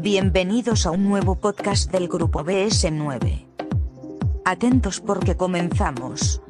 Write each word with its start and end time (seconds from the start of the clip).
Bienvenidos 0.00 0.86
a 0.86 0.92
un 0.92 1.08
nuevo 1.08 1.34
podcast 1.34 1.90
del 1.90 2.06
grupo 2.06 2.44
BS9. 2.44 3.46
Atentos 4.44 5.00
porque 5.00 5.36
comenzamos. 5.36 6.40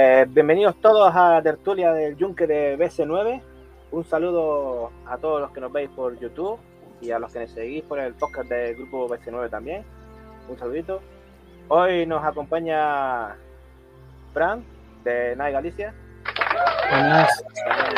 Eh, 0.00 0.26
bienvenidos 0.28 0.74
todos 0.80 1.14
a 1.14 1.34
la 1.34 1.42
tertulia 1.42 1.92
del 1.92 2.16
Yunque 2.16 2.48
de 2.48 2.76
BS9. 2.76 3.40
Un 3.92 4.04
saludo 4.04 4.90
a 5.06 5.18
todos 5.18 5.40
los 5.40 5.52
que 5.52 5.60
nos 5.60 5.72
veis 5.72 5.88
por 5.90 6.18
YouTube 6.18 6.58
y 7.00 7.12
a 7.12 7.20
los 7.20 7.32
que 7.32 7.38
nos 7.38 7.52
seguís 7.52 7.84
por 7.84 8.00
el 8.00 8.14
podcast 8.14 8.48
del 8.48 8.74
grupo 8.74 9.08
BS9 9.08 9.48
también. 9.48 9.84
Un 10.48 10.58
saludito. 10.58 11.00
Hoy 11.72 12.04
nos 12.04 12.24
acompaña 12.24 13.36
Fran 14.34 14.64
de 15.04 15.36
NAI 15.36 15.52
Galicia. 15.52 15.94
Buenas. 16.90 17.44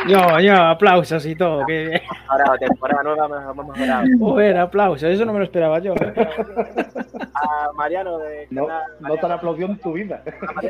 Yo, 0.06 0.38
yo, 0.40 0.54
aplausos 0.54 1.24
y 1.24 1.34
todo. 1.34 1.64
Que. 1.64 2.02
Ahora, 2.28 2.58
temporada 2.58 3.02
nueva, 3.02 3.50
hemos 3.50 3.66
mejorado. 3.66 4.04
Joder, 4.20 4.58
aplausos, 4.58 5.04
eso 5.04 5.24
no 5.24 5.32
me 5.32 5.38
lo 5.38 5.46
esperaba 5.46 5.78
yo. 5.78 5.94
A 7.34 7.72
Mariano 7.74 8.18
de 8.18 8.46
No, 8.50 8.66
canal- 8.66 8.82
no 9.00 9.16
te 9.16 9.26
han 9.26 9.32
aplaudido 9.32 9.68
en 9.68 9.78
tu 9.78 9.92
vida. 9.94 10.22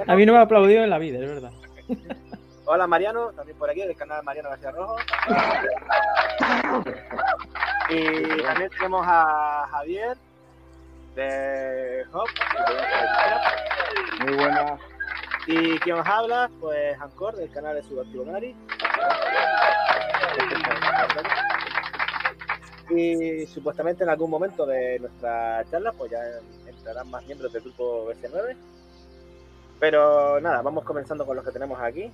A 0.07 0.15
mí 0.15 0.25
no 0.25 0.33
me 0.33 0.39
ha 0.39 0.43
aplaudido 0.43 0.85
en 0.85 0.91
la 0.91 0.99
vida, 0.99 1.19
es 1.19 1.29
verdad. 1.29 1.51
Hola 2.67 2.87
Mariano, 2.87 3.33
también 3.33 3.59
por 3.59 3.69
aquí 3.69 3.81
del 3.81 3.97
canal 3.97 4.23
Mariano 4.23 4.51
García 4.51 4.71
Rojo. 4.71 4.97
Y 7.91 8.43
también 8.43 8.71
tenemos 8.71 9.05
a 9.07 9.67
Javier 9.71 10.17
de 11.15 12.05
Hop. 12.13 12.29
Muy 14.21 14.35
buena. 14.35 14.79
Y 15.47 15.79
quien 15.81 15.97
os 15.97 16.07
habla, 16.07 16.51
pues 16.61 17.01
Ancor 17.01 17.37
del 17.37 17.51
canal 17.51 17.75
de 17.75 17.83
Subactivo 17.83 18.25
Nari. 18.25 18.55
Y 22.91 23.47
supuestamente 23.47 24.05
en 24.05 24.11
algún 24.11 24.31
momento 24.31 24.67
de 24.67 24.99
nuestra 24.99 25.65
charla, 25.71 25.93
pues 25.93 26.11
ya 26.11 26.21
entrarán 26.67 27.11
más 27.11 27.25
miembros 27.27 27.53
del 27.53 27.63
grupo 27.63 28.07
BC9. 28.09 28.57
Pero 29.81 30.41
nada, 30.41 30.63
vamos 30.63 30.85
comenzando 30.85 31.27
con 31.27 31.37
los 31.37 31.45
que 31.45 31.51
tenemos 31.51 31.81
aquí. 31.81 32.11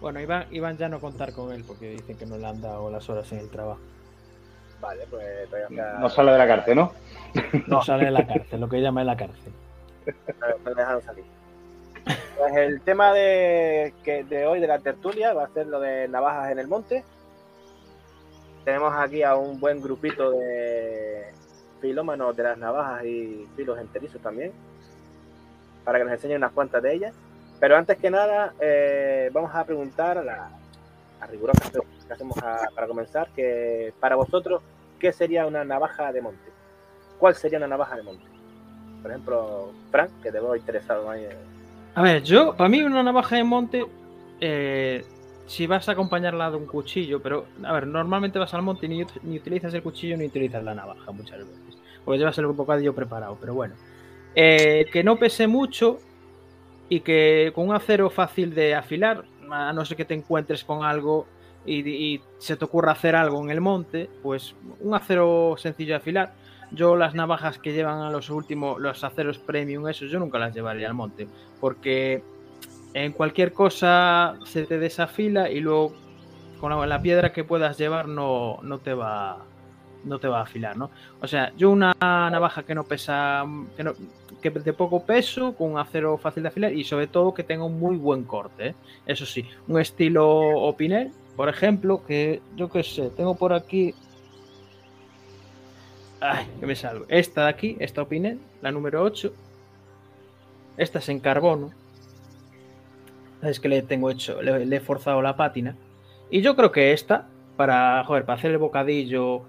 Bueno, 0.00 0.20
Iván, 0.20 0.46
Iván 0.50 0.76
ya 0.78 0.88
no 0.88 1.00
contar 1.00 1.32
con 1.32 1.52
él 1.52 1.64
porque 1.66 1.90
dicen 1.90 2.16
que 2.16 2.24
no 2.24 2.38
le 2.38 2.46
han 2.46 2.60
dado 2.60 2.90
las 2.90 3.08
horas 3.10 3.30
en 3.32 3.38
el 3.38 3.50
trabajo. 3.50 3.80
Vale, 4.80 5.06
pues 5.10 5.48
No 5.98 6.08
sale 6.08 6.32
de 6.32 6.38
la 6.38 6.46
cárcel, 6.46 6.76
¿no? 6.76 6.92
No 7.66 7.82
sale 7.82 8.06
de 8.06 8.10
la 8.10 8.26
cárcel, 8.26 8.60
lo 8.60 8.68
que 8.68 8.80
llama 8.80 9.02
en 9.02 9.06
la 9.06 9.16
cárcel. 9.16 9.52
Me 10.64 10.74
dejaron 10.74 11.02
salir. 11.02 11.24
Pues 12.36 12.56
el 12.56 12.80
tema 12.80 13.12
de, 13.12 13.92
que 14.02 14.24
de 14.24 14.46
hoy 14.46 14.60
de 14.60 14.66
la 14.66 14.78
tertulia 14.78 15.34
va 15.34 15.44
a 15.44 15.48
ser 15.48 15.66
lo 15.66 15.78
de 15.80 16.08
navajas 16.08 16.52
en 16.52 16.58
el 16.58 16.68
monte. 16.68 17.04
Tenemos 18.64 18.94
aquí 18.96 19.22
a 19.22 19.36
un 19.36 19.60
buen 19.60 19.80
grupito 19.80 20.30
de 20.30 21.32
filómanos 21.80 22.36
de 22.36 22.42
las 22.42 22.58
navajas 22.58 23.04
y 23.04 23.46
filos 23.56 23.78
enterizos 23.78 24.20
también, 24.20 24.52
para 25.84 25.98
que 25.98 26.04
nos 26.04 26.14
enseñen 26.14 26.38
unas 26.38 26.52
cuantas 26.52 26.82
de 26.82 26.94
ellas. 26.94 27.14
Pero 27.58 27.76
antes 27.76 27.98
que 27.98 28.10
nada, 28.10 28.54
eh, 28.60 29.30
vamos 29.32 29.54
a 29.54 29.64
preguntar 29.64 30.18
a 30.18 30.24
la 30.24 30.50
a 31.20 31.26
rigurosa 31.26 31.70
pregunta 31.70 31.99
que 32.10 32.14
hacemos 32.14 32.36
a- 32.38 32.68
para 32.74 32.88
comenzar, 32.88 33.28
que 33.36 33.92
para 34.00 34.16
vosotros, 34.16 34.62
¿qué 34.98 35.12
sería 35.12 35.46
una 35.46 35.64
navaja 35.64 36.12
de 36.12 36.20
monte? 36.20 36.50
¿Cuál 37.18 37.36
sería 37.36 37.58
una 37.58 37.68
navaja 37.68 37.94
de 37.94 38.02
monte? 38.02 38.24
Por 39.00 39.12
ejemplo, 39.12 39.70
Frank, 39.92 40.10
que 40.20 40.32
te 40.32 40.40
veo 40.40 40.56
interesado 40.56 41.14
en- 41.14 41.28
A 41.94 42.02
ver, 42.02 42.22
yo, 42.24 42.56
para 42.56 42.68
mí 42.68 42.82
una 42.82 43.04
navaja 43.04 43.36
de 43.36 43.44
monte, 43.44 43.86
eh, 44.40 45.04
si 45.46 45.68
vas 45.68 45.88
a 45.88 45.92
acompañarla 45.92 46.50
de 46.50 46.56
un 46.56 46.66
cuchillo, 46.66 47.20
pero, 47.22 47.46
a 47.62 47.72
ver, 47.72 47.86
normalmente 47.86 48.40
vas 48.40 48.54
al 48.54 48.62
monte 48.62 48.86
y 48.86 48.88
ni, 48.88 49.06
ni 49.22 49.36
utilizas 49.38 49.72
el 49.72 49.82
cuchillo 49.82 50.16
ni 50.16 50.26
utilizas 50.26 50.64
la 50.64 50.74
navaja 50.74 51.12
muchas 51.12 51.38
veces. 51.38 51.78
Porque 52.04 52.18
llevas 52.18 52.36
el 52.38 52.46
bocadillo 52.46 52.92
preparado, 52.92 53.36
pero 53.40 53.54
bueno. 53.54 53.74
Eh, 54.34 54.86
que 54.92 55.04
no 55.04 55.16
pese 55.16 55.46
mucho 55.46 56.00
y 56.88 57.00
que 57.00 57.52
con 57.54 57.68
un 57.68 57.74
acero 57.74 58.10
fácil 58.10 58.52
de 58.54 58.74
afilar, 58.74 59.24
a 59.48 59.72
no 59.72 59.84
ser 59.84 59.96
que 59.96 60.04
te 60.04 60.14
encuentres 60.14 60.64
con 60.64 60.84
algo 60.84 61.26
y, 61.64 61.88
y 61.88 62.20
se 62.38 62.56
te 62.56 62.64
ocurra 62.64 62.92
hacer 62.92 63.14
algo 63.16 63.42
en 63.42 63.50
el 63.50 63.60
monte, 63.60 64.08
pues 64.22 64.54
un 64.80 64.94
acero 64.94 65.54
sencillo 65.58 65.92
de 65.92 65.96
afilar. 65.96 66.34
Yo 66.72 66.94
las 66.96 67.14
navajas 67.14 67.58
que 67.58 67.72
llevan 67.72 68.00
a 68.00 68.10
los 68.10 68.30
últimos, 68.30 68.80
los 68.80 69.02
aceros 69.02 69.38
premium, 69.38 69.88
esos, 69.88 70.10
yo 70.10 70.18
nunca 70.18 70.38
las 70.38 70.54
llevaría 70.54 70.86
al 70.86 70.94
monte, 70.94 71.26
porque 71.60 72.22
en 72.94 73.12
cualquier 73.12 73.52
cosa 73.52 74.38
se 74.44 74.64
te 74.64 74.78
desafila 74.78 75.50
y 75.50 75.60
luego 75.60 75.94
con 76.60 76.70
la, 76.70 76.86
la 76.86 77.02
piedra 77.02 77.32
que 77.32 77.42
puedas 77.42 77.76
llevar 77.78 78.06
no, 78.06 78.58
no 78.62 78.78
te 78.78 78.94
va 78.94 79.44
no 80.04 80.18
te 80.18 80.28
va 80.28 80.38
a 80.40 80.42
afilar, 80.42 80.76
¿no? 80.76 80.90
O 81.20 81.26
sea, 81.26 81.52
yo 81.56 81.70
una 81.70 81.94
navaja 82.00 82.62
que 82.62 82.74
no 82.74 82.84
pesa, 82.84 83.44
que, 83.76 83.84
no, 83.84 83.92
que 84.40 84.50
de 84.50 84.72
poco 84.72 85.04
peso, 85.04 85.54
con 85.54 85.72
un 85.72 85.78
acero 85.78 86.16
fácil 86.18 86.42
de 86.42 86.48
afilar 86.48 86.72
y 86.72 86.84
sobre 86.84 87.06
todo 87.06 87.34
que 87.34 87.44
tenga 87.44 87.64
un 87.64 87.78
muy 87.78 87.96
buen 87.96 88.24
corte, 88.24 88.68
¿eh? 88.68 88.74
Eso 89.06 89.26
sí, 89.26 89.44
un 89.68 89.78
estilo 89.78 90.26
Opinel, 90.28 91.12
por 91.40 91.48
ejemplo, 91.48 92.04
que 92.06 92.42
yo 92.54 92.68
qué 92.68 92.82
sé, 92.82 93.08
tengo 93.16 93.34
por 93.34 93.54
aquí 93.54 93.94
Ay, 96.20 96.46
que 96.60 96.66
me 96.66 96.76
salgo. 96.76 97.06
Esta 97.08 97.44
de 97.44 97.48
aquí, 97.48 97.76
esta 97.80 98.02
Opinel, 98.02 98.38
la 98.60 98.70
número 98.70 99.02
8. 99.02 99.32
Esta 100.76 100.98
es 100.98 101.08
en 101.08 101.18
carbono. 101.18 101.70
Es 103.40 103.58
que 103.58 103.70
le 103.70 103.80
tengo 103.80 104.10
hecho, 104.10 104.42
le, 104.42 104.66
le 104.66 104.76
he 104.76 104.80
forzado 104.80 105.22
la 105.22 105.34
pátina. 105.34 105.76
Y 106.28 106.42
yo 106.42 106.56
creo 106.56 106.72
que 106.72 106.92
esta, 106.92 107.26
para, 107.56 108.04
joder, 108.04 108.26
para 108.26 108.38
hacer 108.38 108.50
el 108.50 108.58
bocadillo 108.58 109.44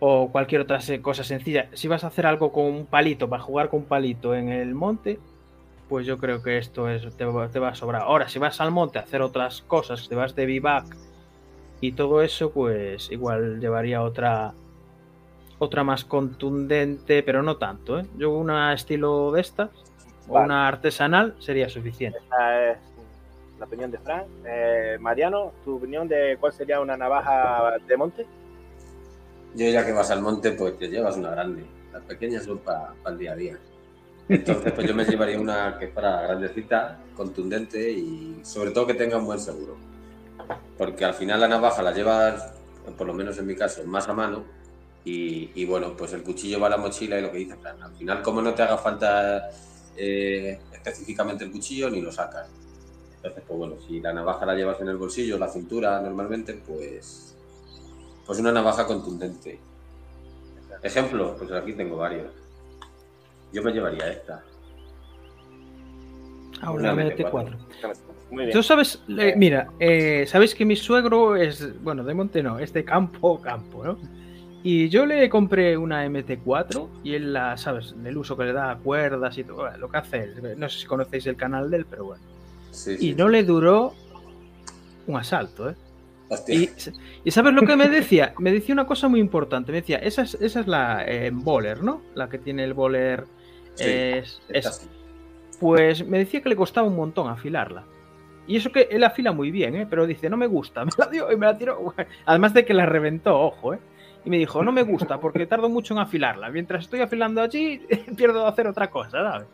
o 0.00 0.28
cualquier 0.30 0.60
otra 0.60 0.78
cosa 1.00 1.24
sencilla, 1.24 1.70
si 1.72 1.88
vas 1.88 2.04
a 2.04 2.08
hacer 2.08 2.26
algo 2.26 2.52
con 2.52 2.66
un 2.66 2.84
palito, 2.84 3.30
para 3.30 3.42
jugar 3.42 3.70
con 3.70 3.80
un 3.80 3.86
palito 3.86 4.34
en 4.34 4.50
el 4.50 4.74
monte, 4.74 5.18
pues 5.88 6.06
yo 6.06 6.18
creo 6.18 6.42
que 6.42 6.58
esto 6.58 6.88
es, 6.88 7.16
te, 7.16 7.24
va- 7.24 7.48
te 7.48 7.58
va 7.58 7.68
a 7.68 7.74
sobrar. 7.74 8.02
Ahora, 8.02 8.28
si 8.28 8.38
vas 8.38 8.60
al 8.60 8.70
monte 8.70 8.98
a 8.98 9.02
hacer 9.02 9.22
otras 9.22 9.62
cosas, 9.62 10.08
te 10.08 10.14
vas 10.14 10.34
de 10.34 10.46
vivac 10.46 10.84
y 11.80 11.92
todo 11.92 12.22
eso, 12.22 12.50
pues 12.52 13.10
igual 13.10 13.60
llevaría 13.60 14.02
otra, 14.02 14.52
otra 15.58 15.84
más 15.84 16.04
contundente, 16.04 17.22
pero 17.22 17.42
no 17.42 17.56
tanto. 17.56 18.00
¿eh? 18.00 18.06
Yo 18.16 18.30
una 18.32 18.72
estilo 18.74 19.32
de 19.32 19.40
estas, 19.40 19.70
o 20.28 20.38
una 20.40 20.68
artesanal, 20.68 21.34
sería 21.38 21.68
suficiente. 21.68 22.18
Esta 22.18 22.70
es 22.72 22.78
la 23.58 23.64
opinión 23.66 23.90
de 23.90 23.98
Frank. 23.98 24.24
Eh, 24.46 24.98
Mariano, 25.00 25.52
¿tu 25.64 25.76
opinión 25.76 26.06
de 26.06 26.36
cuál 26.38 26.52
sería 26.52 26.80
una 26.80 26.96
navaja 26.96 27.76
de 27.86 27.96
monte? 27.96 28.26
Yo 29.54 29.66
ya 29.70 29.84
que 29.86 29.92
vas 29.92 30.10
al 30.10 30.20
monte, 30.20 30.52
pues 30.52 30.78
te 30.78 30.88
llevas 30.88 31.16
una 31.16 31.30
grande. 31.30 31.64
Las 31.92 32.02
pequeñas 32.02 32.44
son 32.44 32.58
para 32.58 32.92
el 33.06 33.18
día 33.18 33.32
a 33.32 33.36
día. 33.36 33.58
Entonces, 34.28 34.72
pues 34.72 34.86
yo 34.86 34.94
me 34.94 35.04
llevaría 35.04 35.40
una 35.40 35.78
que 35.78 35.88
fuera 35.88 36.22
grandecita, 36.22 36.98
contundente 37.16 37.90
y 37.90 38.40
sobre 38.42 38.70
todo 38.70 38.86
que 38.86 38.94
tenga 38.94 39.16
un 39.16 39.26
buen 39.26 39.38
seguro. 39.38 39.76
Porque 40.76 41.04
al 41.04 41.14
final 41.14 41.40
la 41.40 41.48
navaja 41.48 41.82
la 41.82 41.92
llevas, 41.92 42.52
por 42.96 43.06
lo 43.06 43.14
menos 43.14 43.38
en 43.38 43.46
mi 43.46 43.56
caso, 43.56 43.84
más 43.84 44.08
a 44.08 44.12
mano. 44.12 44.44
Y, 45.04 45.64
bueno, 45.64 45.96
pues 45.96 46.12
el 46.12 46.22
cuchillo 46.22 46.60
va 46.60 46.66
a 46.66 46.70
la 46.70 46.76
mochila 46.76 47.18
y 47.18 47.22
lo 47.22 47.32
que 47.32 47.38
dice 47.38 47.56
Fran, 47.56 47.82
al 47.82 47.94
final 47.94 48.20
como 48.20 48.42
no 48.42 48.52
te 48.52 48.62
haga 48.62 48.76
falta 48.76 49.48
eh, 49.96 50.60
específicamente 50.70 51.44
el 51.44 51.50
cuchillo, 51.50 51.88
ni 51.88 52.02
lo 52.02 52.12
sacas. 52.12 52.50
Entonces, 53.16 53.42
pues 53.48 53.58
bueno, 53.58 53.76
si 53.86 54.00
la 54.00 54.12
navaja 54.12 54.44
la 54.44 54.54
llevas 54.54 54.78
en 54.82 54.88
el 54.88 54.98
bolsillo, 54.98 55.38
la 55.38 55.48
cintura 55.48 55.98
normalmente, 56.02 56.52
pues 56.52 57.34
pues 58.28 58.38
una 58.40 58.52
navaja 58.52 58.86
contundente. 58.86 59.58
Ejemplo, 60.82 61.34
pues 61.38 61.50
aquí 61.50 61.72
tengo 61.72 61.96
varios. 61.96 62.30
Yo 63.52 63.62
me 63.62 63.72
llevaría 63.72 64.10
esta. 64.10 64.42
A 66.60 66.70
una 66.70 66.92
Una 66.92 67.04
MT4. 67.04 67.56
Muy 68.30 68.44
bien. 68.44 68.52
Tú 68.52 68.62
sabes, 68.62 69.02
eh, 69.08 69.34
mira, 69.36 69.70
eh, 69.78 70.24
sabes 70.26 70.54
que 70.54 70.66
mi 70.66 70.76
suegro 70.76 71.34
es, 71.36 71.82
bueno, 71.82 72.04
de 72.04 72.12
monte 72.12 72.42
no, 72.42 72.58
es 72.58 72.72
de 72.72 72.84
campo, 72.84 73.40
campo, 73.42 73.84
¿no? 73.84 73.98
Y 74.62 74.88
yo 74.88 75.06
le 75.06 75.28
compré 75.30 75.76
una 75.76 76.04
MT4 76.06 76.88
y 77.04 77.14
él 77.14 77.32
la, 77.32 77.56
¿sabes? 77.56 77.94
El 78.04 78.18
uso 78.18 78.36
que 78.36 78.44
le 78.44 78.52
da 78.52 78.72
a 78.72 78.76
cuerdas 78.76 79.38
y 79.38 79.44
todo, 79.44 79.56
bueno, 79.58 79.78
lo 79.78 79.88
que 79.88 79.98
hace 79.98 80.18
él. 80.24 80.58
No 80.58 80.68
sé 80.68 80.80
si 80.80 80.86
conocéis 80.86 81.26
el 81.26 81.36
canal 81.36 81.70
de 81.70 81.78
él, 81.78 81.86
pero 81.88 82.06
bueno. 82.06 82.22
Sí, 82.72 82.92
Y 82.94 82.96
sí, 82.96 83.14
no 83.14 83.28
le 83.28 83.44
duró 83.44 83.94
un 85.06 85.16
asalto, 85.16 85.70
¿eh? 85.70 85.74
Y 87.24 87.30
¿sabes 87.30 87.54
lo 87.54 87.62
que 87.62 87.76
me 87.76 87.88
decía? 87.88 88.34
Me 88.38 88.52
decía 88.52 88.74
una 88.74 88.86
cosa 88.86 89.08
muy 89.08 89.20
importante. 89.20 89.72
Me 89.72 89.80
decía, 89.80 89.98
esa 89.98 90.22
es, 90.22 90.34
esa 90.34 90.60
es 90.60 90.66
la 90.66 91.04
eh, 91.06 91.30
bowler, 91.32 91.82
¿no? 91.82 92.02
La 92.14 92.28
que 92.28 92.38
tiene 92.38 92.64
el 92.64 92.74
bowler. 92.74 93.24
Sí, 93.78 94.40
es, 94.48 94.88
pues 95.60 96.06
me 96.06 96.18
decía 96.18 96.42
que 96.42 96.48
le 96.48 96.56
costaba 96.56 96.86
un 96.86 96.96
montón 96.96 97.28
afilarla. 97.28 97.84
Y 98.46 98.56
eso 98.56 98.72
que 98.72 98.88
él 98.90 99.04
afila 99.04 99.32
muy 99.32 99.50
bien, 99.50 99.76
¿eh? 99.76 99.86
Pero 99.88 100.06
dice, 100.06 100.30
no 100.30 100.36
me 100.36 100.46
gusta. 100.46 100.84
Me 100.84 100.90
la 100.96 101.06
dio 101.06 101.30
y 101.30 101.36
me 101.36 101.46
la 101.46 101.56
tiró. 101.56 101.94
Además 102.24 102.54
de 102.54 102.64
que 102.64 102.74
la 102.74 102.86
reventó, 102.86 103.38
ojo, 103.38 103.74
¿eh? 103.74 103.78
Y 104.24 104.30
me 104.30 104.38
dijo, 104.38 104.62
no 104.64 104.72
me 104.72 104.82
gusta 104.82 105.20
porque 105.20 105.46
tardo 105.46 105.68
mucho 105.68 105.94
en 105.94 106.00
afilarla. 106.00 106.50
Mientras 106.50 106.84
estoy 106.84 107.00
afilando 107.00 107.40
allí, 107.40 107.80
pierdo 108.16 108.42
de 108.42 108.48
hacer 108.48 108.66
otra 108.66 108.90
cosa, 108.90 109.10
¿sabes? 109.10 109.48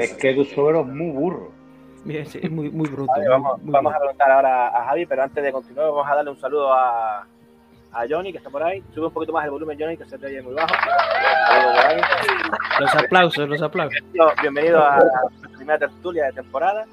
Es 0.00 0.14
que 0.14 0.34
tu 0.34 0.44
suegro 0.44 0.80
es 0.80 0.88
muy 0.88 1.10
burro. 1.10 1.52
Es 2.08 2.50
muy, 2.50 2.70
muy 2.70 2.88
bruto. 2.88 3.12
Vale, 3.12 3.28
vamos, 3.28 3.62
muy 3.62 3.72
vamos 3.72 3.94
a 3.94 3.98
preguntar 3.98 4.30
ahora 4.30 4.68
a 4.68 4.84
Javi, 4.86 5.06
pero 5.06 5.22
antes 5.22 5.42
de 5.42 5.52
continuar, 5.52 5.90
vamos 5.90 6.06
a 6.08 6.14
darle 6.14 6.30
un 6.30 6.40
saludo 6.40 6.72
a, 6.72 7.26
a 7.92 8.06
Johnny, 8.08 8.32
que 8.32 8.38
está 8.38 8.50
por 8.50 8.62
ahí. 8.62 8.82
Sube 8.94 9.06
un 9.06 9.12
poquito 9.12 9.32
más 9.32 9.44
el 9.44 9.50
volumen, 9.50 9.78
Johnny, 9.78 9.96
que 9.96 10.04
se 10.04 10.18
te 10.18 10.26
oye 10.26 10.42
muy 10.42 10.54
bajo. 10.54 10.74
Los 12.80 12.94
aplausos, 12.94 13.48
los 13.48 13.62
aplausos. 13.62 13.98
Bienvenido, 14.40 14.84
a 14.84 14.98
nuestra 14.98 15.48
primera 15.56 15.78
tertulia 15.78 16.26
de 16.26 16.32
temporada. 16.32 16.86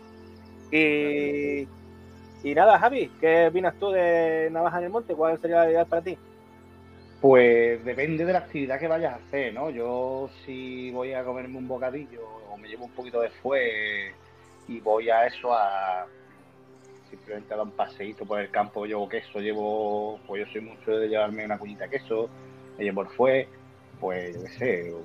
Y, 0.71 1.67
y 2.43 2.55
nada, 2.55 2.79
Javi, 2.79 3.11
¿qué 3.19 3.47
opinas 3.47 3.75
tú 3.79 3.91
de 3.91 4.49
Navaja 4.51 4.79
en 4.79 4.85
el 4.85 4.89
Monte? 4.89 5.13
¿Cuál 5.13 5.39
sería 5.39 5.57
la 5.57 5.69
idea 5.69 5.85
para 5.85 6.01
ti? 6.01 6.17
Pues 7.21 7.85
depende 7.85 8.25
de 8.25 8.33
la 8.33 8.39
actividad 8.39 8.79
que 8.79 8.87
vayas 8.87 9.13
a 9.13 9.15
hacer, 9.15 9.53
¿no? 9.53 9.69
Yo 9.69 10.29
si 10.45 10.91
voy 10.91 11.13
a 11.13 11.23
comerme 11.23 11.57
un 11.57 11.67
bocadillo 11.67 12.21
o 12.49 12.57
me 12.57 12.67
llevo 12.67 12.85
un 12.85 12.91
poquito 12.91 13.21
de 13.21 13.29
fue 13.29 14.13
y 14.67 14.79
voy 14.81 15.09
a 15.09 15.25
eso 15.25 15.53
a 15.53 16.05
simplemente 17.17 17.53
a 17.53 17.57
dar 17.57 17.65
un 17.65 17.71
paseíto 17.71 18.25
por 18.25 18.39
el 18.39 18.49
campo, 18.49 18.85
llevo 18.85 19.07
queso, 19.07 19.39
llevo, 19.39 20.19
pues 20.25 20.45
yo 20.45 20.51
soy 20.51 20.61
mucho 20.61 20.91
de 20.91 21.07
llevarme 21.07 21.45
una 21.45 21.57
cuñita 21.57 21.83
de 21.85 21.91
queso, 21.91 22.29
me 22.77 22.83
llevo 22.83 23.01
el 23.01 23.09
fue, 23.09 23.47
pues 23.99 24.35
yo 24.35 24.43
qué 24.43 24.49
sé, 24.49 24.95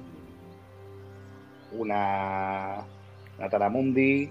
una, 1.73 2.85
una 3.39 3.49
taramundi 3.51 4.31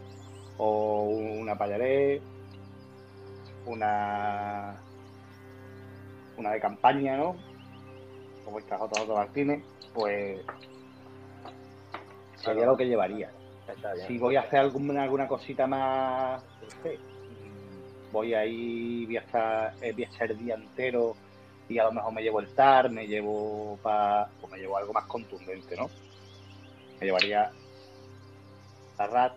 o 0.58 1.04
una 1.04 1.56
payaré, 1.56 2.20
una 3.66 4.80
una 6.38 6.52
de 6.52 6.60
campaña, 6.60 7.18
¿no? 7.18 7.36
Como 8.46 8.60
estas 8.60 8.80
otras 8.80 9.04
otras 9.04 9.18
Martínez, 9.18 9.64
pues 9.94 10.40
sería 12.36 12.66
lo 12.66 12.78
que 12.78 12.88
llevaría. 12.88 13.32
Si 14.08 14.18
voy 14.18 14.38
a 14.38 14.42
hacer 14.42 14.60
alguna, 14.60 15.04
alguna 15.04 15.28
cosita 15.28 15.68
más, 15.68 16.44
no 16.62 16.70
sé, 16.84 17.00
voy 18.12 18.34
ahí, 18.34 19.06
voy 19.06 19.18
a 19.18 19.22
estar, 19.22 19.74
eh, 19.82 19.92
voy 19.94 20.04
a 20.04 20.08
estar 20.08 20.32
el 20.32 20.38
día 20.38 20.56
entero 20.56 21.16
y 21.70 21.78
a 21.80 21.86
lo 21.86 21.92
mejor 21.92 22.14
me 22.14 22.22
llevo 22.22 22.40
el 22.40 22.54
TAR, 22.54 22.90
me 22.90 23.08
llevo 23.08 23.78
pa, 23.82 24.30
o 24.42 24.48
me 24.48 24.58
llevo 24.58 24.78
algo 24.78 24.94
más 24.94 25.06
contundente, 25.06 25.76
¿no? 25.76 25.90
Me 27.00 27.06
llevaría 27.06 27.52
la 28.98 29.08
RAT, 29.08 29.34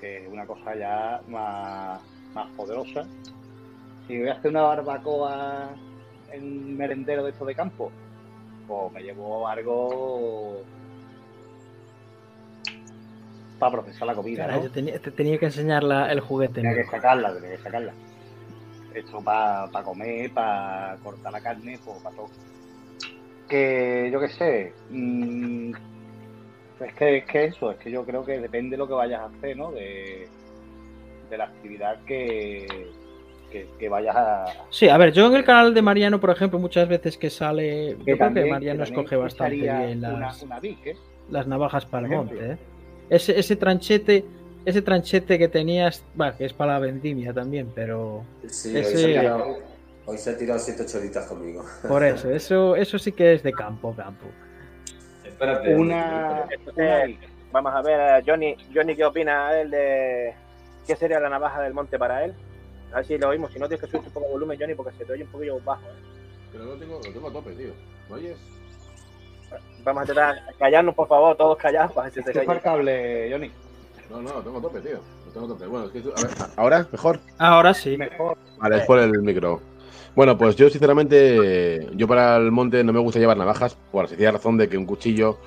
que 0.00 0.24
es 0.24 0.28
una 0.28 0.46
cosa 0.46 0.74
ya 0.76 1.22
más, 1.28 2.02
más 2.34 2.50
poderosa. 2.50 3.06
Si 4.06 4.18
voy 4.18 4.28
a 4.28 4.34
hacer 4.34 4.50
una 4.50 4.62
barbacoa 4.62 5.70
en 6.32 6.76
merendero 6.76 7.24
de 7.24 7.30
esto 7.30 7.44
de 7.44 7.54
campo, 7.54 7.90
pues 8.66 8.92
me 8.92 9.02
llevo 9.02 9.46
algo 9.48 10.62
para 13.62 13.80
procesar 13.80 14.08
la 14.08 14.14
comida, 14.14 14.44
Caray, 14.44 14.56
¿no? 14.58 14.64
yo 14.64 14.70
tenía, 14.72 14.98
te 14.98 15.10
tenía 15.12 15.38
que 15.38 15.44
enseñar 15.46 15.84
la- 15.84 16.10
el 16.10 16.18
juguete. 16.18 16.54
Tenía 16.54 16.74
que 16.74 16.84
sacarla, 16.84 17.32
tenía 17.32 17.50
que 17.56 17.62
sacarla. 17.62 17.92
Esto 18.92 19.20
para 19.22 19.68
comer, 19.84 20.32
para 20.32 20.96
cortar 21.02 21.32
la 21.32 21.40
carne, 21.40 21.78
pues 21.84 21.96
para 22.02 22.16
todo. 22.16 22.26
Que 23.48 24.10
yo 24.12 24.18
qué 24.20 24.28
sé. 24.28 24.72
mm, 24.90 25.72
es, 26.80 26.94
que, 26.94 27.18
es 27.18 27.24
que 27.24 27.44
eso, 27.44 27.70
es 27.70 27.78
que 27.78 27.90
yo 27.92 28.04
creo 28.04 28.24
que 28.24 28.40
depende 28.40 28.70
de 28.72 28.78
lo 28.78 28.88
que 28.88 28.94
vayas 28.94 29.20
a 29.20 29.26
hacer, 29.26 29.56
¿no? 29.56 29.70
De, 29.70 30.26
de 31.30 31.38
la 31.38 31.44
actividad 31.44 31.98
que, 32.04 32.66
que, 33.52 33.68
que 33.78 33.88
vayas 33.88 34.16
a. 34.16 34.46
Sí, 34.70 34.88
a 34.88 34.96
ver, 34.98 35.12
yo 35.12 35.28
en 35.28 35.36
el 35.36 35.44
canal 35.44 35.72
de 35.72 35.82
Mariano, 35.82 36.18
por 36.18 36.30
ejemplo, 36.30 36.58
muchas 36.58 36.88
veces 36.88 37.16
que 37.16 37.30
sale. 37.30 37.96
Yo 38.04 38.16
creo 38.18 38.34
que 38.34 38.44
Mariano 38.46 38.82
escoge 38.82 39.14
bastante 39.14 39.54
bien 39.56 39.98
una, 39.98 40.18
las, 40.18 40.42
una 40.42 40.58
Vic, 40.58 40.84
¿eh? 40.86 40.96
las 41.30 41.46
navajas 41.46 41.86
para 41.86 42.06
el 42.08 42.12
monte. 42.12 42.34
¿eh? 42.52 42.58
Ese, 43.12 43.38
ese 43.38 43.56
tranchete. 43.56 44.24
Ese 44.64 44.80
tranchete 44.80 45.38
que 45.38 45.48
tenías, 45.48 46.02
va, 46.18 46.36
que 46.36 46.44
es 46.46 46.52
para 46.52 46.74
la 46.74 46.78
vendimia 46.78 47.32
también, 47.34 47.70
pero 47.74 48.24
Sí, 48.46 48.78
Ese- 48.78 48.78
hoy, 48.78 48.84
se 48.96 49.18
ha 49.18 49.20
tirado, 49.20 49.58
hoy 50.06 50.18
se 50.18 50.30
ha 50.30 50.38
tirado 50.38 50.58
7 50.60 50.86
choritas 50.86 51.26
conmigo. 51.26 51.64
por 51.88 52.02
eso, 52.04 52.30
eso, 52.30 52.76
eso 52.76 52.98
sí 52.98 53.10
que 53.12 53.34
es 53.34 53.42
de 53.42 53.52
campo, 53.52 53.94
campo. 53.94 54.26
Espérate. 55.24 55.74
Una, 55.74 56.46
Vic. 56.76 57.18
Vamos 57.50 57.74
a 57.74 57.82
ver, 57.82 58.00
a 58.00 58.22
Johnny, 58.24 58.56
Johnny, 58.72 58.94
¿qué 58.96 59.04
opina 59.04 59.60
él 59.60 59.70
de 59.70 60.32
qué 60.86 60.96
sería 60.96 61.20
la 61.20 61.28
navaja 61.28 61.60
del 61.60 61.74
monte 61.74 61.98
para 61.98 62.24
él? 62.24 62.32
A 62.92 62.96
ver 62.96 63.04
si 63.06 63.18
lo 63.18 63.28
oímos. 63.28 63.52
Si 63.52 63.58
no, 63.58 63.66
tienes 63.68 63.80
que 63.84 63.90
subir 63.90 64.06
un 64.06 64.12
poco 64.12 64.26
el 64.26 64.32
volumen, 64.32 64.58
Johnny, 64.58 64.74
porque 64.74 64.96
se 64.96 65.04
te 65.04 65.12
oye 65.12 65.24
un 65.24 65.30
poquillo 65.30 65.60
bajo. 65.60 65.82
¿eh? 65.86 66.00
Pero 66.52 66.64
lo 66.64 66.76
tengo, 66.76 67.00
lo 67.04 67.12
tengo 67.12 67.28
a 67.28 67.32
tope, 67.32 67.50
tío. 67.52 67.72
¿Me 68.08 68.14
oyes? 68.14 68.36
Vamos 69.84 70.00
a 70.00 70.04
intentar 70.04 70.36
callarnos, 70.58 70.94
por 70.94 71.08
favor, 71.08 71.36
todos 71.36 71.58
callados, 71.58 71.92
para 71.92 72.10
si 72.10 72.22
se 72.22 72.30
el 72.30 72.60
cable, 72.60 73.28
Johnny. 73.32 73.50
No, 74.10 74.22
no, 74.22 74.34
lo 74.34 74.42
tengo 74.42 74.60
tope, 74.60 74.80
tío. 74.80 75.00
Lo 75.26 75.32
tengo 75.32 75.46
tope. 75.48 75.66
Bueno, 75.66 75.86
es 75.86 75.92
que 75.92 76.00
tú- 76.00 76.12
a 76.16 76.20
ver, 76.22 76.30
¿ahora? 76.56 76.86
¿Mejor? 76.92 77.20
Ahora 77.38 77.74
sí. 77.74 77.96
Mejor. 77.96 78.36
Vale, 78.58 78.76
es 78.76 78.84
por 78.84 78.98
el 78.98 79.10
micro. 79.22 79.60
Bueno, 80.14 80.36
pues 80.36 80.54
yo 80.56 80.68
sinceramente, 80.68 81.88
yo 81.96 82.06
para 82.06 82.36
el 82.36 82.50
monte 82.52 82.84
no 82.84 82.92
me 82.92 83.00
gusta 83.00 83.18
llevar 83.18 83.36
navajas, 83.38 83.76
por 83.90 84.04
la 84.04 84.08
sencilla 84.08 84.32
razón 84.32 84.58
de 84.58 84.68
que 84.68 84.76
un 84.76 84.84
cuchillo 84.86 85.38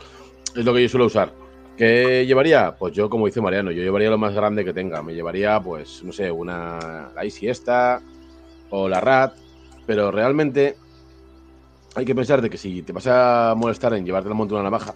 es 0.55 0.65
lo 0.65 0.73
que 0.73 0.81
yo 0.81 0.89
suelo 0.89 1.05
usar. 1.05 1.31
¿Qué 1.77 2.25
llevaría? 2.25 2.75
Pues 2.77 2.93
yo, 2.93 3.09
como 3.09 3.25
dice 3.27 3.41
Mariano, 3.41 3.69
yo 3.71 3.83
llevaría 3.83 4.09
lo 4.09 4.17
más 4.17 4.33
grande 4.33 4.65
que 4.65 4.73
tenga. 4.73 5.03
Me 5.03 5.13
llevaría, 5.13 5.59
pues, 5.59 6.03
no 6.03 6.11
sé, 6.11 6.31
una 6.31 7.09
la 7.13 7.23
Easy 7.23 7.47
esta 7.47 8.01
o 8.69 8.89
la 8.89 9.01
Rat, 9.01 9.33
pero 9.85 10.09
realmente 10.09 10.77
hay 11.95 12.05
que 12.05 12.15
pensar 12.15 12.47
que 12.49 12.57
si 12.57 12.81
te 12.81 12.93
vas 12.93 13.07
a 13.07 13.53
molestar 13.57 13.93
en 13.93 14.05
llevarte 14.05 14.29
al 14.29 14.35
monte 14.35 14.53
una 14.53 14.63
navaja, 14.63 14.93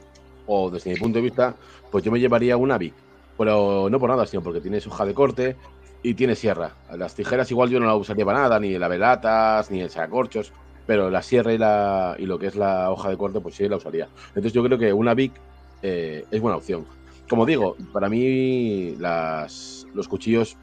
o 0.47 0.69
desde 0.69 0.91
mi 0.91 0.97
punto 0.97 1.19
de 1.19 1.23
vista, 1.23 1.55
pues 1.91 2.03
yo 2.03 2.11
me 2.11 2.19
llevaría 2.19 2.57
una 2.57 2.77
Vic. 2.77 2.93
Pero 3.37 3.87
no 3.89 3.99
por 3.99 4.09
nada, 4.09 4.25
sino 4.25 4.43
porque 4.43 4.59
tiene 4.59 4.79
hoja 4.79 5.05
de 5.05 5.13
corte, 5.13 5.55
y 6.01 6.13
tiene 6.13 6.35
sierra. 6.35 6.75
Las 6.95 7.15
tijeras 7.15 7.49
igual 7.51 7.69
yo 7.69 7.79
no 7.79 7.85
la 7.85 7.95
usaría 7.95 8.25
para 8.25 8.39
nada, 8.39 8.59
ni 8.59 8.77
la 8.77 8.87
velatas, 8.87 9.69
ni 9.71 9.81
el 9.81 9.89
sacacorchos, 9.89 10.51
pero 10.85 11.09
la 11.09 11.21
sierra 11.21 11.53
y, 11.53 11.57
la, 11.57 12.15
y 12.17 12.25
lo 12.25 12.39
que 12.39 12.47
es 12.47 12.55
la 12.55 12.91
hoja 12.91 13.09
de 13.09 13.17
corte, 13.17 13.39
pues 13.41 13.55
sí 13.55 13.67
la 13.67 13.77
usaría. 13.77 14.07
Entonces 14.29 14.53
yo 14.53 14.63
creo 14.63 14.77
que 14.77 14.93
una 14.93 15.13
Vic 15.13 15.33
eh, 15.81 16.25
es 16.29 16.41
buena 16.41 16.57
opción. 16.57 16.85
Como 17.29 17.45
digo, 17.45 17.75
para 17.93 18.09
mí 18.09 18.95
las, 18.97 19.85
los 19.93 20.07
cuchillos 20.07 20.57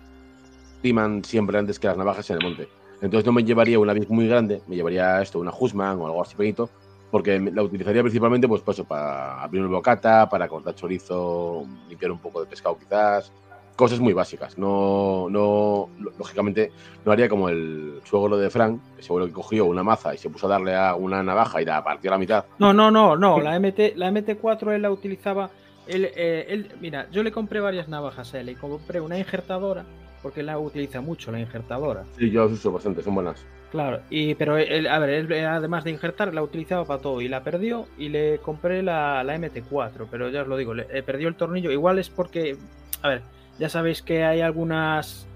priman 0.81 1.23
siempre 1.25 1.59
antes 1.59 1.79
que 1.79 1.87
las 1.87 1.97
navajas 1.97 2.29
en 2.31 2.37
el 2.37 2.43
monte. 2.43 2.69
Entonces 3.01 3.27
no 3.27 3.33
me 3.33 3.45
llevaría 3.45 3.79
una 3.79 3.93
Vic 3.93 4.09
muy 4.09 4.27
grande, 4.27 4.63
me 4.67 4.77
llevaría 4.77 5.21
esto, 5.21 5.39
una 5.39 5.53
Husman 5.59 5.99
o 6.01 6.07
algo 6.07 6.23
así 6.23 6.35
pequeñito, 6.35 6.71
porque 7.11 7.39
la 7.39 7.63
utilizaría 7.63 8.03
principalmente 8.03 8.49
pues, 8.49 8.63
pues, 8.63 8.81
para 8.83 9.43
abrir 9.43 9.63
un 9.63 9.71
bocata, 9.71 10.29
para 10.29 10.49
cortar 10.49 10.75
chorizo, 10.75 11.65
limpiar 11.89 12.11
un 12.11 12.19
poco 12.19 12.41
de 12.41 12.47
pescado 12.47 12.77
quizás, 12.79 13.31
cosas 13.77 14.01
muy 14.01 14.15
básicas. 14.15 14.57
No, 14.57 15.29
no, 15.31 15.91
lógicamente, 16.19 16.73
no 17.05 17.13
haría 17.13 17.29
como 17.29 17.49
el 17.51 18.01
suegro 18.05 18.39
de 18.39 18.49
Frank, 18.49 18.81
que 18.97 19.03
seguro 19.03 19.27
que 19.27 19.33
cogió 19.33 19.67
una 19.67 19.83
maza 19.83 20.15
y 20.15 20.19
se 20.19 20.31
puso 20.31 20.47
a 20.47 20.51
darle 20.51 20.75
a 20.75 20.95
una 20.95 21.23
navaja 21.23 21.61
y 21.61 21.67
la 21.67 21.85
partió 21.85 22.11
a 22.11 22.15
la 22.15 22.19
mitad. 22.19 22.45
No, 22.59 22.73
no, 22.73 22.91
no, 22.91 23.15
no. 23.17 23.39
La, 23.41 23.55
MT, 23.61 23.93
la 23.97 24.11
MT4 24.11 24.73
él 24.73 24.83
la 24.83 24.91
utilizaba. 24.91 25.51
Él, 25.87 26.07
eh, 26.17 26.47
él- 26.49 26.73
mira, 26.81 27.07
yo 27.13 27.23
le 27.23 27.31
compré 27.31 27.61
varias 27.61 27.87
navajas 27.89 28.33
a 28.35 28.41
él. 28.41 28.47
Le 28.47 28.55
compré 28.57 29.01
una 29.01 29.19
injertadora, 29.19 29.85
porque 30.23 30.43
la 30.43 30.59
utiliza 30.59 31.01
mucho, 31.01 31.33
la 31.33 31.41
injertadora. 31.41 32.05
Sí, 32.19 32.31
yo 32.31 32.45
las 32.45 32.53
uso 32.53 32.73
bastante, 32.73 33.03
son 33.03 33.15
buenas. 33.15 33.45
Claro, 33.71 34.01
y, 34.11 34.35
pero 34.37 34.57
él, 34.57 34.87
a 34.87 34.99
ver, 34.99 35.11
él 35.11 35.45
además 35.45 35.85
de 35.85 35.91
injertar, 35.91 36.33
la 36.33 36.43
utilizaba 36.43 36.85
para 36.85 37.01
todo 37.01 37.21
y 37.21 37.29
la 37.29 37.43
perdió 37.43 37.87
y 37.99 38.09
le 38.09 38.39
compré 38.39 38.83
la, 38.83 39.23
la 39.25 39.37
MT4, 39.37 40.07
pero 40.11 40.29
ya 40.29 40.43
os 40.43 40.49
lo 40.49 40.57
digo, 40.57 40.73
le, 40.75 40.87
eh, 40.91 41.03
perdió 41.03 41.29
el 41.29 41.35
tornillo. 41.35 41.71
Igual 41.71 41.99
es 41.99 42.09
porque, 42.09 42.57
a 43.03 43.09
ver, 43.09 43.23
ya 43.59 43.69
sabéis 43.69 44.03
que 44.03 44.25
hay 44.25 44.41
algunas 44.41 45.27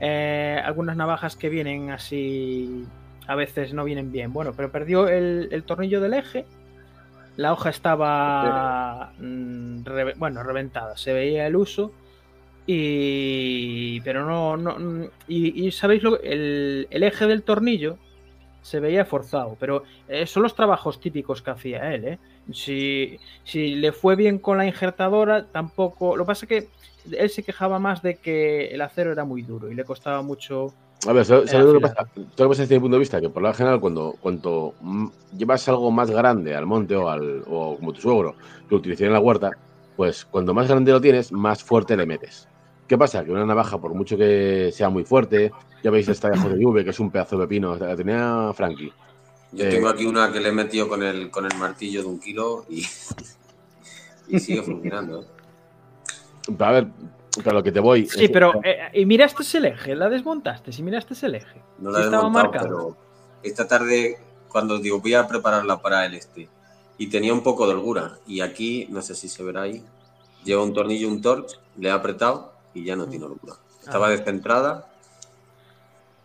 eh, 0.00 0.60
algunas 0.64 0.96
navajas 0.96 1.36
que 1.36 1.48
vienen 1.48 1.90
así, 1.90 2.84
a 3.28 3.36
veces 3.36 3.72
no 3.72 3.84
vienen 3.84 4.10
bien. 4.10 4.32
Bueno, 4.32 4.52
pero 4.56 4.72
perdió 4.72 5.08
el, 5.08 5.48
el 5.52 5.62
tornillo 5.62 6.00
del 6.00 6.14
eje, 6.14 6.44
la 7.36 7.52
hoja 7.52 7.70
estaba, 7.70 9.12
mm, 9.18 9.84
bueno, 10.16 10.42
reventada, 10.42 10.96
se 10.96 11.12
veía 11.12 11.46
el 11.46 11.56
uso. 11.56 11.92
Y. 12.66 14.00
Pero 14.02 14.24
no. 14.24 14.56
no 14.56 15.10
y, 15.28 15.66
y 15.66 15.70
sabéis 15.72 16.02
lo 16.02 16.20
el, 16.20 16.86
el 16.90 17.02
eje 17.02 17.26
del 17.26 17.42
tornillo 17.42 17.98
se 18.62 18.80
veía 18.80 19.04
forzado. 19.04 19.56
Pero 19.58 19.82
eh, 20.08 20.26
son 20.26 20.44
los 20.44 20.54
trabajos 20.54 21.00
típicos 21.00 21.42
que 21.42 21.50
hacía 21.50 21.94
él, 21.94 22.04
¿eh? 22.04 22.18
Si, 22.52 23.18
si 23.44 23.76
le 23.76 23.92
fue 23.92 24.16
bien 24.16 24.38
con 24.38 24.58
la 24.58 24.66
injertadora, 24.66 25.46
tampoco. 25.46 26.16
Lo 26.16 26.24
que 26.24 26.28
pasa 26.28 26.46
es 26.46 26.48
que 26.48 26.68
él 27.16 27.30
se 27.30 27.42
quejaba 27.42 27.78
más 27.78 28.02
de 28.02 28.16
que 28.16 28.68
el 28.68 28.80
acero 28.80 29.12
era 29.12 29.24
muy 29.24 29.42
duro 29.42 29.70
y 29.70 29.74
le 29.74 29.84
costaba 29.84 30.22
mucho. 30.22 30.72
A 31.08 31.12
ver, 31.12 31.24
¿sabes 31.24 31.52
lo 31.52 31.80
que 31.80 31.80
afilado. 31.80 31.80
pasa? 31.80 31.94
¿Sabes 31.96 32.16
lo 32.16 32.44
que 32.44 32.48
pasa 32.48 32.62
desde 32.62 32.74
mi 32.76 32.80
punto 32.80 32.96
de 32.96 33.00
vista? 33.00 33.20
Que 33.20 33.28
por 33.28 33.42
lo 33.42 33.52
general, 33.52 33.80
cuando 33.80 34.14
cuanto 34.20 34.74
llevas 35.36 35.68
algo 35.68 35.90
más 35.90 36.10
grande 36.10 36.54
al 36.54 36.66
monte 36.66 36.94
o, 36.94 37.08
al, 37.08 37.42
o 37.48 37.76
como 37.76 37.92
tu 37.92 38.00
suegro, 38.00 38.36
que 38.68 38.74
utilizaría 38.76 39.08
en 39.08 39.14
la 39.14 39.20
huerta, 39.20 39.50
pues 39.96 40.24
cuanto 40.24 40.54
más 40.54 40.68
grande 40.68 40.92
lo 40.92 41.00
tienes, 41.00 41.32
más 41.32 41.62
fuerte 41.64 41.96
le 41.96 42.06
metes. 42.06 42.48
¿Qué 42.92 42.98
pasa? 42.98 43.24
Que 43.24 43.30
una 43.32 43.46
navaja, 43.46 43.80
por 43.80 43.94
mucho 43.94 44.18
que 44.18 44.70
sea 44.70 44.90
muy 44.90 45.02
fuerte, 45.06 45.50
ya 45.82 45.90
veis 45.90 46.06
esta 46.08 46.28
de 46.28 46.36
de 46.50 46.60
lluvia, 46.60 46.84
que 46.84 46.90
es 46.90 47.00
un 47.00 47.10
pedazo 47.10 47.38
de 47.38 47.46
pepino, 47.46 47.74
la 47.76 47.96
tenía 47.96 48.52
Frankie. 48.54 48.92
Yo 49.52 49.64
Eh, 49.64 49.70
tengo 49.70 49.88
aquí 49.88 50.04
una 50.04 50.30
que 50.30 50.40
le 50.40 50.50
he 50.50 50.52
metido 50.52 50.86
con 50.90 51.02
el, 51.02 51.30
con 51.30 51.46
el 51.50 51.56
martillo 51.56 52.02
de 52.02 52.08
un 52.08 52.20
kilo 52.20 52.66
y, 52.68 52.84
Y 54.28 54.38
sigue 54.38 54.60
funcionando. 54.62 55.22
¿eh? 55.22 56.54
A 56.58 56.70
ver, 56.70 56.88
para 57.42 57.54
lo 57.54 57.62
que 57.62 57.72
te 57.72 57.80
voy. 57.80 58.04
Sí, 58.06 58.26
es- 58.26 58.30
pero 58.30 58.60
eh, 58.62 58.90
¿y 58.92 59.06
miraste 59.06 59.42
el 59.56 59.64
eje? 59.64 59.94
¿La 59.94 60.10
desmontaste? 60.10 60.70
Si 60.70 60.82
miraste 60.82 61.14
el 61.24 61.36
eje. 61.36 61.62
No 61.78 61.88
Sí 61.88 61.94
la 61.94 61.98
he 62.02 62.04
estaba 62.04 62.24
desmontado, 62.24 62.30
marcado. 62.52 62.66
pero 62.68 62.96
esta 63.42 63.66
tarde, 63.66 64.18
cuando 64.48 64.78
digo 64.78 65.00
voy 65.00 65.14
a 65.14 65.26
prepararla 65.26 65.80
para 65.80 66.04
el 66.04 66.12
este, 66.12 66.46
y 66.98 67.06
tenía 67.06 67.32
un 67.32 67.42
poco 67.42 67.66
de 67.66 67.72
holgura, 67.72 68.18
y 68.26 68.42
aquí, 68.42 68.86
no 68.90 69.00
sé 69.00 69.14
si 69.14 69.30
se 69.30 69.42
verá 69.42 69.62
ahí, 69.62 69.82
lleva 70.44 70.62
un 70.62 70.74
tornillo, 70.74 71.08
un 71.08 71.22
torch, 71.22 71.58
le 71.78 71.88
he 71.88 71.90
apretado 71.90 72.51
y 72.74 72.84
ya 72.84 72.96
no 72.96 73.06
tiene 73.06 73.24
holgura. 73.26 73.54
Estaba 73.80 74.06
Ah. 74.06 74.10
descentrada, 74.10 74.88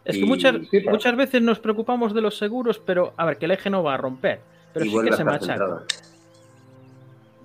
Es 0.05 0.17
que 0.17 0.25
muchas, 0.25 0.55
sí, 0.71 0.81
muchas 0.89 1.15
veces 1.17 1.41
nos 1.41 1.59
preocupamos 1.59 2.13
de 2.13 2.21
los 2.21 2.37
seguros, 2.37 2.79
pero 2.79 3.13
a 3.17 3.25
ver, 3.25 3.37
que 3.37 3.45
el 3.45 3.51
eje 3.51 3.69
no 3.69 3.83
va 3.83 3.95
a 3.95 3.97
romper. 3.97 4.39
Pero 4.73 4.85
y 4.85 4.89
sí 4.89 4.93
vuelve 4.93 5.09
que 5.09 5.15
a 5.15 5.17
se 5.17 5.23
machaca. 5.25 5.83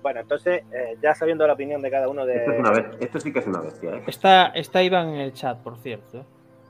Bueno, 0.01 0.19
entonces, 0.21 0.63
eh, 0.71 0.97
ya 1.01 1.13
sabiendo 1.15 1.45
la 1.47 1.53
opinión 1.53 1.81
de 1.81 1.89
cada 1.89 2.07
uno 2.09 2.25
de, 2.25 2.35
Esto, 2.37 2.51
es 2.51 2.59
una 2.59 2.71
esto 2.99 3.19
sí 3.19 3.33
que 3.33 3.39
es 3.39 3.47
una 3.47 3.61
bestia, 3.61 3.95
¿eh? 3.95 4.03
Está, 4.07 4.45
está 4.47 4.83
Iván 4.83 5.09
en 5.09 5.21
el 5.21 5.33
chat, 5.33 5.57
por 5.59 5.77
cierto. 5.77 6.25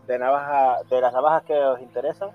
de 0.07 0.19
navaja, 0.19 0.77
de 0.89 1.01
las 1.01 1.13
navajas 1.13 1.43
que 1.43 1.53
os 1.53 1.79
interesan, 1.81 2.29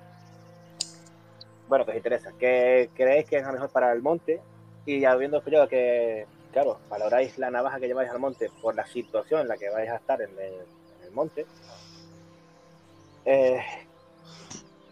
bueno, 1.69 1.85
que 1.85 1.91
os 1.93 1.97
interesan, 1.99 2.33
que 2.39 2.91
creéis 2.97 3.29
que 3.29 3.37
es 3.37 3.43
la 3.45 3.53
mejor 3.53 3.71
para 3.71 3.93
el 3.93 4.03
monte, 4.03 4.41
y 4.87 5.05
habiendo 5.05 5.37
explicado 5.37 5.69
que, 5.69 6.27
claro, 6.53 6.79
valoráis 6.89 7.39
la 7.39 7.51
navaja 7.51 7.79
que 7.81 7.87
lleváis 7.87 8.11
al 8.11 8.19
monte 8.19 8.51
por 8.61 8.75
la 8.75 8.87
situación 8.87 9.43
en 9.43 9.49
la 9.49 9.57
que 9.57 9.71
vais 9.71 9.91
a 9.91 9.97
estar 9.97 10.21
en 10.23 10.31
el, 10.39 11.13
monte, 11.13 11.47
eh, 13.25 13.61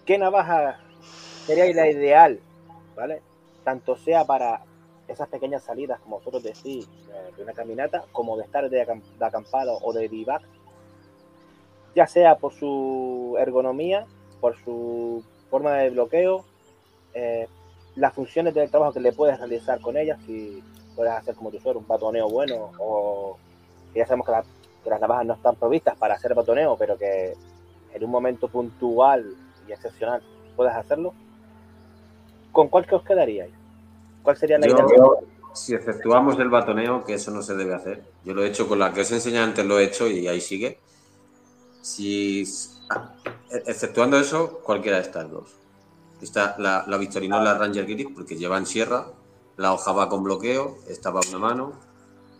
¿qué 0.04 0.18
navaja 0.18 0.80
sería 1.46 1.72
la 1.75 1.88
ideal, 1.88 2.40
¿vale? 2.96 3.22
Tanto 3.64 3.96
sea 3.96 4.25
para 4.25 4.62
esas 5.08 5.28
pequeñas 5.28 5.62
salidas, 5.62 6.00
como 6.00 6.18
vosotros 6.18 6.42
decís, 6.42 6.88
eh, 7.12 7.30
de 7.36 7.42
una 7.42 7.52
caminata, 7.52 8.04
como 8.12 8.36
de 8.36 8.44
estar 8.44 8.68
de, 8.68 8.86
acam- 8.86 9.02
de 9.02 9.25
acampado 9.25 9.78
o 9.82 9.92
de 9.92 10.08
vivac, 10.08 10.42
ya 11.94 12.06
sea 12.06 12.36
por 12.36 12.52
su 12.52 13.36
ergonomía, 13.38 14.06
por 14.40 14.56
su 14.62 15.22
forma 15.50 15.75
de 15.75 15.90
bloqueo, 15.90 16.44
eh, 17.14 17.46
las 17.94 18.12
funciones 18.14 18.52
del 18.54 18.70
trabajo 18.70 18.92
que 18.92 19.00
le 19.00 19.12
puedes 19.12 19.38
realizar 19.38 19.80
con 19.80 19.96
ellas, 19.96 20.18
si 20.26 20.62
puedes 20.97 21.12
hacer 21.12 21.35
como 21.37 21.50
tú 21.50 21.61
sueles, 21.61 21.81
un 21.83 21.87
batoneo 21.87 22.29
bueno, 22.29 22.73
o 22.81 23.37
que 23.93 24.00
ya 24.00 24.07
sabemos 24.07 24.26
que, 24.26 24.33
la- 24.33 24.45
que 24.83 24.91
las 24.91 25.00
navajas 25.00 25.26
no 25.26 25.35
están 25.35 25.55
provistas 25.57 25.97
para 25.97 26.15
hacer 26.15 26.35
batoneo, 26.35 26.76
pero 26.76 26.97
que 26.99 27.35
en 27.93 28.05
un 28.05 28.11
momento 28.11 28.49
puntual 28.49 29.35
y 29.69 29.73
excepcional 29.73 30.23
puedes 30.57 30.75
hacerlo, 30.75 31.12
¿con 32.53 32.69
cuál 32.69 32.87
que 32.87 32.95
os 32.95 33.03
quedaríais? 33.05 33.53
¿Cuál 34.23 34.37
sería 34.37 34.59
la 34.59 34.67
Yo- 34.67 34.75
idea? 34.75 34.87
Si 35.55 35.75
exceptuamos 35.75 36.38
el 36.38 36.50
batoneo, 36.50 37.05
que 37.05 37.15
eso 37.15 37.31
no 37.31 37.41
se 37.43 37.55
debe 37.55 37.75
hacer. 37.75 38.03
Yo 38.25 38.35
lo 38.35 38.43
he 38.45 38.49
hecho 38.49 38.69
con 38.69 38.79
la 38.79 38.93
que 38.93 39.00
os 39.03 39.11
enseñé 39.12 39.38
antes, 39.38 39.65
lo 39.65 39.79
he 39.79 39.85
hecho 39.85 40.07
y 40.07 40.26
ahí 40.29 40.41
sigue. 40.41 40.79
Si, 41.81 42.45
exceptuando 43.67 44.19
eso, 44.19 44.61
cualquiera 44.62 44.99
de 44.99 45.05
estas 45.05 45.31
dos. 45.31 45.55
Está 46.21 46.57
la, 46.59 46.85
la 46.87 46.97
Victorinola 46.99 47.55
Ranger 47.57 47.87
Grip, 47.87 48.15
porque 48.15 48.37
lleva 48.37 48.59
en 48.59 48.67
sierra, 48.67 49.07
la 49.56 49.72
hoja 49.72 49.92
va 49.92 50.08
con 50.08 50.22
bloqueo, 50.22 50.78
esta 50.88 51.10
va 51.10 51.20
una 51.28 51.38
mano, 51.38 51.72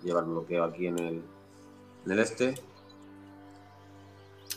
lleva 0.03 0.21
el 0.21 0.27
bloqueo 0.27 0.65
aquí 0.65 0.87
en 0.87 0.99
el, 0.99 1.23
en 2.05 2.13
el 2.13 2.19
este. 2.19 2.55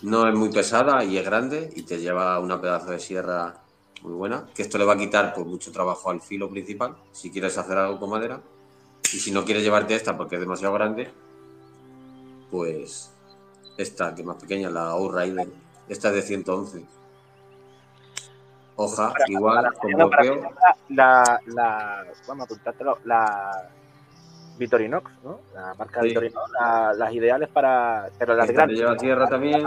No 0.01 0.27
es 0.27 0.35
muy 0.35 0.49
pesada 0.49 1.03
y 1.03 1.17
es 1.17 1.25
grande 1.25 1.71
y 1.75 1.83
te 1.83 1.99
lleva 1.99 2.39
una 2.39 2.61
pedazo 2.61 2.91
de 2.91 2.99
sierra 2.99 3.63
muy 4.01 4.13
buena, 4.13 4.47
que 4.53 4.61
esto 4.61 4.77
le 4.77 4.85
va 4.85 4.93
a 4.93 4.97
quitar 4.97 5.33
pues, 5.33 5.45
mucho 5.45 5.71
trabajo 5.71 6.09
al 6.09 6.21
filo 6.21 6.49
principal, 6.49 6.95
si 7.11 7.31
quieres 7.31 7.57
hacer 7.57 7.77
algo 7.77 7.99
con 7.99 8.09
madera. 8.09 8.41
Y 9.11 9.19
si 9.19 9.31
no 9.31 9.43
quieres 9.43 9.63
llevarte 9.63 9.95
esta 9.95 10.15
porque 10.15 10.35
es 10.35 10.41
demasiado 10.41 10.73
grande, 10.73 11.11
pues 12.51 13.11
esta, 13.77 14.13
que 14.13 14.21
es 14.21 14.27
más 14.27 14.37
pequeña, 14.37 14.69
la 14.69 14.95
O-Rider, 14.95 15.47
esta 15.87 16.09
es 16.09 16.15
de 16.15 16.21
111. 16.21 16.98
Hoja, 18.81 19.13
igual, 19.27 19.55
Para- 19.57 19.71
con 19.73 19.91
para- 19.91 20.09
para- 20.09 20.23
bloqueo. 20.31 20.51
la, 20.89 21.41
la, 21.47 22.05
vamos 22.25 22.45
a 22.45 22.47
la 23.03 23.69
Victorinox, 24.57 25.11
¿no? 25.23 25.41
La 25.53 25.73
marca 25.77 25.99
Sí. 25.99 26.07
Victorinox, 26.07 26.51
la- 26.57 26.93
las 26.93 27.13
ideales 27.13 27.49
para, 27.49 28.07
pero 28.17 28.35
las 28.35 28.45
Esta 28.45 28.53
te 28.53 28.55
grandes. 28.55 28.77
lleva 28.79 28.95
tierra 28.95 29.27
también. 29.27 29.65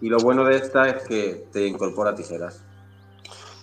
Y 0.00 0.08
lo 0.08 0.18
bueno 0.18 0.42
de 0.44 0.56
esta 0.56 0.88
es 0.88 1.06
que 1.06 1.46
te 1.52 1.64
incorpora 1.66 2.12
tijeras. 2.14 2.64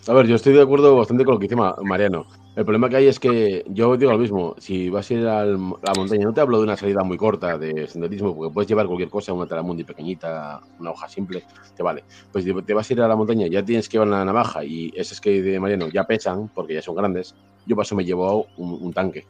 A 0.08 0.14
ver, 0.14 0.28
yo 0.28 0.36
estoy 0.36 0.54
de 0.54 0.62
acuerdo 0.62 0.96
bastante 0.96 1.26
con 1.26 1.34
lo 1.34 1.40
que 1.40 1.46
dice 1.46 1.56
Ma- 1.56 1.76
Mariano. 1.84 2.28
El 2.56 2.64
problema 2.64 2.90
que 2.90 2.98
hay 2.98 3.08
es 3.08 3.20
que 3.20 3.64
yo 3.68 3.98
digo 3.98 4.12
lo 4.12 4.20
mismo. 4.20 4.54
Si 4.60 4.88
vas 4.90 5.10
a 5.10 5.14
ir 5.16 5.28
a 5.28 5.46
la 5.46 5.58
montaña, 5.58 6.26
no 6.26 6.34
te 6.34 6.42
hablo 6.42 6.60
de 6.60 6.64
una 6.64 6.78
salida 6.78 7.04
muy 7.04 7.18
corta 7.18 7.58
de 7.58 7.88
senderismo, 7.88 8.36
porque 8.36 8.54
puedes 8.54 8.70
llevar 8.70 8.86
cualquier 8.86 9.10
cosa, 9.10 9.34
una 9.34 9.48
talamundi 9.48 9.84
pequeñita, 9.84 10.62
una 10.78 10.92
hoja 10.92 11.08
simple, 11.10 11.44
te 11.76 11.82
vale. 11.82 12.06
Pues 12.32 12.46
te 12.46 12.74
vas 12.76 12.90
a 12.90 12.94
ir 12.94 13.02
a 13.02 13.08
la 13.08 13.16
montaña, 13.16 13.48
ya 13.48 13.66
tienes 13.66 13.90
que 13.90 13.94
llevar 13.94 14.10
una 14.10 14.24
navaja 14.24 14.64
y 14.64 14.92
esas 14.96 15.20
que 15.20 15.42
de 15.42 15.60
Mariano 15.60 15.88
ya 15.90 16.04
pesan, 16.04 16.50
porque 16.50 16.76
ya 16.76 16.82
son 16.84 16.96
grandes. 16.96 17.36
Yo 17.66 17.76
paso 17.76 17.96
me 17.96 18.06
llevo 18.06 18.46
un, 18.58 18.94
tanque 18.94 19.28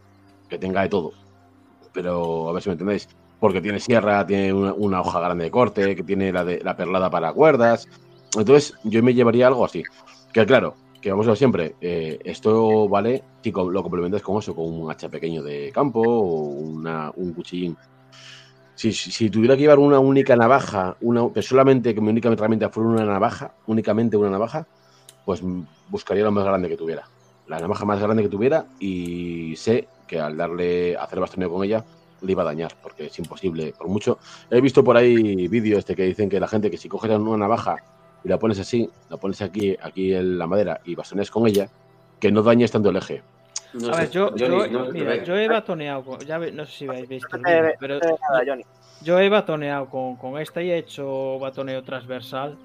que 0.49 0.57
tenga 0.59 0.81
de 0.81 0.89
todo. 0.89 1.13
Pero 1.93 2.49
a 2.49 2.53
ver 2.53 2.61
si 2.61 2.69
me 2.69 2.73
entendéis. 2.73 3.07
Porque 3.39 3.61
tiene 3.61 3.79
sierra, 3.79 4.25
tiene 4.25 4.53
una, 4.53 4.73
una 4.73 5.01
hoja 5.01 5.19
grande 5.19 5.45
de 5.45 5.51
corte, 5.51 5.95
que 5.95 6.03
tiene 6.03 6.31
la, 6.33 6.43
de, 6.43 6.59
la 6.63 6.75
perlada 6.75 7.09
para 7.09 7.33
cuerdas. 7.33 7.87
Entonces, 8.37 8.73
yo 8.83 9.01
me 9.03 9.13
llevaría 9.13 9.47
algo 9.47 9.65
así. 9.65 9.83
Que 10.35 10.43
claro, 10.51 10.69
que 11.01 11.11
vamos 11.11 11.27
a 11.27 11.31
ver 11.31 11.37
siempre, 11.37 11.63
eh, 11.79 12.19
esto 12.25 12.89
vale 12.89 13.13
si 13.41 13.51
lo 13.51 13.81
complementas 13.83 14.21
con 14.21 14.37
eso, 14.39 14.53
con 14.53 14.65
un 14.65 14.91
hacha 14.91 15.07
pequeño 15.15 15.41
de 15.41 15.71
campo 15.73 16.01
o 16.01 16.49
una- 16.75 17.09
un 17.15 17.33
cuchillín. 17.33 17.77
Si, 18.75 18.91
si- 18.93 19.29
tuviera 19.29 19.55
que 19.55 19.61
llevar 19.61 19.79
una 19.79 19.99
única 19.99 20.35
navaja, 20.35 20.97
una, 21.01 21.29
pero 21.29 21.41
solamente 21.43 21.95
que 21.95 22.01
mi 22.01 22.09
única 22.09 22.29
herramienta 22.31 22.69
fuera 22.69 22.89
una 22.89 23.05
navaja, 23.05 23.55
únicamente 23.67 24.17
una 24.17 24.29
navaja, 24.29 24.67
pues 25.25 25.41
buscaría 25.87 26.23
lo 26.25 26.31
más 26.31 26.45
grande 26.45 26.69
que 26.69 26.77
tuviera. 26.77 27.09
La 27.45 27.59
navaja 27.59 27.85
más 27.85 28.01
grande 28.01 28.23
que 28.23 28.29
tuviera 28.29 28.67
y 28.79 29.55
sé 29.57 29.89
que 30.07 30.19
al 30.19 30.37
darle, 30.37 30.97
hacer 30.97 31.19
bastoneo 31.21 31.49
con 31.51 31.63
ella, 31.65 31.85
le 32.21 32.31
iba 32.33 32.43
a 32.43 32.45
dañar, 32.45 32.73
porque 32.81 33.07
es 33.07 33.19
imposible. 33.19 33.73
Por 33.77 33.87
mucho, 33.89 34.19
he 34.49 34.61
visto 34.61 34.83
por 34.83 34.97
ahí 34.97 35.47
vídeos 35.47 35.79
este 35.79 35.95
que 35.95 36.03
dicen 36.03 36.29
que 36.29 36.39
la 36.39 36.47
gente 36.47 36.71
que 36.71 36.77
si 36.77 36.89
coges 36.89 37.11
una 37.11 37.37
navaja 37.37 37.83
y 38.25 38.27
la 38.27 38.37
pones 38.39 38.59
así, 38.59 38.89
la 39.09 39.17
pones 39.17 39.41
aquí, 39.41 39.77
aquí 39.81 40.13
en 40.13 40.37
la 40.37 40.47
madera 40.47 40.81
y 40.83 40.95
bastoneas 40.95 41.29
con 41.31 41.47
ella, 41.47 41.69
que 42.19 42.31
no 42.31 42.41
dañes 42.41 42.71
tanto 42.71 42.89
el 42.89 42.95
eje. 42.97 43.21
No 43.73 43.89
A 43.89 43.93
sé, 43.93 44.01
ver, 44.01 44.09
yo, 44.09 44.29
Johnny, 44.31 44.41
yo- 44.47 44.67
no 44.67 44.85
se 44.87 44.91
te 44.91 44.97
mira, 44.97 45.09
ve. 45.11 45.23
yo 45.25 45.37
he 45.37 45.47
batoneado 45.47 46.03
con. 46.03 46.19
Ya 46.21 46.37
ve- 46.37 46.51
no 46.51 46.65
sé 46.65 46.71
si 46.71 46.87
habéis 46.87 47.07
visto 47.07 47.37
pero 47.79 47.99
yo 49.01 49.19
he 49.19 49.29
batoneado 49.29 49.85
con, 49.87 50.15
con 50.15 50.39
esta 50.39 50.61
y 50.63 50.71
he 50.71 50.77
hecho 50.77 51.37
batoneo 51.39 51.83
transversal. 51.83 52.57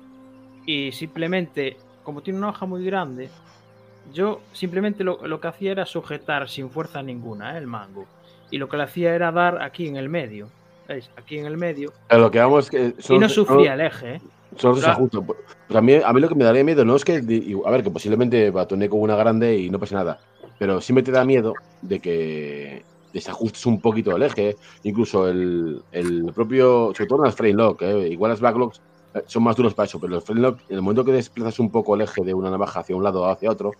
Y 0.64 0.92
simplemente, 0.92 1.76
como 2.04 2.22
tiene 2.22 2.38
una 2.38 2.50
hoja 2.50 2.64
muy 2.64 2.84
grande, 2.84 3.28
yo 4.14 4.40
simplemente 4.52 5.04
lo, 5.04 5.26
lo 5.26 5.40
que 5.40 5.48
hacía 5.48 5.72
era 5.72 5.84
sujetar 5.84 6.48
sin 6.48 6.70
fuerza 6.70 7.02
ninguna 7.02 7.54
¿eh? 7.54 7.58
el 7.58 7.66
mango. 7.66 8.06
Y 8.50 8.58
lo 8.58 8.68
que 8.68 8.76
le 8.76 8.84
hacía 8.84 9.14
era 9.14 9.30
dar 9.32 9.60
aquí 9.62 9.88
en 9.88 9.96
el 9.96 10.08
medio. 10.08 10.48
¿Veis? 10.88 11.10
Aquí 11.16 11.38
en 11.38 11.46
el 11.46 11.56
medio. 11.56 11.92
A 12.08 12.16
lo 12.16 12.30
que 12.30 12.38
vamos 12.38 12.70
que 12.70 12.94
Y 13.08 13.18
no 13.18 13.28
sufría 13.28 13.74
el 13.74 13.80
eje. 13.82 14.14
¿eh? 14.14 14.20
Son 14.56 14.72
los 14.72 14.80
Claro. 14.80 15.08
Pues 15.10 15.76
a 15.76 15.80
mí, 15.80 15.94
a 15.94 16.12
mí 16.12 16.20
lo 16.20 16.28
que 16.28 16.34
me 16.34 16.44
daría 16.44 16.64
miedo 16.64 16.84
no 16.84 16.96
es 16.96 17.04
que, 17.04 17.16
a 17.64 17.70
ver, 17.70 17.82
que 17.82 17.90
posiblemente 17.90 18.50
batoné 18.50 18.88
con 18.88 19.00
una 19.00 19.16
grande 19.16 19.56
y 19.56 19.70
no 19.70 19.78
pase 19.78 19.94
nada, 19.94 20.18
pero 20.58 20.80
sí 20.80 20.92
me 20.92 21.02
te 21.02 21.12
da 21.12 21.24
miedo 21.24 21.54
de 21.82 22.00
que 22.00 22.84
desajustes 23.12 23.66
un 23.66 23.80
poquito 23.80 24.14
el 24.16 24.22
eje, 24.22 24.56
incluso 24.82 25.28
el, 25.28 25.82
el 25.92 26.32
propio, 26.34 26.92
sobre 26.94 27.08
todo 27.08 27.18
en 27.20 27.24
las 27.26 27.34
frame 27.34 27.54
lock, 27.54 27.82
¿eh? 27.82 28.08
igual 28.08 28.30
las 28.30 28.40
backlocks 28.40 28.80
eh, 29.14 29.22
son 29.26 29.42
más 29.42 29.56
duros 29.56 29.74
para 29.74 29.86
eso, 29.86 30.00
pero 30.00 30.14
los 30.14 30.24
frame 30.24 30.40
lock, 30.40 30.60
en 30.68 30.76
el 30.76 30.82
momento 30.82 31.04
que 31.04 31.12
desplazas 31.12 31.58
un 31.58 31.70
poco 31.70 31.94
el 31.94 32.02
eje 32.02 32.24
de 32.24 32.34
una 32.34 32.50
navaja 32.50 32.80
hacia 32.80 32.96
un 32.96 33.02
lado 33.02 33.22
o 33.22 33.26
hacia 33.26 33.50
otro, 33.50 33.72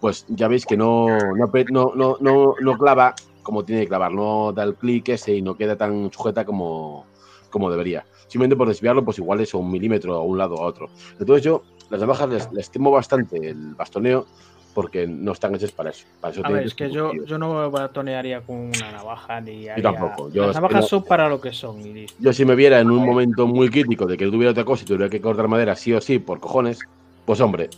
pues 0.00 0.24
ya 0.28 0.48
veis 0.48 0.64
que 0.64 0.76
no, 0.76 1.08
no, 1.36 1.92
no, 1.94 2.16
no, 2.20 2.54
no 2.60 2.78
clava 2.78 3.14
como 3.42 3.64
tiene 3.64 3.82
que 3.82 3.88
clavar, 3.88 4.12
no 4.12 4.52
da 4.52 4.62
el 4.62 4.74
clic 4.74 5.08
ese 5.08 5.34
y 5.34 5.40
no 5.40 5.56
queda 5.56 5.74
tan 5.74 6.12
sujeta 6.12 6.44
como, 6.44 7.06
como 7.50 7.70
debería. 7.70 8.04
Simplemente 8.28 8.56
por 8.56 8.68
desviarlo, 8.68 9.04
pues 9.04 9.18
igual 9.18 9.40
es 9.40 9.54
un 9.54 9.70
milímetro 9.70 10.14
a 10.14 10.22
un 10.22 10.36
lado 10.38 10.54
o 10.56 10.62
a 10.62 10.66
otro. 10.66 10.90
Entonces 11.18 11.44
yo, 11.44 11.62
las 11.90 12.00
navajas 12.00 12.28
les, 12.28 12.52
les 12.52 12.70
temo 12.70 12.90
bastante 12.90 13.36
el 13.48 13.74
bastoneo 13.74 14.26
porque 14.74 15.06
no 15.06 15.32
están 15.32 15.54
hechas 15.54 15.72
para 15.72 15.90
eso. 15.90 16.06
Para 16.20 16.32
eso 16.32 16.42
A 16.44 16.50
ver, 16.50 16.66
es 16.66 16.74
que 16.74 16.90
yo, 16.90 17.12
yo 17.24 17.38
no 17.38 17.70
batonearía 17.70 18.42
con 18.42 18.56
una 18.56 18.92
navaja 18.92 19.40
ni 19.40 19.66
haría- 19.68 19.82
tampoco, 19.82 20.30
yo 20.30 20.46
Las 20.46 20.54
navajas 20.56 20.86
son 20.86 21.02
para 21.04 21.28
lo 21.28 21.40
que 21.40 21.52
son. 21.52 21.80
y 21.80 21.92
listo. 21.94 22.16
Yo 22.20 22.32
si 22.32 22.44
me 22.44 22.54
viera 22.54 22.78
en 22.80 22.90
un 22.90 23.04
momento 23.04 23.46
muy 23.46 23.70
crítico 23.70 24.06
de 24.06 24.16
que 24.16 24.26
tuviera 24.26 24.50
otra 24.52 24.64
cosa 24.64 24.84
y 24.84 24.86
tuviera 24.86 25.08
que 25.08 25.20
cortar 25.20 25.48
madera 25.48 25.74
sí 25.74 25.92
o 25.94 26.00
sí 26.00 26.18
por 26.18 26.38
cojones, 26.40 26.78
pues 27.24 27.40
hombre, 27.40 27.70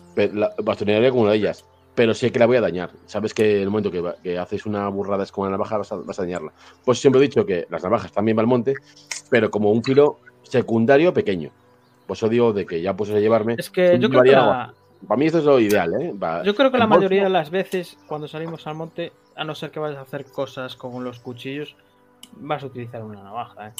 bastonearía 0.62 1.11
con 1.11 1.21
una 1.21 1.30
de 1.33 1.37
ellas. 1.38 1.64
Pero 1.95 2.14
sé 2.14 2.30
que 2.30 2.38
la 2.38 2.47
voy 2.47 2.57
a 2.57 2.61
dañar. 2.61 2.90
Sabes 3.07 3.35
que 3.35 3.57
en 3.57 3.62
el 3.62 3.71
momento 3.71 3.90
que, 3.90 4.00
va- 4.00 4.14
que 4.23 4.38
haces 4.38 4.64
una 4.64 4.88
burrada 4.88 5.26
con 5.26 5.42
una 5.42 5.50
navaja 5.52 5.78
vas 5.78 5.90
a, 5.92 5.97
vas 5.97 6.19
a 6.19 6.23
dañarla. 6.23 6.52
Pues 6.85 6.99
siempre 7.00 7.21
he 7.21 7.23
dicho 7.23 7.45
que 7.45 7.66
las 7.69 7.83
navajas 7.83 8.12
también 8.12 8.37
van 8.37 8.45
al 8.45 8.49
monte, 8.49 8.75
pero 9.28 9.50
como 9.50 9.71
un 9.71 9.83
filo 9.83 10.19
secundario 10.50 11.14
pequeño. 11.14 11.50
Pues 12.07 12.19
eso 12.19 12.28
digo 12.28 12.52
de 12.52 12.66
que 12.66 12.83
ya 12.83 12.95
puedes 12.97 13.14
llevarme. 13.21 13.54
Es 13.59 13.71
que 13.71 13.99
yo 13.99 14.09
creo 14.11 14.23
que 14.23 14.33
la- 14.33 14.75
Para 15.07 15.19
mí 15.19 15.26
esto 15.26 15.38
es 15.38 15.45
lo 15.45 15.59
ideal, 15.59 15.95
¿eh? 16.00 16.12
Yo 16.45 16.54
creo 16.54 16.71
que 16.71 16.76
la 16.76 16.85
bolso- 16.87 16.99
mayoría 16.99 17.25
de 17.25 17.30
las 17.30 17.50
veces 17.50 17.97
cuando 18.07 18.28
salimos 18.28 18.66
al 18.66 18.75
monte 18.75 19.12
a 19.35 19.45
no 19.45 19.54
ser 19.54 19.71
que 19.71 19.80
vayas 19.80 19.99
a 19.99 20.02
hacer 20.02 20.26
cosas 20.26 20.76
con 20.76 21.02
los 21.04 21.21
cuchillos, 21.21 21.75
vas 22.37 22.62
a 22.62 22.66
utilizar 22.66 23.02
una 23.02 23.23
navaja, 23.23 23.69
¿eh? 23.69 23.73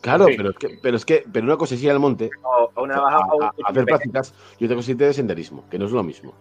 Claro, 0.00 0.26
Sí. 0.26 0.34
pero 0.36 0.50
es 0.50 0.56
que, 0.56 0.78
pero 0.80 0.96
es 0.96 1.04
que, 1.04 1.24
pero 1.30 1.46
una 1.46 1.56
cosa 1.56 1.74
es 1.74 1.82
ir 1.82 1.90
al 1.90 1.98
monte 1.98 2.30
O, 2.42 2.70
una 2.82 2.94
navaja 2.96 3.16
a, 3.16 3.44
a- 3.46 3.46
a 3.48 3.70
hacer 3.70 3.84
prácticas 3.84 4.32
y 4.58 4.64
otra 4.64 4.76
cosa 4.76 4.92
es 4.92 4.98
de 4.98 5.12
senderismo, 5.12 5.64
que 5.68 5.78
no 5.78 5.86
es 5.86 5.90
lo 5.92 6.02
mismo. 6.02 6.32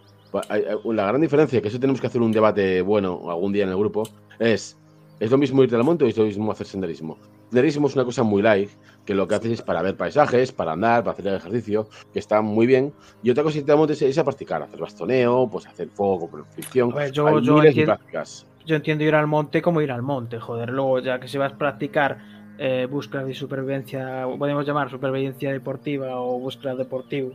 Hay- 0.49 0.63
La 0.85 1.05
gran 1.07 1.19
diferencia, 1.21 1.61
que 1.61 1.67
eso 1.69 1.79
tenemos 1.79 1.99
que 1.99 2.07
hacer 2.07 2.21
un 2.21 2.31
debate 2.31 2.81
bueno 2.81 3.29
algún 3.29 3.51
día 3.53 3.63
en 3.63 3.69
el 3.69 3.77
grupo, 3.77 4.03
es 4.39 4.77
¿es 5.19 5.31
lo 5.31 5.37
mismo 5.37 5.63
irte 5.63 5.75
al 5.75 5.83
monte 5.83 6.05
o 6.05 6.07
es 6.07 6.17
lo 6.17 6.25
mismo 6.25 6.51
hacer 6.51 6.67
senderismo? 6.67 7.17
Senderismo 7.49 7.87
es 7.87 7.95
una 7.95 8.05
cosa 8.05 8.23
muy 8.23 8.41
light, 8.41 8.69
que 9.05 9.13
lo 9.13 9.27
que 9.27 9.35
haces 9.35 9.51
es 9.51 9.61
para 9.61 9.81
ver 9.81 9.95
paisajes, 9.95 10.51
para 10.51 10.73
andar, 10.73 11.03
para 11.03 11.13
hacer 11.13 11.27
ejercicio, 11.27 11.87
que 12.11 12.19
está 12.19 12.41
muy 12.41 12.65
bien. 12.65 12.93
Y 13.23 13.29
otra 13.29 13.43
cosa 13.43 13.59
al 13.59 13.77
monte 13.77 13.93
es, 13.93 14.01
es 14.01 14.17
a 14.17 14.23
practicar, 14.23 14.61
hacer 14.63 14.79
bastoneo, 14.79 15.47
pues 15.49 15.67
hacer 15.67 15.89
fuego, 15.89 16.27
ver, 16.91 17.11
yo, 17.11 17.27
Hay 17.27 17.41
yo 17.45 17.53
miles 17.55 17.75
de 17.75 17.83
entiendo, 17.83 17.95
prácticas. 17.95 18.47
yo 18.65 18.75
entiendo 18.75 19.03
ir 19.03 19.15
al 19.15 19.27
monte 19.27 19.61
como 19.61 19.81
ir 19.81 19.91
al 19.91 20.01
monte, 20.01 20.39
joder. 20.39 20.69
Luego, 20.71 20.99
ya 20.99 21.19
que 21.19 21.27
si 21.27 21.37
vas 21.37 21.53
a 21.53 21.57
practicar 21.57 22.17
eh, 22.57 22.87
búsqueda 22.89 23.23
de 23.23 23.33
supervivencia, 23.33 24.25
podemos 24.39 24.65
llamar 24.65 24.89
supervivencia 24.89 25.51
deportiva 25.51 26.19
o 26.19 26.39
búsqueda 26.39 26.75
deportivo, 26.75 27.31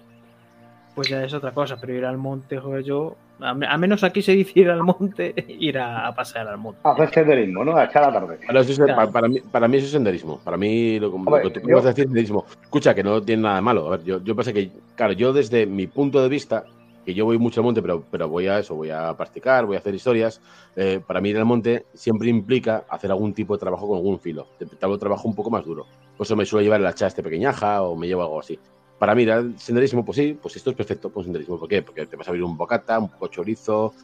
pues 0.95 1.09
ya 1.09 1.23
es 1.25 1.33
otra 1.35 1.52
cosa. 1.52 1.79
Pero 1.81 1.95
ir 1.95 2.05
al 2.05 2.19
monte, 2.19 2.59
joder, 2.59 2.83
yo, 2.83 3.17
a, 3.42 3.54
me- 3.54 3.66
a 3.66 3.76
menos 3.78 4.02
aquí 4.04 4.23
se 4.23 4.32
dice 4.32 4.61
ir 4.61 4.70
al 4.70 4.82
monte, 4.82 5.35
ir 5.49 5.78
a, 5.78 6.06
a 6.09 6.14
pasear 6.14 6.49
al 6.49 6.59
monte. 6.59 6.80
Hacer 6.85 7.11
senderismo, 7.11 7.64
¿no? 7.64 7.76
A 7.76 7.85
echar 7.85 8.02
la 8.02 8.12
tarde. 8.12 8.38
Para, 8.47 8.61
eso 8.61 8.73
es- 8.73 8.78
Claro. 8.78 8.97
pa- 8.97 9.11
para 9.12 9.28
mí, 9.28 9.40
para 9.40 9.68
mí 9.68 9.76
eso 9.78 9.87
es 9.87 9.92
senderismo. 9.92 10.38
Para 10.44 10.56
mí 10.56 10.99
lo, 10.99 11.09
lo 11.09 11.40
que 11.50 11.50
tú 11.50 11.61
yo- 11.61 11.66
puedes 11.76 11.85
decir 11.85 12.04
es 12.04 12.09
senderismo. 12.09 12.47
Escucha, 12.62 12.94
que 12.94 13.02
no 13.02 13.20
tiene 13.23 13.42
nada 13.42 13.56
de 13.56 13.61
malo. 13.62 13.87
A 13.88 13.90
ver, 13.97 14.04
yo, 14.04 14.23
yo 14.23 14.35
pensé 14.37 14.52
que, 14.52 14.70
claro, 14.94 15.12
yo 15.12 15.32
desde 15.32 15.66
mi 15.66 15.87
punto 15.87 16.23
de 16.23 16.28
vista, 16.28 16.64
que 17.04 17.14
yo 17.14 17.25
voy 17.25 17.38
mucho 17.38 17.61
al 17.61 17.64
monte, 17.64 17.80
pero, 17.80 18.04
pero 18.11 18.28
voy 18.28 18.47
a 18.47 18.59
eso, 18.59 18.75
voy 18.75 18.90
a 18.90 19.14
practicar, 19.16 19.64
voy 19.64 19.76
a 19.76 19.78
hacer 19.78 19.94
historias. 19.94 20.40
eh, 20.76 21.00
para 21.04 21.20
mí 21.20 21.30
ir 21.30 21.38
al 21.38 21.44
monte 21.47 21.87
siempre 21.94 22.28
implica 22.28 22.85
hacer 22.88 23.11
algún 23.11 23.32
tipo 23.35 23.54
de 23.54 23.61
trabajo 23.61 23.88
con 23.88 23.97
algún 23.97 24.20
filo. 24.20 24.47
De- 24.59 24.66
Tal 24.66 24.90
vez 24.90 25.00
trabajo 25.00 25.26
un 25.26 25.35
poco 25.35 25.50
más 25.50 25.64
duro. 25.64 25.87
Por 26.16 26.26
eso 26.26 26.37
me 26.37 26.44
suelo 26.44 26.62
llevar 26.62 26.80
el 26.80 26.87
hacha 26.87 27.06
este 27.06 27.23
pequeñaja 27.23 27.82
o 27.82 27.97
me 27.97 28.06
llevo 28.06 28.23
algo 28.23 28.38
así. 28.40 28.59
Para 29.00 29.14
mí, 29.14 29.25
senderismo, 29.57 30.04
pues 30.04 30.16
sí, 30.16 30.38
pues 30.40 30.57
esto 30.57 30.69
es 30.69 30.76
perfecto, 30.76 31.09
pues 31.09 31.25
senderismo. 31.25 31.59
¿Por 31.59 31.66
qué? 31.66 31.80
Porque 31.80 32.04
te 32.04 32.16
vas 32.16 32.28
a 32.28 32.33
abrir 32.33 32.45
un 32.45 32.54
bocata, 32.54 32.99
un 32.99 33.09
poco 33.09 33.28
chorizo, 33.28 33.95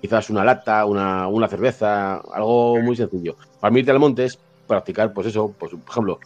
quizás 0.00 0.30
una 0.30 0.42
lata, 0.44 0.86
una, 0.86 1.28
una 1.28 1.46
cerveza, 1.46 2.22
algo 2.32 2.80
muy 2.80 2.96
sencillo. 2.96 3.36
Para 3.60 3.70
mí 3.70 3.80
irte 3.80 3.92
al 3.92 3.98
monte 3.98 4.24
es 4.24 4.38
practicar, 4.66 5.12
pues 5.12 5.26
eso, 5.26 5.54
pues, 5.58 5.72
por 5.72 5.90
ejemplo, 5.90 6.20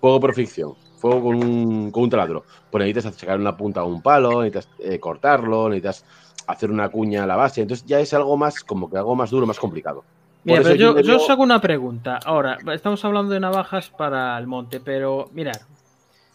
fuego 0.00 0.18
por 0.18 0.34
fricción, 0.34 0.74
fuego 0.98 1.22
con 1.22 1.36
un, 1.36 1.92
con 1.92 2.02
un 2.02 2.10
taladro. 2.10 2.42
Pues 2.68 2.84
necesitas 2.84 3.14
sacar 3.14 3.38
una 3.38 3.56
punta 3.56 3.82
a 3.82 3.84
un 3.84 4.02
palo, 4.02 4.42
necesitas 4.42 4.68
eh, 4.80 4.98
cortarlo, 4.98 5.68
necesitas 5.68 6.04
hacer 6.48 6.72
una 6.72 6.88
cuña 6.88 7.22
a 7.22 7.26
la 7.28 7.36
base. 7.36 7.62
Entonces 7.62 7.86
ya 7.86 8.00
es 8.00 8.12
algo 8.12 8.36
más, 8.36 8.64
como 8.64 8.90
que 8.90 8.96
algo 8.96 9.14
más 9.14 9.30
duro, 9.30 9.46
más 9.46 9.60
complicado. 9.60 10.02
Mira, 10.42 10.62
pero 10.62 10.74
yo, 10.74 10.98
yo 10.98 11.16
os 11.18 11.30
hago 11.30 11.44
una 11.44 11.60
pregunta. 11.60 12.18
Ahora, 12.24 12.58
estamos 12.72 13.04
hablando 13.04 13.32
de 13.32 13.38
navajas 13.38 13.90
para 13.90 14.36
el 14.36 14.48
monte, 14.48 14.80
pero 14.80 15.28
mirar, 15.32 15.58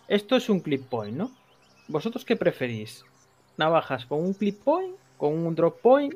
esto 0.07 0.36
es 0.36 0.50
un 0.50 0.60
clip 0.60 0.89
point, 0.89 1.15
¿no? 1.17 1.31
¿Vosotros 1.88 2.25
qué 2.25 2.36
preferís? 2.36 3.03
¿Navajas 3.57 4.05
con 4.05 4.19
un 4.22 4.33
clip 4.33 4.63
point? 4.63 4.95
¿Con 5.17 5.38
un 5.45 5.55
drop 5.55 5.81
point? 5.81 6.13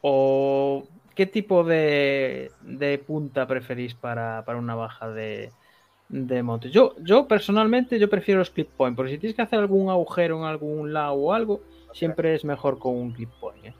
¿O 0.00 0.86
qué 1.14 1.26
tipo 1.26 1.64
de, 1.64 2.52
de 2.60 2.98
punta 2.98 3.46
preferís 3.46 3.94
para, 3.94 4.44
para 4.44 4.58
una 4.58 4.68
navaja 4.74 5.10
de, 5.10 5.52
de 6.08 6.42
monte? 6.42 6.70
Yo, 6.70 6.94
yo 7.04 7.26
personalmente 7.26 7.98
yo 7.98 8.08
prefiero 8.08 8.38
los 8.38 8.50
clip 8.50 8.68
point, 8.76 8.96
porque 8.96 9.12
si 9.12 9.18
tienes 9.18 9.34
que 9.36 9.42
hacer 9.42 9.58
algún 9.58 9.90
agujero 9.90 10.38
en 10.38 10.44
algún 10.44 10.92
lado 10.92 11.14
o 11.14 11.32
algo, 11.32 11.60
siempre 11.92 12.34
es 12.34 12.44
mejor 12.44 12.78
con 12.78 12.96
un 12.96 13.12
clip 13.12 13.30
point. 13.40 13.64
¿eh? 13.66 13.74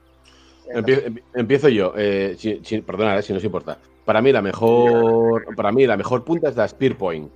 Empie- 0.73 1.23
Empiezo 1.33 1.69
yo, 1.69 1.93
eh, 1.97 2.35
si, 2.37 2.59
si- 2.63 2.81
perdonad, 2.81 3.17
eh, 3.17 3.21
si 3.23 3.31
no 3.33 3.37
os 3.37 3.43
importa. 3.45 3.79
Para 4.05 4.21
mí 4.21 4.31
la 4.31 4.41
mejor, 4.41 5.55
para 5.55 5.71
mí 5.71 5.85
la 5.87 5.95
mejor 5.97 6.23
punta 6.25 6.49
es 6.49 6.55
la 6.57 6.67
Spear 6.67 6.95
Point, 6.97 7.31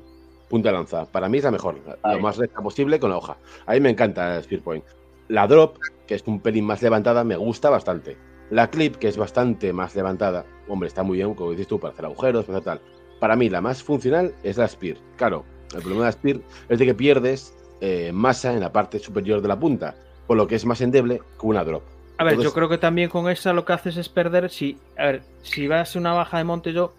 punta 0.53 0.69
de 0.69 0.73
lanza. 0.75 1.05
Para 1.05 1.27
mí 1.29 1.39
es 1.39 1.43
la 1.43 1.49
mejor, 1.49 1.79
Ahí. 2.03 2.15
lo 2.17 2.21
más 2.21 2.37
recta 2.37 2.61
posible 2.61 2.99
con 2.99 3.09
la 3.09 3.17
hoja. 3.17 3.37
A 3.65 3.73
mí 3.73 3.79
me 3.79 3.89
encanta 3.89 4.35
la 4.35 4.43
Spear 4.43 4.61
Point. 4.61 4.83
La 5.27 5.47
Drop, 5.47 5.77
que 6.05 6.13
es 6.13 6.23
un 6.27 6.39
pelín 6.41 6.63
más 6.65 6.79
levantada, 6.83 7.23
me 7.23 7.35
gusta 7.35 7.71
bastante. 7.71 8.17
La 8.51 8.69
Clip, 8.69 8.97
que 8.97 9.07
es 9.07 9.17
bastante 9.17 9.73
más 9.73 9.95
levantada, 9.95 10.45
hombre, 10.67 10.89
está 10.89 11.01
muy 11.01 11.17
bien, 11.17 11.33
como 11.33 11.49
dices 11.49 11.67
tú, 11.67 11.79
para 11.79 11.91
hacer 11.93 12.05
agujeros, 12.05 12.45
para 12.45 12.59
hacer 12.59 12.65
tal. 12.65 12.81
Para 13.19 13.35
mí 13.35 13.49
la 13.49 13.61
más 13.61 13.81
funcional 13.81 14.35
es 14.43 14.57
la 14.57 14.67
Spear. 14.67 14.97
Claro, 15.15 15.43
el 15.73 15.79
problema 15.81 16.01
de 16.01 16.05
la 16.05 16.11
Spear 16.11 16.39
es 16.69 16.77
de 16.77 16.85
que 16.85 16.93
pierdes 16.93 17.57
eh, 17.81 18.11
masa 18.13 18.53
en 18.53 18.59
la 18.59 18.71
parte 18.71 18.99
superior 18.99 19.41
de 19.41 19.47
la 19.47 19.59
punta, 19.59 19.95
por 20.27 20.37
lo 20.37 20.45
que 20.45 20.53
es 20.53 20.65
más 20.65 20.81
endeble 20.81 21.19
que 21.39 21.47
una 21.47 21.63
Drop. 21.63 21.81
A 22.19 22.25
ver, 22.25 22.33
Entonces- 22.33 22.51
yo 22.51 22.55
creo 22.55 22.69
que 22.69 22.77
también 22.77 23.09
con 23.09 23.27
esa 23.27 23.53
lo 23.53 23.65
que 23.65 23.73
haces 23.73 23.97
es 23.97 24.07
perder. 24.07 24.51
Si, 24.51 24.77
a 24.99 25.05
ver, 25.05 25.23
si 25.41 25.67
vas 25.67 25.95
a 25.95 25.99
una 25.99 26.13
baja 26.13 26.37
de 26.37 26.43
monte, 26.43 26.73
yo, 26.73 26.93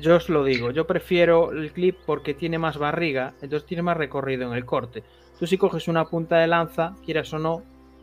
yo 0.00 0.16
os 0.16 0.28
lo 0.28 0.44
digo, 0.44 0.70
yo 0.70 0.86
prefiero 0.86 1.52
el 1.52 1.72
clip 1.72 1.96
porque 2.06 2.34
tiene 2.34 2.58
más 2.58 2.78
barriga, 2.78 3.34
entonces 3.42 3.66
tiene 3.66 3.82
más 3.82 3.96
recorrido 3.96 4.46
en 4.50 4.56
el 4.56 4.64
corte. 4.64 5.02
Tú 5.38 5.46
si 5.46 5.56
coges 5.58 5.88
una 5.88 6.04
punta 6.04 6.36
de 6.38 6.46
lanza, 6.46 6.94
quieras 7.04 7.32
o 7.32 7.38
no, 7.38 7.62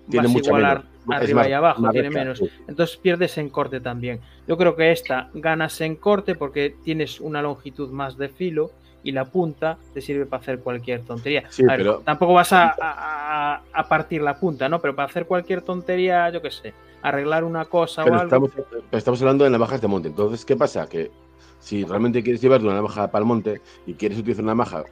Tiene 0.10 0.28
vas 0.28 0.36
a 0.36 0.40
igualar 0.40 0.78
menos. 1.06 1.22
Arriba 1.22 1.42
más- 1.42 1.50
y 1.50 1.54
abajo, 1.54 1.82
más 1.82 1.92
tiene 1.94 2.10
menos. 2.10 2.42
Entonces 2.68 2.98
pierdes 2.98 3.38
en 3.38 3.50
corte 3.50 3.80
también. 3.80 4.20
Yo 4.48 4.58
creo 4.58 4.76
que 4.76 4.92
esta 4.92 5.30
ganas 5.34 5.80
en 5.82 5.96
corte 5.98 6.36
porque 6.36 6.76
tienes 6.84 7.20
una 7.22 7.42
longitud 7.42 7.90
más 7.92 8.18
de 8.18 8.30
filo 8.30 8.72
y 9.04 9.12
la 9.12 9.26
punta 9.26 9.78
te 9.94 10.02
sirve 10.02 10.26
para 10.26 10.42
hacer 10.42 10.60
cualquier 10.60 11.02
tontería. 11.02 11.44
Sí, 11.50 11.64
A 11.64 11.68
ver, 11.68 11.78
pero- 11.78 12.00
Tampoco 12.00 12.34
vas 12.34 12.52
a, 12.54 12.76
a- 12.82 13.62
a 13.72 13.88
partir 13.88 14.22
la 14.22 14.38
punta, 14.40 14.68
¿no? 14.68 14.80
Pero 14.80 14.96
para 14.96 15.08
hacer 15.10 15.26
cualquier 15.26 15.62
tontería, 15.62 16.30
yo 16.30 16.42
qué 16.42 16.52
sé, 16.52 16.74
arreglar 17.02 17.44
una 17.44 17.66
cosa 17.66 18.04
Pero 18.04 18.16
o 18.16 18.20
algo. 18.20 18.48
estamos, 18.48 18.52
estamos 18.92 19.22
hablando 19.22 19.44
de 19.44 19.50
navajas 19.52 19.80
de 19.82 19.88
monte. 19.88 20.08
Entonces, 20.10 20.44
¿qué 20.44 20.56
pasa? 20.58 20.88
Que 20.90 21.12
si 21.68 21.84
realmente 21.84 22.24
quieres 22.24 22.42
llevar 22.42 22.62
una 22.62 22.76
navaja 22.76 23.12
para 23.12 23.24
el 23.24 23.28
monte 23.28 23.62
y 23.86 23.96
quieres 23.96 24.18
utilizar 24.18 24.42
una 24.44 24.54
navaja 24.54 24.86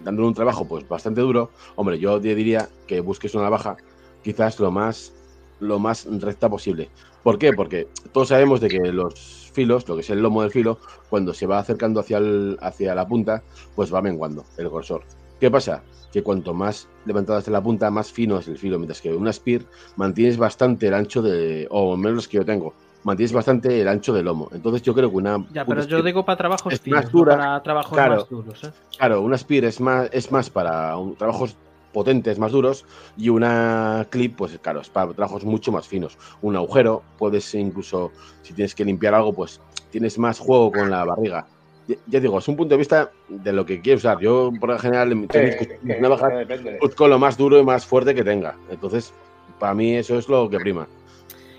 dándole 0.00 0.28
un 0.28 0.32
trabajo 0.34 0.64
pues 0.66 0.88
bastante 0.88 1.20
duro, 1.20 1.50
hombre, 1.76 1.98
yo 1.98 2.18
te 2.18 2.34
diría 2.34 2.70
que 2.86 3.00
busques 3.00 3.34
una 3.34 3.44
navaja 3.44 3.76
quizás 4.22 4.58
lo 4.58 4.70
más, 4.70 5.12
lo 5.60 5.78
más 5.78 6.06
recta 6.20 6.48
posible. 6.48 6.88
¿Por 7.22 7.38
qué? 7.38 7.52
Porque 7.52 7.86
todos 8.12 8.28
sabemos 8.28 8.62
de 8.62 8.68
que 8.68 8.78
los 8.78 9.50
filos, 9.52 9.86
lo 9.86 9.94
que 9.94 10.00
es 10.00 10.08
el 10.08 10.22
lomo 10.22 10.40
del 10.40 10.50
filo, 10.50 10.78
cuando 11.10 11.34
se 11.34 11.46
va 11.46 11.58
acercando 11.58 12.00
hacia, 12.00 12.16
el- 12.16 12.56
hacia 12.62 12.94
la 12.94 13.06
punta, 13.06 13.42
pues 13.76 13.92
va 13.92 14.00
menguando 14.00 14.46
el 14.56 14.70
grosor. 14.70 15.02
¿Qué 15.38 15.50
pasa? 15.50 15.82
Que 16.14 16.22
cuanto 16.22 16.54
más 16.54 16.88
levantada 17.04 17.40
esté 17.40 17.50
la 17.50 17.62
punta, 17.62 17.90
más 17.90 18.10
fino 18.10 18.38
es 18.38 18.48
el 18.48 18.56
filo, 18.56 18.78
mientras 18.78 19.02
que 19.02 19.12
una 19.12 19.32
spear 19.34 19.66
mantienes 19.96 20.38
bastante 20.38 20.86
el 20.88 20.94
ancho 20.94 21.20
de, 21.20 21.66
o 21.70 21.94
menos 21.98 22.26
que 22.26 22.38
yo 22.38 22.44
tengo, 22.46 22.74
mantienes 23.04 23.32
bastante 23.32 23.80
el 23.80 23.88
ancho 23.88 24.12
del 24.12 24.24
lomo. 24.26 24.48
Entonces 24.52 24.82
yo 24.82 24.94
creo 24.94 25.10
que 25.10 25.16
una 25.16 25.44
Ya, 25.52 25.64
pero 25.64 25.82
yo 25.84 25.98
spear- 25.98 26.02
digo 26.04 26.24
para 26.24 26.36
trabajos 26.36 26.72
es 26.72 26.80
finos, 26.80 27.04
más 27.04 27.12
no 27.12 27.18
dura, 27.18 27.36
para 27.36 27.62
trabajos 27.62 27.92
claro. 27.92 28.16
más 28.16 28.28
duros. 28.28 28.64
¿eh? 28.64 28.70
Claro, 28.98 29.22
una 29.22 29.36
spear 29.38 29.64
es 29.64 29.80
más, 29.80 30.08
es 30.12 30.30
más 30.30 30.50
para 30.50 30.96
un- 30.96 31.16
trabajos 31.16 31.56
potentes, 31.92 32.38
más 32.38 32.52
duros, 32.52 32.86
y 33.18 33.28
una 33.28 34.06
clip, 34.08 34.34
pues 34.36 34.58
claro, 34.62 34.80
es 34.80 34.88
para 34.88 35.12
trabajos 35.12 35.44
mucho 35.44 35.70
más 35.72 35.86
finos. 35.86 36.16
Un 36.40 36.56
agujero, 36.56 37.02
puedes 37.18 37.54
incluso, 37.54 38.10
si 38.42 38.54
tienes 38.54 38.74
que 38.74 38.84
limpiar 38.84 39.14
algo, 39.14 39.32
pues 39.34 39.60
tienes 39.90 40.18
más 40.18 40.38
juego 40.38 40.72
con 40.72 40.90
la 40.90 41.04
barriga. 41.04 41.46
Ya, 41.88 41.96
ya 42.06 42.20
digo, 42.20 42.38
es 42.38 42.48
un 42.48 42.56
punto 42.56 42.74
de 42.74 42.78
vista 42.78 43.10
de 43.28 43.52
lo 43.52 43.66
que 43.66 43.82
quiero 43.82 43.98
usar. 43.98 44.18
Yo, 44.20 44.50
por 44.58 44.70
lo 44.70 44.78
general, 44.78 45.12
en 45.12 45.28
Que- 45.28 45.78
mis 45.82 46.00
navajas, 46.00 46.32
busco 46.80 47.08
lo 47.08 47.18
más 47.18 47.36
duro 47.36 47.58
y 47.58 47.64
más 47.64 47.84
fuerte 47.84 48.14
que 48.14 48.24
tenga. 48.24 48.54
Entonces, 48.70 49.12
para 49.58 49.74
mí 49.74 49.94
eso 49.96 50.16
es 50.16 50.28
lo 50.30 50.48
que 50.48 50.58
prima. 50.60 50.86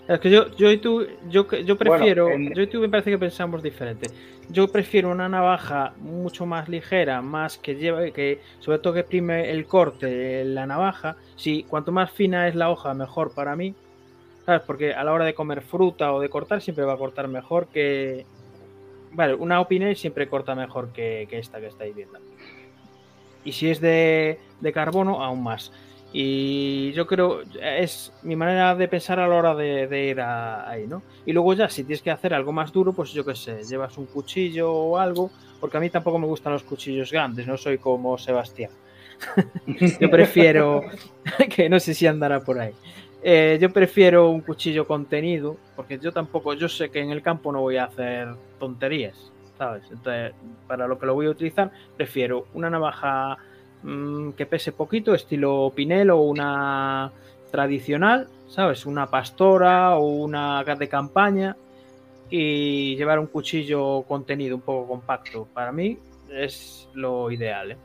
Es 0.07 0.19
que 0.19 0.29
yo, 0.29 0.49
yo 0.57 0.69
y 0.71 0.77
tú, 0.77 1.05
yo, 1.29 1.49
yo 1.49 1.77
prefiero, 1.77 2.25
Bueno, 2.25 2.47
en- 2.49 2.53
yo 2.53 2.61
y 2.63 2.67
tú 2.67 2.79
me 2.81 2.89
parece 2.89 3.11
que 3.11 3.17
pensamos 3.17 3.63
diferente. 3.63 4.07
Yo 4.49 4.67
prefiero 4.67 5.09
una 5.09 5.29
navaja 5.29 5.93
mucho 5.99 6.45
más 6.45 6.67
ligera, 6.67 7.21
más 7.21 7.57
que 7.57 7.75
lleve, 7.75 8.11
que 8.11 8.41
sobre 8.59 8.79
todo 8.79 8.93
que 8.93 9.03
prime 9.05 9.49
el 9.49 9.65
corte, 9.65 10.43
la 10.43 10.65
navaja. 10.65 11.15
Si 11.37 11.63
cuanto 11.63 11.93
más 11.93 12.11
fina 12.11 12.49
es 12.49 12.55
la 12.55 12.69
hoja, 12.69 12.93
mejor 12.93 13.33
para 13.33 13.55
mí. 13.55 13.73
¿Sabes? 14.45 14.61
Porque 14.67 14.93
a 14.93 15.05
la 15.05 15.13
hora 15.13 15.23
de 15.23 15.33
comer 15.33 15.61
fruta 15.61 16.11
o 16.11 16.19
de 16.19 16.27
cortar, 16.27 16.61
siempre 16.61 16.83
va 16.83 16.93
a 16.93 16.97
cortar 16.97 17.29
mejor 17.29 17.67
que. 17.67 18.25
Vale, 19.13 19.35
una 19.35 19.61
opinión 19.61 19.95
siempre 19.95 20.27
corta 20.27 20.53
mejor 20.53 20.89
que, 20.91 21.27
que 21.29 21.37
esta 21.39 21.61
que 21.61 21.67
estáis 21.67 21.95
viendo. 21.95 22.19
Y 23.45 23.53
si 23.53 23.69
es 23.69 23.79
de, 23.79 24.39
de 24.59 24.73
carbono, 24.73 25.23
aún 25.23 25.43
más. 25.43 25.71
Y 26.15 26.91
yo 26.91 27.07
creo, 27.07 27.41
es 27.59 28.13
mi 28.21 28.35
manera 28.35 28.75
de 28.75 28.87
pensar 28.87 29.19
a 29.19 29.27
la 29.27 29.35
hora 29.35 29.55
de, 29.55 30.07
ir 30.09 30.21
a- 30.21 30.69
ahí, 30.69 30.85
¿no? 30.87 31.01
Y 31.25 31.33
luego 31.33 31.53
ya, 31.55 31.67
si 31.69 31.83
tienes 31.83 32.03
que 32.03 32.11
hacer 32.11 32.35
algo 32.35 32.51
más 32.51 32.71
duro, 32.71 32.93
pues 32.93 33.11
yo 33.13 33.25
qué 33.25 33.33
sé, 33.35 33.63
llevas 33.63 33.97
un 33.97 34.05
cuchillo 34.05 34.71
o 34.71 34.97
algo, 34.99 35.31
porque 35.59 35.77
a 35.77 35.79
mí 35.79 35.89
tampoco 35.89 36.19
me 36.19 36.27
gustan 36.27 36.53
los 36.53 36.61
cuchillos 36.63 37.11
grandes, 37.11 37.47
no 37.47 37.57
soy 37.57 37.79
como 37.79 38.17
Sebastián. 38.19 38.69
yo 39.99 40.09
prefiero, 40.11 40.83
que 41.55 41.67
no 41.67 41.79
sé 41.79 41.95
si 41.95 42.05
andará 42.05 42.41
por 42.41 42.59
ahí. 42.59 42.73
Eh, 43.23 43.57
yo 43.59 43.71
prefiero 43.71 44.29
un 44.29 44.41
cuchillo 44.41 44.85
contenido, 44.85 45.57
porque 45.75 45.97
yo 45.97 46.11
tampoco, 46.11 46.53
yo 46.53 46.69
sé 46.69 46.91
que 46.91 46.99
en 46.99 47.09
el 47.09 47.23
campo 47.23 47.51
no 47.51 47.61
voy 47.61 47.77
a 47.77 47.85
hacer 47.85 48.27
tonterías, 48.59 49.31
¿sabes? 49.57 49.83
Entonces, 49.89 50.33
para 50.67 50.87
lo 50.87 50.99
que 50.99 51.05
lo 51.07 51.15
voy 51.15 51.25
a 51.25 51.29
utilizar, 51.31 51.71
prefiero 51.97 52.45
una 52.53 52.69
navaja 52.69 53.37
mm, 53.83 54.31
que 54.31 54.45
pese 54.45 54.71
poquito, 54.71 55.13
estilo 55.13 55.71
Pinel 55.75 56.09
o 56.09 56.21
una 56.21 57.11
tradicional, 57.51 58.27
¿sabes? 58.47 58.85
Una 58.85 59.07
pastora 59.07 59.95
o 59.97 60.05
una 60.07 60.63
de 60.63 60.89
campaña 60.89 61.55
y 62.29 62.95
llevar 62.95 63.19
un 63.19 63.27
cuchillo 63.27 64.01
contenido 64.07 64.55
un 64.55 64.61
poco 64.61 64.87
compacto. 64.87 65.47
Para 65.53 65.71
mí 65.71 65.97
es 66.31 66.89
lo 66.93 67.29
ideal. 67.29 67.73
¿eh? 67.73 67.77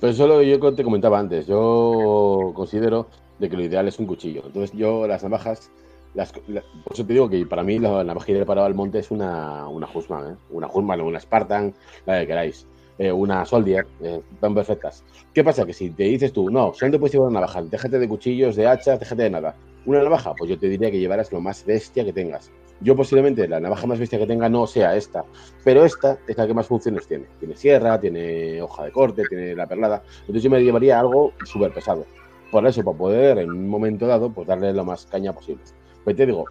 Pero 0.00 0.12
eso 0.12 0.24
es 0.24 0.28
lo 0.28 0.42
yo 0.42 0.74
te 0.74 0.82
comentaba 0.82 1.18
antes. 1.20 1.46
Yo 1.46 2.50
considero 2.54 3.06
de 3.38 3.48
que 3.48 3.56
lo 3.56 3.62
ideal 3.62 3.86
es 3.86 3.98
un 4.00 4.06
cuchillo. 4.06 4.42
Entonces 4.46 4.72
yo 4.76 5.06
las 5.06 5.22
navajas, 5.22 5.70
las, 6.14 6.32
la- 6.48 6.62
por 6.82 6.94
eso 6.94 7.06
te 7.06 7.12
digo 7.12 7.28
que 7.28 7.46
para 7.46 7.62
mí 7.62 7.78
la 7.78 8.02
navaja 8.02 8.32
de 8.32 8.44
parado 8.44 8.66
al 8.66 8.74
monte 8.74 8.98
es 8.98 9.12
una, 9.12 9.68
una 9.68 9.88
Husman, 9.92 10.32
¿eh? 10.32 10.36
una 10.50 10.66
Husman 10.66 11.00
o 11.02 11.06
una 11.06 11.20
Spartan, 11.20 11.72
la 12.04 12.20
que 12.20 12.26
queráis. 12.26 12.66
Eh, 13.02 13.10
una 13.10 13.44
Soldier, 13.44 13.84
eh, 14.00 14.22
están 14.32 14.54
perfectas. 14.54 15.02
¿Qué 15.34 15.42
pasa? 15.42 15.66
Que 15.66 15.72
si 15.72 15.90
te 15.90 16.04
dices 16.04 16.32
tú, 16.32 16.50
no, 16.50 16.72
solo 16.72 16.92
te 16.92 16.98
puedes 17.00 17.12
llevar 17.12 17.30
una 17.30 17.40
navaja, 17.40 17.60
déjate 17.60 17.98
de 17.98 18.06
cuchillos, 18.06 18.54
de 18.54 18.68
hachas, 18.68 19.00
déjate 19.00 19.24
de 19.24 19.30
nada. 19.30 19.56
Una 19.86 20.04
navaja, 20.04 20.32
pues 20.36 20.48
yo 20.48 20.56
te 20.56 20.68
diría 20.68 20.88
que 20.88 21.00
llevaras 21.00 21.32
lo 21.32 21.40
más 21.40 21.66
bestia 21.66 22.04
que 22.04 22.12
tengas. 22.12 22.52
Yo 22.80 22.94
posiblemente 22.94 23.48
la 23.48 23.58
navaja 23.58 23.88
más 23.88 23.98
bestia 23.98 24.20
que 24.20 24.26
tenga 24.28 24.48
no 24.48 24.68
sea 24.68 24.94
esta, 24.94 25.24
pero 25.64 25.84
esta 25.84 26.16
es 26.28 26.36
la 26.36 26.46
que 26.46 26.54
más 26.54 26.68
funciones 26.68 27.08
tiene. 27.08 27.24
Tiene 27.40 27.56
sierra, 27.56 28.00
tiene 28.00 28.62
hoja 28.62 28.84
de 28.84 28.92
corte, 28.92 29.24
tiene 29.28 29.56
la 29.56 29.66
perlada. 29.66 30.04
Entonces 30.20 30.44
yo 30.44 30.50
me 30.50 30.62
llevaría 30.62 31.00
algo 31.00 31.32
súper 31.44 31.72
pesado. 31.72 32.06
Por 32.52 32.64
eso, 32.68 32.84
para 32.84 32.96
poder 32.96 33.38
en 33.38 33.50
un 33.50 33.68
momento 33.68 34.06
dado, 34.06 34.30
pues 34.30 34.46
darle 34.46 34.72
lo 34.72 34.84
más 34.84 35.06
caña 35.06 35.32
posible. 35.32 35.64
Pues 36.04 36.14
te 36.14 36.24
digo, 36.24 36.44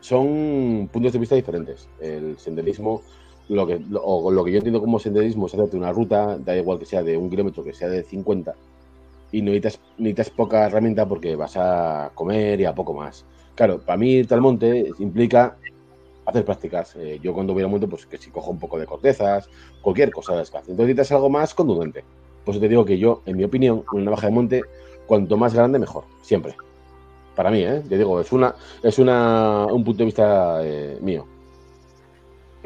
son 0.00 0.90
puntos 0.92 1.14
de 1.14 1.18
vista 1.20 1.36
diferentes. 1.36 1.88
El 2.00 2.38
senderismo, 2.38 3.00
lo 3.48 3.66
que, 3.66 3.80
o 4.02 4.30
lo 4.30 4.44
que 4.44 4.52
yo 4.52 4.58
entiendo 4.58 4.80
como 4.80 4.98
senderismo 4.98 5.46
es 5.46 5.54
hacerte 5.54 5.76
una 5.76 5.92
ruta, 5.92 6.38
da 6.38 6.56
igual 6.56 6.78
que 6.78 6.86
sea 6.86 7.02
de 7.02 7.16
un 7.16 7.30
kilómetro, 7.30 7.62
que 7.62 7.72
sea 7.72 7.88
de 7.88 8.02
50, 8.02 8.54
y 9.32 9.42
no 9.42 9.52
necesitas, 9.52 9.80
necesitas 9.98 10.30
poca 10.30 10.66
herramienta 10.66 11.06
porque 11.06 11.36
vas 11.36 11.56
a 11.56 12.10
comer 12.14 12.60
y 12.60 12.64
a 12.64 12.74
poco 12.74 12.92
más. 12.94 13.24
Claro, 13.54 13.80
para 13.80 13.96
mí 13.96 14.12
irte 14.12 14.34
al 14.34 14.40
monte 14.40 14.90
implica 14.98 15.56
hacer 16.26 16.44
prácticas. 16.44 16.96
Eh, 16.96 17.18
yo 17.22 17.32
cuando 17.32 17.54
voy 17.54 17.62
al 17.62 17.70
monte, 17.70 17.86
pues 17.86 18.06
que 18.06 18.18
si 18.18 18.30
cojo 18.30 18.50
un 18.50 18.58
poco 18.58 18.78
de 18.78 18.86
cortezas, 18.86 19.48
cualquier 19.80 20.10
cosa 20.10 20.32
de 20.32 20.40
descanso. 20.40 20.70
Entonces 20.70 20.94
necesitas 20.94 21.16
algo 21.16 21.30
más 21.30 21.54
contundente. 21.54 22.04
Por 22.44 22.54
eso 22.54 22.60
te 22.60 22.68
digo 22.68 22.84
que 22.84 22.98
yo, 22.98 23.22
en 23.26 23.36
mi 23.36 23.44
opinión, 23.44 23.84
una 23.92 24.04
navaja 24.04 24.26
de 24.26 24.32
monte, 24.32 24.62
cuanto 25.06 25.36
más 25.36 25.54
grande, 25.54 25.78
mejor. 25.78 26.04
Siempre. 26.22 26.54
Para 27.34 27.50
mí, 27.50 27.62
¿eh? 27.62 27.82
Te 27.88 27.98
digo, 27.98 28.20
es 28.20 28.32
una, 28.32 28.54
es 28.82 28.98
una, 28.98 29.66
un 29.66 29.84
punto 29.84 29.98
de 29.98 30.04
vista 30.04 30.60
eh, 30.62 30.98
mío. 31.00 31.26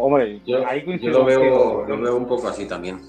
Hombre, 0.03 0.41
Yo, 0.47 0.67
ahí 0.67 0.85
yo 1.01 1.11
lo, 1.11 1.25
veo, 1.25 1.39
contigo. 1.41 1.85
lo 1.89 2.01
veo 2.01 2.17
un 2.17 2.27
poco 2.27 2.49
así 2.49 2.67
también. 2.67 3.01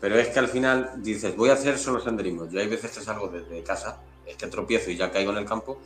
Pero 0.00 0.18
es 0.18 0.28
que 0.28 0.38
al 0.38 0.48
final 0.48 0.92
dices, 0.98 1.36
voy 1.36 1.50
a 1.50 1.54
hacer 1.54 1.78
solo 1.78 2.00
senderismo. 2.00 2.48
Yo 2.48 2.60
hay 2.60 2.68
veces 2.68 2.96
que 2.96 3.02
salgo 3.04 3.28
desde 3.28 3.62
casa, 3.62 4.00
es 4.26 4.36
que 4.36 4.46
tropiezo 4.48 4.90
y 4.90 4.96
ya 4.96 5.10
caigo 5.10 5.32
en 5.32 5.38
el 5.38 5.44
campo. 5.44 5.78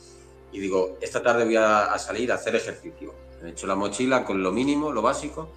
Y 0.52 0.60
digo, 0.60 0.96
esta 1.00 1.22
tarde 1.22 1.44
voy 1.44 1.56
a, 1.56 1.92
a 1.92 1.98
salir 1.98 2.32
a 2.32 2.36
hacer 2.36 2.56
ejercicio. 2.56 3.14
Me 3.42 3.48
he 3.50 3.52
hecho 3.52 3.66
la 3.66 3.74
mochila 3.76 4.24
con 4.24 4.42
lo 4.42 4.50
mínimo, 4.50 4.92
lo 4.92 5.02
básico. 5.02 5.50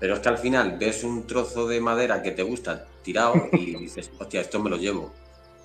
Pero 0.00 0.14
es 0.14 0.20
que 0.20 0.28
al 0.28 0.38
final 0.38 0.76
ves 0.78 1.04
un 1.04 1.26
trozo 1.26 1.66
de 1.68 1.80
madera 1.80 2.22
que 2.22 2.32
te 2.32 2.42
gusta 2.42 2.86
tirado 3.02 3.34
y 3.52 3.76
dices, 3.78 4.10
hostia, 4.18 4.40
esto 4.40 4.60
me 4.60 4.70
lo 4.70 4.76
llevo. 4.76 5.12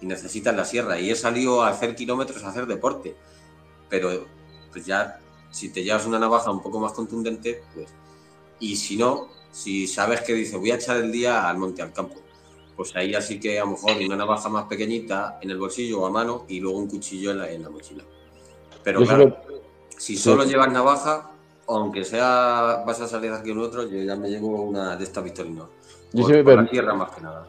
Y 0.01 0.05
necesitas 0.05 0.55
la 0.55 0.65
sierra. 0.65 0.99
Y 0.99 1.09
he 1.09 1.15
salido 1.15 1.63
a 1.63 1.69
hacer 1.69 1.95
kilómetros 1.95 2.43
a 2.43 2.49
hacer 2.49 2.65
deporte. 2.65 3.15
Pero 3.89 4.25
pues 4.71 4.85
ya, 4.85 5.19
si 5.49 5.69
te 5.69 5.83
llevas 5.83 6.05
una 6.05 6.19
navaja 6.19 6.51
un 6.51 6.61
poco 6.61 6.79
más 6.79 6.93
contundente, 6.93 7.63
pues 7.73 7.87
y 8.61 8.75
si 8.77 8.95
no, 8.95 9.27
si 9.51 9.85
sabes 9.87 10.21
que 10.21 10.33
dice 10.33 10.55
voy 10.55 10.71
a 10.71 10.75
echar 10.75 10.97
el 10.97 11.11
día 11.11 11.49
al 11.49 11.57
monte, 11.57 11.81
al 11.81 11.91
campo, 11.91 12.15
pues 12.77 12.95
ahí 12.95 13.13
así 13.13 13.39
que 13.39 13.59
a 13.59 13.65
lo 13.65 13.71
mejor 13.71 13.97
una 13.97 14.15
navaja 14.15 14.47
más 14.47 14.65
pequeñita 14.65 15.37
en 15.41 15.51
el 15.51 15.57
bolsillo 15.57 16.01
o 16.01 16.05
a 16.05 16.09
mano 16.09 16.45
y 16.47 16.59
luego 16.59 16.77
un 16.77 16.87
cuchillo 16.87 17.31
en 17.31 17.39
la, 17.39 17.51
en 17.51 17.63
la 17.63 17.69
mochila. 17.69 18.03
Pero 18.83 19.03
claro, 19.03 19.35
si 19.97 20.15
solo 20.15 20.45
llevas 20.45 20.71
navaja, 20.71 21.31
aunque 21.67 22.03
sea 22.03 22.83
vas 22.85 23.01
a 23.01 23.07
salir 23.07 23.31
de 23.31 23.37
aquí 23.37 23.51
un 23.51 23.59
otro, 23.59 23.87
yo 23.87 24.01
ya 24.01 24.15
me 24.15 24.29
llevo 24.29 24.63
una 24.63 24.95
de 24.95 25.03
estas 25.03 25.23
Victorino. 25.23 25.69
Yo 26.13 26.23
Por, 26.23 26.31
siempre 26.31 26.55
por 26.55 26.63
la 26.63 26.69
tierra 26.69 26.93
más 26.93 27.11
que 27.11 27.21
nada. 27.21 27.47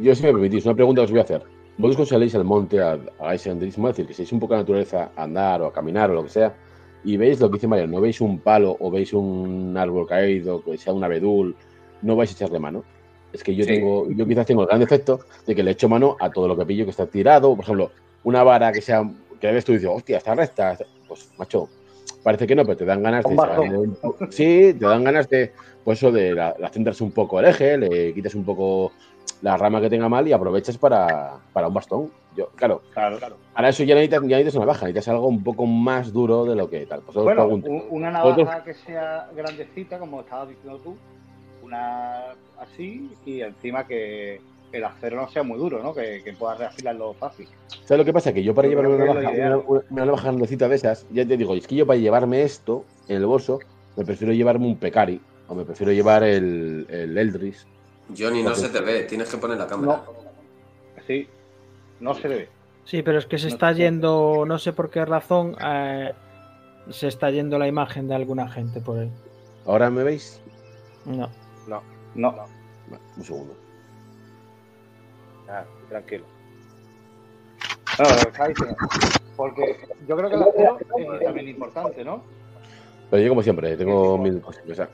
Yo, 0.00 0.14
si 0.14 0.22
me 0.22 0.32
permitís, 0.32 0.64
una 0.64 0.74
pregunta 0.74 1.00
que 1.02 1.04
os 1.06 1.10
voy 1.10 1.20
a 1.20 1.22
hacer. 1.24 1.42
Vosotros 1.76 1.96
cuando 1.96 2.06
saléis 2.06 2.34
al 2.34 2.44
monte, 2.44 2.80
a- 2.80 2.98
hagáis 3.20 3.42
senderismo, 3.42 3.88
es 3.88 3.96
decir, 3.96 4.06
que 4.08 4.14
seáis 4.14 4.32
un 4.32 4.40
poco 4.40 4.54
a 4.54 4.56
la 4.56 4.62
naturaleza, 4.62 5.12
a 5.14 5.22
andar 5.22 5.62
o 5.62 5.66
a 5.66 5.72
caminar 5.72 6.10
o 6.10 6.14
lo 6.14 6.24
que 6.24 6.30
sea, 6.30 6.56
y 7.04 7.16
veis 7.16 7.40
lo 7.40 7.48
que 7.50 7.54
dice 7.54 7.68
María, 7.68 7.86
no 7.86 8.00
veis 8.00 8.20
un 8.20 8.40
palo 8.40 8.76
o 8.78 8.90
veis 8.90 9.12
un 9.12 9.76
árbol 9.76 10.06
caído, 10.06 10.62
que 10.62 10.76
sea 10.78 10.92
un 10.92 11.04
abedul, 11.04 11.56
no 12.02 12.16
vais 12.16 12.30
a 12.30 12.34
echarle 12.34 12.58
mano. 12.58 12.84
Es 13.32 13.42
que 13.42 13.54
yo 13.54 13.64
Sí. 13.64 13.70
tengo, 13.72 14.10
yo 14.10 14.26
quizás 14.26 14.46
tengo 14.46 14.62
el 14.62 14.68
gran 14.68 14.80
defecto 14.80 15.20
de 15.46 15.54
que 15.54 15.62
le 15.62 15.72
echo 15.72 15.88
mano 15.88 16.16
a 16.18 16.30
todo 16.30 16.48
lo 16.48 16.56
que 16.56 16.64
pillo 16.64 16.84
que 16.84 16.90
está 16.90 17.06
tirado. 17.06 17.54
Por 17.54 17.64
ejemplo, 17.64 17.90
una 18.24 18.42
vara 18.42 18.72
que 18.72 18.80
sea, 18.80 19.08
que 19.40 19.52
ves 19.52 19.64
tú 19.64 19.72
y 19.72 19.76
dices, 19.76 19.90
hostia, 19.92 20.16
está 20.18 20.34
recta. 20.34 20.76
Pues, 21.06 21.30
macho, 21.38 21.68
parece 22.22 22.46
que 22.46 22.54
no, 22.54 22.64
pero 22.64 22.76
te 22.76 22.84
dan 22.84 23.02
ganas 23.02 23.24
de 23.24 23.36
Sí, 24.30 24.74
te 24.78 24.84
dan 24.86 25.04
ganas 25.04 25.28
de, 25.28 25.52
pues 25.84 25.98
eso, 25.98 26.10
de 26.10 26.34
la, 26.34 26.54
la 26.58 26.68
centras 26.70 27.00
un 27.00 27.12
poco 27.12 27.38
el 27.38 27.46
eje, 27.46 27.76
le 27.76 28.12
quitas 28.14 28.34
un 28.34 28.44
poco 28.44 28.92
la 29.42 29.56
rama 29.56 29.80
que 29.80 29.88
tenga 29.90 30.08
mal 30.08 30.26
y 30.26 30.32
aprovechas 30.32 30.76
para, 30.78 31.38
para 31.52 31.68
un 31.68 31.74
bastón. 31.74 32.10
Yo, 32.36 32.48
claro, 32.54 32.82
Claro, 32.92 33.18
claro. 33.18 33.36
ahora 33.54 33.68
eso 33.70 33.82
ya 33.84 33.94
necesitas, 33.94 34.20
ya 34.22 34.36
necesitas 34.36 34.54
una 34.56 34.66
baja, 34.66 34.86
necesitas 34.86 35.08
algo 35.08 35.26
un 35.26 35.42
poco 35.42 35.66
más 35.66 36.12
duro 36.12 36.44
de 36.44 36.54
lo 36.54 36.68
que 36.70 36.86
tal. 36.86 37.00
Pues 37.00 37.16
Bueno, 37.16 37.46
una 37.90 38.10
navaja 38.10 38.62
que 38.64 38.74
sea 38.74 39.28
grandecita, 39.34 39.98
como 39.98 40.20
estabas 40.20 40.48
diciendo 40.48 40.78
tú, 40.78 40.96
una 41.62 42.34
así, 42.60 43.10
y 43.26 43.40
encima 43.40 43.86
que 43.86 44.40
el 44.72 44.84
acero 44.84 45.16
no 45.20 45.28
sea 45.28 45.42
muy 45.42 45.58
duro, 45.58 45.82
¿no? 45.82 45.94
Que, 45.94 46.22
que 46.22 46.32
puedas 46.34 46.58
reafilarlo 46.58 47.14
fácil. 47.14 47.48
¿Sabes 47.84 47.98
lo 47.98 48.04
que 48.04 48.12
pasa? 48.12 48.32
Que 48.32 48.42
yo 48.42 48.54
para 48.54 48.68
Yo 48.68 48.72
llevarme 48.76 48.96
creo 48.96 49.10
una 49.12 49.20
navaja, 49.22 49.56
una, 49.68 49.80
una 49.90 50.04
navaja 50.04 50.24
grandecita 50.24 50.68
de 50.68 50.76
esas, 50.76 51.06
ya 51.10 51.26
te 51.26 51.36
digo, 51.36 51.54
es 51.54 51.66
que 51.66 51.74
yo 51.74 51.86
para 51.86 51.98
llevarme 51.98 52.42
esto 52.42 52.84
en 53.08 53.16
el 53.16 53.26
bolso, 53.26 53.60
me 53.96 54.04
prefiero 54.04 54.32
llevarme 54.32 54.66
un 54.66 54.76
Pecari 54.76 55.20
o 55.48 55.54
me 55.54 55.64
prefiero 55.64 55.92
llevar 55.92 56.22
el, 56.22 56.86
el 56.90 57.16
Eldris. 57.16 57.66
Johnny, 58.16 58.42
no 58.42 58.54
se 58.54 58.68
te 58.68 58.80
ve, 58.80 59.04
tienes 59.04 59.28
que 59.28 59.36
poner 59.36 59.58
la 59.58 59.66
cámara. 59.66 60.02
Sí, 61.06 61.28
no 62.00 62.14
se 62.14 62.28
debe. 62.28 62.48
Sí, 62.84 63.02
pero 63.02 63.18
es 63.18 63.26
que 63.26 63.38
se 63.38 63.48
No 63.48 63.54
está 63.54 63.72
yendo, 63.72 64.44
no 64.46 64.58
sé 64.58 64.72
por 64.72 64.90
qué 64.90 65.04
razón, 65.04 65.56
eh, 65.62 66.12
se 66.90 67.08
está 67.08 67.30
yendo 67.30 67.58
la 67.58 67.68
imagen 67.68 68.08
de 68.08 68.14
alguna 68.14 68.48
gente 68.48 68.80
por 68.80 68.98
ahí. 68.98 69.10
¿Ahora 69.66 69.90
me 69.90 70.02
veis? 70.04 70.40
No. 71.04 71.28
No. 72.14 72.32
Va, 72.32 72.46
un 73.16 73.24
segundo. 73.24 73.54
Ah, 75.48 75.64
tranquilo. 75.88 76.24
No, 77.98 78.04
lo 78.04 78.16
que 78.16 78.28
estaba 78.28 78.48
diciendo. 78.48 78.76
Porque 79.36 79.76
yo 80.06 80.16
creo 80.16 80.30
que 80.30 80.36
el 80.36 80.42
acero 80.42 80.78
es 81.14 81.24
también 81.24 81.48
importante, 81.48 82.04
¿no? 82.04 82.22
Pero 83.10 83.22
yo 83.22 83.28
como 83.30 83.42
siempre, 83.42 83.76
tengo 83.76 84.18
mil 84.18 84.40
cosas. 84.40 84.62
o 84.70 84.74
sea, 84.74 84.88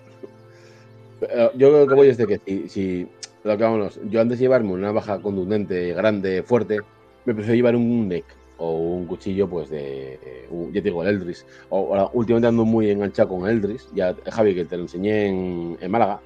yo 1.55 1.69
creo 1.71 1.87
que 1.87 1.95
voy 1.95 2.07
desde 2.09 2.27
que 2.27 2.41
si, 2.45 2.69
si 2.69 3.09
lo 3.43 3.57
que 3.57 3.63
vámonos, 3.63 4.01
yo 4.09 4.21
antes 4.21 4.39
de 4.39 4.45
llevarme 4.45 4.73
una 4.73 4.89
navaja 4.89 5.21
contundente, 5.21 5.93
grande, 5.95 6.43
fuerte, 6.43 6.81
me 7.25 7.35
prefiero 7.35 7.57
llevar 7.57 7.77
un 7.77 8.09
neck 8.09 8.25
o 8.57 8.73
un 8.73 9.07
cuchillo, 9.07 9.49
pues 9.49 9.69
de, 9.69 10.15
eh, 10.15 10.47
un- 10.51 10.69
ya 10.73 10.81
te 10.81 10.89
digo, 10.89 11.03
el 11.03 11.09
Eldris. 11.09 11.45
O, 11.69 11.89
ahora, 11.89 12.09
últimamente 12.13 12.49
ando 12.49 12.65
muy 12.65 12.91
enganchado 12.91 13.31
con 13.31 13.49
el 13.49 13.57
Eldris, 13.57 13.89
ya 13.95 14.15
Javi, 14.31 14.55
que 14.55 14.65
te 14.65 14.77
lo 14.77 14.85
enseñé 14.85 15.27
en, 15.27 15.79
en 15.81 15.91
Málaga, 15.91 16.21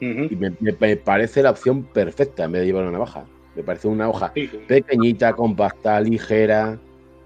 y 0.00 0.36
me, 0.36 0.96
parece 0.96 1.42
la 1.42 1.50
opción 1.50 1.84
perfecta 1.84 2.44
en 2.44 2.52
vez 2.52 2.62
de 2.62 2.66
llevar 2.66 2.82
una 2.82 2.92
navaja. 2.92 3.24
Me 3.54 3.62
parece 3.62 3.88
una 3.88 4.08
hoja 4.08 4.32
sí. 4.34 4.50
pequeñita, 4.66 5.32
compacta, 5.32 6.00
ligera, 6.00 6.78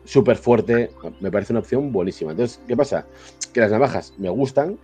súper 0.04 0.36
fuerte. 0.36 0.90
Me 1.20 1.30
parece 1.30 1.52
una 1.52 1.60
opción 1.60 1.90
buenísima. 1.90 2.32
Entonces, 2.32 2.60
¿qué 2.68 2.76
pasa? 2.76 3.06
Que 3.52 3.60
las 3.60 3.70
navajas 3.70 4.14
me 4.18 4.28
gustan, 4.28 4.78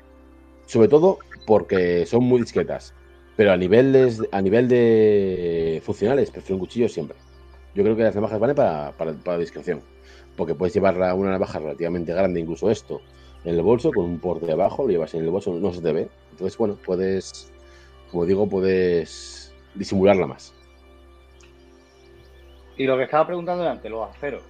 sobre 0.66 0.88
todo 0.88 1.18
porque 1.46 2.06
son 2.06 2.24
muy 2.24 2.40
discretas. 2.40 2.94
Pero 3.36 3.52
a 3.52 3.56
nivel 3.56 3.92
de, 3.92 4.28
a 4.30 4.40
nivel 4.40 4.68
de 4.68 5.82
funcionales, 5.84 6.30
prefiero 6.30 6.56
un 6.56 6.60
cuchillo 6.60 6.88
siempre. 6.88 7.16
Yo 7.74 7.82
creo 7.82 7.96
que 7.96 8.04
las 8.04 8.14
navajas 8.14 8.38
valen 8.38 8.54
para, 8.54 8.92
para, 8.92 9.12
para 9.12 9.38
discreción. 9.38 9.82
Porque 10.36 10.54
puedes 10.54 10.74
llevar 10.74 10.96
una 11.14 11.30
navaja 11.30 11.58
relativamente 11.58 12.12
grande, 12.12 12.40
incluso 12.40 12.70
esto, 12.70 13.00
en 13.44 13.54
el 13.54 13.62
bolso, 13.62 13.92
con 13.92 14.04
un 14.04 14.18
por 14.18 14.40
debajo, 14.40 14.84
lo 14.84 14.90
llevas 14.90 15.14
en 15.14 15.24
el 15.24 15.30
bolso, 15.30 15.52
no 15.52 15.72
se 15.72 15.80
te 15.80 15.92
ve. 15.92 16.08
Entonces, 16.30 16.56
bueno, 16.56 16.78
puedes, 16.84 17.52
como 18.10 18.24
digo, 18.24 18.48
puedes 18.48 19.52
disimularla 19.74 20.26
más. 20.26 20.54
Y 22.76 22.84
lo 22.86 22.96
que 22.96 23.04
estaba 23.04 23.26
preguntando 23.26 23.68
antes, 23.68 23.90
los 23.90 24.08
aceros. 24.08 24.42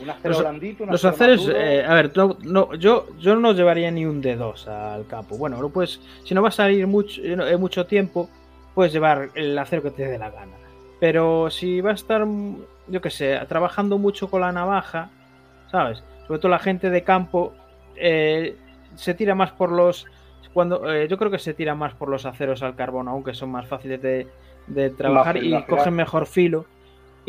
Un 0.00 0.10
acero 0.10 0.28
Los- 0.30 0.40
blandito, 0.40 0.84
un 0.84 0.90
Los 0.90 1.04
acero 1.04 1.10
más 1.12 1.20
aceres, 1.40 1.46
duro. 1.46 1.58
eh, 1.58 1.84
a 1.84 1.94
ver, 1.94 2.12
no, 2.16 2.36
no, 2.44 2.74
yo, 2.74 3.06
yo 3.18 3.36
no 3.36 3.52
llevaría 3.52 3.90
ni 3.90 4.06
un 4.06 4.22
D2 4.22 4.66
al 4.68 5.06
campo. 5.06 5.36
Bueno, 5.36 5.60
lo 5.60 5.70
puedes, 5.70 6.00
si 6.24 6.34
no 6.34 6.42
vas 6.42 6.60
a 6.60 6.70
ir 6.70 6.86
mucho, 6.86 7.20
eh, 7.22 7.56
mucho 7.56 7.86
tiempo, 7.86 8.28
puedes 8.74 8.92
llevar 8.92 9.30
el 9.34 9.58
acero 9.58 9.82
que 9.82 9.90
te 9.90 10.04
dé 10.06 10.18
la 10.18 10.30
gana. 10.30 10.52
Pero 11.00 11.50
si 11.50 11.80
vas 11.80 11.92
a 11.92 12.02
estar, 12.02 12.26
mm, 12.26 12.56
yo 12.88 13.00
qué 13.00 13.10
sé, 13.10 13.38
trabajando 13.48 13.98
mucho 13.98 14.28
con 14.30 14.40
la 14.40 14.52
navaja, 14.52 15.10
¿sabes? 15.70 16.02
Sobre 16.26 16.40
todo 16.40 16.50
la 16.50 16.58
gente 16.58 16.90
de 16.90 17.02
campo 17.04 17.52
eh, 17.96 18.56
se 18.94 19.14
tira 19.14 19.34
más 19.34 19.50
por 19.52 19.72
los. 19.72 20.06
Cuando, 20.52 20.92
eh, 20.92 21.08
yo 21.08 21.18
creo 21.18 21.30
que 21.30 21.38
se 21.38 21.54
tira 21.54 21.74
más 21.74 21.94
por 21.94 22.08
los 22.08 22.24
aceros 22.26 22.62
al 22.62 22.74
carbón, 22.76 23.08
aunque 23.08 23.34
son 23.34 23.50
más 23.50 23.66
fáciles 23.66 24.00
de, 24.02 24.26
de 24.66 24.90
trabajar 24.90 25.36
y 25.36 25.62
cogen 25.64 25.94
mejor 25.94 26.26
filo. 26.26 26.64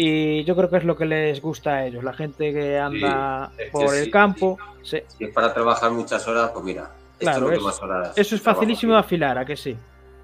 Y 0.01 0.45
yo 0.45 0.55
creo 0.55 0.69
que 0.69 0.77
es 0.77 0.85
lo 0.85 0.95
que 0.95 1.05
les 1.05 1.41
gusta 1.41 1.71
a 1.75 1.85
ellos, 1.85 2.01
la 2.05 2.13
gente 2.13 2.53
que 2.53 2.79
anda 2.79 3.51
que 3.57 3.65
por 3.65 3.93
el 3.93 4.05
sí, 4.05 4.09
campo. 4.11 4.57
se- 4.81 5.03
Si 5.09 5.25
es 5.25 5.33
para 5.33 5.53
trabajar 5.53 5.91
muchas 5.91 6.25
horas, 6.25 6.51
pues 6.53 6.63
mira, 6.63 6.89
Claro, 7.17 7.19
esto 7.19 7.31
es 7.31 7.41
lo 7.41 7.49
que 7.49 7.55
eso- 7.55 7.65
más 7.65 7.81
horas. 7.81 8.17
Eso 8.17 8.35
es 8.35 8.41
trabajo 8.41 8.61
facilísimo 8.61 8.93
de 8.93 8.99
afilar, 8.99 9.37
¿a 9.37 9.43
que 9.45 9.57
sí? 9.57 9.75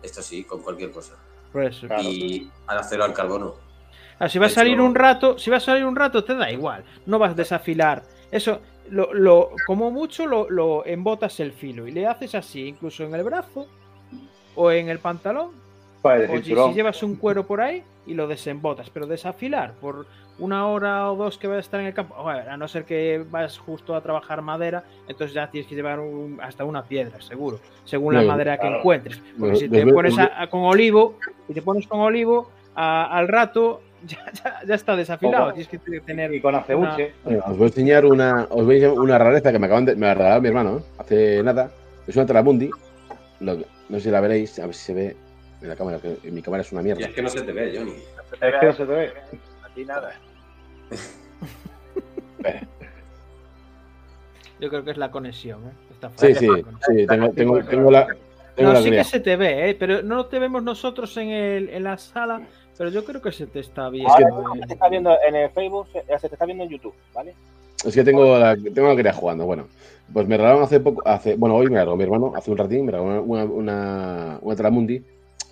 Esto 0.01 0.21
sí, 0.21 0.45
con 0.45 0.61
cualquier 0.61 0.91
cosa. 0.91 1.15
Por 1.51 1.65
eso. 1.65 1.88
Claro. 1.88 2.03
Y 2.03 2.49
al 2.67 2.77
acero 2.77 3.03
al 3.03 3.11
carbono. 3.13 3.55
Ah, 4.17 4.29
si 4.29 4.39
va 4.39 4.45
a 4.45 4.49
salir 4.49 4.75
hecho- 4.75 4.85
un 4.85 4.95
rato, 4.95 5.38
si 5.38 5.49
va 5.49 5.57
a 5.57 5.59
salir 5.59 5.85
un 5.85 5.97
rato, 5.97 6.23
te 6.23 6.35
da 6.35 6.49
igual. 6.49 6.85
No 7.05 7.19
vas 7.19 7.31
a 7.31 7.35
desafilar. 7.35 8.01
Eso, 8.31 8.61
lo, 8.91 9.13
lo- 9.13 9.49
como 9.67 9.91
mucho 9.91 10.25
lo, 10.25 10.49
lo 10.49 10.85
embotas 10.85 11.38
el 11.41 11.51
filo 11.51 11.85
y 11.85 11.91
le 11.91 12.07
haces 12.07 12.33
así, 12.33 12.65
incluso 12.65 13.03
en 13.03 13.13
el 13.13 13.23
brazo 13.23 13.67
o 14.55 14.71
en 14.71 14.88
el 14.88 14.99
pantalón. 14.99 15.64
El 16.13 16.30
O 16.30 16.38
si, 16.38 16.44
cinturón. 16.44 16.70
si 16.70 16.76
llevas 16.76 17.02
un 17.04 17.15
cuero 17.15 17.46
por 17.46 17.62
ahí 17.62 17.84
y 18.06 18.13
lo 18.13 18.28
desembotas, 18.28 18.89
pero 18.89 19.08
desafilar 19.08 19.74
por 19.82 20.06
una 20.38 20.68
hora 20.68 21.12
o 21.12 21.15
dos 21.15 21.38
que 21.38 21.48
vas 21.48 21.58
a 21.58 21.60
estar 21.62 21.80
en 21.80 21.86
el 21.88 21.94
campo, 21.94 22.15
a 22.30 22.58
no 22.58 22.68
ser 22.68 22.84
que 22.84 23.24
vas 23.32 23.58
justo 23.58 23.96
a 23.96 24.02
trabajar 24.02 24.41
madera, 24.41 24.84
entonces 25.08 25.34
ya 25.34 25.50
tienes 25.50 25.68
que 25.68 25.76
llevar 25.76 26.00
un- 26.00 26.39
hasta 26.41 26.65
una 26.65 26.84
piedra, 26.84 27.22
seguro, 27.22 27.60
según 27.86 28.13
la 28.15 28.22
madera 28.24 28.58
que 28.58 28.68
encuentres. 28.68 29.22
Porque 29.39 29.56
si 29.56 29.70
te 29.70 29.86
pones 29.88 30.15
los- 30.15 30.28
a- 30.28 30.41
a- 30.44 30.48
con 30.50 30.62
olivo, 30.63 31.18
si 31.48 31.54
te 31.54 31.62
pones 31.62 31.88
con 31.88 32.02
olivo, 32.02 32.50
a- 32.76 33.18
al 33.18 33.28
rato 33.30 33.82
ya, 34.06 34.20
ya- 34.34 34.60
ya 34.68 34.76
está 34.76 34.96
desafilado. 34.98 35.54
Tienes 35.54 35.70
que 35.70 35.80
tener. 36.02 36.34
Y 36.34 36.41
con 36.41 36.54
acebuche. 36.54 37.13
Bueno, 37.24 37.41
os 37.48 37.58
voy 37.58 37.63
a 37.63 37.68
enseñar 37.68 38.06
una, 38.06 38.46
os 38.52 38.65
voy 38.65 38.76
a 38.76 38.78
enseñar 38.78 39.00
una 39.00 39.18
rareza 39.18 39.52
que 39.54 39.58
me 39.58 39.65
acaban 39.68 39.86
de, 39.86 39.96
me 39.96 40.06
ha 40.08 40.13
regalado 40.13 40.41
mi 40.41 40.50
hermano 40.50 40.78
¿eh? 40.78 40.82
hace 41.00 41.44
nada. 41.44 41.72
Es 42.06 42.15
una 42.18 42.26
que- 43.58 43.65
no 43.89 43.98
sé 43.98 44.04
si 44.04 44.12
la 44.12 44.20
veréis, 44.20 44.60
a 44.60 44.65
ver 44.65 44.76
si 44.76 44.84
se 44.86 44.94
ve 44.94 45.15
en 45.65 45.69
la 45.69 45.75
cámara, 45.75 45.99
que 45.99 46.17
en 46.23 46.34
mi 46.34 46.41
cámara 46.41 46.62
es 46.62 46.71
una 46.71 46.82
Y 46.82 46.86
mierda. 46.86 47.06
es 47.08 47.13
que 47.13 47.21
no 47.21 47.30
se 47.30 47.41
te 47.41 47.51
ve, 47.51 47.73
Johnny. 47.78 47.91
Es 47.91 48.56
que 48.60 48.65
no 48.65 48.73
se 48.73 48.86
te 48.86 48.91
ve. 48.91 49.13
aquí 49.63 49.86
nada. 49.86 50.13
Yo 54.60 54.69
creo 54.69 54.84
que 54.84 54.91
es 54.91 54.97
la 54.97 55.12
conexión. 55.12 55.62
¿eh? 55.65 55.71
Sí, 56.15 56.36
sí, 56.36 56.47
sí, 56.88 57.08
tengo, 57.08 57.30
tengo, 57.32 57.63
tengo 57.63 57.91
la, 57.91 58.08
tengo 58.56 58.69
No, 58.69 58.73
la 58.73 58.82
sí 58.82 58.91
que 58.91 59.04
se 59.04 59.19
te 59.19 59.36
ve, 59.36 59.69
¿eh? 59.71 59.75
pero 59.75 60.01
no 60.01 60.28
te 60.28 60.39
vemos 60.39 60.63
nosotros 60.63 61.15
en, 61.17 61.30
el, 61.30 61.69
en 61.69 61.84
la 61.84 61.97
sala, 61.97 62.41
pero 62.78 62.89
yo 62.89 63.04
creo 63.04 63.21
que 63.21 63.32
se 63.32 63.47
te 63.47 63.60
está 63.60 63.89
viendo. 63.89 64.13
Ahora 64.13 64.28
¿eh? 64.56 64.60
se 64.62 64.67
te 64.67 64.73
está 64.73 64.88
viendo 64.89 65.17
en 65.28 65.36
el 65.36 65.49
Facebook, 65.49 65.88
se 65.91 66.30
te 66.30 66.36
está 66.36 66.45
viendo 66.45 66.63
en 66.63 66.69
YouTube, 66.69 66.93
¿vale? 67.13 67.34
Es 67.84 67.93
que 67.93 68.04
tengo 68.04 68.38
la, 68.38 68.56
tengo 68.56 68.88
la 68.88 68.95
cría 68.95 69.13
jugando. 69.13 69.45
Bueno, 69.45 69.67
pues 70.13 70.28
me 70.28 70.38
regalaron 70.38 70.63
hace 70.63 70.80
poco, 70.80 71.01
hace, 71.06 71.36
bueno, 71.36 71.56
hoy 71.56 71.65
me 71.65 71.71
regaló 71.73 71.95
mi 71.97 72.04
hermano, 72.04 72.34
hace 72.36 72.51
un 72.51 72.58
ratín, 72.58 72.86
me 72.86 72.91
regaló 72.91 73.23
una, 73.23 73.43
una, 73.43 74.39
una 74.41 74.56
Tramundi, 74.56 75.04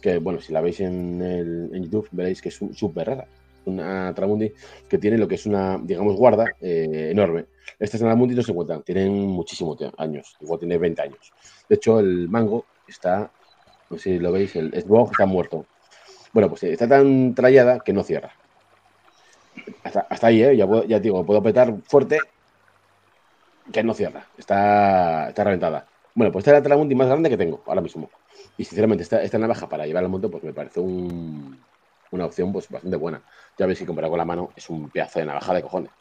que 0.03 0.17
bueno, 0.17 0.41
si 0.41 0.51
la 0.51 0.59
veis 0.59 0.81
en, 0.81 1.21
el, 1.21 1.69
en 1.73 1.83
YouTube 1.85 2.09
veréis 2.11 2.41
que 2.41 2.49
es 2.49 2.59
súper 2.73 3.07
rara. 3.07 3.25
Una 3.65 4.13
Tramundi 4.13 4.51
que 4.89 4.97
tiene 4.97 5.17
lo 5.17 5.29
que 5.29 5.35
es 5.35 5.45
una, 5.45 5.79
digamos, 5.81 6.17
guarda 6.17 6.45
eh, 6.59 7.07
enorme. 7.11 7.45
Estas 7.79 8.01
Tramundi 8.01 8.35
no 8.35 8.43
se 8.43 8.51
encuentran, 8.51 8.83
tienen 8.83 9.13
muchísimos 9.13 9.77
años, 9.97 10.35
igual 10.41 10.59
tiene 10.59 10.77
20 10.77 11.01
años. 11.01 11.31
De 11.69 11.75
hecho, 11.75 11.99
el 11.99 12.27
mango 12.27 12.65
está, 12.85 13.31
no 13.89 13.97
sé 13.97 14.03
si 14.03 14.19
lo 14.19 14.33
veis, 14.33 14.53
el 14.57 14.73
esbog 14.73 15.11
está 15.11 15.25
muerto. 15.25 15.65
Bueno, 16.33 16.49
pues 16.49 16.63
está 16.63 16.85
tan 16.85 17.33
trallada 17.33 17.79
que 17.79 17.93
no 17.93 18.03
cierra. 18.03 18.33
Hasta, 19.83 20.27
ahí, 20.27 20.43
¿eh? 20.43 20.57
Ya, 20.57 20.67
ya 20.85 20.99
digo, 20.99 21.25
puedo 21.25 21.41
petar 21.41 21.73
fuerte 21.85 22.17
que 23.71 23.83
no 23.83 23.93
cierra. 23.93 24.27
Está, 24.37 25.29
está 25.29 25.45
reventada. 25.45 25.87
Bueno, 26.13 26.33
pues 26.33 26.41
esta 26.41 26.51
es 26.51 26.61
la 26.61 26.63
Tramundi 26.63 26.93
más 26.95 27.07
grande 27.07 27.29
que 27.29 27.37
tengo 27.37 27.63
ahora 27.65 27.79
mismo. 27.79 28.09
Y 28.57 28.63
sinceramente, 28.65 29.03
esta, 29.03 29.21
esta 29.23 29.37
navaja 29.39 29.67
para 29.67 29.85
llevar 29.85 30.03
al 30.03 30.09
monte, 30.09 30.29
pues 30.29 30.43
me 30.43 30.53
parece 30.53 30.79
un- 30.79 31.59
una 32.11 32.25
opción 32.25 32.51
pues 32.53 32.69
bastante 32.69 32.97
buena. 32.97 33.21
Ya 33.57 33.65
veis 33.65 33.79
que 33.79 33.85
comparado 33.85 34.11
con 34.11 34.19
la 34.19 34.25
mano 34.25 34.51
es 34.55 34.69
un 34.69 34.89
pedazo 34.89 35.19
de 35.19 35.25
navaja 35.25 35.53
de 35.53 35.61
cojones. 35.63 35.91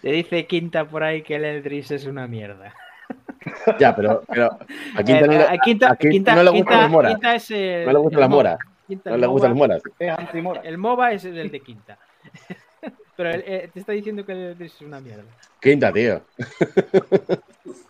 Te 0.00 0.10
dice 0.12 0.46
Quinta 0.46 0.86
por 0.86 1.02
ahí 1.02 1.22
que 1.22 1.36
el 1.36 1.44
Eldris 1.44 1.90
es 1.90 2.06
una 2.06 2.26
mierda. 2.26 2.74
Ya, 3.78 3.94
pero, 3.96 4.22
pero 4.28 4.46
a 4.96 5.02
Quinta, 5.02 5.26
no, 5.26 5.40
a 5.40 5.58
Quinta, 5.58 5.90
a 5.92 5.96
Quinta 5.96 5.96
Quinta- 5.96 6.34
no 6.34 6.42
le 6.42 6.50
gustan 6.50 6.64
Quinta- 6.66 6.80
las 6.82 6.90
moras. 6.90 7.50
El, 7.50 7.86
no 7.86 7.92
le 7.92 7.98
gustan 7.98 8.20
las 8.20 8.28
Mo- 8.30 8.36
moras. 8.36 8.58
No 8.88 9.14
el 9.14 9.20
le 9.20 9.26
gustan 9.26 9.50
las 9.50 9.58
Moba- 9.58 10.42
moras. 10.42 10.64
El 10.64 10.78
MOBA 10.78 11.12
es 11.12 11.24
el 11.24 11.50
de 11.50 11.60
Quinta. 11.60 11.98
Pero 13.16 13.30
eh, 13.30 13.70
te 13.72 13.80
está 13.80 13.92
diciendo 13.92 14.24
que 14.24 14.32
el 14.32 14.38
Eldris 14.38 14.74
es 14.74 14.80
una 14.82 15.00
mierda. 15.00 15.24
Quinta, 15.60 15.92
tío. 15.92 16.20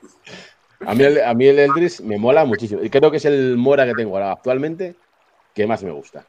A 0.86 0.94
mí, 0.94 1.04
el, 1.04 1.20
a 1.22 1.34
mí 1.34 1.46
el 1.46 1.58
Eldris 1.58 2.00
me 2.02 2.18
mola 2.18 2.44
muchísimo. 2.44 2.82
Y 2.82 2.90
creo 2.90 3.10
que 3.10 3.16
es 3.16 3.24
el 3.24 3.56
Mora 3.56 3.84
que 3.86 3.94
tengo 3.94 4.16
ahora 4.16 4.32
actualmente 4.32 4.94
que 5.54 5.66
más 5.66 5.82
me 5.82 5.90
gusta. 5.90 6.24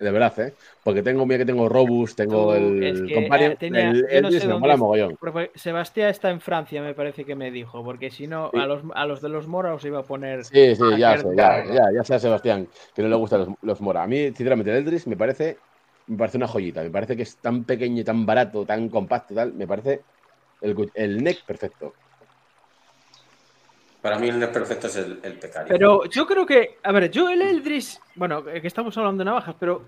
De 0.00 0.10
verdad, 0.10 0.38
¿eh? 0.40 0.54
Porque 0.82 1.02
tengo, 1.02 1.24
mira 1.24 1.38
que 1.38 1.44
tengo 1.44 1.68
Robust, 1.68 2.16
tengo 2.16 2.52
el 2.54 2.82
es 2.82 3.00
que, 3.02 3.14
Companion. 3.14 3.52
eh, 3.52 3.56
tenía- 3.58 3.90
el 3.90 4.00
no 4.22 4.28
Eldris 4.28 4.42
sé 4.42 4.48
me 4.48 4.58
mola 4.58 4.74
es. 4.74 4.80
mogollón. 4.80 5.16
Sebastián 5.54 6.08
está 6.10 6.30
en 6.30 6.40
Francia, 6.40 6.82
me 6.82 6.94
parece 6.94 7.24
que 7.24 7.36
me 7.36 7.52
dijo. 7.52 7.84
Porque 7.84 8.10
si 8.10 8.26
no, 8.26 8.50
Sí. 8.52 8.58
a, 8.58 8.66
los, 8.66 8.82
a 8.94 9.06
los 9.06 9.22
de 9.22 9.28
los 9.28 9.46
Mora 9.46 9.72
os 9.72 9.84
iba 9.84 10.00
a 10.00 10.02
poner. 10.02 10.44
Sí, 10.44 10.74
sí, 10.74 10.82
ya 10.98 11.16
sé, 11.16 11.28
ya, 11.36 11.64
ya, 11.64 11.82
ya 11.94 12.04
sé 12.04 12.14
a 12.16 12.18
Sebastián 12.18 12.68
que 12.94 13.02
no 13.02 13.08
le 13.08 13.14
gustan 13.16 13.40
los, 13.40 13.48
los 13.62 13.80
Mora. 13.80 14.02
A 14.02 14.06
mí, 14.08 14.26
sinceramente, 14.26 14.72
el 14.72 14.78
Eldris 14.78 15.06
me 15.06 15.16
parece, 15.16 15.58
me 16.08 16.16
parece 16.18 16.36
una 16.38 16.48
joyita. 16.48 16.82
Me 16.82 16.90
parece 16.90 17.16
que 17.16 17.22
es 17.22 17.36
tan 17.40 17.64
pequeño, 17.64 18.02
tan 18.02 18.26
barato, 18.26 18.66
tan 18.66 18.88
compacto, 18.88 19.34
tal. 19.34 19.54
Me 19.54 19.66
parece 19.68 20.00
el, 20.60 20.90
el 20.94 21.22
neck 21.22 21.46
perfecto. 21.46 21.94
Para 24.04 24.18
mí 24.18 24.28
el 24.28 24.38
perfecto 24.50 24.86
es 24.88 24.96
el, 24.96 25.18
el 25.22 25.32
pecario. 25.38 25.66
Pero 25.66 26.04
yo 26.10 26.26
creo 26.26 26.44
que, 26.44 26.76
a 26.82 26.92
ver, 26.92 27.10
yo 27.10 27.30
el 27.30 27.40
Eldris, 27.40 27.98
bueno, 28.16 28.44
eh, 28.50 28.60
que 28.60 28.66
estamos 28.68 28.94
hablando 28.98 29.20
de 29.22 29.24
navajas, 29.24 29.56
pero 29.58 29.84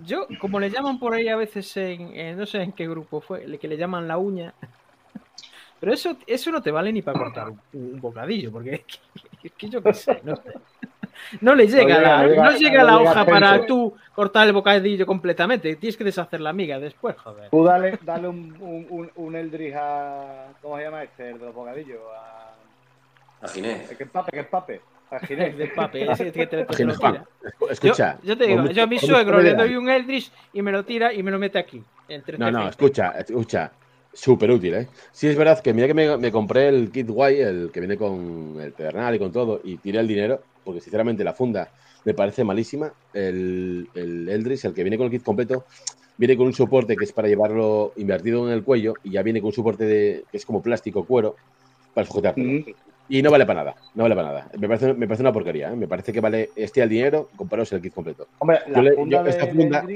yo, 0.00 0.26
como 0.38 0.60
le 0.60 0.68
llaman 0.68 0.98
por 0.98 1.14
ahí 1.14 1.28
a 1.28 1.36
veces 1.36 1.74
en, 1.78 2.14
en- 2.14 2.36
no 2.36 2.44
sé 2.44 2.60
en 2.60 2.72
qué 2.72 2.86
grupo 2.86 3.22
fue, 3.22 3.46
le- 3.46 3.56
que 3.58 3.66
le 3.66 3.78
llaman 3.78 4.06
la 4.06 4.18
uña, 4.18 4.52
pero 5.80 5.94
eso, 5.94 6.14
eso 6.26 6.50
no 6.50 6.60
te 6.62 6.70
vale 6.70 6.92
ni 6.92 7.00
para 7.00 7.18
cortar 7.18 7.48
un, 7.48 7.58
un 7.72 8.00
bocadillo, 8.02 8.52
porque 8.52 8.74
es 8.74 8.80
que, 8.84 9.46
es 9.48 9.52
que 9.54 9.68
yo 9.70 9.82
qué 9.82 9.94
sé, 9.94 10.20
no 10.24 10.36
sé. 10.36 10.52
No 11.40 11.54
le 11.54 11.66
llega, 11.66 11.86
llega, 11.86 12.00
la, 12.02 12.22
no 12.22 12.28
llega- 12.28 12.42
no 12.44 12.50
llega 12.58 12.80
no 12.80 12.84
la 12.86 12.98
llega 12.98 13.10
hoja 13.12 13.24
para 13.24 13.64
tú 13.66 13.94
cortar 14.14 14.46
el 14.46 14.52
bocadillo 14.52 15.06
completamente, 15.06 15.76
tienes 15.76 15.96
que 15.96 16.04
deshacer 16.04 16.42
la 16.42 16.52
miga 16.52 16.78
después, 16.78 17.16
joder. 17.16 17.48
Tú 17.48 17.64
dale, 17.64 17.98
dale 18.02 18.28
un, 18.28 18.54
un, 18.60 18.86
un, 18.90 19.10
un 19.14 19.36
Eldritch 19.36 19.74
a. 19.74 20.48
¿Cómo 20.60 20.76
se 20.76 20.82
llama 20.82 21.02
este? 21.04 21.30
El 21.30 21.38
de 21.38 21.46
los 21.46 21.54
bocadillos. 21.54 22.00
A, 22.14 22.50
A 23.40 23.48
Ginés. 23.48 23.88
que 23.96 24.04
es 24.04 24.10
pape, 24.10 24.32
que 24.32 24.40
es 24.40 24.46
pape. 24.46 24.80
A 25.10 25.18
Ginés. 25.20 25.56
de 25.56 25.66
pape, 25.68 26.10
ese 26.10 26.32
que 26.32 26.46
te, 26.46 26.64
te 26.64 26.64
lo 26.64 26.72
Ginés 26.74 26.98
tira. 26.98 27.24
Escucha. 27.70 28.18
yo, 28.22 28.28
yo 28.28 28.38
te 28.38 28.46
digo, 28.46 28.62
mucho- 28.62 28.72
yo 28.74 28.82
a 28.82 28.86
mi 28.86 28.98
suegro 28.98 29.40
le 29.40 29.54
doy 29.54 29.76
un 29.76 29.88
Eldritch 29.88 30.30
y 30.52 30.62
me 30.62 30.72
lo 30.72 30.84
tira 30.84 31.12
y 31.12 31.22
me 31.22 31.30
lo 31.30 31.38
mete 31.38 31.58
aquí. 31.58 31.82
entre 32.08 32.38
No, 32.38 32.50
no, 32.50 32.68
escucha, 32.68 33.12
escucha. 33.18 33.72
Súper 34.12 34.50
útil, 34.52 34.74
¿eh? 34.74 34.88
Sí, 35.10 35.26
es 35.26 35.36
verdad 35.36 35.60
que 35.60 35.74
mira 35.74 35.88
que 35.88 35.94
me, 35.94 36.16
me 36.18 36.30
compré 36.30 36.68
el 36.68 36.92
kit 36.92 37.08
guay, 37.08 37.40
el 37.40 37.70
que 37.72 37.80
viene 37.80 37.96
con 37.96 38.56
el 38.60 38.72
pedernal 38.72 39.12
y 39.14 39.18
con 39.18 39.32
todo, 39.32 39.60
y 39.64 39.76
tiré 39.78 39.98
el 39.98 40.06
dinero, 40.06 40.40
porque 40.62 40.80
sinceramente 40.80 41.24
la 41.24 41.32
funda 41.32 41.68
me 42.04 42.14
parece 42.14 42.44
malísima. 42.44 42.92
El, 43.12 43.88
el 43.94 44.28
Eldris, 44.28 44.64
el 44.66 44.72
que 44.74 44.84
viene 44.84 44.96
con 44.96 45.06
el 45.06 45.10
kit 45.10 45.24
completo, 45.24 45.64
viene 46.16 46.36
con 46.36 46.46
un 46.46 46.52
soporte 46.52 46.94
que 46.96 47.04
es 47.04 47.12
para 47.12 47.26
llevarlo 47.26 47.92
invertido 47.96 48.46
en 48.46 48.54
el 48.54 48.62
cuello, 48.62 48.94
y 49.02 49.10
ya 49.10 49.22
viene 49.22 49.40
con 49.40 49.48
un 49.48 49.52
soporte 49.52 49.84
de, 49.84 50.24
que 50.30 50.36
es 50.36 50.46
como 50.46 50.62
plástico, 50.62 51.04
cuero, 51.04 51.34
para 51.92 52.06
sujetártelo. 52.06 52.46
Mm. 52.60 52.64
Y 53.08 53.22
no 53.22 53.30
vale 53.30 53.44
para 53.44 53.60
nada, 53.64 53.76
no 53.94 54.02
vale 54.04 54.14
para 54.14 54.28
nada. 54.28 54.50
Me 54.58 54.66
parece, 54.66 54.94
me 54.94 55.06
parece 55.06 55.22
una 55.22 55.32
porquería, 55.32 55.70
¿eh? 55.72 55.76
Me 55.76 55.86
parece 55.86 56.12
que 56.12 56.20
vale 56.20 56.52
este 56.56 56.82
al 56.82 56.88
dinero, 56.88 57.30
compraros 57.36 57.70
el 57.72 57.82
kit 57.82 57.92
completo. 57.92 58.28
Hombre, 58.38 58.60
la 58.68 58.78
Yo 58.78 58.82
le- 58.82 58.94
funda 58.94 59.22
yo 59.22 59.26
esta 59.26 59.46
funda- 59.46 59.86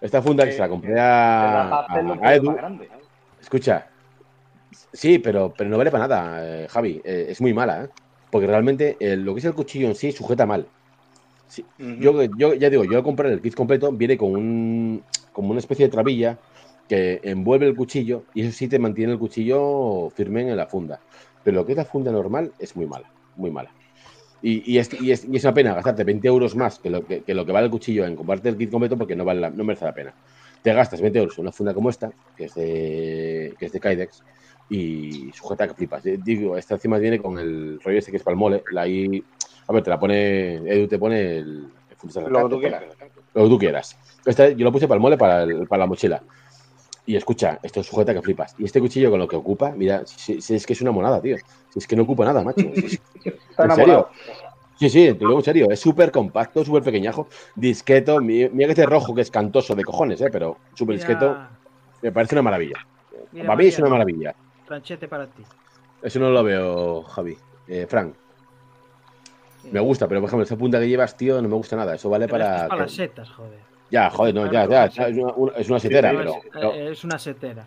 Esta 0.00 0.22
funda 0.22 0.44
que 0.44 0.52
se 0.52 0.58
la 0.60 0.68
compré 0.68 0.98
a, 0.98 1.70
a- 1.88 2.34
Edu. 2.34 2.54
Escucha, 3.40 3.90
sí, 4.70 5.18
pero, 5.18 5.54
pero 5.56 5.70
no 5.70 5.78
vale 5.78 5.90
para 5.90 6.06
nada, 6.06 6.64
eh, 6.64 6.68
Javi. 6.68 7.00
eh, 7.04 7.26
es 7.30 7.40
muy 7.40 7.54
mala, 7.54 7.84
¿eh? 7.84 7.88
Porque 8.30 8.46
realmente 8.46 8.96
lo 9.16 9.34
que 9.34 9.40
es 9.40 9.44
el 9.46 9.54
cuchillo 9.54 9.88
en 9.88 9.94
sí 9.94 10.12
sujeta 10.12 10.46
mal. 10.46 10.68
Sí, 11.46 11.66
Ujú. 11.78 11.96
yo, 11.98 12.22
yo 12.24 12.54
ya 12.54 12.70
digo, 12.70 12.84
yo 12.84 12.98
al 12.98 13.02
comprar 13.02 13.32
el 13.32 13.42
kit 13.42 13.54
completo 13.54 13.90
viene 13.92 14.16
con 14.16 14.30
un 14.30 15.04
como 15.32 15.50
una 15.50 15.58
especie 15.58 15.86
de 15.86 15.90
trabilla 15.90 16.38
que 16.88 17.20
envuelve 17.24 17.66
el 17.66 17.74
cuchillo 17.74 18.26
y 18.34 18.42
eso 18.42 18.52
sí 18.52 18.68
te 18.68 18.78
mantiene 18.78 19.12
el 19.12 19.18
cuchillo 19.18 20.10
firme 20.10 20.42
en 20.48 20.56
la 20.56 20.66
funda. 20.66 21.00
Pero 21.42 21.56
lo 21.56 21.66
que 21.66 21.72
es 21.72 21.78
la 21.78 21.84
funda 21.84 22.12
normal 22.12 22.52
es 22.58 22.76
muy 22.76 22.86
mala, 22.86 23.10
muy 23.36 23.50
mala. 23.50 23.74
Y, 24.42 24.72
y 24.72 24.78
es, 24.78 24.90
y, 25.00 25.12
es, 25.12 25.24
y 25.24 25.36
es 25.36 25.44
una 25.44 25.52
pena 25.54 25.74
gastarte 25.74 26.02
20 26.04 26.26
euros 26.28 26.56
más 26.56 26.78
que 26.78 26.88
lo 26.88 27.04
que, 27.04 27.22
que 27.22 27.34
lo 27.34 27.44
que 27.44 27.52
vale 27.52 27.66
el 27.66 27.70
cuchillo 27.70 28.06
en 28.06 28.16
comprarte 28.16 28.48
el 28.48 28.56
kit 28.56 28.70
completo 28.70 28.96
porque 28.96 29.14
no, 29.14 29.24
vale 29.24 29.40
la- 29.40 29.50
no 29.50 29.64
merece 29.64 29.84
la 29.84 29.92
pena. 29.94 30.14
Te 30.62 30.72
gastas 30.72 31.00
20 31.00 31.18
euros 31.18 31.36
en 31.38 31.42
una 31.42 31.52
funda 31.52 31.74
como 31.74 31.90
esta, 31.90 32.10
que 32.36 32.44
es 32.44 32.54
de, 32.54 33.54
que 33.58 33.66
es 33.66 33.72
de 33.72 33.80
Kydex, 33.80 34.24
y 34.68 35.32
sujeta 35.32 35.66
que 35.68 35.74
flipas. 35.74 36.04
Eh, 36.06 36.18
Digo, 36.22 36.56
esta 36.56 36.74
encima 36.74 36.98
viene 36.98 37.18
con 37.20 37.38
el 37.38 37.80
rollo 37.82 37.98
este 37.98 38.10
que 38.10 38.16
es 38.18 38.22
para 38.22 38.32
el 38.34 38.38
mole. 38.38 38.62
La 38.72 38.82
ahí, 38.82 39.22
a 39.66 39.72
ver, 39.72 39.82
te 39.82 39.90
la 39.90 39.98
pone, 39.98 40.56
Edu 40.56 40.86
te 40.88 40.98
pone 40.98 41.38
el, 41.38 41.72
el 41.88 42.30
Lo 42.30 42.48
que 42.48 42.54
tú 42.54 42.60
quieras. 42.60 42.82
lo 43.34 43.42
que 43.44 43.48
tú 43.48 43.58
quieras. 43.58 43.98
Esta 44.24 44.48
yo 44.50 44.64
lo 44.64 44.72
puse 44.72 44.86
para 44.88 44.96
el 44.96 45.02
mole, 45.02 45.16
para, 45.18 45.42
el- 45.42 45.66
para 45.66 45.80
la 45.80 45.86
mochila. 45.86 46.22
Y 47.10 47.16
escucha, 47.16 47.58
esto 47.60 47.82
sujeta 47.82 48.14
que 48.14 48.22
flipas. 48.22 48.54
Y 48.56 48.66
este 48.66 48.78
cuchillo 48.80 49.10
con 49.10 49.18
lo 49.18 49.26
que 49.26 49.34
ocupa, 49.34 49.72
mira, 49.72 50.06
si, 50.06 50.40
si 50.40 50.54
es 50.54 50.64
que 50.64 50.74
es 50.74 50.80
una 50.80 50.92
monada, 50.92 51.20
tío. 51.20 51.36
Si 51.68 51.80
es 51.80 51.88
que 51.88 51.96
no 51.96 52.04
ocupa 52.04 52.24
nada, 52.24 52.44
macho. 52.44 52.62
Si 52.72 52.86
es- 52.86 53.02
Está 53.50 53.64
¿En 53.64 53.70
serio? 53.72 54.08
Sí, 54.78 54.88
sí, 54.88 55.06
te 55.06 55.24
lo 55.24 55.30
digo 55.30 55.38
en 55.40 55.44
serio. 55.44 55.66
Es 55.72 55.80
súper 55.80 56.12
compacto, 56.12 56.64
súper 56.64 56.84
pequeñajo, 56.84 57.26
disqueto. 57.56 58.20
mi- 58.20 58.48
Mira 58.50 58.66
que 58.68 58.72
este 58.74 58.86
rojo 58.86 59.12
que 59.12 59.22
es 59.22 59.30
cantoso 59.32 59.74
de 59.74 59.82
cojones, 59.82 60.20
¿eh? 60.20 60.28
pero 60.30 60.58
súper 60.72 60.94
disqueto. 60.98 61.36
Me 62.00 62.12
parece 62.12 62.36
una 62.36 62.42
maravilla. 62.42 62.76
mira, 63.32 63.46
Para 63.46 63.56
mí 63.56 63.64
es 63.66 63.78
una 63.80 63.88
maravilla. 63.88 64.36
Planchete 64.68 65.08
para 65.08 65.26
ti. 65.26 65.42
Eso 66.00 66.20
no 66.20 66.30
lo 66.30 66.44
veo, 66.44 67.02
Javi. 67.02 67.36
Eh, 67.66 67.86
Frank, 67.88 68.14
me 69.64 69.80
gusta, 69.80 70.06
pero 70.06 70.20
por 70.20 70.28
ejemplo, 70.28 70.44
esa 70.44 70.56
punta 70.56 70.78
que 70.78 70.88
llevas, 70.88 71.16
tío, 71.16 71.42
no 71.42 71.48
me 71.48 71.56
gusta 71.56 71.74
nada. 71.74 71.96
Eso 71.96 72.08
vale 72.08 72.26
Pero 72.28 72.38
para. 72.38 72.54
es 72.56 72.62
para 72.68 72.74
que- 72.76 72.82
las 72.82 72.92
setas, 72.92 73.28
joder. 73.30 73.69
Ya, 73.90 74.08
joder, 74.10 74.34
no, 74.34 74.50
ya, 74.52 74.66
ya. 74.68 74.84
Es 74.86 74.98
una, 75.16 75.32
una- 75.34 75.52
es 75.56 75.68
una 75.68 75.78
setera, 75.80 76.10
sí, 76.10 76.16
pero. 76.18 76.30
es, 76.30 76.40
pero- 76.52 76.72
eh, 76.74 76.92
es 76.92 77.04
una 77.04 77.18
setera. 77.18 77.66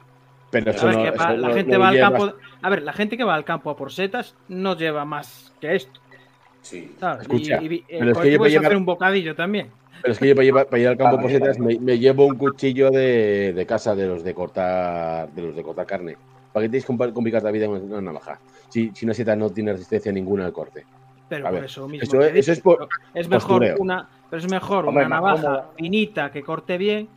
pero 0.50 0.72
A 0.72 0.74
eso 0.74 0.86
ver, 0.88 0.96
no. 0.96 1.02
que 1.04 1.10
eso 1.10 1.18
va- 1.18 1.34
la 1.34 1.48
no- 1.50 1.54
gente 1.54 1.72
no 1.74 1.80
va 1.80 1.88
al 1.90 2.00
campo. 2.00 2.34
A 2.62 2.70
ver, 2.70 2.82
la 2.84 2.94
gente 2.94 3.18
que 3.18 3.24
va 3.24 3.36
al 3.36 3.44
campo 3.46 3.70
a 3.70 3.76
por 3.76 3.92
setas 3.92 4.36
no 4.48 4.78
lleva 4.78 5.04
más 5.04 5.52
que 5.60 5.76
esto, 5.76 6.00
Sí. 6.62 6.96
¿sabes? 7.00 7.24
Escucha, 7.24 7.60
y, 7.62 7.66
y- 7.66 7.76
eh, 7.80 7.84
pero 8.00 8.12
es 8.12 8.14
con 8.14 8.24
que 8.24 8.32
yo 8.32 8.38
para 8.38 8.50
llevar- 8.50 8.66
hacer 8.68 8.78
un 8.78 8.86
bocadillo 8.86 9.36
también. 9.36 9.72
Pero 10.02 10.12
es 10.14 10.20
que 10.20 10.28
yo 10.28 10.36
para, 10.36 10.46
llevar- 10.46 10.66
para 10.68 10.80
ir 10.82 10.88
al 10.90 10.98
campo 10.98 11.16
por 11.18 11.32
También, 11.32 11.42
setas 11.54 11.60
me, 11.60 11.98
llevo 11.98 12.26
un 12.26 12.36
cuchillo 12.38 12.92
de, 12.92 13.54
de 13.54 13.66
casa 13.66 13.96
de 13.96 14.06
los 14.08 14.24
de 14.24 14.34
cortar 14.34 15.30
de 15.32 15.42
los 15.42 15.56
de 15.56 15.64
cortar 15.64 15.86
carne. 15.86 16.18
¿Para 16.52 16.66
qué 16.66 16.70
tienes 16.70 16.86
que 16.86 16.94
compl- 16.94 17.14
complicar 17.14 17.42
la 17.42 17.52
vida 17.52 17.66
con 17.68 17.82
una 17.82 18.02
navaja? 18.02 18.40
Si, 18.70 18.92
si 18.94 19.06
una 19.06 19.14
seta 19.14 19.36
no 19.36 19.50
tiene 19.50 19.72
resistencia 19.72 20.12
ninguna 20.12 20.46
al 20.46 20.54
corte. 20.54 20.86
Pero 21.30 21.48
A 21.48 21.50
por 21.50 21.56
ver, 21.62 21.66
eso 21.66 21.88
mismo. 21.88 22.04
eso 22.04 22.22
es- 22.22 22.36
eso 22.36 22.52
digo, 22.52 22.54
es 22.54 22.60
por- 22.62 22.88
es 23.16 23.28
mejor 23.30 23.48
postureo. 23.48 23.76
una, 23.80 24.08
pero 24.34 24.41
es 24.46 24.50
mejor 24.50 24.88
Hombre, 24.88 25.06
una 25.06 25.15
navaja 25.17 25.41
cómoda. 25.43 25.69
finita 25.76 26.32
que 26.32 26.41
corte 26.41 26.76
bien 26.80 27.08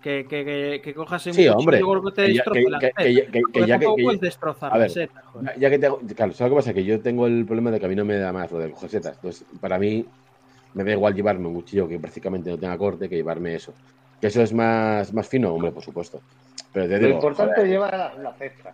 que, 0.00 0.24
que, 0.28 0.44
que, 0.44 0.80
que 0.84 0.94
cojas 0.94 1.26
un 1.26 1.34
Sí, 1.34 1.38
cuchillo 1.48 1.56
hombre, 1.56 2.12
te 2.14 2.26
que 2.26 2.28
ya- 2.28 2.44
destroce 2.44 2.60
que- 2.64 2.70
la 2.70 2.78
a 2.78 2.80
la 2.80 4.78
ver, 4.78 5.10
joder. 5.24 5.58
Ya- 5.58 5.68
que 5.68 5.78
tengo, 5.80 6.00
claro, 6.14 6.32
¿sabes 6.32 6.50
lo 6.52 6.56
que 6.56 6.60
pasa? 6.60 6.72
Que 6.72 6.84
yo 6.84 7.00
tengo 7.00 7.26
el 7.26 7.44
problema 7.44 7.72
de 7.72 7.80
que 7.80 7.86
a 7.86 7.88
mí 7.88 7.96
no 7.96 8.04
me 8.04 8.18
da 8.18 8.32
más 8.32 8.52
lo 8.52 8.60
de 8.60 8.70
coger 8.70 8.88
setas. 8.88 9.16
Entonces, 9.16 9.44
para 9.60 9.80
mí, 9.80 10.06
me 10.74 10.84
da 10.84 10.92
igual 10.92 11.12
llevarme 11.12 11.48
un 11.48 11.54
cuchillo 11.54 11.88
que 11.88 11.98
prácticamente 11.98 12.50
no 12.50 12.56
tenga 12.56 12.78
corte 12.78 13.08
que 13.08 13.16
llevarme 13.16 13.56
eso. 13.56 13.74
Que 14.20 14.28
eso 14.28 14.40
es 14.40 14.52
más, 14.52 15.12
más 15.12 15.26
fino, 15.28 15.52
hombre, 15.52 15.72
por 15.72 15.82
supuesto. 15.82 16.20
Pero 16.72 16.86
te 16.88 17.00
Lo 17.00 17.08
importante 17.08 17.62
es 17.62 17.68
llevar 17.68 17.98
la, 17.98 18.14
la 18.14 18.32
cesta. 18.34 18.72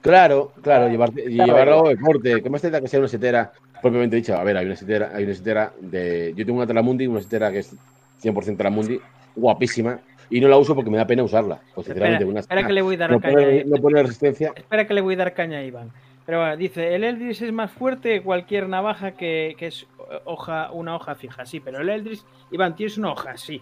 claro, 0.00 0.52
claro, 0.62 0.88
llevarte, 0.88 1.24
Claro. 1.24 1.46
llevarlo 1.46 1.82
de 1.90 1.96
corte. 1.98 2.42
¿Qué 2.42 2.48
más 2.48 2.62
te 2.62 2.70
da 2.70 2.80
que 2.80 2.88
sea 2.88 3.00
una 3.00 3.08
setera 3.08 3.52
propiamente 3.80 4.16
dicha? 4.16 4.40
A 4.40 4.44
ver, 4.44 4.56
hay 4.56 4.66
una 4.66 4.76
setera, 4.76 5.10
hay 5.14 5.24
una 5.24 5.34
setera 5.34 5.72
de. 5.80 6.32
Yo 6.36 6.44
tengo 6.44 6.58
una 6.58 6.66
Talamundi, 6.66 7.06
una 7.06 7.20
setera 7.20 7.50
que 7.50 7.60
es 7.60 7.74
100% 8.22 8.56
Talamundi, 8.56 9.00
guapísima, 9.34 10.00
y 10.28 10.40
no 10.40 10.48
la 10.48 10.56
uso 10.58 10.74
porque 10.74 10.90
me 10.90 10.96
da 10.98 11.06
pena 11.06 11.22
usarla. 11.22 11.56
Pues 11.74 11.86
Espera, 11.88 11.94
sinceramente, 11.94 12.24
una 12.24 12.40
espera 12.40 12.66
que 12.66 12.72
le 12.72 12.82
voy 12.82 12.94
a 12.94 12.98
dar 12.98 13.10
no 13.10 13.20
caña. 13.20 13.32
a- 13.38 13.40
pone, 13.42 13.64
no 13.64 13.76
pone 13.76 14.02
resistencia. 14.02 14.52
Espera 14.54 14.86
que 14.86 14.94
le 14.94 15.00
voy 15.00 15.14
a 15.14 15.18
dar 15.18 15.34
caña 15.34 15.58
a 15.58 15.62
Iván. 15.62 15.90
Pero 16.26 16.38
bueno, 16.40 16.56
dice, 16.56 16.94
el 16.94 17.02
Eldris 17.02 17.42
es 17.42 17.52
más 17.52 17.70
fuerte 17.72 18.10
que 18.14 18.22
cualquier 18.22 18.68
navaja 18.68 19.12
que, 19.12 19.56
que 19.58 19.66
es 19.66 19.82
eh, 20.10 20.20
hoja, 20.26 20.70
una 20.70 20.94
hoja 20.94 21.14
fija, 21.16 21.44
sí, 21.46 21.58
pero 21.60 21.80
el 21.80 21.88
Eldris, 21.88 22.24
Iván, 22.52 22.76
tienes 22.76 22.98
una 22.98 23.12
hoja 23.12 23.32
así. 23.32 23.60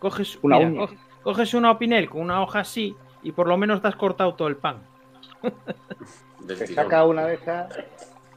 Coges 0.00 0.38
Una 0.42 0.58
mira, 0.58 0.86
coges 1.22 1.54
una 1.54 1.70
opinel 1.70 2.08
con 2.08 2.22
una 2.22 2.42
hoja 2.42 2.60
así 2.60 2.96
y 3.22 3.32
por 3.32 3.46
lo 3.46 3.56
menos 3.56 3.80
te 3.82 3.88
has 3.88 3.96
cortado 3.96 4.34
todo 4.34 4.48
el 4.48 4.56
pan. 4.56 4.78
Te 6.46 6.66
saca 6.66 7.04
una 7.04 7.26
de 7.26 7.34
esas 7.34 7.68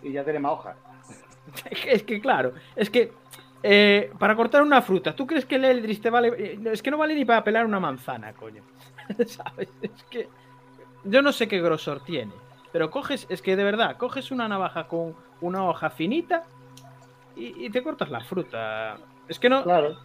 y 0.03 0.11
ya 0.11 0.23
tiene 0.23 0.39
más 0.39 0.51
hojas. 0.53 0.75
Es 1.85 2.03
que, 2.03 2.21
claro, 2.21 2.53
es 2.75 2.89
que 2.89 3.11
eh, 3.63 4.11
para 4.19 4.35
cortar 4.35 4.61
una 4.61 4.81
fruta, 4.81 5.15
¿tú 5.15 5.25
crees 5.27 5.45
que 5.45 5.55
el 5.55 5.65
Eldris 5.65 5.99
te 6.01 6.09
vale? 6.09 6.29
eh, 6.37 6.59
Es 6.71 6.81
que 6.81 6.91
no 6.91 6.97
vale 6.97 7.15
ni 7.15 7.25
para 7.25 7.43
pelar 7.43 7.65
una 7.65 7.79
manzana, 7.79 8.33
coño. 8.33 8.63
¿Sabes? 9.25 9.69
Es 9.81 10.03
que 10.09 10.29
yo 11.03 11.21
no 11.21 11.31
sé 11.31 11.47
qué 11.47 11.59
grosor 11.61 12.03
tiene, 12.03 12.31
pero 12.71 12.89
coges, 12.91 13.25
es 13.29 13.41
que 13.41 13.55
de 13.55 13.63
verdad, 13.63 13.97
coges 13.97 14.31
una 14.31 14.47
navaja 14.47 14.87
con 14.87 15.15
una 15.41 15.65
hoja 15.65 15.89
finita 15.89 16.43
y, 17.35 17.65
y 17.65 17.69
te 17.69 17.81
cortas 17.83 18.09
la 18.11 18.21
fruta. 18.21 18.97
Es 19.27 19.39
que 19.39 19.49
no, 19.49 19.63
Claro. 19.63 19.97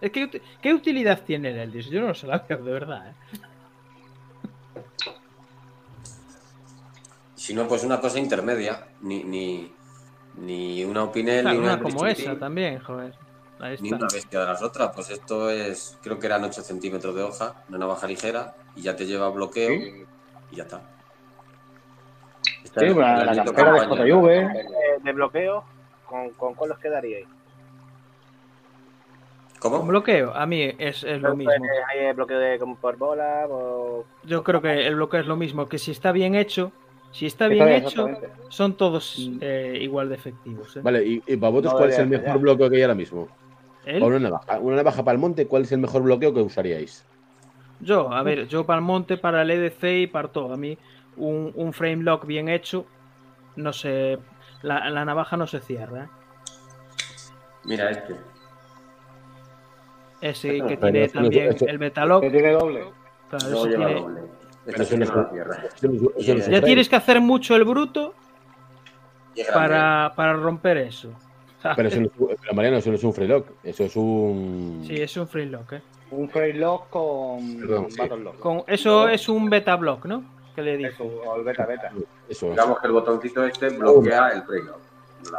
es 0.00 0.10
que 0.10 0.42
¿qué 0.62 0.74
utilidad 0.74 1.22
tiene 1.22 1.50
el 1.50 1.58
Eldris? 1.58 1.90
Yo 1.90 2.00
no 2.00 2.14
se 2.14 2.26
la 2.26 2.38
veo 2.48 2.58
de 2.62 2.72
verdad. 2.72 3.08
¿eh? 3.10 3.14
Si 7.48 7.54
no, 7.54 7.66
pues 7.66 7.82
una 7.82 7.98
cosa 7.98 8.18
intermedia. 8.18 8.88
Ni, 9.00 9.24
ni, 9.24 9.72
ni 10.36 10.84
una 10.84 11.04
opinel, 11.04 11.40
Claro, 11.40 11.56
ni 11.58 11.64
una 11.64 11.74
una 11.76 11.82
como 11.82 12.04
esa 12.06 12.38
también, 12.38 12.78
joder. 12.80 13.14
Ahí 13.58 13.74
Ni 13.80 13.88
está. 13.88 13.96
una 14.04 14.06
bestia 14.12 14.40
de 14.40 14.44
las 14.44 14.62
otras. 14.62 14.90
Pues 14.94 15.08
esto 15.08 15.48
es, 15.48 15.96
creo 16.02 16.18
que 16.18 16.26
eran 16.26 16.44
8 16.44 16.60
centímetros 16.60 17.14
de 17.14 17.22
hoja, 17.22 17.54
una 17.70 17.78
navaja 17.78 18.06
ligera, 18.06 18.54
y 18.76 18.82
ya 18.82 18.94
te 18.94 19.06
lleva 19.06 19.30
bloqueo 19.30 19.70
Sí. 19.70 20.04
y 20.50 20.56
ya 20.56 20.64
está. 20.64 20.82
Está 22.64 22.80
Sí, 22.80 22.86
el- 22.88 22.98
la, 22.98 23.24
la 23.24 23.44
campera 23.46 23.72
de. 23.72 24.12
JV. 24.12 24.28
Eh, 24.42 24.66
de 25.02 25.12
bloqueo, 25.14 25.64
¿con, 26.04 26.28
con 26.34 26.52
cuál 26.52 26.72
os 26.72 26.78
quedaríais? 26.80 27.26
¿Cómo? 29.58 29.78
Con 29.78 29.88
bloqueo, 29.88 30.34
a 30.34 30.44
mí 30.44 30.62
es, 30.78 31.02
es 31.02 31.22
lo 31.22 31.34
mismo. 31.34 31.50
¿Hay 31.88 32.12
bloqueo 32.12 32.38
de 32.38 32.58
como 32.58 32.76
por 32.76 32.98
bola? 32.98 33.46
O... 33.48 34.04
Yo 34.24 34.44
creo 34.44 34.60
que 34.60 34.86
el 34.86 34.96
bloqueo 34.96 35.20
es 35.20 35.26
lo 35.26 35.36
mismo, 35.36 35.66
que 35.66 35.78
si 35.78 35.92
está 35.92 36.12
bien 36.12 36.34
hecho, 36.34 36.72
si 37.12 37.26
está 37.26 37.48
bien 37.48 37.68
hecho, 37.68 38.08
son 38.48 38.76
todos 38.76 39.16
Mm. 39.18 39.38
eh, 39.40 39.78
igual 39.80 40.08
de 40.08 40.14
efectivos. 40.14 40.76
¿eh? 40.76 40.80
Vale, 40.82 41.04
y, 41.04 41.22
y 41.26 41.36
para 41.36 41.50
vosotros, 41.50 41.72
No 41.72 41.78
¿cuál 41.78 41.90
es 41.90 41.98
el 41.98 42.08
mejor 42.08 42.38
bloqueo 42.38 42.70
que 42.70 42.76
hay 42.76 42.82
ahora 42.82 42.94
mismo? 42.94 43.28
O 44.00 44.06
una 44.06 44.18
navaja. 44.18 44.58
Una 44.58 44.76
navaja 44.76 45.02
para 45.02 45.14
el 45.14 45.18
monte, 45.18 45.46
¿cuál 45.46 45.62
es 45.62 45.72
el 45.72 45.78
mejor 45.78 46.02
bloqueo 46.02 46.34
que 46.34 46.40
usaríais? 46.42 47.06
Yo, 47.80 48.12
a 48.12 48.22
ver, 48.22 48.46
yo 48.48 48.66
para 48.66 48.80
el 48.80 48.84
monte, 48.84 49.16
para 49.16 49.42
el 49.42 49.50
EDC 49.50 49.84
y 50.02 50.06
para 50.08 50.28
todo. 50.28 50.52
A 50.52 50.56
mí, 50.56 50.76
un, 51.16 51.52
un 51.54 51.72
frame 51.72 52.02
lock 52.02 52.26
bien 52.26 52.48
hecho, 52.48 52.84
no 53.56 53.72
se. 53.72 54.18
La, 54.62 54.90
la 54.90 55.04
navaja 55.04 55.36
no 55.36 55.46
se 55.46 55.60
cierra. 55.60 56.04
¿eh? 56.04 56.08
Mira 57.64 57.90
este. 57.90 58.14
Ese 60.20 60.48
Pero 60.50 60.66
que 60.66 60.76
tiene 60.76 61.04
eso- 61.04 61.14
también 61.20 61.52
eso- 61.52 61.66
el 61.66 61.78
Metalock. 61.78 62.22
Que 62.22 62.30
tiene 62.30 62.50
doble. 62.52 62.84
claro, 63.30 63.48
No 63.50 63.56
ese 63.60 63.68
lleva 63.70 63.86
tiene- 63.86 64.00
doble. 64.00 64.20
Pero 64.70 64.82
eso 64.82 64.96
no 64.98 65.04
es. 65.04 65.10
Eso 66.20 66.34
eso 66.36 66.50
Ya 66.50 66.60
tienes 66.62 66.88
que 66.88 66.96
hacer 66.96 67.20
mucho 67.20 67.56
el 67.56 67.64
bruto 67.64 68.14
para, 69.52 70.12
para 70.14 70.32
romper 70.34 70.76
eso. 70.78 71.10
Pero 71.76 71.88
eso 71.88 72.00
no 72.00 72.06
es, 72.06 72.12
un- 72.18 72.28
pero, 72.40 72.54
Mariano, 72.54 72.76
eso 72.76 72.88
no 72.90 72.94
es 72.96 73.02
un 73.04 73.12
free 73.12 73.26
lock. 73.26 73.48
Eso 73.64 73.84
es 73.84 73.96
un. 73.96 74.84
Sí, 74.86 74.94
es 74.94 75.16
un 75.16 75.26
frame 75.26 75.46
lock. 75.50 75.72
¿eh? 75.72 75.82
Un 76.12 76.28
frame 76.30 76.52
lock 76.54 76.88
con 76.88 77.56
Perdón, 77.58 77.90
sí. 77.90 78.00
Con, 78.38 78.62
eso 78.68 79.08
es 79.08 79.28
un 79.28 79.50
beta 79.50 79.74
block, 79.74 80.04
¿no? 80.04 80.22
Que 80.54 80.62
le 80.62 80.74
Eso, 80.86 81.02
dijo. 81.02 81.20
o 81.26 81.36
el 81.36 81.42
beta 81.44 81.66
beta. 81.66 81.90
Eso 82.28 82.46
es. 82.46 82.52
Digamos 82.52 82.78
que 82.78 82.86
el 82.86 82.92
botoncito 82.92 83.44
este 83.44 83.70
bloquea 83.70 84.28
el 84.28 84.42
frame 84.44 84.64
lock. 84.66 84.78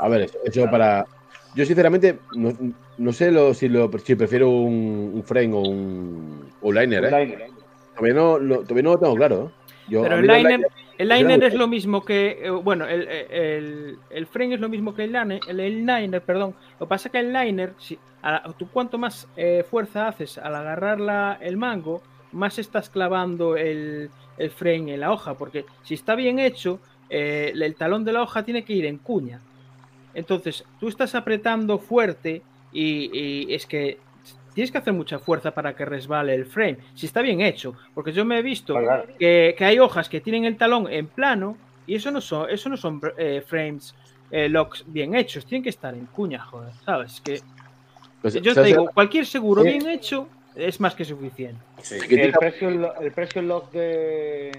A 0.01 0.09
ver, 0.09 0.21
eso, 0.23 0.37
eso 0.43 0.69
para. 0.69 1.05
Yo, 1.55 1.65
sinceramente, 1.65 2.19
no, 2.35 2.51
no 2.97 3.13
sé 3.13 3.31
lo, 3.31 3.53
si, 3.53 3.69
lo, 3.69 3.89
si 4.03 4.15
prefiero 4.15 4.49
un, 4.49 5.11
un 5.15 5.23
frame 5.23 5.53
o 5.53 5.59
un, 5.61 6.51
o 6.61 6.67
un 6.67 6.75
liner, 6.75 7.05
¿eh? 7.05 7.11
Liner. 7.25 7.49
Todavía 7.99 8.13
no, 8.21 8.39
lo, 8.39 8.55
todavía 8.63 8.83
no 8.83 8.91
lo 8.93 8.99
tengo 8.99 9.15
claro. 9.15 9.45
¿eh? 9.45 9.71
Yo, 9.89 10.03
Pero 10.03 10.15
el 10.19 10.27
liner, 10.27 10.67
el 10.97 11.09
liner 11.09 11.43
es 11.43 11.53
lo 11.53 11.67
mismo 11.67 12.03
que. 12.03 12.39
eh, 12.43 12.49
Bueno, 12.49 12.85
el, 12.88 13.07
el, 13.07 13.97
el 14.09 14.27
frame 14.27 14.55
es 14.55 14.59
lo 14.59 14.69
mismo 14.69 14.93
que 14.93 15.03
el 15.05 15.12
liner, 15.13 15.39
el, 15.47 15.59
el 15.59 15.85
liner, 15.85 16.21
perdón. 16.21 16.55
Lo 16.79 16.85
que 16.85 16.89
pasa 16.89 17.07
es 17.07 17.12
que 17.12 17.19
el 17.19 17.33
liner, 17.33 17.73
si, 17.77 17.97
a- 18.21 18.51
tú 18.57 18.69
cuanto 18.69 18.97
más 18.97 19.27
eh, 19.35 19.65
fuerza 19.69 20.07
haces 20.07 20.38
al 20.38 20.55
agarrar 20.55 20.99
la- 20.99 21.38
el 21.41 21.57
mango, 21.57 22.01
más 22.31 22.59
estás 22.59 22.89
clavando 22.89 23.57
el, 23.57 24.09
el 24.38 24.49
frame 24.51 24.93
en 24.93 24.99
la 24.99 25.12
hoja. 25.12 25.33
Porque 25.33 25.65
si 25.83 25.95
está 25.95 26.15
bien 26.15 26.38
hecho, 26.39 26.79
eh, 27.09 27.51
el 27.55 27.75
talón 27.75 28.05
de 28.05 28.13
la 28.13 28.21
hoja 28.21 28.43
tiene 28.43 28.63
que 28.63 28.73
ir 28.73 28.85
en 28.85 28.97
cuña. 28.99 29.41
Entonces, 30.13 30.63
tú 30.79 30.88
estás 30.88 31.15
apretando 31.15 31.77
fuerte 31.79 32.41
y, 32.71 33.09
y 33.47 33.53
es 33.53 33.65
que 33.65 33.97
tienes 34.53 34.71
que 34.71 34.77
hacer 34.77 34.93
mucha 34.93 35.19
fuerza 35.19 35.51
para 35.51 35.75
que 35.75 35.85
resbale 35.85 36.33
el 36.33 36.45
frame. 36.45 36.77
Si 36.95 37.05
está 37.05 37.21
bien 37.21 37.41
hecho, 37.41 37.75
porque 37.93 38.12
yo 38.12 38.25
me 38.25 38.39
he 38.39 38.41
visto 38.41 38.75
que, 39.17 39.55
que 39.57 39.65
hay 39.65 39.79
hojas 39.79 40.09
que 40.09 40.21
tienen 40.21 40.45
el 40.45 40.57
talón 40.57 40.88
en 40.91 41.07
plano 41.07 41.57
y 41.88 41.95
eso 41.95 42.12
no 42.12 42.21
son, 42.21 42.49
eso 42.49 42.69
no 42.69 42.77
son 42.77 43.01
eh, 43.17 43.43
frames 43.45 43.95
eh, 44.31 44.47
locks 44.49 44.83
bien 44.88 45.15
hechos, 45.15 45.45
tienen 45.45 45.63
que 45.63 45.69
estar 45.69 45.93
en 45.95 46.05
cuña, 46.05 46.39
joder, 46.39 46.71
¿sabes? 46.85 47.19
Que 47.21 47.41
pues, 48.21 48.35
yo 48.35 48.53
te 48.53 48.63
digo, 48.63 48.89
cualquier 48.93 49.25
seguro 49.25 49.63
Sí. 49.63 49.69
bien 49.69 49.88
hecho 49.88 50.27
es 50.55 50.79
más 50.79 50.93
que 50.93 51.05
suficiente. 51.05 51.59
Sí. 51.81 51.97
Que 52.07 52.15
El 52.25 52.31
lo- 52.81 53.00
el 53.02 53.12
pressure 53.12 53.41
lock 53.45 53.71
de, 53.71 54.52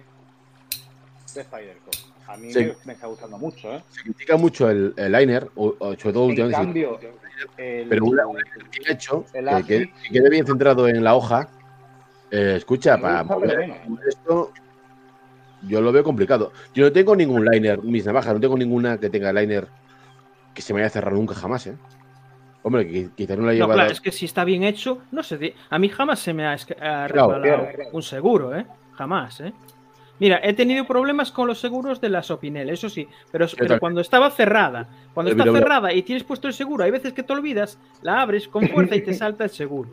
de 1.35 1.41
Spider-Co. 1.41 1.91
A 2.27 2.37
mí 2.37 2.53
Sí. 2.53 2.61
me, 2.61 2.73
me 2.85 2.93
está 2.95 3.07
gustando 3.07 3.39
mucho, 3.39 3.75
¿eh? 3.75 3.83
se 3.91 4.03
critica 4.03 4.37
mucho 4.37 4.71
el, 4.71 4.95
el 4.97 5.13
liner, 5.13 5.49
o, 5.57 5.75
o 5.79 5.95
sobre 5.97 6.13
todo 6.13 6.25
En 6.25 6.31
últimamente. 6.31 6.57
se 6.57 6.63
cambio, 6.65 7.01
el, 7.57 7.89
Pero 7.89 8.05
una- 8.07 8.25
bien 8.27 8.83
hecho, 8.89 9.25
el 9.33 9.45
que, 9.49 9.65
que- 9.65 9.79
ASIC- 9.83 9.93
que 10.03 10.13
quede 10.13 10.31
bien 10.31 10.47
centrado 10.47 10.89
en 10.89 11.03
la 11.05 11.15
hoja. 11.15 11.49
eh, 12.31 12.55
escucha, 12.57 12.97
para 13.01 13.23
bueno. 13.25 13.65
esto, 14.07 14.53
yo 15.63 15.81
lo 15.81 15.91
veo 15.93 16.05
complicado. 16.05 16.53
Yo 16.75 16.85
no 16.85 16.93
tengo 16.93 17.15
ningún 17.17 17.45
liner, 17.45 17.83
mis 17.83 18.07
navajas, 18.07 18.35
no 18.35 18.41
tengo 18.41 18.57
ninguna 18.57 18.99
que 18.99 19.11
tenga 19.11 19.33
liner 19.33 19.67
que 20.55 20.63
se 20.63 20.73
me 20.73 20.79
vaya 20.81 20.87
a 20.87 20.91
cerrar 20.91 21.13
nunca 21.13 21.35
jamás, 21.35 21.67
¿eh? 21.67 21.77
Hombre, 22.63 22.87
que 22.87 23.11
quizás 23.17 23.37
no 23.39 23.47
la 23.47 23.53
No, 23.53 23.57
lleva. 23.57 23.75
claro, 23.75 23.91
es 23.91 24.01
que 24.01 24.13
si 24.13 24.27
está 24.27 24.45
bien 24.45 24.63
hecho, 24.65 24.99
no 25.13 25.23
sé, 25.23 25.55
a 25.71 25.79
mí 25.79 25.89
jamás 25.89 26.19
se 26.21 26.35
me 26.35 26.47
ha, 26.47 26.53
ha 26.53 26.57
Claro, 27.09 27.41
claro. 27.41 27.69
un 27.93 28.03
seguro, 28.03 28.55
¿eh? 28.57 28.67
Jamás, 28.93 29.41
¿eh? 29.41 29.53
Mira, 30.21 30.39
he 30.45 30.53
tenido 30.53 30.85
problemas 30.87 31.33
con 31.33 31.49
los 31.49 31.59
seguros 31.59 32.01
de 32.01 32.11
las 32.11 32.31
Opinel, 32.31 32.69
eso 32.69 32.89
sí, 32.91 33.09
pero, 33.33 33.47
cuando 33.81 34.03
estaba 34.03 34.31
cerrada, 34.31 34.87
cuando 35.15 35.33
está 35.33 35.45
cerrada 35.45 35.93
y 35.95 36.03
tienes 36.03 36.25
puesto 36.25 36.47
el 36.47 36.55
seguro, 36.55 36.85
hay 36.85 36.91
veces 36.91 37.15
que 37.15 37.23
te 37.23 37.33
olvidas, 37.33 37.79
la 38.03 38.21
abres 38.21 38.47
con 38.47 38.69
fuerza 38.69 38.95
y 38.95 39.01
te 39.01 39.15
salta 39.15 39.45
el 39.45 39.51
seguro. 39.51 39.89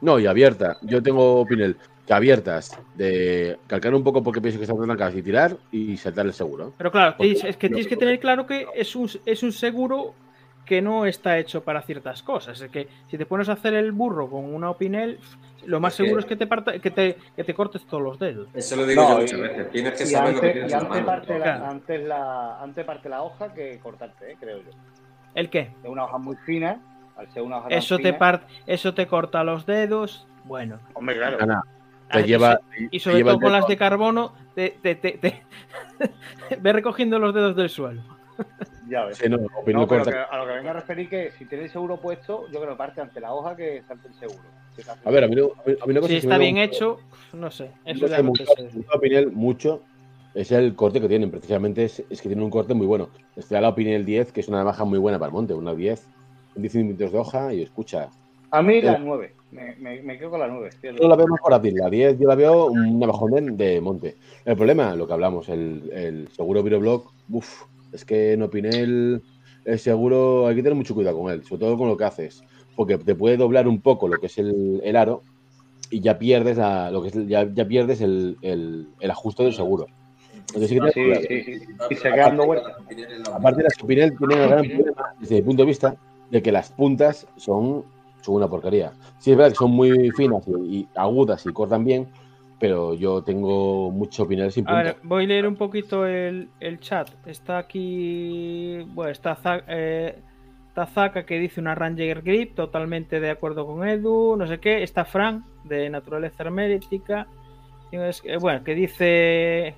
No, 0.00 0.18
y 0.18 0.26
abierta. 0.26 0.78
Yo 0.80 1.02
tengo 1.02 1.44
Pinel 1.44 1.76
que 2.06 2.12
abiertas 2.14 2.76
de 2.96 3.58
calcar 3.66 3.94
un 3.94 4.02
poco 4.02 4.22
porque 4.22 4.40
pienso 4.40 4.58
que 4.58 4.64
están 4.64 4.80
trancadas 4.82 5.14
y 5.14 5.22
tirar 5.22 5.56
y 5.70 5.94
saltar 5.98 6.24
el 6.24 6.32
seguro. 6.32 6.72
Pero 6.78 6.90
claro, 6.90 7.14
Porque- 7.18 7.32
es 7.32 7.56
que 7.58 7.68
tienes 7.68 7.86
que 7.86 7.98
tener 7.98 8.18
claro 8.18 8.46
que 8.46 8.66
es 8.74 8.96
un, 8.96 9.10
es 9.26 9.42
un 9.42 9.52
seguro 9.52 10.14
que 10.70 10.80
no 10.80 11.04
está 11.04 11.36
hecho 11.36 11.64
para 11.64 11.82
ciertas 11.82 12.22
cosas. 12.22 12.60
Es 12.60 12.70
que 12.70 12.86
si 13.10 13.18
te 13.18 13.26
pones 13.26 13.48
a 13.48 13.54
hacer 13.54 13.74
el 13.74 13.90
burro 13.90 14.30
con 14.30 14.54
una 14.54 14.70
Opinel, 14.70 15.18
lo 15.66 15.80
más 15.80 15.94
Es 15.94 15.96
que- 15.96 16.04
seguro 16.04 16.20
es 16.20 16.26
que 16.26 16.36
te, 16.36 16.46
parta, 16.46 16.78
que 16.78 16.92
te, 16.92 17.16
que 17.34 17.42
te 17.42 17.54
cortes 17.54 17.84
todos 17.86 18.00
los 18.04 18.20
dedos. 18.20 18.46
Eso 18.54 18.76
lo 18.76 18.86
digo 18.86 19.02
No, 19.02 19.08
yo 19.14 19.18
y- 19.18 19.20
muchas 19.22 19.40
veces. 19.40 19.70
Tienes 19.72 19.92
que 19.94 20.04
Y 20.04 20.06
saber 20.06 20.34
lo 20.36 20.40
que 20.40 20.46
antes, 20.46 20.52
tienes 20.52 20.70
y 20.70 20.74
en 20.74 20.78
la 20.80 20.86
antes 20.86 20.90
mano. 21.04 21.06
parte 21.06 21.38
la, 21.40 21.44
Claro. 21.44 21.64
antes, 21.66 22.00
la, 22.06 22.62
antes 22.62 22.84
parte 22.86 23.08
la 23.08 23.22
hoja 23.24 23.52
que 23.52 23.80
cortarte, 23.80 24.30
eh, 24.30 24.36
creo 24.38 24.58
yo. 24.58 24.70
¿El 25.34 25.50
qué? 25.50 25.72
Es 25.82 25.90
una 25.90 26.04
hoja 26.04 26.18
muy 26.18 26.36
fina, 26.46 26.80
al 27.16 27.28
ser 27.32 27.42
una 27.42 27.58
hoja 27.58 27.68
Eso 27.70 27.96
te, 27.98 28.12
fina- 28.12 28.42
eso 28.68 28.94
te 28.94 29.08
corta 29.08 29.42
los 29.42 29.66
dedos. 29.66 30.24
Bueno, 30.44 30.78
Hombre, 30.94 31.16
claro. 31.16 31.36
Ah, 31.50 31.62
Te 32.12 32.20
y 32.20 32.24
lleva, 32.26 32.60
y 32.78 32.88
te 32.90 32.98
sobre 33.00 33.16
lleva 33.16 33.32
todo 33.32 33.40
con 33.40 33.52
las 33.52 33.66
de 33.66 33.76
carbono, 33.76 34.34
te, 34.54 34.70
te, 34.80 34.94
te, 34.94 35.18
te- 35.18 35.42
ve 36.60 36.72
recogiendo 36.72 37.18
los 37.18 37.34
dedos 37.34 37.56
del 37.56 37.68
suelo. 37.70 38.02
Ya 38.90 39.04
ves. 39.04 39.18
Sí, 39.18 39.28
no, 39.28 39.38
No, 39.38 39.86
corta. 39.86 40.10
que- 40.10 40.18
a 40.18 40.38
lo 40.38 40.46
que 40.46 40.52
vengo 40.54 40.70
a 40.70 40.72
referir 40.72 41.08
que 41.08 41.30
si 41.38 41.44
tienes 41.44 41.66
el 41.66 41.72
seguro 41.72 41.98
puesto, 42.00 42.46
yo 42.50 42.60
creo 42.60 42.72
que 42.72 42.76
parte 42.78 43.00
ante 43.00 43.20
la 43.20 43.32
hoja 43.32 43.54
que 43.56 43.82
salte 43.86 44.08
el 44.08 44.14
seguro. 44.14 44.40
Si 44.76 44.82
A 45.04 45.10
ver, 45.10 45.24
a 45.24 45.28
mí, 45.28 45.36
no- 45.36 45.44
a 45.64 45.68
mí- 45.68 45.76
a 45.80 45.86
mí 45.86 45.90
una 45.92 46.00
cosa 46.00 46.10
Si 46.12 46.16
está 46.18 46.38
bien 46.38 46.58
hecho, 46.58 46.98
no 47.32 47.50
sé. 47.50 47.70
Eso 47.84 48.06
ya 48.08 48.20
no 48.22 48.32
a 48.94 48.98
Pinel 48.98 49.30
mucho 49.30 49.82
es 50.34 50.50
el 50.52 50.74
corte 50.74 51.00
que 51.00 51.08
tienen. 51.08 51.30
Precisamente 51.30 51.84
es, 51.84 52.00
es 52.10 52.20
que 52.20 52.28
tienen 52.28 52.44
un 52.44 52.50
corte 52.50 52.74
muy 52.74 52.86
bueno. 52.86 53.10
Está 53.36 53.60
la 53.60 53.74
Pinel 53.74 54.04
10, 54.04 54.32
que 54.32 54.40
es 54.40 54.48
una 54.48 54.58
navaja 54.58 54.84
muy 54.84 54.98
buena 54.98 55.18
para 55.18 55.28
el 55.28 55.34
monte. 55.34 55.54
Una 55.54 55.72
10, 55.74 56.08
10 56.56 56.72
centímetros 56.72 57.12
de 57.12 57.18
hoja 57.18 57.54
y 57.54 57.62
escucha. 57.62 58.08
A 58.50 58.62
mí 58.62 58.80
la 58.80 58.94
Eh. 58.94 58.98
9. 59.00 59.34
Me, 59.52 59.74
me, 59.76 60.00
me 60.02 60.18
quedo 60.18 60.30
con 60.30 60.40
la 60.40 60.48
9. 60.48 60.70
Yo 60.82 61.08
la 61.08 61.16
veo 61.16 61.26
mejor 61.26 61.54
a 61.54 61.60
La 61.62 61.90
10 61.90 62.18
yo 62.18 62.28
la 62.28 62.34
veo 62.36 62.66
un 62.66 62.98
navajón 62.98 63.56
de, 63.56 63.64
de 63.72 63.80
monte. 63.80 64.16
El 64.44 64.56
problema, 64.56 64.94
lo 64.96 65.06
que 65.06 65.12
hablamos, 65.12 65.48
el, 65.48 65.90
el 65.92 66.28
seguro 66.28 66.62
Viroblock, 66.62 67.12
uff, 67.30 67.64
es 67.92 68.04
que 68.04 68.32
en 68.32 68.42
Opinel 68.42 69.22
el 69.64 69.78
seguro 69.78 70.46
hay 70.46 70.56
que 70.56 70.62
tener 70.62 70.76
mucho 70.76 70.94
cuidado 70.94 71.18
con 71.18 71.30
él, 71.32 71.44
sobre 71.44 71.60
todo 71.60 71.76
con 71.76 71.88
lo 71.88 71.96
que 71.96 72.04
haces, 72.04 72.42
porque 72.76 72.98
te 72.98 73.14
puede 73.14 73.36
doblar 73.36 73.68
un 73.68 73.80
poco 73.80 74.08
lo 74.08 74.18
que 74.18 74.26
es 74.26 74.38
el, 74.38 74.80
el 74.82 74.96
aro 74.96 75.22
y 75.90 76.00
ya 76.00 76.18
pierdes 76.18 76.56
la- 76.56 76.90
lo 76.90 77.02
que 77.02 77.08
es, 77.08 77.26
ya, 77.26 77.52
ya 77.52 77.66
pierdes 77.66 78.00
el, 78.00 78.38
el- 78.42 78.88
el 79.00 79.10
ajuste 79.10 79.42
del 79.44 79.52
seguro. 79.54 79.86
Entonces 80.32 80.68
sí 80.70 80.80
que 80.80 80.90
Sí, 80.90 81.42
sí, 81.42 81.54
sí. 81.56 81.66
Y 81.90 81.94
se 81.96 82.10
dando 82.10 82.46
vueltas. 82.46 82.74
Aparte, 83.32 83.62
las 83.64 83.74
Opinel 83.82 84.16
tienen 84.16 84.38
el 84.38 84.48
gran 84.48 84.66
problema, 84.68 85.02
desde 85.18 85.34
mi 85.36 85.42
punto 85.42 85.62
de 85.62 85.66
vista, 85.66 85.96
de 86.30 86.42
que 86.42 86.52
las 86.52 86.70
puntas 86.70 87.26
son, 87.36 87.84
son 88.22 88.34
una 88.36 88.48
porquería. 88.48 88.92
Sí, 89.18 89.32
es 89.32 89.36
verdad 89.36 89.50
que 89.52 89.56
son 89.58 89.72
muy 89.72 90.10
finas 90.12 90.44
y, 90.46 90.76
y 90.78 90.88
agudas 90.94 91.44
y 91.46 91.52
cortan 91.52 91.84
bien, 91.84 92.08
pero 92.60 92.94
yo 92.94 93.22
tengo 93.24 93.90
mucho 93.90 94.22
Opinel 94.24 94.52
sin 94.52 94.64
A 94.68 94.70
punta. 94.70 94.82
ver, 94.84 94.96
voy 95.02 95.24
a 95.24 95.26
leer 95.26 95.46
un 95.48 95.56
poquito 95.56 96.06
el, 96.06 96.48
el 96.60 96.78
chat. 96.78 97.08
Está 97.26 97.58
aquí. 97.58 98.78
Bueno, 98.94 99.10
está 99.10 99.38
eh, 99.66 100.14
está 100.68 100.86
Zaka 100.86 101.24
que 101.24 101.38
dice 101.38 101.60
una 101.60 101.74
Ranger 101.74 102.22
Grip, 102.22 102.54
totalmente 102.54 103.18
de 103.18 103.30
acuerdo 103.30 103.66
con 103.66 103.88
Edu. 103.88 104.36
No 104.36 104.46
sé 104.46 104.58
qué. 104.60 104.82
Está 104.82 105.04
Frank, 105.04 105.42
de 105.64 105.90
Naturaleza 105.90 106.42
Hermética. 106.44 107.26
Que- 107.90 108.36
Bueno, 108.38 108.62
que 108.62 108.74
dice. 108.74 109.74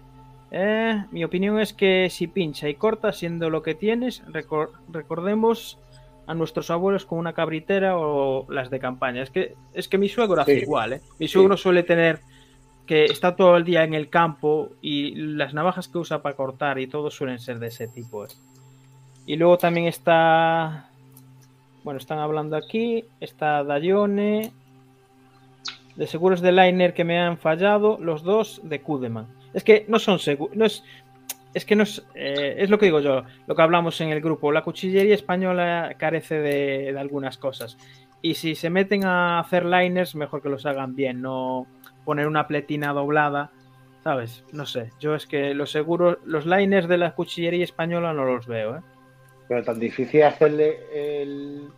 eh, 0.50 1.04
mi 1.12 1.24
opinión 1.24 1.58
es 1.60 1.72
que 1.72 2.08
si 2.10 2.26
pincha 2.26 2.68
y 2.68 2.74
corta, 2.74 3.12
siendo 3.12 3.48
lo 3.48 3.62
que 3.62 3.74
tienes, 3.74 4.22
recor- 4.26 4.70
recordemos 4.90 5.78
a 6.26 6.34
nuestros 6.34 6.70
abuelos 6.70 7.06
con 7.06 7.18
una 7.18 7.32
cabritera 7.32 7.96
o 7.98 8.46
las 8.50 8.68
de 8.70 8.78
campaña. 8.78 9.22
Es 9.22 9.30
que, 9.30 9.54
es 9.72 9.88
que 9.88 9.98
mi 9.98 10.08
suegro 10.08 10.40
hace 10.42 10.56
Sí. 10.56 10.62
igual, 10.62 10.92
¿eh? 10.94 11.00
Mi 11.18 11.26
suegro 11.26 11.56
suele 11.56 11.82
tener 11.84 12.20
que 12.86 13.04
está 13.04 13.36
todo 13.36 13.56
el 13.56 13.64
día 13.64 13.84
en 13.84 13.94
el 13.94 14.08
campo 14.08 14.70
y 14.80 15.14
las 15.14 15.54
navajas 15.54 15.88
que 15.88 15.98
usa 15.98 16.22
para 16.22 16.36
cortar 16.36 16.78
y 16.78 16.86
todo 16.86 17.10
suelen 17.10 17.38
ser 17.38 17.58
de 17.58 17.68
ese 17.68 17.88
tipo. 17.88 18.24
¿eh? 18.24 18.28
Y 19.26 19.36
luego 19.36 19.58
también 19.58 19.86
está. 19.86 20.88
Bueno, 21.84 21.98
están 21.98 22.18
hablando 22.18 22.56
aquí. 22.56 23.04
Está 23.20 23.62
Dayone. 23.64 24.52
De 25.96 26.06
seguros 26.06 26.40
de 26.40 26.52
Liner 26.52 26.94
que 26.94 27.04
me 27.04 27.18
han 27.18 27.38
fallado. 27.38 27.98
Los 28.00 28.22
dos 28.22 28.60
de 28.64 28.80
Kudeman. 28.80 29.26
Es 29.54 29.62
que 29.62 29.84
no 29.88 29.98
son 29.98 30.18
seguros. 30.18 30.56
No 30.56 30.64
es, 30.64 30.82
es 31.54 31.64
que 31.64 31.76
no 31.76 31.84
es. 31.84 32.04
eh, 32.14 32.56
es 32.58 32.68
lo 32.70 32.78
que 32.78 32.86
digo 32.86 33.00
yo. 33.00 33.22
Lo 33.46 33.54
que 33.54 33.62
hablamos 33.62 34.00
en 34.00 34.08
el 34.08 34.20
grupo. 34.20 34.50
La 34.50 34.62
cuchillería 34.62 35.14
española 35.14 35.94
carece 35.98 36.40
de, 36.40 36.92
de 36.92 36.98
algunas 36.98 37.38
cosas. 37.38 37.78
Y 38.22 38.34
si 38.34 38.54
se 38.54 38.70
meten 38.70 39.04
a 39.04 39.38
hacer 39.40 39.64
liners, 39.64 40.14
mejor 40.14 40.42
que 40.42 40.48
los 40.48 40.66
hagan 40.66 40.94
bien. 40.96 41.20
No 41.22 41.66
poner 42.04 42.26
una 42.26 42.46
pletina 42.46 42.92
doblada. 42.92 43.50
¿Sabes? 44.04 44.44
No 44.52 44.66
sé. 44.66 44.90
Yo 44.98 45.14
es 45.14 45.26
que 45.26 45.54
los 45.54 45.70
seguros. 45.70 46.18
Los 46.24 46.44
liners 46.44 46.88
de 46.88 46.98
la 46.98 47.14
cuchillería 47.14 47.64
española 47.64 48.12
no 48.12 48.24
los 48.24 48.46
veo, 48.46 48.76
¿eh? 48.76 48.80
Pero 49.48 49.62
tan 49.62 49.78
difícil 49.78 50.22
hacerle 50.24 50.80
el, 50.92 51.68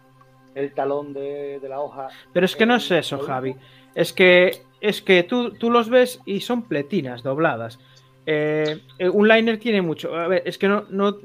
el 0.55 0.73
talón 0.73 1.13
de, 1.13 1.59
de 1.61 1.69
la 1.69 1.81
hoja. 1.81 2.09
Pero 2.33 2.47
es 2.47 2.57
que 2.57 2.67
no 2.67 2.77
es 2.77 2.91
eso, 2.91 3.19
Javi. 3.19 3.57
Es 3.95 4.13
que, 4.13 4.63
es 4.81 5.03
que 5.03 5.23
tú, 5.23 5.53
tú 5.53 5.71
los 5.71 5.91
ves 5.91 6.21
y 6.25 6.41
son 6.41 6.63
pletinas 6.63 7.23
dobladas. 7.23 7.79
Eh, 8.27 8.81
eh, 8.99 9.09
un 9.09 9.29
liner 9.29 9.59
tiene 9.59 9.83
mucho. 9.83 10.17
A 10.17 10.29
ver, 10.29 10.43
es 10.47 10.57
que 10.57 10.69
no. 10.69 10.85
no 10.89 11.19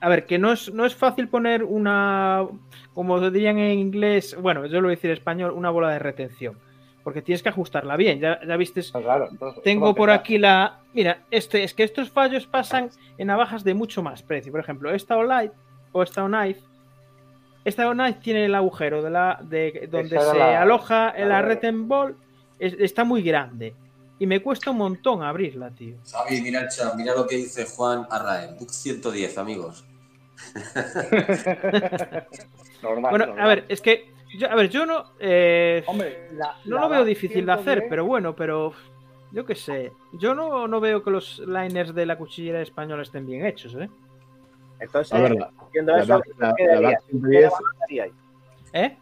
a 0.00 0.08
ver, 0.08 0.26
que 0.26 0.38
no 0.38 0.52
es, 0.52 0.72
no 0.72 0.86
es 0.86 0.94
fácil 0.94 1.28
poner 1.28 1.64
una. 1.64 2.46
Como 2.94 3.30
dirían 3.30 3.58
en 3.58 3.78
inglés. 3.78 4.36
Bueno, 4.40 4.64
yo 4.66 4.80
lo 4.80 4.88
voy 4.88 4.94
a 4.94 4.96
decir 4.96 5.10
en 5.10 5.16
español, 5.16 5.52
una 5.52 5.70
bola 5.70 5.90
de 5.90 5.98
retención. 5.98 6.58
Porque 7.04 7.22
tienes 7.22 7.42
que 7.42 7.50
ajustarla 7.50 7.96
bien. 7.96 8.18
Ya, 8.18 8.40
ya 8.46 8.56
viste. 8.56 8.80
Ah, 8.94 9.00
claro, 9.00 9.28
entonces, 9.30 9.62
Tengo 9.62 9.94
por 9.94 10.10
aquí 10.10 10.38
la. 10.38 10.80
Mira, 10.94 11.20
este, 11.30 11.62
es 11.62 11.74
que 11.74 11.82
estos 11.84 12.10
fallos 12.10 12.46
pasan 12.46 12.88
en 13.18 13.26
navajas 13.26 13.62
de 13.62 13.74
mucho 13.74 14.02
más 14.02 14.22
precio. 14.22 14.50
Por 14.50 14.60
ejemplo, 14.60 14.90
esta 14.90 15.16
Olight 15.18 15.52
o 15.92 16.02
esta 16.02 16.24
Knife. 16.26 16.60
Esta 17.64 17.90
Knife 17.92 18.20
tiene 18.22 18.46
el 18.46 18.54
agujero 18.54 19.02
de 19.02 19.10
la 19.10 19.38
de 19.42 19.86
donde 19.90 20.16
Esa 20.16 20.32
se 20.32 20.38
la- 20.38 20.62
aloja 20.62 21.12
la 21.18 21.42
la 21.42 21.58
Ball. 21.72 22.16
es- 22.58 22.76
está 22.78 23.04
muy 23.04 23.22
grande. 23.22 23.74
Y 24.18 24.26
me 24.26 24.40
cuesta 24.40 24.70
un 24.70 24.78
montón 24.78 25.22
abrirla, 25.22 25.70
tío. 25.70 25.96
Javi, 26.10 26.40
mira 26.40 26.60
el 26.60 26.68
chat, 26.68 26.94
mira 26.94 27.14
lo 27.14 27.26
que 27.26 27.36
dice 27.36 27.66
Juan 27.66 28.06
Arrael. 28.10 28.54
Book 28.58 28.70
110, 28.70 29.36
amigos. 29.38 29.84
Normal. 32.82 33.10
Bueno, 33.10 33.26
normal. 33.26 33.44
a 33.44 33.46
ver, 33.46 33.64
es 33.68 33.80
que. 33.80 34.13
Yo, 34.36 34.50
a 34.50 34.54
ver, 34.54 34.68
yo 34.68 34.84
no. 34.86 35.04
eh, 35.20 35.82
Hombre, 35.86 36.28
la- 36.32 36.56
no 36.64 36.76
la 36.76 36.82
lo 36.82 36.88
veo 36.88 37.04
difícil 37.04 37.46
de 37.46 37.52
hacer, 37.52 37.64
110, 37.78 37.90
pero 37.90 38.04
bueno, 38.04 38.34
pero. 38.34 38.72
Yo 39.32 39.44
qué 39.44 39.56
sé. 39.56 39.92
Yo 40.12 40.32
no, 40.34 40.68
no 40.68 40.78
veo 40.80 41.02
que 41.02 41.10
los 41.10 41.40
liners 41.40 41.92
de 41.92 42.06
la 42.06 42.16
cuchillera 42.16 42.60
española 42.62 43.02
estén 43.02 43.26
bien 43.26 43.44
hechos, 43.44 43.74
¿eh? 43.74 43.88
Entonces, 44.78 45.12
A 45.12 45.20
ver, 45.20 45.32
la- 45.34 45.50
eso, 46.00 46.06
Black- 46.06 46.26
la- 46.38 46.54
¿qué 46.56 46.64
la 46.66 46.72
daría? 46.74 46.88
Black 46.88 47.00
¿Qué 47.00 47.10
110 47.10 47.42
navaja 47.44 47.62
daríais? 47.80 48.12
¿Eh? 48.72 48.96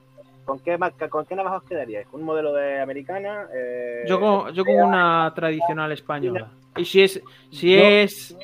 ¿Con 0.45 0.59
qué, 0.61 0.79
marca- 0.79 1.09
¿Con 1.11 1.25
qué 1.27 1.37
navaja 1.37 1.57
os 1.59 1.63
quedaríais? 1.65 2.07
¿Un 2.13 2.23
modelo 2.23 2.53
de 2.55 2.81
americana? 2.81 3.47
Eh, 3.55 4.05
Yo 4.09 4.19
con, 4.21 4.53
yo 4.55 4.65
con 4.65 4.75
una 4.75 5.31
tradicional 5.35 5.93
española. 5.93 6.51
Y 6.77 6.85
si 6.87 7.03
es, 7.03 7.23
si 7.51 7.75
Yo- 7.77 7.83
es, 7.83 8.37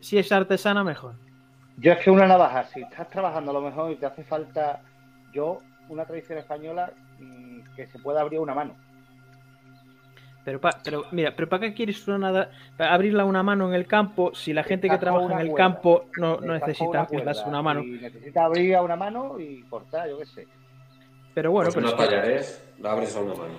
si 0.00 0.18
es 0.18 0.32
artesana, 0.32 0.82
mejor. 0.84 1.14
Yo 1.76 1.92
es 1.92 1.98
que 1.98 2.10
una 2.10 2.26
navaja, 2.26 2.64
si 2.64 2.80
estás 2.82 3.08
trabajando 3.08 3.52
a 3.52 3.54
lo 3.54 3.60
mejor 3.62 3.90
y 3.92 3.96
te 3.96 4.06
hace 4.06 4.22
falta, 4.24 4.82
yo, 5.32 5.60
una 5.90 6.04
tradición 6.06 6.38
española 6.38 6.92
que 7.76 7.86
se 7.86 7.98
pueda 7.98 8.20
abrir 8.22 8.38
a 8.38 8.42
una 8.42 8.54
mano. 8.54 8.74
Pero, 10.44 10.58
pa- 10.60 10.78
pero 10.82 11.04
mira, 11.12 11.34
pero 11.36 11.48
¿para 11.50 11.60
qué 11.66 11.74
quieres 11.74 12.08
una 12.08 12.16
nada, 12.18 12.50
para 12.76 12.94
abrirla 12.94 13.24
a 13.24 13.26
una 13.26 13.42
mano 13.42 13.68
en 13.68 13.74
el 13.74 13.86
campo 13.86 14.34
si 14.34 14.54
la 14.54 14.62
gente 14.64 14.88
que 14.88 14.96
trabaja 14.96 15.34
en 15.34 15.40
el 15.40 15.48
cuerda. 15.50 15.56
campo 15.74 16.06
no, 16.16 16.40
necesita 16.40 17.04
cuerda 17.06 17.32
una 17.46 17.60
mano? 17.62 17.82
Y 17.82 17.90
necesita 18.00 18.44
abrir 18.46 18.74
a 18.74 18.82
una 18.82 18.96
mano 18.96 19.38
y 19.38 19.62
cortar, 19.64 20.08
yo 20.08 20.18
qué 20.18 20.26
sé. 20.26 20.48
Pero 21.34 21.52
bueno, 21.52 21.70
pues 21.70 21.84
pero 21.84 21.88
una 21.88 21.96
payares, 21.96 22.64
la 22.78 22.92
abres 22.92 23.14
a 23.16 23.20
una 23.20 23.34
mano. 23.34 23.54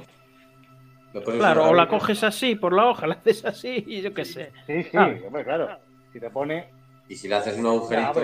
Después 1.13 1.37
claro, 1.37 1.69
o 1.69 1.73
la 1.73 1.87
coges 1.87 2.23
así 2.23 2.55
por 2.55 2.73
la 2.73 2.87
hoja, 2.87 3.05
la 3.07 3.13
haces 3.15 3.45
así 3.45 3.83
y 3.87 4.01
yo 4.01 4.13
qué 4.13 4.25
sé. 4.25 4.51
Sí, 4.65 4.83
sí, 4.83 4.97
Ah. 4.97 5.13
hombre, 5.25 5.43
claro. 5.43 5.77
Si 6.11 6.19
te 6.19 6.29
pone. 6.31 6.69
Y 7.07 7.15
si 7.15 7.27
le 7.27 7.35
haces 7.35 7.57
un 7.59 7.67
agujerito. 7.67 8.21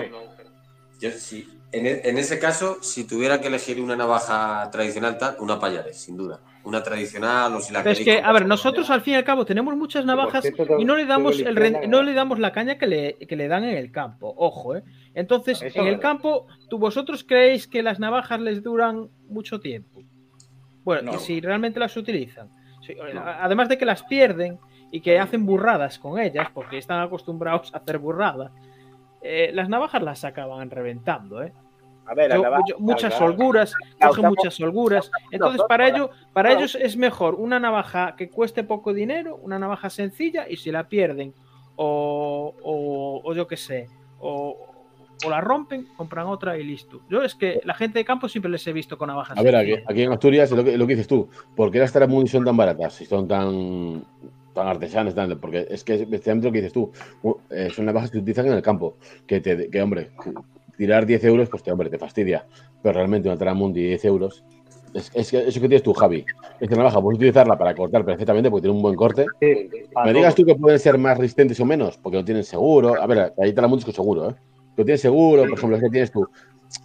Yo, 1.00 1.10
si, 1.12 1.48
en, 1.72 1.86
e- 1.86 2.00
en 2.04 2.18
ese 2.18 2.38
caso, 2.38 2.78
si 2.82 3.06
tuviera 3.06 3.40
que 3.40 3.48
elegir 3.48 3.80
una 3.80 3.96
navaja 3.96 4.68
tradicional, 4.70 5.18
tal, 5.18 5.36
una 5.40 5.58
payares, 5.58 6.00
sin 6.00 6.16
duda. 6.16 6.40
Una 6.64 6.82
tradicional 6.82 7.54
o 7.54 7.60
si 7.60 7.72
la 7.72 7.82
Pero 7.82 7.92
es 7.92 8.00
que, 8.00 8.20
a 8.20 8.30
ver, 8.32 8.44
nosotros 8.46 8.90
al 8.90 9.00
fin 9.00 9.14
y 9.14 9.16
al 9.16 9.24
cabo 9.24 9.46
tenemos 9.46 9.74
muchas 9.76 10.04
navajas 10.04 10.44
y 10.78 10.84
no 10.84 10.96
le 10.96 11.06
damos 11.06 11.38
el 11.38 11.88
no 11.88 12.02
le 12.02 12.12
damos 12.12 12.38
la 12.38 12.52
caña 12.52 12.76
que 12.76 12.86
le, 12.86 13.14
que 13.14 13.36
le 13.36 13.48
dan 13.48 13.64
en 13.64 13.76
el 13.78 13.90
campo, 13.90 14.34
ojo, 14.36 14.76
¿eh? 14.76 14.82
Entonces, 15.14 15.62
en 15.62 15.86
el 15.86 15.98
campo, 15.98 16.46
¿tú 16.68 16.78
vosotros 16.78 17.24
creéis 17.24 17.66
que 17.68 17.82
las 17.82 17.98
navajas 18.00 18.40
les 18.40 18.62
duran 18.62 19.08
mucho 19.28 19.60
tiempo? 19.60 20.02
Bueno, 20.84 21.12
No. 21.12 21.16
y 21.18 21.20
si 21.20 21.40
realmente 21.40 21.80
las 21.80 21.96
utilizan. 21.96 22.50
Además 23.40 23.68
de 23.68 23.78
que 23.78 23.84
las 23.86 24.02
pierden 24.02 24.58
y 24.90 25.00
que 25.00 25.18
hacen 25.18 25.46
burradas 25.46 25.98
con 25.98 26.18
ellas, 26.18 26.48
porque 26.52 26.78
están 26.78 27.00
acostumbrados 27.00 27.74
a 27.74 27.78
hacer 27.78 27.98
burradas, 27.98 28.52
eh, 29.22 29.50
las 29.52 29.68
navajas 29.68 30.02
las 30.02 30.24
acaban 30.24 30.70
reventando, 30.70 31.42
¿eh? 31.42 31.52
A 32.06 32.14
ver, 32.14 32.32
Yo- 32.32 32.42
navaja- 32.42 32.62
yo- 32.68 32.78
muchas 32.78 33.14
claro. 33.14 33.26
holguras, 33.32 33.74
Claro, 33.98 34.22
muchas 34.22 34.58
holguras. 34.60 35.10
Entonces, 35.30 35.60
para 35.68 35.88
ello, 35.88 36.10
para 36.32 36.48
claro. 36.50 36.60
ellos 36.64 36.74
es 36.80 36.96
mejor 36.96 37.34
una 37.34 37.60
navaja 37.60 38.16
que 38.16 38.30
cueste 38.30 38.64
poco 38.64 38.94
dinero, 38.94 39.38
una 39.42 39.58
navaja 39.58 39.90
sencilla, 39.90 40.48
y 40.48 40.56
si 40.56 40.70
la 40.72 40.88
pierden 40.88 41.34
o, 41.76 42.54
o, 42.62 43.20
o 43.24 43.34
yo 43.34 43.46
qué 43.46 43.56
sé, 43.58 43.88
o, 44.20 44.56
o 45.24 45.30
la 45.30 45.40
rompen, 45.42 45.86
compran 45.96 46.26
otra 46.28 46.56
y 46.56 46.64
listo. 46.64 47.00
Yo 47.10 47.22
es 47.22 47.34
que 47.34 47.60
la 47.64 47.74
gente 47.74 47.98
de 47.98 48.04
campo 48.06 48.26
siempre 48.28 48.50
les 48.50 48.66
he 48.66 48.72
visto 48.72 48.96
con 48.96 49.08
navajas. 49.08 49.36
A 49.36 49.42
ver, 49.42 49.56
aquí, 49.56 50.02
en 50.02 50.12
Asturias, 50.12 50.50
lo 50.52 50.64
que, 50.64 50.78
lo 50.78 50.86
que 50.86 50.94
dices 50.94 51.08
tú, 51.08 51.28
¿por 51.54 51.70
qué 51.70 51.78
las 51.78 51.92
Taramundi 51.92 52.28
son 52.30 52.44
tan 52.44 52.56
baratas 52.56 53.00
y 53.02 53.04
son 53.04 53.28
tan, 53.28 54.02
tan 54.58 54.68
artesanas? 54.68 55.14
Tan, 55.14 55.38
porque 55.40 55.66
es 55.70 55.84
que 55.84 55.94
es 55.94 56.00
especialmente 56.02 56.48
lo 56.48 56.52
que 56.52 56.58
dices 56.58 56.72
tú, 56.72 56.92
eh, 57.50 57.68
son 57.74 57.86
navajas 57.86 58.10
que 58.10 58.18
se 58.18 58.22
utilizan 58.22 58.46
en 58.46 58.52
el 58.52 58.62
campo, 58.62 58.96
que, 59.26 59.40
te, 59.40 59.70
que 59.70 59.82
hombre, 59.82 60.10
tirar 60.76 61.06
10 61.06 61.24
euros, 61.24 61.48
pues 61.48 61.62
te, 61.62 61.72
hombre, 61.72 61.90
te 61.90 61.98
fastidia, 61.98 62.46
pero 62.82 62.94
realmente 62.94 63.28
una 63.28 63.38
Taramundi 63.38 63.82
de 63.82 63.88
10 63.88 64.04
euros, 64.06 64.44
es, 64.94 65.10
es 65.14 65.30
que 65.30 65.38
eso 65.48 65.60
que 65.60 65.68
tienes 65.68 65.82
tú, 65.82 65.92
Javi, 65.92 66.24
esta 66.60 66.76
navaja 66.76 67.00
puedes 67.00 67.16
utilizarla 67.16 67.58
para 67.58 67.74
cortar 67.74 68.04
perfectamente 68.04 68.50
porque 68.50 68.62
tiene 68.62 68.76
un 68.76 68.82
buen 68.82 68.94
corte. 68.94 69.26
Sí, 69.40 69.68
Me 70.04 70.12
digas 70.12 70.34
tú 70.34 70.44
que 70.44 70.54
pueden 70.54 70.78
ser 70.78 70.98
más 70.98 71.18
resistentes 71.18 71.60
o 71.60 71.64
menos, 71.64 71.98
porque 71.98 72.18
no 72.18 72.24
tienen 72.24 72.44
seguro. 72.44 73.00
A 73.00 73.06
ver, 73.06 73.32
hay 73.38 73.52
Taramundis 73.52 73.84
con 73.84 73.94
seguro, 73.94 74.30
¿eh? 74.30 74.34
No 74.76 74.84
tienes 74.84 75.00
seguro, 75.00 75.42
por 75.42 75.58
ejemplo, 75.58 75.76
es 75.76 75.82
que 75.82 75.90
tienes 75.90 76.12
tú. 76.12 76.28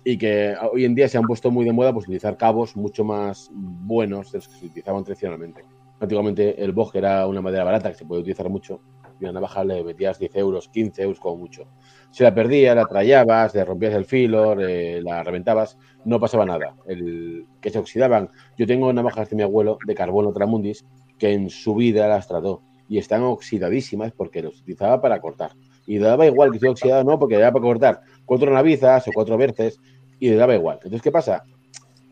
Y 0.03 0.17
que 0.17 0.55
hoy 0.71 0.86
en 0.86 0.95
día 0.95 1.07
se 1.07 1.17
han 1.17 1.26
puesto 1.26 1.51
muy 1.51 1.65
de 1.65 1.74
moda 1.74 1.93
pues, 1.93 2.05
utilizar 2.05 2.38
cabos 2.38 2.76
mucho 2.76 3.03
más 3.03 3.49
buenos 3.53 4.32
de 4.32 4.39
los 4.39 4.47
que 4.47 4.55
se 4.55 4.65
utilizaban 4.65 5.03
tradicionalmente. 5.03 5.63
Antiguamente 6.04 6.62
el 6.62 6.74
boj 6.74 6.97
era 6.97 7.26
una 7.28 7.39
madera 7.39 7.64
barata 7.64 7.89
que 7.89 7.95
se 7.95 8.04
puede 8.04 8.20
utilizar 8.20 8.49
mucho 8.49 8.82
y 9.22 9.24
una 9.24 9.32
navaja 9.32 9.64
le 9.64 9.86
metías 9.86 10.20
10 10.20 10.36
euros, 10.36 10.68
15 10.68 11.01
euros 11.01 11.18
como 11.18 11.38
mucho. 11.38 11.66
Si 12.12 12.24
la 12.24 12.36
perdías, 12.36 12.76
la 12.76 12.86
trallabas, 12.86 13.56
le 13.56 13.64
rompías 13.64 13.93
el 13.93 14.04
filo, 14.04 14.54
la 14.54 15.24
reventabas, 15.24 15.78
no 16.04 16.20
pasaba 16.20 16.45
nada. 16.45 16.76
El, 16.88 17.45
que 17.62 17.70
se 17.70 17.80
oxidaban. 17.80 18.30
Yo 18.58 18.68
tengo 18.68 18.91
navajas 18.91 19.30
de 19.30 19.38
mi 19.38 19.43
abuelo 19.43 19.78
de 19.88 19.95
carbono 19.95 20.34
Tramundis 20.34 20.86
que 21.18 21.32
en 21.32 21.49
su 21.49 21.74
vida 21.74 22.06
las 22.10 22.28
trató 22.28 22.62
y 22.89 22.97
están 22.97 23.24
oxidadísimas 23.24 24.12
porque 24.12 24.41
los 24.41 24.60
utilizaba 24.60 25.01
para 25.01 25.22
cortar. 25.22 25.51
Y 25.88 25.99
daba 25.99 26.26
igual 26.26 26.51
que 26.51 26.58
esté 26.58 26.68
oxidado 26.68 26.99
o 26.99 27.06
no, 27.06 27.18
porque 27.18 27.36
le 27.36 27.43
daba 27.43 27.54
para 27.54 27.64
cortar 27.64 28.01
cuatro 28.26 28.51
navizas 28.51 29.08
o 29.08 29.12
cuatro 29.14 29.38
verces 29.38 29.80
y 30.20 30.32
daba 30.32 30.54
igual. 30.54 30.80
Entonces, 30.84 31.01
¿qué 31.01 31.14
pasa? 31.14 31.43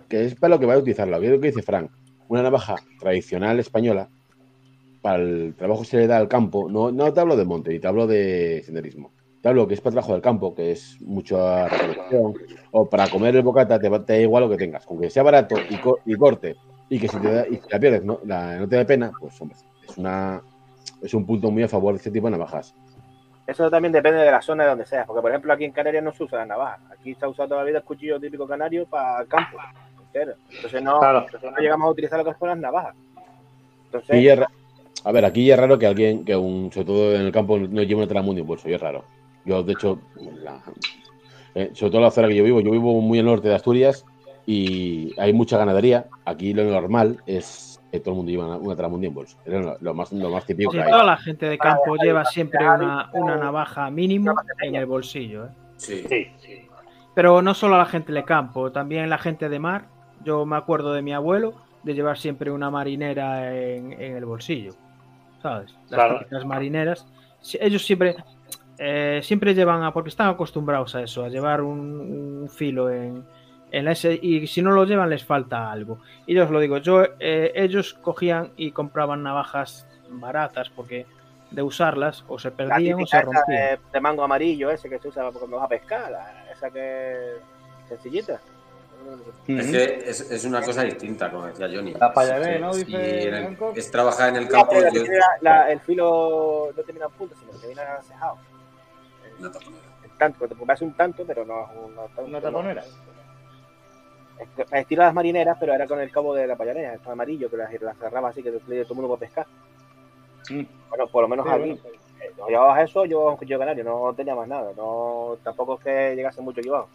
Que 0.08 0.28
es 0.28 0.36
para 0.36 0.56
lo 0.56 0.62
que 0.62 0.66
va 0.66 0.76
a 0.76 0.78
utilizarlo. 0.78 1.18
Es 1.18 1.30
lo 1.30 1.42
que 1.42 1.48
dice 1.48 1.62
Frank. 1.62 1.92
Una 2.32 2.44
navaja 2.44 2.76
tradicional 2.98 3.60
española 3.60 4.08
para 5.02 5.18
el 5.22 5.54
trabajo 5.58 5.82
que 5.82 5.88
se 5.90 5.98
le 5.98 6.08
da 6.08 6.16
al 6.16 6.30
campo. 6.30 6.70
No, 6.70 6.90
no 6.90 7.12
te 7.12 7.20
hablo 7.20 7.36
de 7.36 7.44
monte, 7.44 7.72
ni 7.72 7.80
te 7.80 7.88
hablo 7.88 8.08
de 8.08 8.62
senderismo. 8.64 9.12
Te 9.42 9.50
hablo 9.50 9.68
que 9.68 9.74
es 9.74 9.82
para 9.82 9.92
trabajo 9.96 10.14
del 10.14 10.22
campo, 10.22 10.56
que 10.56 10.72
es 10.72 10.96
mucha 11.02 11.68
recolección. 11.68 12.34
O 12.72 12.90
para 12.90 13.10
comer 13.10 13.36
el 13.36 13.42
bocata, 13.42 13.78
te, 13.78 13.90
da 13.90 14.18
igual 14.18 14.46
lo 14.46 14.50
que 14.50 14.56
tengas. 14.56 14.86
Con 14.86 15.02
que 15.02 15.10
sea 15.10 15.24
barato 15.24 15.58
y, 15.68 15.78
co- 15.78 16.00
y 16.06 16.16
corte 16.16 16.56
y 16.88 16.98
que 17.02 17.10
si, 17.10 17.20
te 17.20 17.34
da- 17.34 17.46
y 17.50 17.56
si 17.56 17.68
la 17.70 17.80
pierdes 17.82 18.06
no 18.06 18.18
te 18.20 18.76
da 18.78 18.86
pena, 18.86 19.12
pues 19.20 19.42
hombre, 19.42 19.58
es, 19.86 19.98
una, 19.98 20.42
es 21.02 21.14
un 21.14 21.26
punto 21.26 21.52
muy 21.52 21.64
a 21.64 21.68
favor 21.68 21.96
de 21.96 21.98
este 21.98 22.12
tipo 22.12 22.28
de 22.28 22.32
navajas. 22.32 22.74
Eso 23.46 23.70
también 23.70 23.92
depende 23.92 24.20
de 24.22 24.32
la 24.32 24.42
zona 24.42 24.64
de 24.64 24.70
donde 24.70 24.86
seas, 24.86 25.06
porque 25.06 25.22
por 25.22 25.32
ejemplo 25.32 25.52
aquí 25.52 25.66
en 25.66 25.74
Canarias 25.74 26.02
no 26.02 26.14
se 26.14 26.24
usa 26.24 26.38
la 26.40 26.46
navaja. 26.46 26.80
Aquí 26.98 27.14
se 27.14 27.26
ha 27.26 27.28
usado 27.28 27.50
toda 27.50 27.60
la 27.62 27.68
vida 27.68 27.80
el 27.80 27.84
cuchillo 27.84 28.22
típico 28.22 28.48
canario 28.48 28.86
para 28.86 29.20
el 29.22 29.28
campo. 29.28 29.58
Entero. 30.14 30.34
Entonces 30.54 30.82
no, 30.84 31.00
Claro. 31.00 31.26
entonces 31.26 31.52
no 31.52 31.58
llegamos 31.58 31.88
a 31.88 31.92
utilizar 31.92 32.20
lo 32.20 32.26
que 32.26 32.38
son 32.38 32.50
las 32.50 32.58
navajas. 32.58 32.96
Entonces, 33.86 34.22
Y 34.22 34.28
es 34.28 34.38
ra- 34.40 34.48
a 35.04 35.12
ver, 35.12 35.26
aquí 35.26 35.46
ya 35.46 35.56
es 35.56 35.60
raro 35.60 35.80
que 35.80 35.88
alguien, 35.88 36.24
que 36.26 36.36
un, 36.36 36.72
sobre 36.72 36.86
todo 36.86 37.16
en 37.16 37.22
el 37.22 37.32
campo, 37.32 37.58
no 37.58 37.82
lleve 37.82 37.96
una 37.96 38.08
Teramundi 38.08 38.42
en 38.42 38.48
bolso, 38.48 38.70
y 38.70 38.74
es 38.74 38.82
raro. 38.82 39.04
Yo, 39.46 39.64
de 39.64 39.74
hecho, 39.74 40.00
la- 40.44 40.62
eh, 41.56 41.72
sobre 41.74 41.90
todo 41.92 41.98
en 42.00 42.04
la 42.04 42.12
zona 42.12 42.28
que 42.28 42.36
yo 42.36 42.44
vivo, 42.44 42.62
yo 42.62 42.72
vivo 42.72 43.00
muy 43.02 43.20
al 43.20 43.26
norte 43.26 43.48
de 43.50 43.56
Asturias 43.56 44.06
y 44.46 45.14
hay 45.20 45.34
mucha 45.34 45.58
ganadería. 45.58 46.06
Aquí 46.26 46.54
lo 46.54 46.64
normal 46.64 47.18
es 47.26 47.80
que 47.92 48.00
todo 48.00 48.12
el 48.12 48.18
mundo 48.18 48.32
lleva 48.32 48.46
una, 48.48 48.58
una 48.58 48.76
Teramundi 48.76 49.08
en 49.08 49.14
bolso. 49.14 49.38
Es 49.46 49.52
lo, 49.54 49.76
lo 49.80 49.94
más, 49.94 50.12
lo 50.14 50.30
más 50.30 50.46
típico 50.46 50.72
Sí, 50.72 50.78
que 50.78 50.84
hay. 50.84 50.92
toda 50.92 51.04
la 51.04 51.18
gente 51.18 51.48
de 51.48 51.58
campo 51.58 51.96
lleva 51.98 52.24
siempre 52.26 52.60
una, 52.64 53.10
una 53.14 53.36
navaja 53.38 53.90
mínimo 53.90 54.34
en 54.62 54.76
el 54.76 54.86
bolsillo. 54.86 55.46
¿eh? 55.46 55.50
Sí. 55.78 56.04
Sí, 56.08 56.28
sí. 56.38 56.68
Pero 57.14 57.42
no 57.42 57.54
solo 57.54 57.78
la 57.78 57.86
gente 57.86 58.14
de 58.14 58.24
campo, 58.24 58.72
también 58.72 59.10
la 59.10 59.18
gente 59.18 59.50
de 59.50 59.60
mar. 59.60 59.86
Yo 60.24 60.46
me 60.46 60.56
acuerdo 60.58 60.94
de 60.94 61.02
mi 61.02 61.14
abuelo 61.14 61.54
de 61.84 61.94
llevar 61.94 62.18
siempre 62.18 62.52
una 62.52 62.70
marinera 62.70 63.54
en, 63.56 63.94
en 63.94 64.16
el 64.18 64.26
bolsillo. 64.26 64.74
¿Sabes? 65.42 65.74
Las 65.90 66.00
Claro. 66.00 66.20
típicas 66.20 66.46
marineras. 66.46 67.08
Ellos 67.60 67.84
siempre, 67.84 68.16
eh, 68.78 69.20
siempre 69.24 69.56
llevan, 69.56 69.84
a, 69.84 69.92
porque 69.92 70.10
están 70.10 70.30
acostumbrados 70.30 70.94
a 70.96 71.02
eso, 71.02 71.24
a 71.26 71.30
llevar 71.30 71.62
un, 71.62 71.80
un 72.44 72.50
filo 72.50 72.92
en, 72.92 73.26
en 73.72 73.86
la 73.86 73.94
S 73.94 74.20
y 74.22 74.46
si 74.46 74.62
no 74.62 74.72
lo 74.72 74.86
llevan 74.86 75.10
les 75.10 75.26
falta 75.26 75.72
algo. 75.72 75.98
Y 76.28 76.36
yo 76.36 76.44
os 76.44 76.52
lo 76.52 76.60
digo, 76.60 76.78
yo, 76.78 77.04
eh, 77.20 77.52
ellos 77.56 77.96
cogían 77.96 78.52
y 78.58 78.72
compraban 78.72 79.24
navajas 79.24 79.88
baratas 80.10 80.70
porque 80.70 81.08
de 81.50 81.64
usarlas 81.64 82.24
o 82.28 82.38
se 82.38 82.50
la 82.52 82.56
perdían 82.56 82.96
o 82.96 82.98
se 83.00 83.04
esa 83.18 83.22
rompían. 83.24 83.46
de, 83.48 83.80
de 83.92 84.00
mango 84.02 84.24
amarillo 84.24 84.70
ese 84.70 84.88
que 84.88 85.00
se 85.00 85.08
usa 85.08 85.30
cuando 85.32 85.58
vas 85.58 85.66
a 85.66 85.70
pescar, 85.70 86.14
esa 86.52 86.70
que 86.70 87.16
sencillita. 87.90 88.40
Es 89.48 89.68
que 89.72 90.10
es, 90.10 90.32
es 90.32 90.46
una 90.46 90.62
cosa 90.62 90.84
distinta, 90.84 91.30
como 91.32 91.46
decía 91.48 91.68
Johnny. 91.74 91.94
La 91.94 92.14
payaré, 92.14 92.56
Sí, 92.56 92.62
¿no? 92.62 92.74
sí, 92.74 92.84
Dice 92.86 93.28
en 93.28 93.34
el- 93.36 93.44
Hancock. 93.46 93.78
es 93.78 93.92
trabajar 93.92 94.30
en 94.30 94.36
el 94.38 94.44
No, 94.46 94.50
campo. 94.52 94.74
yo- 94.76 95.04
la- 95.04 95.38
la- 95.42 95.72
el 95.72 95.80
filo 95.82 96.72
no 96.76 96.84
termina 96.84 97.06
en 97.08 97.12
punta, 97.12 97.36
sino 97.40 97.52
que 97.52 97.58
termina 97.60 98.02
cejado. 98.04 98.38
Una 99.40 99.52
taponera. 99.52 99.84
El 100.04 100.12
tanto, 100.18 100.48
te 100.48 100.56
parece 100.56 100.86
un 100.86 100.94
tanto, 100.94 101.24
pero 101.26 101.46
no 101.46 101.64
es 101.64 101.70
un 101.84 101.96
no 101.96 102.02
tanto, 102.04 102.22
¿Una 102.26 102.40
no. 102.40 102.44
taponera? 102.44 102.84
Es 104.40 104.48
estilo 104.72 105.04
las 105.04 105.14
marineras, 105.14 105.58
pero 105.60 105.74
era 105.74 105.86
con 105.88 106.00
el 106.00 106.12
cabo 106.12 106.34
de 106.34 106.48
la 106.48 106.56
payarera, 106.56 106.94
esto 106.96 107.12
amarillo, 107.12 107.50
que 107.50 107.58
las, 107.58 107.72
las 107.82 107.98
cerraba 107.98 108.30
así, 108.30 108.42
que 108.42 108.52
todo 108.52 108.62
el 108.72 108.88
mundo 108.90 109.08
puede 109.08 109.20
pescar. 109.20 109.46
Mm. 110.50 110.64
Bueno, 110.90 111.08
por 111.08 111.22
lo 111.24 111.28
menos 111.28 111.46
Sí, 111.46 111.52
aquí. 111.52 111.60
bueno. 111.62 111.82
eh, 112.22 112.32
No 112.38 112.48
llevabas 112.48 112.84
eso, 112.90 113.06
yo 113.06 113.30
un 113.30 113.38
cuchillo 113.38 113.60
canario, 113.60 113.84
no 113.84 114.14
tenía 114.16 114.34
más 114.36 114.48
nada. 114.48 114.72
No, 114.76 115.38
tampoco 115.44 115.76
es 115.76 115.84
que 115.84 116.16
llegase 116.16 116.42
mucho 116.42 116.62
llevado. 116.62 116.88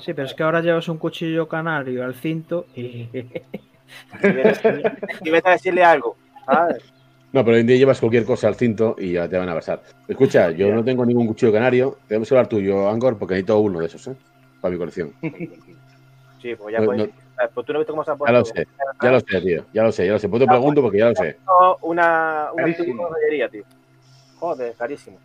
Sí, 0.00 0.12
pero 0.14 0.26
es 0.26 0.34
que 0.34 0.42
ahora 0.42 0.60
llevas 0.60 0.88
un 0.88 0.98
cuchillo 0.98 1.48
canario 1.48 2.04
al 2.04 2.14
cinto 2.14 2.66
y 2.74 3.08
Y 5.24 5.30
vete, 5.30 5.48
a 5.48 5.52
decirle 5.52 5.82
algo. 5.84 6.16
¿sabes? 6.46 6.82
No, 7.32 7.44
pero 7.44 7.54
hoy 7.56 7.60
en 7.60 7.66
día 7.66 7.76
llevas 7.76 8.00
cualquier 8.00 8.24
cosa 8.24 8.48
al 8.48 8.54
cinto 8.54 8.96
y 8.98 9.12
ya 9.12 9.28
te 9.28 9.36
van 9.36 9.48
a 9.48 9.54
basar. 9.54 9.82
Escucha, 10.06 10.50
yo 10.50 10.72
no 10.74 10.82
tengo 10.84 11.04
ningún 11.04 11.26
cuchillo 11.26 11.52
canario. 11.52 11.98
Tenemos 12.08 12.28
que 12.28 12.34
hablar 12.34 12.48
tuyo, 12.48 12.88
Angor, 12.88 13.18
porque 13.18 13.34
necesito 13.34 13.58
uno 13.58 13.80
de 13.80 13.86
esos, 13.86 14.06
¿eh? 14.08 14.16
Para 14.60 14.72
mi 14.72 14.78
colección. 14.78 15.12
Sí, 16.40 16.54
pues 16.54 16.72
ya 16.72 16.80
No, 16.80 16.86
pues, 16.86 16.98
no. 16.98 17.04
eh, 17.04 17.10
pues 17.52 17.66
tú 17.66 17.72
no 17.72 17.78
viste 17.80 17.90
cómo 17.92 18.04
se 18.04 18.10
ha 18.10 18.14
Ya 18.14 18.18
puesto. 18.18 18.38
lo 18.38 18.44
sé, 18.44 18.66
ya 19.02 19.10
lo 19.10 19.20
sé, 19.20 19.40
tío. 19.42 19.64
Ya 19.74 19.82
lo 19.82 19.92
sé, 19.92 20.06
ya 20.06 20.12
lo 20.12 20.18
sé. 20.18 20.28
Pues 20.28 20.40
te 20.40 20.46
pregunto 20.46 20.82
porque 20.82 20.98
ya 20.98 21.08
lo 21.10 21.14
sé. 21.14 21.36
Una, 21.82 22.48
una 22.54 22.74
joyería, 22.74 23.48
tío. 23.48 23.64
Joder, 24.38 24.74
carísimo. 24.74 25.18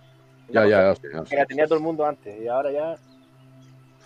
Ya, 0.49 0.64
ya, 0.64 0.70
ya 0.70 0.82
lo 0.89 0.95
sé. 0.95 1.01
ya 1.12 1.18
lo 1.20 1.26
sé. 1.26 1.30
Que 1.30 1.36
la 1.41 1.45
tenía 1.45 1.66
todo 1.66 1.78
el 1.78 1.84
mundo 1.84 2.06
antes 2.06 2.41
y 2.41 2.47
ahora 2.47 2.72
ya. 2.72 2.95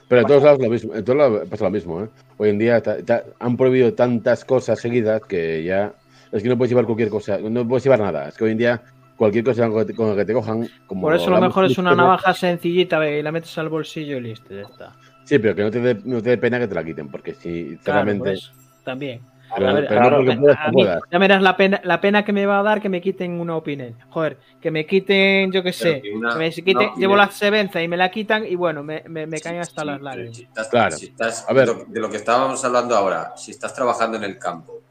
Pero 0.07 0.21
en 0.21 0.27
todos 0.27 0.43
lados 0.43 0.59
lo 0.61 0.69
mismo, 0.69 0.95
en 0.95 1.03
todos 1.03 1.17
lados 1.17 1.47
pasa 1.49 1.65
lo 1.65 1.71
mismo, 1.71 2.03
¿eh? 2.03 2.07
Hoy 2.37 2.49
en 2.49 2.57
día 2.59 2.81
ta- 2.81 3.03
ta- 3.03 3.23
han 3.39 3.57
prohibido 3.57 3.93
tantas 3.93 4.45
cosas 4.45 4.79
seguidas 4.79 5.21
que 5.27 5.63
ya 5.63 5.93
es 6.31 6.43
que 6.43 6.49
no 6.49 6.57
puedes 6.57 6.69
llevar 6.71 6.85
cualquier 6.85 7.09
cosa, 7.09 7.37
no 7.37 7.67
puedes 7.67 7.83
llevar 7.83 7.99
nada. 7.99 8.29
Es 8.29 8.37
que 8.37 8.43
hoy 8.45 8.51
en 8.51 8.57
día 8.57 8.81
cualquier 9.17 9.43
cosa 9.43 9.67
con 9.69 10.09
la 10.09 10.15
que 10.15 10.25
te 10.25 10.33
cojan, 10.33 10.67
como 10.85 11.01
por 11.01 11.15
eso 11.15 11.29
lo 11.29 11.41
mejor 11.41 11.65
es 11.65 11.77
una 11.77 11.95
navaja 11.95 12.33
sencillita 12.33 13.05
y 13.09 13.21
la 13.21 13.31
metes 13.31 13.57
al 13.57 13.69
bolsillo 13.69 14.17
y 14.17 14.21
listo, 14.21 14.53
ya 14.53 14.61
está. 14.61 14.93
Sí, 15.25 15.39
pero 15.39 15.55
que 15.55 15.63
no 15.63 15.71
te 15.71 15.79
dé 15.81 15.97
no 16.05 16.21
te 16.21 16.29
dé 16.29 16.37
pena 16.37 16.59
que 16.59 16.67
te 16.67 16.75
la 16.75 16.83
quiten, 16.83 17.09
porque 17.09 17.33
si 17.33 17.39
Claro, 17.65 17.69
sinceramente, 17.77 18.33
eso, 18.33 18.51
también. 18.83 19.19
Pero, 19.55 19.69
A 19.69 19.73
ver, 19.73 19.85
pero 19.87 20.01
a- 20.01 20.09
no 20.09 20.15
porque 20.17 20.31
a- 20.33 20.37
puedas, 20.39 20.57
a 20.59 20.65
no 20.67 20.71
mí- 20.73 20.83
puedas. 20.83 21.01
ya 21.11 21.17
verás 21.19 21.41
la 21.41 21.57
pena, 21.57 21.81
la 21.83 22.01
pena 22.01 22.25
que 22.25 22.33
me 22.33 22.45
va 22.45 22.59
a 22.59 22.63
dar 22.63 22.81
que 22.81 22.89
me 22.89 23.01
quiten 23.01 23.39
una 23.39 23.55
opinión. 23.55 23.95
Joder, 24.09 24.37
que 24.61 24.71
me 24.71 24.85
quiten, 24.85 25.51
yo 25.51 25.63
qué 25.63 25.73
sé, 25.73 26.01
que 26.01 26.11
una- 26.13 26.33
que 26.33 26.39
me 26.39 26.51
quiten, 26.51 26.89
llevo 26.97 27.15
la 27.15 27.29
sevenza 27.31 27.81
y 27.81 27.87
me 27.87 27.97
la 27.97 28.09
quitan 28.11 28.45
y 28.45 28.55
bueno, 28.55 28.83
me, 28.83 29.03
me, 29.07 29.27
caen 29.39 29.59
hasta 29.59 29.81
sí, 29.81 29.87
las 29.87 30.01
lágrimas. 30.01 30.35
si 30.37 30.43
estás- 30.43 30.67
Claro. 30.69 30.95
si 30.97 31.05
estás- 31.07 31.45
A 31.47 31.53
ver. 31.53 31.67
de 31.67 31.73
lo- 31.73 31.85
de 31.85 31.99
lo 31.99 32.09
que 32.09 32.17
estábamos 32.17 32.63
hablando 32.65 32.95
ahora, 32.95 33.33
si 33.37 33.51
estás 33.51 33.73
trabajando 33.73 34.17
en 34.17 34.23
el 34.23 34.37
campo, 34.37 34.81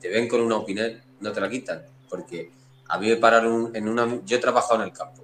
te 0.00 0.08
ven 0.08 0.28
con 0.28 0.40
una 0.40 0.56
opinión, 0.56 0.92
no 1.20 1.32
te 1.32 1.40
la 1.40 1.48
quitan. 1.48 1.82
Porque 2.10 2.50
a 2.88 2.98
mí 2.98 3.08
me 3.08 3.16
pararon 3.16 3.70
en 3.74 3.88
una. 3.88 4.06
Yo 4.26 4.36
he 4.36 4.40
trabajado 4.40 4.76
en 4.82 4.88
el 4.88 4.92
campo. 4.92 5.22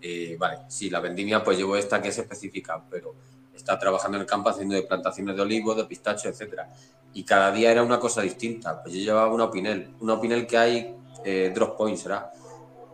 Eh, 0.00 0.36
vale, 0.38 0.60
sí, 0.68 0.88
la 0.88 1.00
vendimia, 1.00 1.44
pues 1.44 1.58
llevo 1.58 1.76
esta 1.76 2.00
que 2.00 2.08
es 2.08 2.16
específica, 2.18 2.82
pero 2.90 3.14
está 3.54 3.78
trabajando 3.78 4.16
en 4.16 4.22
el 4.22 4.26
campo 4.26 4.48
haciendo 4.48 4.74
de 4.74 4.82
plantaciones 4.82 5.36
de 5.36 5.42
olivos, 5.42 5.76
de 5.76 5.84
pistacho, 5.84 6.28
etcétera. 6.28 6.70
Y 7.12 7.24
cada 7.24 7.50
día 7.52 7.70
era 7.72 7.82
una 7.82 7.98
cosa 7.98 8.22
distinta. 8.22 8.82
Pues 8.82 8.94
yo 8.94 9.00
llevaba 9.00 9.32
una 9.32 9.44
opinel, 9.44 9.90
una 10.00 10.14
opinel 10.14 10.46
que 10.46 10.56
hay, 10.58 10.96
eh, 11.24 11.52
drop 11.54 11.76
point 11.76 11.96
será. 11.98 12.32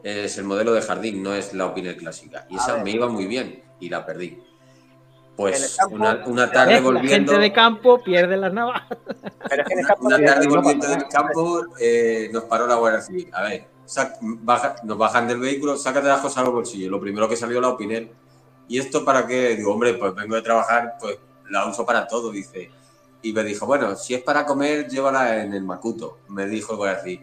Es 0.02 0.38
el 0.38 0.44
modelo 0.44 0.72
de 0.72 0.82
jardín, 0.82 1.22
no 1.22 1.34
es 1.34 1.52
la 1.52 1.66
opinel 1.66 1.96
clásica. 1.96 2.46
Y 2.48 2.54
A 2.54 2.58
esa 2.58 2.74
ver. 2.74 2.84
me 2.84 2.90
iba 2.92 3.08
muy 3.08 3.26
bien 3.26 3.62
y 3.80 3.88
la 3.88 4.06
perdí. 4.06 4.38
Pues 5.36 5.76
campo, 5.78 5.96
una, 5.96 6.22
una 6.26 6.50
tarde 6.50 6.74
La 6.74 6.80
volviendo. 6.80 7.32
gente 7.32 7.38
de 7.42 7.52
campo 7.52 8.02
pierde 8.02 8.38
las 8.38 8.52
navajas. 8.54 8.88
Pero 9.50 9.62
es 9.62 9.68
que 9.68 9.74
en 9.74 9.80
el 9.80 9.86
campo 9.86 10.06
Una 10.06 10.18
no- 10.18 10.24
tarde 10.26 10.48
volviendo 10.48 10.88
del 10.88 11.08
campo 11.08 11.62
eh, 11.78 12.30
nos 12.32 12.44
paró 12.44 12.66
la 12.66 12.76
Guardia 12.76 13.02
Civil. 13.02 13.28
A 13.34 13.42
ver, 13.42 13.66
sac- 13.86 14.16
baja- 14.20 14.76
nos 14.84 14.96
bajan 14.96 15.28
del 15.28 15.38
vehículo, 15.40 15.76
sácate 15.76 16.08
las 16.08 16.20
cosas 16.20 16.38
al 16.46 16.52
bolsillo. 16.52 16.88
Lo 16.90 16.98
primero 17.00 17.28
que 17.28 17.36
salió 17.36 17.60
la 17.60 17.68
Opinel. 17.68 18.10
¿Y 18.68 18.78
esto 18.78 19.04
para 19.04 19.26
qué? 19.26 19.56
Digo, 19.56 19.72
hombre, 19.72 19.94
pues 19.94 20.14
vengo 20.14 20.34
de 20.34 20.42
trabajar, 20.42 20.94
pues 21.00 21.18
la 21.50 21.66
uso 21.68 21.84
para 21.86 22.06
todo, 22.06 22.30
dice. 22.30 22.70
Y 23.22 23.32
me 23.32 23.42
dijo, 23.44 23.66
bueno, 23.66 23.94
si 23.96 24.14
es 24.14 24.22
para 24.22 24.44
comer, 24.44 24.88
llévala 24.88 25.42
en 25.42 25.54
el 25.54 25.62
Macuto. 25.64 26.18
Me 26.28 26.46
dijo 26.46 26.72
algo 26.72 26.84
así. 26.84 27.20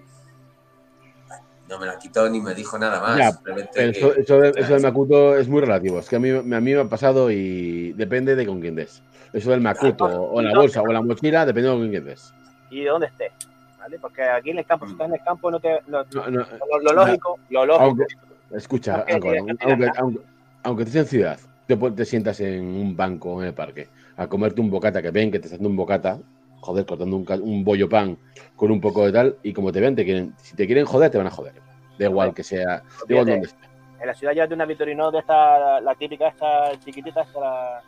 No 1.70 1.80
me 1.80 1.86
la 1.86 1.98
quitó 1.98 2.30
ni 2.30 2.42
me 2.42 2.54
dijo 2.54 2.78
nada 2.78 3.00
más. 3.02 3.18
Ya, 3.18 3.40
Pero 3.44 3.58
que- 3.74 3.90
eso, 3.90 4.14
eso, 4.14 4.38
de- 4.40 4.50
eso 4.56 4.74
del 4.74 4.82
Macuto 4.84 5.36
es 5.38 5.48
muy 5.48 5.62
relativo. 5.62 6.00
Es 6.00 6.10
que 6.10 6.18
a 6.18 6.20
mí, 6.20 6.30
a 6.30 6.42
mí 6.44 6.74
me 6.74 6.80
ha 6.80 6.86
pasado 6.90 7.32
y 7.32 7.94
depende 7.94 8.36
de 8.36 8.46
con 8.46 8.60
quién 8.60 8.76
des. 8.76 9.02
Eso 9.32 9.52
del 9.52 9.62
Macuto 9.62 10.06
o 10.06 10.42
la 10.42 10.54
bolsa 10.54 10.82
o 10.82 10.92
la 10.92 11.02
mochila, 11.02 11.46
depende 11.46 11.70
de 11.70 11.76
con 11.76 11.90
quién 11.90 12.06
des. 12.06 12.34
y 12.70 12.82
de 12.82 12.90
dónde 12.90 13.08
estés. 13.08 13.32
¿vale? 13.80 14.00
Porque 14.00 14.24
aquí 14.24 14.50
en 14.52 14.60
el 14.60 14.66
campo, 14.66 14.86
si 14.86 14.94
estás 14.94 15.08
en 15.08 15.14
el 15.16 15.24
campo, 15.24 15.52
no 15.52 15.60
te, 15.60 15.82
no- 15.88 16.04
No, 16.14 16.28
no, 16.30 16.40
lo, 16.40 16.80
lo 16.82 16.94
lógico, 16.94 17.40
lo 17.50 17.66
lógico. 17.66 17.84
aunque, 17.84 18.06
escucha, 18.56 18.96
Aunque 19.08 19.38
aunque, 19.38 19.92
aunque, 20.00 20.22
aunque 20.64 20.84
estés 20.84 20.96
en 21.02 21.06
ciudad, 21.08 21.40
te, 21.68 21.76
te 21.78 22.06
sientas 22.06 22.40
en 22.40 22.66
un 22.66 22.96
banco 22.96 23.42
en 23.42 23.48
el 23.50 23.54
parque 23.54 23.90
a 24.16 24.28
comerte 24.28 24.62
un 24.62 24.70
bocata, 24.70 25.02
que 25.02 25.12
ven 25.12 25.32
que 25.32 25.40
te 25.40 25.46
estás 25.48 25.60
dando 25.60 25.70
un 25.70 25.76
bocata, 25.76 26.20
joder, 26.62 26.86
cortando 26.86 27.16
un, 27.16 27.26
un 27.42 27.64
bollo 27.64 27.90
pan 27.90 28.18
con 28.56 28.72
un 28.72 28.80
poco 28.80 29.06
de 29.06 29.12
tal, 29.12 29.38
y 29.44 29.54
como 29.54 29.72
te 29.72 29.80
ven, 29.82 29.96
te 29.96 30.06
quieren, 30.06 30.34
si 30.38 30.56
te 30.56 30.66
quieren 30.66 30.86
joder, 30.86 31.12
te 31.12 31.18
van 31.18 31.28
a 31.28 31.32
joder. 31.32 31.54
Da 31.98 32.06
igual 32.06 32.34
que 32.34 32.44
sea, 32.44 32.66
da 32.78 32.84
igual 33.10 33.26
donde 33.26 33.48
estés. 33.48 33.70
En 34.00 34.08
la 34.08 34.14
ciudad 34.14 34.34
ya 34.34 34.48
de 34.48 34.54
una 34.54 34.66
Vitorino 34.66 35.12
de 35.12 35.20
esta, 35.20 35.80
la 35.80 35.96
típica, 35.96 36.28
esta 36.28 36.72
chiquitita, 36.84 37.22
esta, 37.22 37.40
la, 37.40 37.84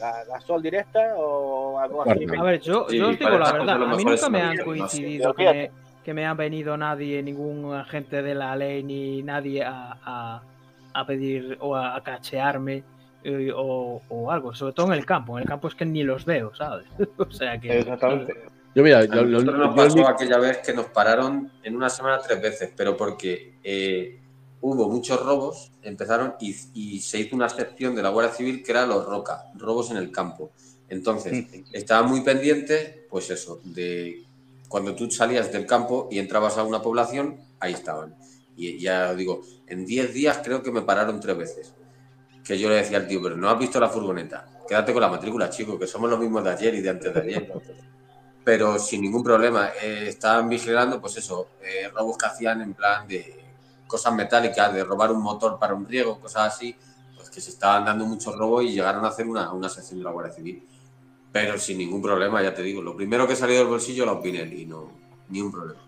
la, 0.00 0.24
la 0.24 0.40
sol 0.40 0.62
directa 0.62 1.14
o 1.16 1.78
algo 1.78 2.02
así. 2.02 2.26
A 2.38 2.42
ver, 2.42 2.60
yo, 2.60 2.86
Sí, 2.88 2.98
yo 2.98 3.08
os 3.08 3.18
digo 3.18 3.38
la 3.38 3.52
verdad, 3.52 3.82
a 3.82 3.94
mí 3.96 4.04
nunca 4.04 4.28
me 4.28 4.42
han 4.42 4.56
coincidido 4.58 5.34
que 5.34 5.44
me, 5.44 5.70
que 6.04 6.14
me 6.14 6.26
ha 6.26 6.34
venido 6.34 6.76
nadie, 6.76 7.22
ningún 7.22 7.72
agente 7.74 8.22
de 8.22 8.34
la 8.34 8.54
ley, 8.54 8.82
ni 8.82 9.22
nadie 9.22 9.64
a, 9.64 9.98
a- 10.04 10.42
a 10.94 11.06
pedir 11.06 11.58
o 11.60 11.74
a, 11.76 11.96
a 11.96 12.02
cachearme 12.02 12.82
eh, 13.24 13.50
o, 13.54 14.00
o 14.08 14.30
algo, 14.30 14.54
sobre 14.54 14.72
todo 14.72 14.86
en 14.86 14.92
el 14.98 15.04
campo. 15.06 15.36
En 15.38 15.42
el 15.42 15.48
campo 15.48 15.68
es 15.68 15.74
que 15.74 15.84
ni 15.84 16.02
los 16.02 16.24
veo, 16.24 16.54
¿sabes? 16.54 16.86
o 17.18 17.30
sea 17.30 17.60
que. 17.60 17.78
Exactamente. 17.80 18.34
Yo, 18.74 18.82
mira, 18.82 18.98
A 19.00 19.04
lo- 19.04 19.22
lo- 19.24 19.28
nosotros 19.42 19.58
nos 19.58 19.94
yo- 19.94 20.02
pasó 20.02 20.08
aquella 20.08 20.38
vez 20.38 20.58
que 20.58 20.72
nos 20.74 20.86
pararon 20.86 21.50
en 21.62 21.76
una 21.76 21.88
semana 21.90 22.18
tres 22.18 22.40
veces, 22.42 22.72
pero 22.76 22.96
porque 22.96 23.54
eh, 23.62 24.20
hubo 24.60 24.88
muchos 24.88 25.24
robos, 25.24 25.70
empezaron 25.82 26.34
y, 26.40 26.54
y 26.74 27.00
se 27.00 27.20
hizo 27.20 27.36
una 27.36 27.48
sección 27.48 27.94
de 27.94 28.02
la 28.02 28.08
Guardia 28.08 28.32
Civil 28.34 28.62
que 28.64 28.72
era 28.72 28.84
los 28.86 29.04
ROCA, 29.06 29.44
robos 29.56 29.90
en 29.90 29.96
el 29.98 30.10
campo. 30.10 30.50
Entonces, 30.88 31.46
estaban 31.72 32.08
muy 32.10 32.20
pendientes, 32.22 32.98
pues 33.08 33.30
eso, 33.30 33.60
de 33.64 34.22
cuando 34.68 34.94
tú 34.94 35.10
salías 35.10 35.50
del 35.52 35.66
campo 35.66 36.08
y 36.10 36.18
entrabas 36.18 36.58
a 36.58 36.62
una 36.64 36.82
población, 36.82 37.38
ahí 37.60 37.72
estaban. 37.72 38.14
Y 38.56 38.78
ya 38.78 39.14
digo, 39.14 39.42
en 39.66 39.84
10 39.84 40.14
días 40.14 40.40
creo 40.42 40.62
que 40.62 40.70
me 40.70 40.82
pararon 40.82 41.20
tres 41.20 41.36
veces. 41.36 41.74
Que 42.44 42.58
yo 42.58 42.68
le 42.68 42.76
decía 42.76 42.98
al 42.98 43.06
tío, 43.06 43.22
pero 43.22 43.36
no 43.36 43.48
has 43.48 43.58
visto 43.58 43.80
la 43.80 43.88
furgoneta, 43.88 44.46
quédate 44.68 44.92
con 44.92 45.00
la 45.00 45.08
matrícula, 45.08 45.48
chico, 45.48 45.78
que 45.78 45.86
somos 45.86 46.10
los 46.10 46.18
mismos 46.18 46.44
de 46.44 46.50
ayer 46.50 46.74
y 46.74 46.80
de 46.80 46.90
antes 46.90 47.14
de 47.14 47.20
ayer. 47.20 47.52
Pero 48.44 48.78
sin 48.78 49.00
ningún 49.00 49.24
problema, 49.24 49.70
eh, 49.82 50.04
estaban 50.08 50.48
vigilando, 50.48 51.00
pues 51.00 51.16
eso, 51.16 51.48
eh, 51.62 51.88
robos 51.88 52.18
que 52.18 52.26
hacían 52.26 52.60
en 52.60 52.74
plan 52.74 53.08
de 53.08 53.42
cosas 53.86 54.14
metálicas, 54.14 54.74
de 54.74 54.84
robar 54.84 55.10
un 55.12 55.22
motor 55.22 55.58
para 55.58 55.74
un 55.74 55.86
riego, 55.86 56.20
cosas 56.20 56.54
así, 56.54 56.76
pues 57.16 57.30
que 57.30 57.40
se 57.40 57.50
estaban 57.50 57.86
dando 57.86 58.04
muchos 58.04 58.36
robos 58.36 58.64
y 58.64 58.72
llegaron 58.72 59.04
a 59.04 59.08
hacer 59.08 59.26
una, 59.26 59.50
una 59.52 59.68
sección 59.70 59.98
de 59.98 60.04
la 60.04 60.10
Guardia 60.10 60.34
Civil. 60.34 60.66
Pero 61.32 61.58
sin 61.58 61.78
ningún 61.78 62.02
problema, 62.02 62.42
ya 62.42 62.54
te 62.54 62.62
digo. 62.62 62.82
Lo 62.82 62.94
primero 62.94 63.26
que 63.26 63.34
salió 63.34 63.58
del 63.58 63.66
bolsillo 63.66 64.04
la 64.04 64.12
Opinel 64.12 64.52
y 64.52 64.66
no, 64.66 64.90
ni 65.30 65.40
un 65.40 65.50
problema. 65.50 65.80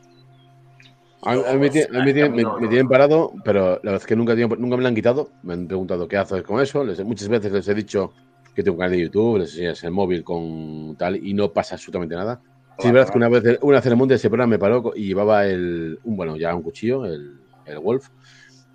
A, 1.23 1.33
a 1.33 1.35
mí, 1.35 1.67
a 1.69 1.71
mí 1.99 1.99
me 2.05 2.13
tienen- 2.13 2.33
me- 2.35 2.45
me 2.61 2.69
tienen 2.69 2.89
parado, 2.89 3.33
pero 3.45 3.71
la 3.83 3.91
verdad 3.93 3.97
es 3.97 4.07
que 4.07 4.17
nunca, 4.17 4.35
nunca 4.35 4.77
me 4.77 4.83
lo 4.83 4.89
han 4.89 4.95
quitado. 4.95 5.31
Me 5.43 5.55
han 5.55 5.67
preguntado 5.67 6.07
qué 6.07 6.17
haces 6.17 6.43
con 6.43 6.61
eso. 6.61 6.85
Les- 6.85 7.03
muchas 7.05 7.29
veces 7.29 7.51
les 7.53 7.67
he 7.69 7.75
dicho 7.75 8.13
que 8.55 8.63
tengo 8.63 8.75
un 8.77 8.81
canal 8.81 8.93
de 8.97 9.03
YouTube, 9.03 9.39
les 9.39 9.51
enseñas 9.53 9.83
el 9.85 9.91
móvil 9.91 10.23
con 10.25 10.97
tal 10.97 11.17
y 11.17 11.35
no 11.35 11.53
pasa 11.53 11.75
absolutamente 11.75 12.15
nada. 12.15 12.41
Sí, 12.79 12.89
es 12.89 12.93
verdad 12.93 13.11
que 13.11 13.19
una 13.19 13.29
vez, 13.29 13.59
una 13.63 13.79
el 13.79 13.97
monte 13.97 14.15
ese 14.15 14.29
programa 14.29 14.51
me 14.51 14.59
paró 14.59 14.93
y 14.95 15.07
llevaba 15.07 15.47
el, 15.47 15.99
un, 16.05 16.17
bueno, 16.17 16.37
ya 16.37 16.55
un 16.55 16.63
cuchillo, 16.63 17.05
el, 17.07 17.41
el 17.65 17.79
Wolf, 17.79 18.09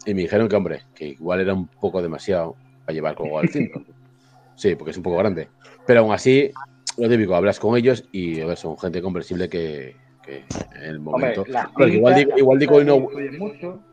y 0.05 0.13
me 0.15 0.21
dijeron 0.21 0.47
que, 0.47 0.55
hombre, 0.55 0.81
que 0.95 1.09
igual 1.09 1.41
era 1.41 1.53
un 1.53 1.67
poco 1.67 2.01
demasiado 2.01 2.55
para 2.85 2.93
llevar 2.95 3.15
colgado 3.15 3.39
al 3.39 3.49
cinto. 3.49 3.83
Sí, 4.55 4.75
porque 4.75 4.91
es 4.91 4.97
un 4.97 5.03
poco 5.03 5.17
grande. 5.17 5.49
Pero 5.85 6.01
aún 6.01 6.13
así, 6.13 6.51
lo 6.97 7.07
típico, 7.09 7.35
hablas 7.35 7.59
con 7.59 7.77
ellos 7.77 8.03
y 8.11 8.41
a 8.41 8.45
ver, 8.47 8.57
son 8.57 8.77
gente 8.77 9.01
comprensible 9.01 9.49
que, 9.49 9.95
que 10.31 10.77
en 10.77 10.83
el 10.83 10.99
momento. 10.99 11.45
Porque 11.73 11.95
igual 11.95 12.15
digo, 12.15 12.31
igual 12.37 12.59
digo 12.59 12.81
y 12.81 12.85
las 12.85 12.99
no. 12.99 13.07
mucho. 13.37 13.83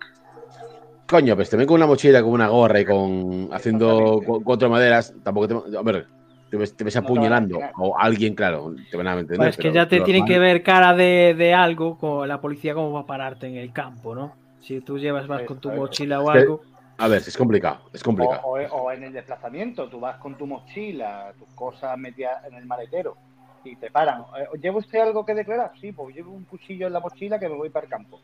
Coño, 1.07 1.35
pues 1.37 1.49
te 1.49 1.57
ven 1.57 1.67
con 1.67 1.77
una 1.77 1.87
mochila, 1.87 2.23
con 2.23 2.33
una 2.33 2.49
gorra 2.49 2.81
y 2.81 2.85
con 2.85 3.49
haciendo 3.53 4.23
cuatro 4.45 4.69
maderas, 4.69 5.15
tampoco 5.23 5.49
te. 5.49 5.77
A 5.77 5.83
ver, 5.83 6.07
te 6.51 6.57
ves, 6.57 6.77
te 6.77 6.85
ves 6.85 6.97
apuñalando. 6.97 7.61
o 7.77 7.99
alguien, 7.99 8.35
claro, 8.35 8.75
te 8.91 8.97
van 8.97 9.07
a 9.07 9.13
entender. 9.15 9.39
Pues 9.39 9.51
es 9.51 9.57
que 9.57 9.63
pero 9.63 9.75
ya 9.75 9.89
te 9.89 10.01
tienen 10.03 10.27
que 10.27 10.39
ver 10.39 10.63
cara 10.63 10.95
de, 10.95 11.35
de 11.37 11.55
algo 11.55 11.99
con 11.99 12.29
la 12.29 12.41
policía 12.41 12.75
como 12.75 12.93
va 12.93 13.01
a 13.01 13.07
pararte 13.07 13.47
en 13.47 13.57
el 13.57 13.73
campo, 13.73 14.15
¿no? 14.15 14.35
Si 14.61 14.81
tú 14.81 14.99
llevas, 14.99 15.27
vas 15.27 15.43
con 15.43 15.61
tu 15.61 15.71
mochila 15.71 16.21
o 16.21 16.31
algo. 16.31 16.63
A 16.99 17.07
ver, 17.07 17.23
es 17.25 17.37
complicado, 17.37 17.83
es 17.93 18.03
O, 18.03 18.05
complicado. 18.05 18.41
o- 18.45 18.59
o 18.59 18.91
en 18.91 19.05
el 19.05 19.13
desplazamiento, 19.13 19.89
tú 19.89 20.01
vas 20.01 20.17
con 20.19 20.37
tu 20.37 20.47
mochila, 20.49 21.33
tus 21.39 21.49
cosas 21.55 21.97
metidas 21.97 22.45
en 22.45 22.55
el 22.55 22.67
maletero 22.67 23.17
y 23.65 23.77
te 23.77 23.91
paran. 23.91 24.23
Eh, 24.39 24.59
¿Lleva 24.61 24.79
usted 24.79 25.01
algo 25.01 25.25
que 25.25 25.35
declarar? 25.35 25.73
Sí, 25.81 25.93
pues 25.93 26.15
llevo 26.15 26.33
un 26.33 26.45
cuchillo 26.45 26.87
en 26.87 26.93
la 26.93 27.01
mochila 27.01 27.39
que 27.39 27.49
me 27.49 27.55
voy 27.55 27.71
para 27.71 27.85
el 27.85 27.91
campo. 27.91 28.21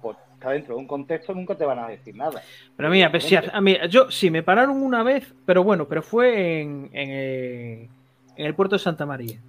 Pues 0.00 0.16
está 0.34 0.50
dentro 0.50 0.74
de 0.74 0.80
un 0.80 0.86
contexto, 0.86 1.34
nunca 1.34 1.54
te 1.54 1.64
van 1.64 1.78
a 1.78 1.88
decir 1.88 2.14
nada. 2.14 2.42
Pero 2.76 2.90
mira, 2.90 3.10
pues 3.10 3.24
sí, 3.24 3.36
a 3.36 3.60
mí, 3.60 3.76
yo 3.88 4.10
sí, 4.10 4.30
me 4.30 4.42
pararon 4.42 4.82
una 4.82 5.02
vez, 5.02 5.34
pero 5.46 5.64
bueno, 5.64 5.86
pero 5.86 6.02
fue 6.02 6.60
en, 6.60 6.90
en, 6.92 7.08
eh, 7.10 7.88
en 8.36 8.46
el 8.46 8.54
puerto 8.54 8.76
de 8.76 8.80
Santa 8.80 9.06
María. 9.06 9.40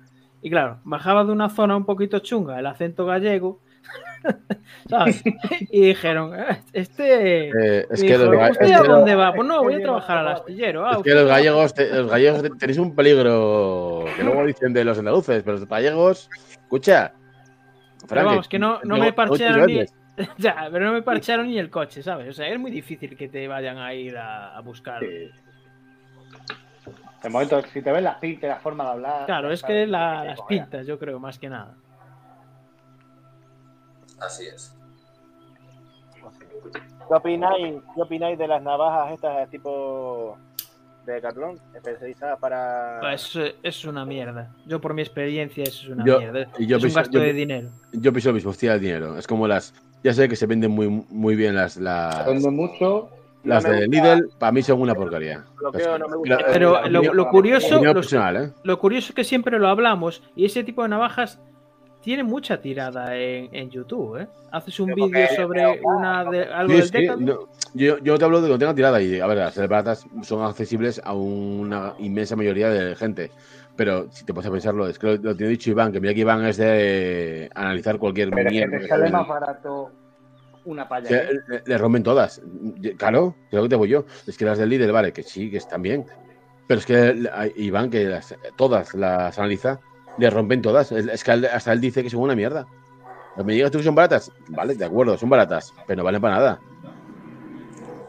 Y 0.42 0.50
claro, 0.50 0.80
bajaba 0.84 1.24
de 1.24 1.32
una 1.32 1.50
zona 1.50 1.76
un 1.76 1.86
poquito 1.86 2.20
chunga, 2.20 2.60
el 2.60 2.68
acento 2.68 3.06
gallego, 3.06 3.60
¿sabes? 4.90 5.24
Y 5.72 5.82
dijeron, 5.88 6.38
"Eh, 6.40 6.62
este... 6.74 7.48
Eh, 7.50 7.88
es, 7.90 8.02
que 8.02 8.18
los, 8.18 8.32
dijo, 8.32 8.42
ga- 8.44 8.52
¿usted 8.52 8.66
es 8.66 8.72
a 8.76 8.84
dónde 8.84 9.16
va? 9.16 9.34
Pues 9.34 9.48
no, 9.48 9.64
voy 9.64 9.76
a 9.76 9.80
trabajar 9.82 10.18
al 10.20 10.28
astillero. 10.30 10.86
Ah, 10.86 10.94
es 10.98 11.04
que 11.04 11.14
los 11.14 11.28
gallegos, 11.28 11.74
te- 11.74 11.90
los 11.90 12.10
gallegos 12.10 12.42
te- 12.42 12.50
tenéis 12.52 12.78
un 12.80 12.96
peligro 12.96 14.06
que 14.16 14.24
luego 14.24 14.46
dicen 14.46 14.74
de 14.74 14.84
los 14.86 14.98
andaluces, 15.00 15.44
pero 15.44 15.58
los 15.58 15.68
gallegos, 15.68 16.30
escucha. 16.52 17.14
Pero 18.00 18.08
Frank, 18.08 18.26
vamos, 18.26 18.48
que 18.48 18.60
no, 18.60 18.80
no 18.84 18.98
me 18.98 19.14
parchearon 19.14 19.66
ni... 19.68 19.84
Ya, 20.38 20.70
pero 20.72 20.86
no 20.86 20.94
me 20.94 21.02
parcharon 21.02 21.48
ni 21.48 21.60
el 21.60 21.70
coche, 21.70 22.02
¿sabes? 22.02 22.30
O 22.30 22.34
sea, 22.34 22.48
es 22.48 22.58
muy 22.58 22.72
difícil 22.72 23.18
que 23.18 23.28
te 23.28 23.48
vayan 23.50 23.78
a 23.78 23.94
ir 23.94 24.18
a, 24.18 24.56
a 24.56 24.62
buscar. 24.62 25.02
Sí. 25.02 25.30
De 27.24 27.30
momento, 27.30 27.62
si 27.74 27.82
te 27.82 27.92
ves 27.92 28.04
las 28.04 28.18
pintas, 28.18 28.48
la 28.50 28.56
forma 28.58 28.84
de 28.86 28.90
hablar. 28.92 29.26
Claro, 29.26 29.52
es 29.52 29.64
que 29.64 29.88
la- 29.88 30.24
las 30.24 30.42
pintas, 30.44 30.86
yo 30.86 31.00
creo, 31.00 31.20
más 31.20 31.40
que 31.40 31.50
nada. 31.50 31.76
Así 34.20 34.46
es. 34.48 34.74
¿Qué 37.08 37.14
opináis, 37.14 37.76
¿Qué 37.96 38.02
opináis 38.02 38.38
de 38.38 38.48
las 38.48 38.62
navajas 38.64 39.14
estas 39.14 39.50
tipo 39.50 40.38
de 41.06 41.14
Decathlon, 41.14 41.60
especializadas 41.76 42.40
para... 42.40 43.00
Eh, 43.14 43.56
es 43.62 43.86
una 43.86 44.06
mierda. 44.06 44.52
Yo 44.66 44.82
por 44.82 44.96
mi 44.96 45.04
experiencia 45.04 45.64
eso 45.64 45.84
es 45.86 45.90
una 45.90 46.04
Yo- 46.04 46.18
mierda. 46.20 46.48
y 46.58 46.66
yo 46.66 46.78
es 46.78 46.84
un 46.84 46.94
gasto 46.94 47.12
yo- 47.20 47.20
de 47.24 47.34
dinero. 47.34 47.70
Yo 47.94 48.12
pienso 48.12 48.30
lo 48.30 48.34
mismo, 48.36 48.50
hostia, 48.50 48.74
el 48.74 48.80
dinero. 48.82 49.18
Es 49.18 49.28
como 49.28 49.48
las. 49.48 49.74
Ya 50.04 50.14
sé 50.14 50.28
que 50.30 50.36
se 50.36 50.46
venden 50.48 50.72
muy, 50.72 50.88
muy 50.88 51.36
bien 51.36 51.56
las, 51.56 51.78
las, 51.78 52.26
Vende 52.26 52.50
mucho. 52.50 53.10
las 53.44 53.64
No 53.64 53.70
de 53.72 53.86
gusta. 53.86 54.16
Lidl, 54.16 54.30
para 54.40 54.52
mí 54.52 54.62
son 54.64 54.82
una 54.82 54.96
porquería. 54.96 55.44
Bloqueo, 55.58 55.98
no 56.00 56.08
me 56.08 56.18
gusta. 56.18 56.38
Pero, 56.52 56.80
Pero 56.84 57.14
lo, 57.14 57.28
curioso, 57.30 57.84
¿eh? 57.84 58.52
lo 58.64 58.80
curioso 58.80 59.10
es 59.10 59.16
que 59.16 59.24
siempre 59.24 59.60
lo 59.60 59.68
hablamos 59.68 60.24
y 60.36 60.46
ese 60.46 60.64
tipo 60.64 60.82
de 60.84 60.90
navajas 60.90 61.40
tiene 62.06 62.24
mucha 62.24 62.62
tirada 62.62 63.18
en, 63.18 63.50
en 63.52 63.70
YouTube, 63.72 64.22
¿eh? 64.22 64.28
Haces 64.52 64.80
un 64.80 64.94
vídeo 64.94 65.28
sobre 65.36 65.82
una 65.84 66.24
de, 66.24 66.44
algo 66.46 66.72
Sí, 66.82 66.92
del 66.92 67.18
sí, 67.18 67.24
no, 67.24 67.40
yo, 67.74 67.98
yo 67.98 68.18
te 68.20 68.24
hablo 68.26 68.40
de 68.42 68.48
que 68.48 68.54
no 68.54 68.60
tenga 68.60 68.76
tirada 68.76 69.02
y, 69.02 69.20
a 69.20 69.26
ver, 69.28 69.40
las 69.40 69.58
baratas 69.58 70.06
son 70.22 70.44
accesibles 70.46 71.02
a 71.04 71.14
una 71.14 71.96
inmensa 71.98 72.36
mayoría 72.36 72.70
de 72.70 72.96
gente. 72.96 73.32
Pero 73.76 74.06
si 74.12 74.24
te 74.24 74.34
pones 74.34 74.48
a 74.48 74.52
pensarlo, 74.52 74.88
es 74.88 75.00
que 75.00 75.08
lo, 75.08 75.16
lo 75.18 75.36
tiene 75.36 75.50
dicho 75.50 75.72
Iván, 75.72 75.92
que 75.92 76.00
mira 76.00 76.14
que 76.14 76.20
Iván 76.22 76.46
es 76.46 76.58
de 76.58 77.50
analizar 77.56 77.98
cualquier 77.98 78.30
Pero 78.30 78.50
mierda. 78.52 78.78
te 78.78 78.84
que 78.84 78.88
sale 78.88 79.02
sale. 79.06 79.12
más 79.12 79.28
barato 79.28 79.92
una 80.66 80.88
palla. 80.88 81.10
Le, 81.10 81.64
le 81.66 81.78
rompen 81.78 82.04
todas. 82.04 82.40
Claro, 82.98 83.36
creo 83.50 83.64
que 83.64 83.70
te 83.70 83.76
voy 83.76 83.90
yo. 83.90 84.06
Es 84.28 84.38
que 84.38 84.46
las 84.46 84.60
del 84.60 84.70
líder, 84.70 84.92
vale, 84.92 85.12
que 85.12 85.24
sí, 85.24 85.50
que 85.52 85.58
están 85.58 85.82
bien. 85.82 86.06
Pero 86.68 86.80
es 86.80 86.86
que 86.86 87.16
Iván, 87.58 87.90
que 87.90 88.06
las- 88.06 88.36
todas 88.56 88.94
las 88.94 89.38
analiza, 89.40 89.80
le 90.18 90.30
rompen 90.30 90.62
todas. 90.62 90.92
Es 90.92 91.24
que 91.24 91.32
hasta 91.32 91.74
él 91.74 91.82
dice 91.82 92.04
que 92.04 92.10
son 92.10 92.22
una 92.22 92.36
mierda. 92.36 92.68
Me 93.44 93.54
digas 93.54 93.72
tú 93.72 93.80
que 93.80 93.84
son 93.84 93.96
baratas. 93.96 94.32
Vale, 94.48 94.76
de 94.76 94.86
acuerdo, 94.86 95.18
son 95.18 95.30
baratas, 95.30 95.74
pero 95.86 95.98
no 95.98 96.04
valen 96.04 96.22
para 96.22 96.36
nada. 96.36 96.60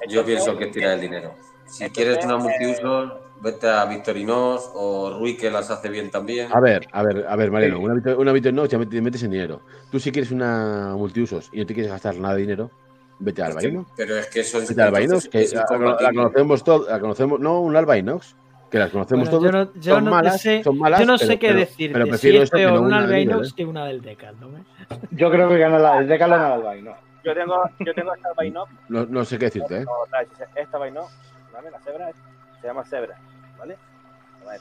Yo 0.09 0.25
pienso 0.25 0.57
que 0.57 0.65
es 0.65 0.73
tirar 0.73 0.95
el 0.95 1.01
dinero. 1.01 1.35
Si 1.67 1.89
quieres 1.91 2.25
una 2.25 2.35
eh, 2.35 2.39
multiuso, 2.39 3.21
vete 3.41 3.69
a 3.69 3.85
Victorinos 3.87 4.71
o 4.75 5.19
Rui 5.19 5.37
que 5.37 5.51
las 5.51 5.69
hace 5.71 5.89
bien 5.89 6.11
también. 6.11 6.49
A 6.53 6.61
ver, 6.61 6.87
a 6.93 7.03
ver, 7.03 7.27
a 7.29 7.35
ver, 7.35 7.51
Mariano, 7.51 7.81
una, 7.81 8.17
una 8.17 8.33
Victorinox 8.33 8.69
ya 8.69 8.79
te 8.79 9.01
metes 9.01 9.23
en 9.25 9.33
dinero. 9.33 9.63
Tú 9.91 9.99
si 9.99 10.13
quieres 10.13 10.31
una 10.31 10.95
multiusos 10.97 11.51
y 11.53 11.59
no 11.59 11.67
te 11.67 11.75
quieres 11.75 11.91
gastar 11.91 12.17
nada 12.19 12.35
de 12.35 12.43
dinero, 12.43 12.71
vete 13.19 13.43
al 13.43 13.53
Albaino. 13.53 13.87
pero 13.97 14.17
es 14.17 14.29
que 14.29 14.41
eso 14.41 14.59
es, 14.59 14.69
Vete 14.69 14.83
al 14.83 14.89
Albainox, 14.89 15.29
que 15.29 15.49
la, 15.53 16.13
conocemos 16.13 16.63
todos, 16.63 16.89
la 16.89 17.01
conocemos, 17.01 17.41
no, 17.41 17.61
un 17.61 17.75
Albainox, 17.75 18.37
que 18.71 18.79
las 18.79 18.91
conocemos 18.91 19.31
Bueno, 19.31 19.45
yo 19.47 19.51
todos. 19.53 19.75
no, 19.77 19.81
yo 19.81 19.95
son 19.95 20.05
no 20.05 20.11
malas, 20.11 20.41
sé, 20.41 20.63
son 20.65 20.79
malas, 20.79 21.01
yo 21.01 21.07
no 21.07 21.17
pero- 21.19 21.27
sé 21.31 21.39
qué 21.39 21.47
pero- 21.49 21.59
decirte. 21.61 21.93
pero 21.93 22.05
si 22.05 22.11
prefiero 22.11 22.43
es 22.43 22.51
que 22.51 22.65
no 22.67 22.73
una 22.73 22.81
una 22.81 22.97
de 22.99 23.05
Albainox 23.05 23.37
nivel, 23.37 23.49
¿eh? 23.49 23.53
que 23.57 23.65
una 23.65 23.85
del 23.87 24.03
Decathlon. 24.03 24.57
¿eh? 24.57 24.65
Yo 25.13 25.31
creo 25.31 25.49
que 25.49 25.59
gana 25.59 25.79
la, 25.79 25.99
el 25.99 26.09
Deca 26.09 26.27
gana 26.27 26.47
el 26.47 26.53
Albay, 26.55 26.83
¿no? 26.83 26.95
Yo 27.25 27.35
tengo, 27.35 27.63
yo 27.81 27.95
tengo 27.95 28.15
esta 28.15 28.29
vaino, 28.37 28.65
No, 28.89 29.05
no 29.07 29.25
sé 29.25 29.39
qué 29.39 29.47
decirte, 29.47 29.79
¿eh? 29.83 29.87
esta 30.55 30.79
vaino, 30.79 31.07
¿vale? 31.53 31.71
La 31.71 31.81
cebra 31.81 32.11
se 32.61 32.67
llama 32.67 32.85
cebra, 32.85 33.17
¿vale? 33.59 33.77
A. 34.49 34.57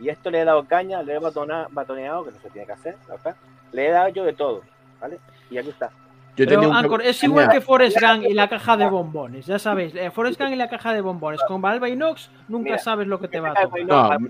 Y 0.00 0.08
esto 0.08 0.30
le 0.30 0.40
he 0.40 0.44
dado 0.44 0.64
caña, 0.64 1.02
le 1.02 1.14
he 1.14 1.18
batona- 1.20 1.66
batoneado, 1.70 2.24
que 2.24 2.30
no 2.32 2.38
se 2.38 2.50
tiene 2.50 2.66
que 2.66 2.72
hacer, 2.72 2.96
¿verdad? 3.08 3.36
Le 3.72 3.86
he 3.88 3.90
dado 3.90 4.08
yo 4.08 4.24
de 4.24 4.32
todo, 4.32 4.62
¿vale? 5.00 5.18
Y 5.50 5.58
aquí 5.58 5.68
está. 5.70 5.90
Yo 6.38 6.44
Pero, 6.46 6.60
tenía 6.60 6.78
un- 6.88 7.00
es 7.02 7.24
igual 7.24 7.48
que 7.50 7.60
Forest 7.60 8.00
Gump 8.00 8.22
y 8.22 8.32
la 8.32 8.48
caja 8.48 8.76
de 8.76 8.86
bombones, 8.88 9.44
ya 9.44 9.58
sabéis. 9.58 9.92
eh, 9.96 10.10
Forest 10.12 10.38
Gump 10.40 10.52
y 10.52 10.56
la 10.56 10.68
caja 10.68 10.94
de 10.94 11.00
bombones. 11.00 11.40
Con 11.48 11.60
Valve 11.60 11.90
Inox 11.90 12.30
nunca 12.46 12.64
Mira, 12.64 12.78
sabes 12.78 13.08
lo 13.08 13.18
que 13.18 13.26
te 13.26 13.40
va 13.40 13.50
a 13.50 13.54
tocar. 13.54 13.80
No, 13.84 14.18
yo 14.18 14.26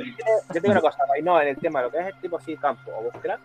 te 0.50 0.61
digo 0.61 0.72
una 0.72 0.80
cosa, 0.80 1.04
vaino 1.06 1.38
en 1.42 1.48
el 1.48 1.56
tema, 1.59 1.82
lo 1.82 1.90
que 1.90 1.98
es 1.98 2.06
el 2.06 2.14
tipo 2.14 2.38
así 2.38 2.56
campo 2.56 2.90
o 2.98 3.02
búsqueda, 3.12 3.38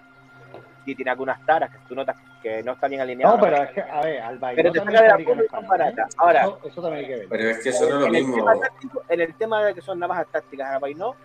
sí 0.86 0.96
tiene 0.96 1.12
algunas 1.12 1.46
taras 1.46 1.70
que 1.72 1.78
tú 1.90 1.94
notas 1.94 2.16
que 2.42 2.64
no 2.64 2.72
están 2.72 2.90
bien 2.90 3.02
alineadas. 3.02 3.36
No, 3.38 3.42
pero 3.44 3.64
es 3.64 3.72
que, 3.72 3.82
a 3.82 4.02
ver, 4.02 4.22
Albay 4.22 4.56
Pero 4.56 4.70
no 4.70 4.74
te 4.74 4.80
saca 4.80 4.92
de 5.02 5.08
la 5.10 5.22
y 5.22 5.26
son 5.26 5.40
España, 5.42 5.64
¿eh? 5.66 5.68
baratas. 5.70 6.16
Ahora- 6.18 6.42
Eso, 6.44 6.60
eso 6.66 6.82
también 6.82 7.04
hay 7.04 7.08
que 7.10 7.16
ver. 7.18 7.28
Pero 7.30 7.50
es 7.50 7.64
que 7.64 7.70
eso 7.70 7.82
no 7.84 7.88
es 7.90 7.94
lo 8.02 8.06
en, 8.08 8.16
el 8.16 8.26
mismo. 8.26 8.60
táctico, 8.60 9.04
en 9.10 9.22
el 9.22 9.34
tema 9.36 9.64
de 9.66 9.74
que 9.74 9.82
son 9.82 10.00
navajas 10.00 10.28
tácticas 10.32 10.72
a 10.72 10.80
vaino, 10.80 11.16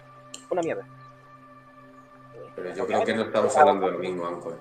una 0.50 0.62
mierda. 0.62 0.82
Pero 2.56 2.74
yo 2.74 2.86
creo 2.86 3.04
que 3.04 3.14
no 3.14 3.22
estamos 3.22 3.56
hablando 3.56 3.86
de 3.86 3.92
lo 3.92 3.98
mismo, 4.00 4.26
Ancor. 4.26 4.58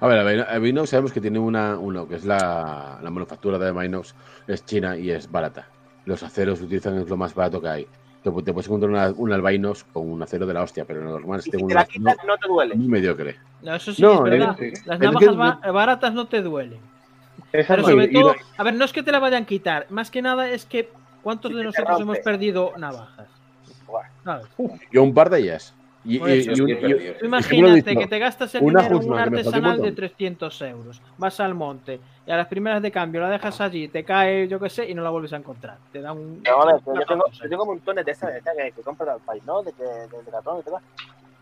A 0.00 0.06
ver, 0.06 0.18
Albainox 0.48 0.90
sabemos 0.90 1.12
que 1.12 1.20
tiene 1.20 1.38
una, 1.38 1.76
uno, 1.78 2.08
que 2.08 2.14
es 2.16 2.24
la, 2.24 2.98
la 3.02 3.10
manufactura 3.10 3.58
de 3.58 3.68
Albainox, 3.68 4.14
es 4.46 4.64
china 4.64 4.96
y 4.96 5.10
es 5.10 5.30
barata. 5.30 5.68
Los 6.06 6.22
aceros 6.22 6.58
que 6.58 6.64
utilizan 6.64 6.98
es 6.98 7.08
lo 7.08 7.16
más 7.18 7.34
barato 7.34 7.60
que 7.60 7.68
hay. 7.68 7.84
Te, 8.22 8.30
te 8.30 8.52
puedes 8.52 8.66
encontrar 8.66 8.90
una, 8.90 9.08
un 9.10 9.32
Albainox 9.32 9.84
con 9.92 10.10
un 10.10 10.22
acero 10.22 10.46
de 10.46 10.54
la 10.54 10.62
hostia, 10.62 10.84
pero 10.86 11.02
lo 11.02 11.10
normal 11.10 11.38
es 11.40 11.44
si 11.44 11.50
te 11.50 11.58
un 11.58 11.72
la 11.72 11.84
quitas, 11.84 12.16
no 12.26 12.36
te 12.38 12.48
duele. 12.48 12.74
muy 12.74 12.88
mediocre. 12.88 13.36
No, 13.62 13.74
eso 13.74 13.92
sí 13.92 14.00
No, 14.00 14.24
es 14.26 14.30
verdad. 14.30 14.56
sí. 14.58 14.72
Las 14.86 14.98
navajas 15.00 15.58
que- 15.62 15.70
baratas 15.70 16.14
no 16.14 16.26
te 16.26 16.40
duelen. 16.42 16.80
Pero 17.52 17.76
no- 17.78 17.88
sobre 17.88 18.04
y- 18.06 18.12
todo, 18.12 18.32
no- 18.32 18.38
a 18.56 18.62
ver, 18.62 18.74
no 18.74 18.84
es 18.86 18.92
que 18.92 19.02
te 19.02 19.12
la 19.12 19.18
vayan 19.18 19.42
a 19.42 19.46
quitar. 19.46 19.86
Más 19.90 20.10
que 20.10 20.22
nada 20.22 20.48
es 20.50 20.64
que 20.64 20.88
¿cuántos 21.22 21.50
Si 21.50 21.58
de 21.58 21.64
nosotros 21.64 22.00
hemos 22.00 22.18
perdido 22.20 22.72
navajas? 22.78 23.28
Yo 24.92 25.02
un 25.02 25.12
par 25.12 25.28
de 25.30 25.40
ellas. 25.40 25.74
Y, 26.02 26.18
un- 26.18 26.28
imagínate 27.22 27.94
que 27.94 28.06
te 28.06 28.18
gastas 28.18 28.54
el 28.54 28.62
Una 28.62 28.80
dinero 28.82 29.02
en 29.02 29.12
un 29.12 29.18
artesanal 29.18 29.76
de 29.76 29.82
montón. 29.82 29.94
300 29.96 30.62
euros. 30.62 31.02
Vas 31.18 31.40
al 31.40 31.54
monte 31.54 32.00
y 32.26 32.30
a 32.30 32.36
las 32.38 32.46
primeras 32.46 32.80
de 32.80 32.90
cambio 32.90 33.20
la 33.20 33.28
dejas 33.28 33.60
allí, 33.60 33.88
te 33.88 34.02
cae, 34.02 34.48
yo 34.48 34.58
qué 34.58 34.70
sé, 34.70 34.88
y 34.88 34.94
no 34.94 35.02
la 35.02 35.10
vuelves 35.10 35.32
a 35.34 35.36
encontrar. 35.36 35.76
Te 35.92 36.00
da 36.00 36.12
un. 36.12 36.42
No, 36.42 36.66
ver, 36.66 36.76
yo, 36.86 37.06
tengo, 37.06 37.24
yo 37.30 37.48
tengo 37.50 37.66
montones 37.66 38.04
de 38.06 38.12
esas, 38.12 38.32
de 38.32 38.38
esas 38.38 38.56
que, 38.56 38.72
que 38.72 38.80
compro 38.82 39.12
del 39.12 39.20
país, 39.20 39.44
¿no? 39.44 39.62
De, 39.62 39.72
que, 39.72 39.82
de, 39.84 40.22
de 40.22 40.30
cartón 40.30 40.60
y 40.60 40.62
todo. 40.62 40.80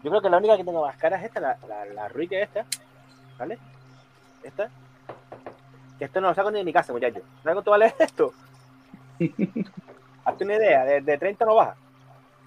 Yo 0.02 0.10
creo 0.10 0.22
que 0.22 0.30
la 0.30 0.38
única 0.38 0.56
que 0.56 0.64
tengo 0.64 0.84
más 0.84 0.96
cara 0.96 1.18
es 1.18 1.24
esta, 1.24 1.40
la, 1.40 1.56
la, 1.68 1.84
la 1.86 2.08
Rui 2.08 2.26
que 2.26 2.42
esta, 2.42 2.64
¿vale? 3.38 3.58
Esta. 4.42 4.68
Que 5.98 6.04
esto 6.04 6.20
no 6.20 6.28
lo 6.28 6.34
saco 6.34 6.50
ni 6.50 6.58
de 6.58 6.64
mi 6.64 6.72
casa, 6.72 6.92
muchachos. 6.92 7.22
¿Sabes 7.42 7.54
cuánto 7.54 7.70
vale 7.70 7.94
esto? 7.98 8.32
Hazte 10.24 10.44
una 10.44 10.54
idea, 10.56 10.84
de, 10.84 11.00
de 11.00 11.18
30 11.18 11.44
no 11.44 11.54
baja. 11.54 11.76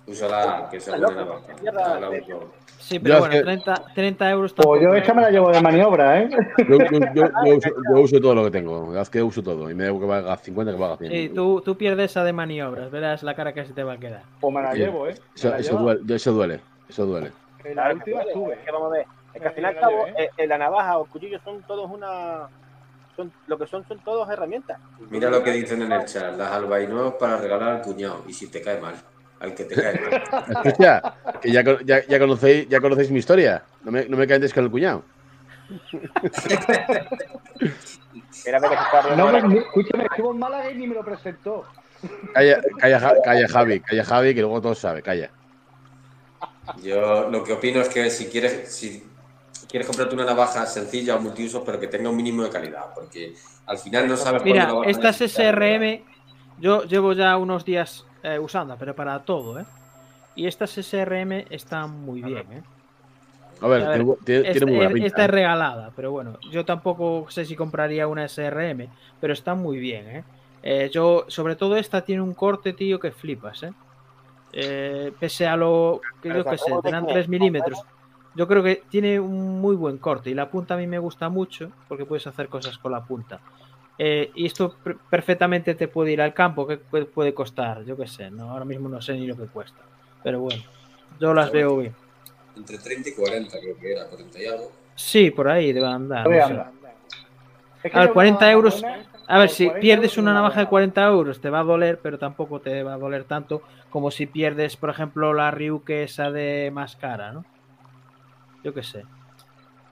Que 0.05 0.77
Está 0.77 0.91
buena 0.97 1.07
loco, 1.09 1.13
navaja. 1.13 1.61
mierda, 1.61 1.99
La 1.99 2.09
de- 2.09 2.19
uso. 2.21 2.51
Sí, 2.79 2.99
pero 2.99 3.13
Yo 3.15 3.19
bueno, 3.19 3.33
es 3.35 3.39
que- 3.39 3.45
30, 3.45 3.83
30 3.95 4.29
euros 4.31 4.53
Pues 4.53 4.81
yo 4.81 4.93
esta 4.95 5.13
me 5.13 5.21
la 5.21 5.29
llevo 5.29 5.51
de 5.51 5.61
maniobra, 5.61 6.19
¿eh? 6.21 6.29
yo, 6.67 6.77
yo- 6.77 6.99
yo- 7.13 7.23
yo 7.45 7.55
uso, 7.57 7.69
yo 7.93 8.01
uso 8.01 8.19
todo 8.19 8.35
lo 8.35 8.43
que 8.45 8.51
tengo. 8.51 8.91
La 8.91 9.01
es 9.03 9.09
que 9.09 9.21
uso 9.21 9.43
todo. 9.43 9.69
Y 9.69 9.75
me 9.75 9.85
da 9.85 9.91
que 9.91 10.05
valga 10.05 10.35
50 10.37 10.73
que 10.73 10.79
valga 10.79 10.97
100. 10.97 11.11
Sí, 11.11 11.29
tú, 11.29 11.61
tú 11.63 11.77
pierdes 11.77 12.11
esa 12.11 12.23
de 12.23 12.33
maniobras, 12.33 12.89
verás 12.91 13.21
la 13.23 13.35
cara 13.35 13.53
que 13.53 13.63
se 13.65 13.73
te 13.73 13.83
va 13.83 13.93
a 13.93 13.97
quedar. 13.97 14.23
Pues 14.39 14.53
me 14.53 14.61
la 14.63 14.73
Sí. 14.73 14.79
llevo, 14.79 15.07
¿eh? 15.07 15.15
Eso, 15.35 15.49
la 15.49 15.57
duele, 15.81 16.15
eso 16.15 16.31
duele. 16.33 16.59
Eso 16.89 17.05
duele. 17.05 17.31
La 17.75 17.93
última 17.93 18.23
que 18.25 18.33
sube. 18.33 18.53
Es 18.53 18.59
que 18.59 18.71
vamos 18.71 18.87
a 18.91 18.95
ver. 18.97 19.05
Es 19.33 19.41
que 19.41 19.47
al 19.47 19.53
fin 19.53 19.63
y 19.63 19.67
al 19.67 19.73
Yo 19.75 19.79
la 19.81 19.87
cabo, 19.87 20.05
llevé. 20.07 20.23
eh, 20.23 20.29
eh, 20.37 20.47
la 20.47 20.57
navaja 20.57 20.97
o 20.97 21.05
el 21.05 21.09
cuchillo 21.11 21.39
son 21.45 21.61
todos 21.63 21.89
una. 21.89 22.47
Son, 23.15 23.31
lo 23.47 23.57
que 23.57 23.67
son, 23.67 23.85
son 23.87 23.99
todos 23.99 24.27
herramientas. 24.29 24.79
Mira 25.09 25.29
lo 25.29 25.43
que 25.43 25.51
dicen 25.51 25.81
en 25.83 25.91
el 25.91 26.05
chat. 26.05 26.35
Las 26.35 26.51
albainos 26.51 27.13
para 27.13 27.37
regalar 27.37 27.69
al 27.69 27.81
cuñado. 27.81 28.23
Y 28.27 28.33
si 28.33 28.47
te 28.49 28.61
cae 28.61 28.79
mal. 28.81 28.95
Al 29.41 29.55
que 29.55 29.65
te 29.65 29.75
cae. 29.75 29.99
Escucha, 30.47 31.01
que 31.41 31.51
ya, 31.51 31.63
ya, 31.83 32.05
ya 32.07 32.19
conocéis, 32.19 32.69
ya 32.69 32.79
conocéis 32.79 33.11
mi 33.11 33.19
historia. 33.19 33.63
No 33.83 33.91
me, 33.91 34.05
no 34.05 34.15
me 34.17 34.27
caentes 34.27 34.53
con 34.53 34.63
el 34.63 34.71
cuñado. 34.71 35.03
Que 38.41 38.49
se 38.49 38.53
está 38.83 39.15
No, 39.15 39.31
me, 39.31 39.39
escúchame, 39.59 40.05
estuvo 40.09 40.31
en 40.31 40.39
Málaga 40.39 40.71
y 40.71 40.75
ni 40.75 40.87
me 40.87 40.95
lo 40.95 41.03
presentó. 41.03 41.65
Calla, 42.33 42.61
calla, 42.79 42.99
Ja- 42.99 43.21
calla 43.23 43.47
Javi, 43.47 43.79
calla 43.79 44.03
Javi, 44.03 44.35
que 44.35 44.41
luego 44.41 44.61
todo 44.61 44.75
sabe, 44.75 45.01
calla. 45.01 45.31
Yo 46.83 47.29
lo 47.29 47.43
que 47.43 47.53
opino 47.53 47.81
es 47.81 47.89
que 47.89 48.09
si 48.09 48.25
quieres, 48.27 48.73
si 48.73 49.03
quieres 49.69 49.87
comprarte 49.87 50.15
una 50.15 50.25
navaja 50.25 50.65
sencilla 50.65 51.15
o 51.15 51.21
multiusos, 51.21 51.63
pero 51.65 51.79
que 51.79 51.87
tenga 51.87 52.09
un 52.09 52.15
mínimo 52.15 52.43
de 52.43 52.49
calidad, 52.49 52.93
porque 52.93 53.33
al 53.65 53.77
final 53.77 54.07
no 54.07 54.17
sabes 54.17 54.43
Mira, 54.43 54.67
cuándo 54.67 54.81
la 54.83 54.87
vas 54.99 55.21
estas 55.21 55.21
SRM, 55.21 56.05
yo 56.57 56.83
llevo 56.83 57.13
ya 57.13 57.37
unos 57.37 57.63
días 57.65 58.05
eh, 58.23 58.39
usando, 58.39 58.75
pero 58.77 58.95
para 58.95 59.19
todo, 59.19 59.59
¿eh? 59.59 59.65
Y 60.35 60.47
estas 60.47 60.77
SRM 60.77 61.45
están 61.49 61.89
muy 62.05 62.21
bien, 62.21 62.45
¿eh? 62.51 62.63
A 63.61 63.67
ver, 63.67 63.83
A 63.83 63.89
ver, 63.89 63.97
tiene, 63.99 64.15
tiene- 64.23 64.41
Esta, 64.41 64.51
tiene 64.53 64.65
muy 64.65 64.75
buena 64.75 64.89
eh, 64.89 64.93
pinta. 64.93 65.07
esta 65.07 65.25
es 65.25 65.29
regalada, 65.31 65.91
pero 65.95 66.11
bueno, 66.11 66.37
yo 66.51 66.65
tampoco 66.65 67.27
sé 67.29 67.45
si 67.45 67.55
compraría 67.55 68.07
una 68.07 68.25
SRM, 68.25 68.87
pero 69.19 69.33
está 69.33 69.55
muy 69.55 69.77
bien, 69.79 70.07
¿eh? 70.07 70.23
Eh, 70.63 70.89
yo, 70.93 71.25
sobre 71.27 71.55
todo 71.55 71.75
esta 71.75 72.01
tiene 72.01 72.21
un 72.21 72.33
corte, 72.33 72.73
tío, 72.73 72.99
que 72.99 73.11
flipas, 73.11 73.63
¿eh? 73.63 73.73
Eh, 74.53 75.11
pese 75.19 75.47
a 75.47 75.55
lo 75.55 76.01
que 76.21 76.29
yo 76.29 76.43
que 76.45 76.57
sé, 76.57 76.71
tendrán 76.83 77.07
3 77.07 77.27
milímetros. 77.29 77.83
Yo 78.35 78.47
creo 78.47 78.63
que 78.63 78.83
tiene 78.89 79.19
un 79.19 79.59
muy 79.59 79.75
buen 79.75 79.97
corte 79.97 80.29
y 80.29 80.33
la 80.33 80.49
punta 80.49 80.75
a 80.75 80.77
mí 80.77 80.87
me 80.87 80.99
gusta 80.99 81.29
mucho 81.29 81.69
porque 81.87 82.05
puedes 82.05 82.27
hacer 82.27 82.47
cosas 82.47 82.77
con 82.77 82.91
la 82.91 83.01
punta. 83.03 83.39
Eh, 83.97 84.31
y 84.35 84.45
esto 84.47 84.75
per- 84.83 84.97
perfectamente 85.09 85.75
te 85.75 85.87
puede 85.87 86.11
ir 86.13 86.21
al 86.21 86.33
campo, 86.33 86.65
que 86.65 86.77
puede, 86.77 87.33
costar, 87.33 87.83
yo 87.85 87.95
qué 87.95 88.07
sé, 88.07 88.31
no 88.31 88.49
ahora 88.49 88.65
mismo 88.65 88.89
no 88.89 89.01
sé 89.01 89.13
ni 89.13 89.27
lo 89.27 89.35
que 89.35 89.45
cuesta, 89.47 89.83
pero 90.23 90.39
bueno, 90.39 90.63
yo 91.19 91.33
las 91.33 91.51
veo 91.51 91.77
bien. 91.77 91.95
Entre 92.55 92.77
30 92.77 93.09
y 93.09 93.13
40, 93.13 93.59
creo 93.59 93.77
que 93.77 93.91
era, 93.91 94.05
40 94.07 94.39
y 94.39 94.45
algo. 94.45 94.71
Sí, 94.95 95.31
por 95.31 95.47
ahí 95.47 95.71
debe 95.71 95.87
andar. 95.87 96.27
No 96.27 96.43
andar. 96.43 96.71
Es 97.83 97.91
que 97.91 97.97
A 97.97 98.01
ver, 98.01 98.09
yo 98.09 98.13
40 98.13 98.45
una 98.45 98.51
euros. 98.51 98.81
buena, 98.81 99.05
A 99.27 99.39
ver, 99.39 99.49
si 99.49 99.65
40 99.65 99.81
pierdes 99.81 100.17
una 100.17 100.33
navaja 100.33 100.59
de 100.59 100.65
vale. 100.65 100.69
40 100.69 101.07
euros 101.07 101.41
te 101.41 101.49
va 101.49 101.59
a 101.59 101.63
doler, 101.63 101.99
pero 102.01 102.19
tampoco 102.19 102.59
te 102.59 102.83
va 102.83 102.93
a 102.93 102.97
doler 102.97 103.23
tanto 103.23 103.61
como 103.89 104.11
si 104.11 104.25
pierdes, 104.27 104.75
por 104.77 104.89
ejemplo, 104.89 105.33
la 105.33 105.51
Ryuke 105.51 106.03
esa 106.03 106.31
de 106.31 106.69
más 106.71 106.95
cara, 106.95 107.31
¿no? 107.31 107.43
Yo 108.63 108.73
qué 108.73 108.83
sé. 108.83 109.03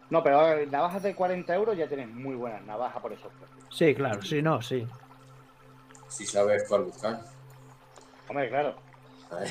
No, 0.09 0.23
pero 0.23 0.65
navajas 0.65 1.03
de 1.03 1.13
40 1.13 1.53
euros 1.53 1.77
ya 1.77 1.87
tienes 1.87 2.09
muy 2.09 2.35
buenas 2.35 2.63
navajas 2.63 3.01
por 3.01 3.13
esos 3.13 3.31
precios. 3.33 3.59
Sí, 3.69 3.93
claro, 3.93 4.21
sí, 4.23 4.41
no, 4.41 4.61
sí. 4.61 4.87
Si 6.07 6.25
sabes 6.25 6.65
cuál 6.67 6.85
buscar. 6.85 7.19
Hombre, 8.27 8.49
claro, 8.49 8.75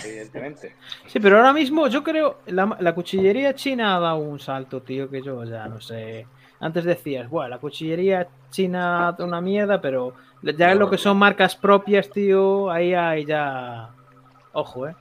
evidentemente. 0.04 0.74
Sí, 1.06 1.20
pero 1.20 1.36
ahora 1.36 1.52
mismo 1.52 1.86
yo 1.86 2.02
creo 2.02 2.38
la, 2.46 2.76
la 2.80 2.94
cuchillería 2.94 3.54
china 3.54 3.96
ha 3.96 4.00
dado 4.00 4.16
un 4.18 4.40
salto, 4.40 4.82
tío, 4.82 5.08
que 5.08 5.22
yo 5.22 5.44
ya 5.44 5.66
no 5.68 5.80
sé. 5.80 6.26
Antes 6.60 6.84
decías, 6.84 7.30
bueno, 7.30 7.48
la 7.50 7.58
cuchillería 7.58 8.26
china 8.50 9.14
es 9.16 9.24
una 9.24 9.40
mierda, 9.40 9.80
pero 9.80 10.14
ya 10.42 10.74
No. 10.74 10.80
lo 10.80 10.90
que 10.90 10.98
son 10.98 11.16
marcas 11.16 11.54
propias, 11.54 12.10
tío, 12.10 12.68
ahí 12.70 12.94
hay 12.94 13.24
ya. 13.24 13.90
Ojo, 14.52 14.88
eh. 14.88 14.94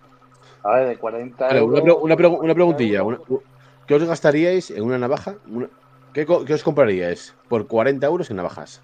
A 0.63 0.69
ver, 0.75 0.87
de 0.89 0.97
40 0.97 1.47
Vale, 1.47 1.59
euros. 1.59 1.81
una, 2.01 2.15
pre- 2.15 2.27
una 2.27 2.39
una 2.43 2.53
preguntilla. 2.53 3.01
una- 3.01 3.19
¿Qué 3.87 3.95
os 3.95 4.03
gastaríais 4.03 4.69
en 4.71 4.83
una 4.83 4.97
navaja? 4.97 5.35
Una- 5.47 5.69
¿qué, 6.13 6.25
os 6.53 6.63
compraríais 6.63 7.33
por 7.47 7.67
40 7.67 8.05
euros 8.05 8.29
en 8.29 8.37
navajas? 8.37 8.81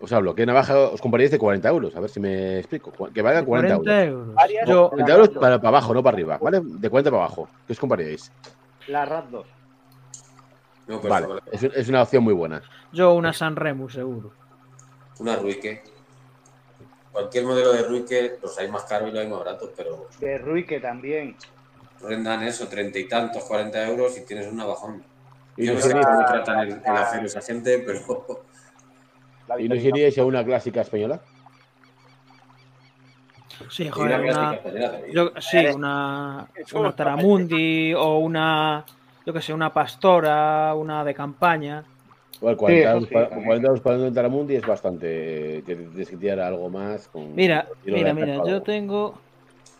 Os 0.00 0.12
hablo, 0.12 0.34
¿qué 0.34 0.44
navaja 0.44 0.78
os 0.78 1.00
compraríais 1.00 1.30
de 1.30 1.38
40 1.38 1.68
euros? 1.68 1.96
A 1.96 2.00
ver 2.00 2.10
si 2.10 2.20
me 2.20 2.58
explico. 2.58 2.92
Que 3.12 3.22
valga 3.22 3.44
40, 3.44 3.76
40 3.76 4.04
euros. 4.04 4.20
euros. 4.26 4.34
Varias- 4.34 4.68
Yo, 4.68 4.90
40 4.90 5.12
euros 5.12 5.28
para, 5.30 5.58
para 5.58 5.68
abajo, 5.68 5.94
no 5.94 6.02
para 6.02 6.14
arriba, 6.16 6.38
¿vale? 6.38 6.60
De 6.62 6.90
40 6.90 7.10
para 7.10 7.24
abajo. 7.24 7.48
¿Qué 7.66 7.72
os 7.72 7.80
compraríais? 7.80 8.30
La 8.88 9.04
RAT 9.06 9.26
2. 9.30 9.46
No, 10.86 11.00
pues 11.00 11.10
Vale, 11.10 11.26
es, 11.50 11.62
es 11.62 11.88
una 11.88 12.02
opción 12.02 12.22
muy 12.22 12.34
buena. 12.34 12.60
yo 12.92 13.14
una 13.14 13.32
San 13.32 13.56
Remo, 13.56 13.88
seguro. 13.88 14.32
Una 15.18 15.36
Ruike. 15.36 15.82
Cualquier 17.10 17.44
modelo 17.46 17.72
de 17.72 17.84
Ruike, 17.84 18.38
los 18.42 18.58
hay 18.58 18.68
más 18.70 18.82
caros 18.84 19.08
y 19.08 19.12
los 19.12 19.20
hay 19.22 19.28
más 19.30 19.38
baratos, 19.38 19.70
pero 19.74 20.08
De 20.20 20.36
Ruike 20.36 20.80
también. 20.80 21.36
Rendan 22.00 22.42
eso, 22.42 22.68
treinta 22.68 22.98
y 22.98 23.08
tantos, 23.08 23.44
40 23.44 23.86
euros 23.88 24.16
y 24.18 24.24
tienes 24.24 24.46
una 24.50 24.64
bajón. 24.64 25.02
Y 25.56 25.66
Yo 25.66 25.74
no 25.74 25.80
sé 25.80 25.92
cómo 25.92 26.24
tratan 26.26 26.60
el, 26.60 26.68
el 26.84 26.96
acero 26.96 27.26
esa 27.26 27.40
gente, 27.40 27.78
pero 27.86 28.44
y 29.58 29.68
nos 29.68 29.78
iríais 29.78 30.16
a 30.18 30.24
una 30.24 30.44
clásica 30.44 30.80
española. 30.80 31.20
Sí, 33.70 33.88
joder, 33.88 34.20
una 34.20 34.50
una, 34.50 34.58
yo- 35.12 35.32
sí, 35.40 35.66
una, 35.66 36.48
una 36.74 36.92
Taramundi 36.96 37.94
o 37.94 38.18
una, 38.18 38.84
yo 39.24 39.32
que 39.32 39.40
sé, 39.40 39.52
una 39.52 39.72
pastora, 39.72 40.74
una 40.74 41.04
de 41.04 41.14
campaña. 41.14 41.84
Igual 42.38 42.56
40 42.56 42.82
eso 42.88 42.92
euros 42.94 43.08
sí, 43.08 43.14
para- 43.14 43.28
también. 43.28 43.46
40 43.46 43.68
euros 43.68 43.80
para 43.80 43.96
un 43.98 44.14
Taramundi 44.14 44.56
es 44.56 44.66
bastante. 44.66 45.62
Que 45.64 45.76
tienes 45.76 46.08
que 46.10 46.16
tirar 46.16 46.40
algo 46.40 46.68
más. 46.68 47.06
Con, 47.08 47.34
Mira, 47.34 47.68
mira, 47.84 48.12
mira, 48.12 48.44
yo 48.44 48.60
tengo, 48.62 49.14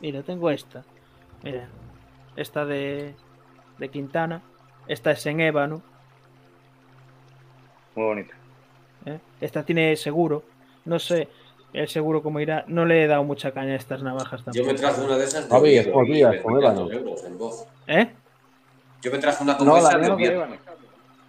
mira, 0.00 0.22
tengo 0.22 0.50
esta. 0.50 0.84
Mira, 1.42 1.68
esta 2.36 2.64
de, 2.64 3.14
de 3.78 3.88
Quintana. 3.88 4.42
Esta 4.86 5.12
es 5.12 5.24
en 5.26 5.40
ébano. 5.40 5.82
Muy 7.94 8.04
bonito. 8.06 8.34
¿eh? 9.06 9.18
Esta 9.40 9.62
tiene 9.64 9.96
seguro. 9.96 10.42
No 10.84 10.98
sé 10.98 11.28
el 11.72 11.88
seguro 11.88 12.22
cómo 12.22 12.40
irá. 12.40 12.64
No 12.68 12.84
le 12.84 13.04
he 13.04 13.06
dado 13.06 13.24
mucha 13.24 13.52
caña 13.52 13.72
a 13.72 13.76
estas 13.76 14.02
navajas 14.02 14.40
Yo 14.40 14.44
tampoco. 14.52 14.66
me 14.72 14.74
traje 14.74 15.00
una 15.02 15.16
de 15.16 15.24
esas 15.24 15.44
de 15.44 15.50
Javi, 15.50 15.68
y 15.68 15.72
días, 16.12 16.42
con 16.42 16.56
ébano. 16.56 16.88
¿Eh? 17.86 18.10
Yo 19.02 19.10
me 19.10 19.18
traje 19.18 19.42
una 19.42 19.56
como 19.56 19.70
No, 19.72 19.76
esa 19.78 19.98
de 19.98 20.10
Oviedo 20.10 20.46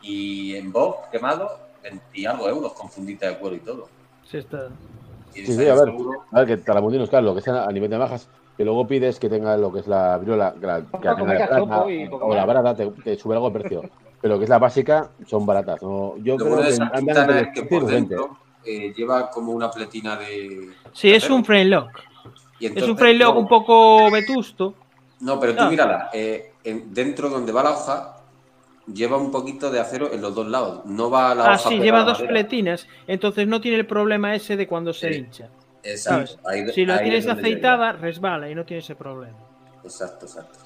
y 0.01 0.55
en 0.55 0.71
Voz 0.71 0.97
quemado 1.11 1.49
20 1.81 2.27
algo 2.27 2.47
euros 2.47 2.73
con 2.73 2.89
fundita 2.89 3.27
de 3.27 3.37
cuero 3.37 3.55
y 3.55 3.59
todo. 3.59 3.89
Sí, 4.23 4.37
está. 4.37 4.69
Y 5.33 5.45
Sí, 5.45 5.53
sí, 5.53 5.67
a 5.67 5.73
ver. 5.75 5.85
seguro. 5.85 6.23
A 6.31 6.39
ver, 6.39 6.47
que 6.47 6.57
Taramundinos, 6.57 7.09
claro, 7.09 7.25
lo 7.25 7.35
que 7.35 7.41
sea 7.41 7.63
a 7.65 7.71
nivel 7.71 7.89
de 7.89 7.97
navajas, 7.97 8.29
que 8.57 8.63
luego 8.63 8.87
pides 8.87 9.19
que 9.19 9.29
tenga 9.29 9.57
lo 9.57 9.71
que 9.71 9.79
es 9.79 9.87
la 9.87 10.17
viola, 10.17 10.53
que 10.59 10.65
la, 10.65 10.81
que 10.81 11.05
la 11.07 11.85
y 11.91 12.07
o 12.11 12.33
la 12.33 12.45
barata, 12.45 12.75
te, 12.75 12.87
te 13.03 13.17
sube 13.17 13.35
algo 13.35 13.47
el 13.47 13.53
precio. 13.53 13.81
Pero 14.21 14.35
lo 14.35 14.39
que 14.39 14.45
es 14.45 14.49
la 14.49 14.59
básica, 14.59 15.09
son 15.27 15.45
baratas. 15.45 15.81
¿no? 15.81 16.15
Yo 16.17 16.33
Lo 16.37 16.45
creo 16.45 16.55
bueno 16.55 16.69
que 16.69 16.97
andan 16.97 17.37
es 17.37 17.47
que 17.53 17.63
por 17.63 17.79
15 17.81 17.85
y 17.85 17.95
20. 17.95 18.15
dentro 18.15 18.37
eh, 18.65 18.93
lleva 18.95 19.29
como 19.29 19.51
una 19.51 19.69
pletina 19.69 20.15
de. 20.15 20.69
Sí, 20.93 21.11
es 21.11 21.29
un 21.29 21.43
frame 21.45 21.65
lock. 21.65 21.89
Y 22.59 22.67
Es 22.67 22.87
un 22.87 22.97
frame 22.97 23.15
lock 23.15 23.35
no, 23.35 23.41
un 23.41 23.47
poco 23.47 24.09
vetusto. 24.09 24.73
No, 25.19 25.39
pero 25.39 25.53
tú 25.55 25.63
Ah. 25.63 25.69
mírala. 25.69 26.09
eh, 26.13 26.53
en- 26.63 26.93
dentro 26.93 27.29
donde 27.29 27.51
va 27.51 27.61
la 27.63 27.71
hoja, 27.71 28.17
lleva 28.91 29.17
un 29.17 29.29
poquito 29.31 29.69
de 29.69 29.79
acero 29.79 30.11
en 30.11 30.21
los 30.21 30.33
dos 30.33 30.47
lados. 30.47 30.85
No 30.85 31.09
va 31.09 31.35
la 31.35 31.43
Ah, 31.45 31.55
hoja. 31.55 31.69
sí, 31.69 31.79
lleva 31.79 31.97
a 31.97 32.01
la 32.01 32.05
dos 32.07 32.19
madera. 32.19 32.31
pletinas. 32.31 32.87
Entonces 33.07 33.47
no 33.47 33.59
tiene 33.61 33.77
el 33.77 33.85
problema 33.85 34.33
ese 34.33 34.55
de 34.55 34.67
cuando 34.67 34.93
se 34.93 35.11
Sí. 35.13 35.19
hincha. 35.19 35.49
Exacto. 35.85 36.37
Si 36.73 36.85
la 36.85 36.95
ahí 36.95 37.03
tienes 37.09 37.27
aceitada, 37.27 37.91
resbala 37.93 38.49
y 38.49 38.55
no 38.55 38.65
tiene 38.65 38.79
ese 38.79 38.95
problema. 38.95 39.37
Exacto, 39.83 40.25
exacto. 40.25 40.59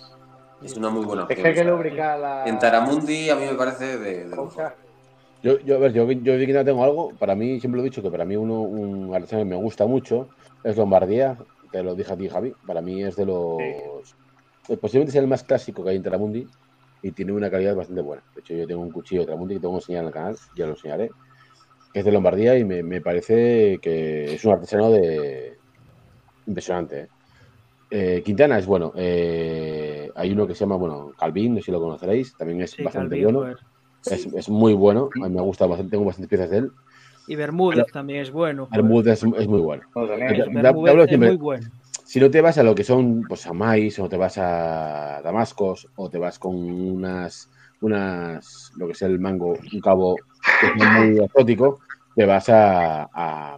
Es 0.63 0.75
una 0.77 0.89
muy 0.89 1.05
buena 1.05 1.23
Es 1.23 1.25
opción. 1.25 1.41
que 1.43 1.47
hay 1.49 1.53
que 1.53 1.61
esa. 1.61 1.69
lubricar 1.69 2.19
la. 2.19 2.45
En 2.47 2.57
Taramundi 2.59 3.29
a 3.29 3.35
mí 3.35 3.45
me 3.45 3.53
parece 3.55 3.97
de. 3.97 4.29
Yo, 5.41 5.57
yo, 5.59 5.75
a 5.75 5.79
ver, 5.79 5.93
yo, 5.93 6.09
yo 6.11 6.33
de 6.37 6.45
Quintana 6.45 6.65
tengo 6.65 6.83
algo. 6.83 7.11
Para 7.17 7.33
mí, 7.35 7.59
siempre 7.61 7.77
lo 7.77 7.81
he 7.85 7.89
dicho 7.89 8.01
que 8.01 8.11
para 8.11 8.25
mí 8.25 8.35
uno, 8.35 8.61
un 8.61 9.13
artesano 9.15 9.43
que 9.43 9.49
me 9.49 9.55
gusta 9.55 9.85
mucho 9.85 10.27
es 10.63 10.75
Lombardía. 10.75 11.37
Te 11.71 11.81
lo 11.83 11.95
dije 11.95 12.11
a 12.11 12.17
ti, 12.17 12.27
Javi. 12.27 12.53
Para 12.65 12.81
mí 12.81 13.03
es 13.03 13.15
de 13.15 13.25
los. 13.25 13.57
eh, 13.61 14.77
Posiblemente 14.81 15.11
sea 15.13 15.21
el 15.21 15.27
más 15.27 15.43
clásico 15.43 15.83
que 15.83 15.91
hay 15.91 15.95
en 15.95 16.03
Taramundi 16.03 16.47
y 17.01 17.11
tiene 17.11 17.31
una 17.31 17.49
calidad 17.49 17.75
bastante 17.75 18.01
buena. 18.01 18.21
De 18.35 18.41
hecho, 18.41 18.53
yo 18.53 18.67
tengo 18.67 18.81
un 18.81 18.91
cuchillo 18.91 19.21
de 19.21 19.27
Taramundi 19.27 19.55
que 19.55 19.61
tengo 19.61 19.73
que 19.75 19.77
enseñar 19.83 20.01
en 20.01 20.07
el 20.07 20.13
canal, 20.13 20.35
ya 20.55 20.65
lo 20.65 20.71
enseñaré. 20.73 21.09
Que 21.93 21.99
es 21.99 22.05
de 22.05 22.11
Lombardía 22.11 22.57
y 22.57 22.65
me, 22.65 22.83
me 22.83 23.01
parece 23.01 23.79
que 23.81 24.35
es 24.35 24.45
un 24.45 24.53
artesano 24.53 24.91
de. 24.91 25.57
impresionante. 26.45 26.99
¿eh? 27.01 27.07
Eh, 27.91 28.21
Quintana 28.23 28.59
es 28.59 28.65
bueno. 28.67 28.93
eh, 28.95 30.11
hay 30.15 30.31
uno 30.31 30.45
que 30.45 30.53
se 30.53 30.59
llama, 30.61 30.75
bueno, 30.75 31.13
Calvin, 31.17 31.55
no 31.55 31.59
sé 31.59 31.65
si 31.65 31.71
lo 31.71 31.79
conoceréis. 31.79 32.35
También 32.35 32.61
es 32.61 32.71
Sí, 32.71 32.83
bastante 32.83 33.15
Calvin, 33.21 33.35
bueno. 33.35 33.55
Es, 34.05 34.25
es 34.27 34.49
muy 34.49 34.73
bueno. 34.73 35.09
A 35.23 35.27
mí 35.27 35.35
me 35.35 35.41
gusta 35.41 35.65
bastante, 35.65 35.91
tengo 35.91 36.05
bastantes 36.05 36.29
piezas 36.29 36.49
de 36.51 36.57
él. 36.59 36.71
Y 37.27 37.35
Bermúdez 37.35 37.85
también 37.91 38.21
es 38.21 38.31
bueno. 38.31 38.67
Bermúdez 38.71 39.23
es, 39.23 39.33
es 39.37 39.47
muy 39.47 39.59
bueno. 39.59 39.83
No, 39.95 40.07
también. 40.07 40.31
Es- 40.31 40.39
Es- 40.39 40.45
te- 40.45 40.51
te 40.51 40.61
Bermúdez 40.61 40.91
hablo 40.91 41.03
es 41.03 41.09
siempre- 41.09 41.29
muy 41.29 41.37
bueno. 41.37 41.67
Si 42.05 42.19
no 42.19 42.31
te 42.31 42.41
vas 42.41 42.57
a 42.57 42.63
lo 42.63 42.73
que 42.73 42.83
son 42.83 43.21
pues 43.27 43.45
a 43.45 43.53
Mais, 43.53 43.99
o 43.99 44.09
te 44.09 44.17
vas 44.17 44.37
a 44.39 45.21
Damascos, 45.23 45.87
o 45.95 46.09
te 46.09 46.17
vas 46.17 46.39
con 46.39 46.55
unas, 46.55 47.51
unas 47.81 48.71
lo 48.77 48.87
que 48.87 48.93
es 48.93 49.01
el 49.03 49.19
mango, 49.19 49.53
un 49.73 49.79
cabo 49.79 50.15
que 50.59 50.67
es 50.67 50.75
muy 50.75 51.19
exótico, 51.23 51.79
te 52.15 52.25
vas 52.25 52.49
a, 52.49 53.09
a 53.13 53.57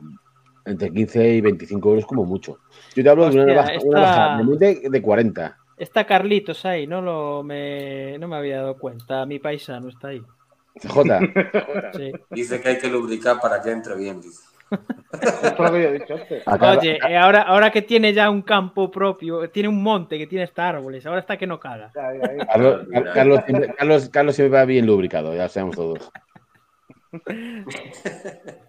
entre 0.65 0.91
15 0.91 1.29
y 1.35 1.41
25 1.41 1.89
euros 1.89 2.05
como 2.05 2.23
mucho. 2.25 2.59
Yo 2.95 3.03
te 3.03 3.09
hablo 3.09 3.29
de 3.29 3.35
una 3.41 3.43
una 3.53 3.61
esta- 3.73 3.89
navaja 3.89 4.43
de 4.59 4.89
de 4.89 5.01
40. 5.01 5.57
Está 5.77 6.05
Carlitos 6.05 6.63
ahí, 6.65 6.85
no, 6.85 7.01
lo 7.01 7.41
me, 7.43 8.17
no 8.19 8.27
me 8.27 8.35
había 8.35 8.57
dado 8.57 8.77
cuenta. 8.77 9.25
Mi 9.25 9.39
paisano 9.39 9.89
está 9.89 10.09
ahí. 10.09 10.21
CJ, 10.79 11.01
Sí. 11.97 12.11
Dice 12.29 12.61
que 12.61 12.69
hay 12.69 12.77
que 12.77 12.87
lubricar 12.89 13.39
para 13.41 13.61
que 13.61 13.71
entre 13.71 13.95
bien. 13.95 14.21
Dice. 14.21 14.43
Oye, 16.59 16.99
eh, 17.09 17.17
ahora, 17.17 17.41
ahora 17.41 17.71
que 17.71 17.81
tiene 17.81 18.13
ya 18.13 18.29
un 18.29 18.41
campo 18.41 18.89
propio, 18.89 19.49
tiene 19.49 19.67
un 19.69 19.81
monte 19.81 20.17
que 20.17 20.27
tiene 20.27 20.43
hasta 20.45 20.69
árboles, 20.69 21.05
ahora 21.05 21.19
está 21.19 21.35
que 21.37 21.47
no 21.47 21.59
caga. 21.59 21.91
Carlos, 21.93 22.87
Carlos, 23.13 23.39
Carlos, 23.77 24.09
Carlos 24.09 24.35
siempre 24.35 24.57
va 24.59 24.65
bien 24.65 24.85
lubricado, 24.85 25.35
ya 25.35 25.43
lo 25.43 25.49
sabemos 25.49 25.75
todos. 25.75 26.11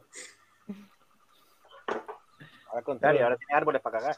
Al 2.73 2.83
contrario, 2.83 3.23
ahora 3.25 3.37
tiene 3.37 3.55
árboles 3.55 3.83
para 3.83 3.99
cagar. 3.99 4.17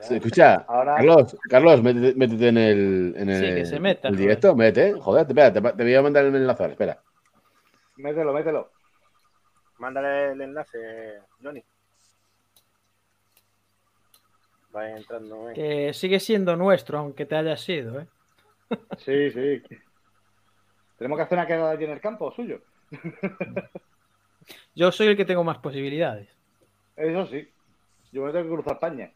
Sí, 0.00 0.14
escucha, 0.16 0.54
Ahora- 0.66 0.96
Carlos, 0.96 1.36
Carlos, 1.48 1.82
métete, 1.82 2.14
métete 2.18 2.48
en 2.48 2.56
el, 2.58 3.14
en 3.16 3.28
el, 3.28 3.38
Sí, 3.40 3.54
que 3.54 3.66
se 3.66 3.78
meta, 3.78 4.08
el 4.08 4.14
joder. 4.14 4.20
directo, 4.28 4.56
métete, 4.56 4.98
joder, 5.00 5.26
espera, 5.28 5.52
te, 5.52 5.60
te 5.60 5.82
voy 5.82 5.94
a 5.94 6.02
mandar 6.02 6.24
el 6.24 6.34
enlace, 6.34 6.62
ahora, 6.62 6.72
espera. 6.72 7.02
Mételo, 7.96 8.32
mételo. 8.32 8.70
Mándale 9.78 10.32
el 10.32 10.40
enlace, 10.40 10.78
Johnny. 11.42 11.62
Va 14.74 14.88
entrando. 14.90 15.50
eh. 15.50 15.52
Que 15.54 15.92
sigue 15.92 16.18
siendo 16.18 16.56
nuestro, 16.56 16.98
aunque 16.98 17.26
te 17.26 17.36
haya 17.36 17.56
sido, 17.58 18.00
¿eh? 18.00 18.06
Sí, 18.98 19.30
sí. 19.30 19.62
Tenemos 20.96 21.18
que 21.18 21.22
hacer 21.24 21.36
una 21.38 21.46
quedada 21.46 21.70
allí 21.72 21.84
en 21.84 21.90
el 21.90 22.00
campo 22.00 22.32
suyo. 22.32 22.60
Yo 24.74 24.92
soy 24.92 25.08
el 25.08 25.16
que 25.16 25.24
tengo 25.24 25.44
más 25.44 25.58
posibilidades. 25.58 26.28
Eso 26.96 27.26
sí. 27.26 27.48
Yo 28.12 28.22
me 28.22 28.32
tengo 28.32 28.44
que 28.44 28.50
cruzar 28.50 28.78
paña. 28.78 29.10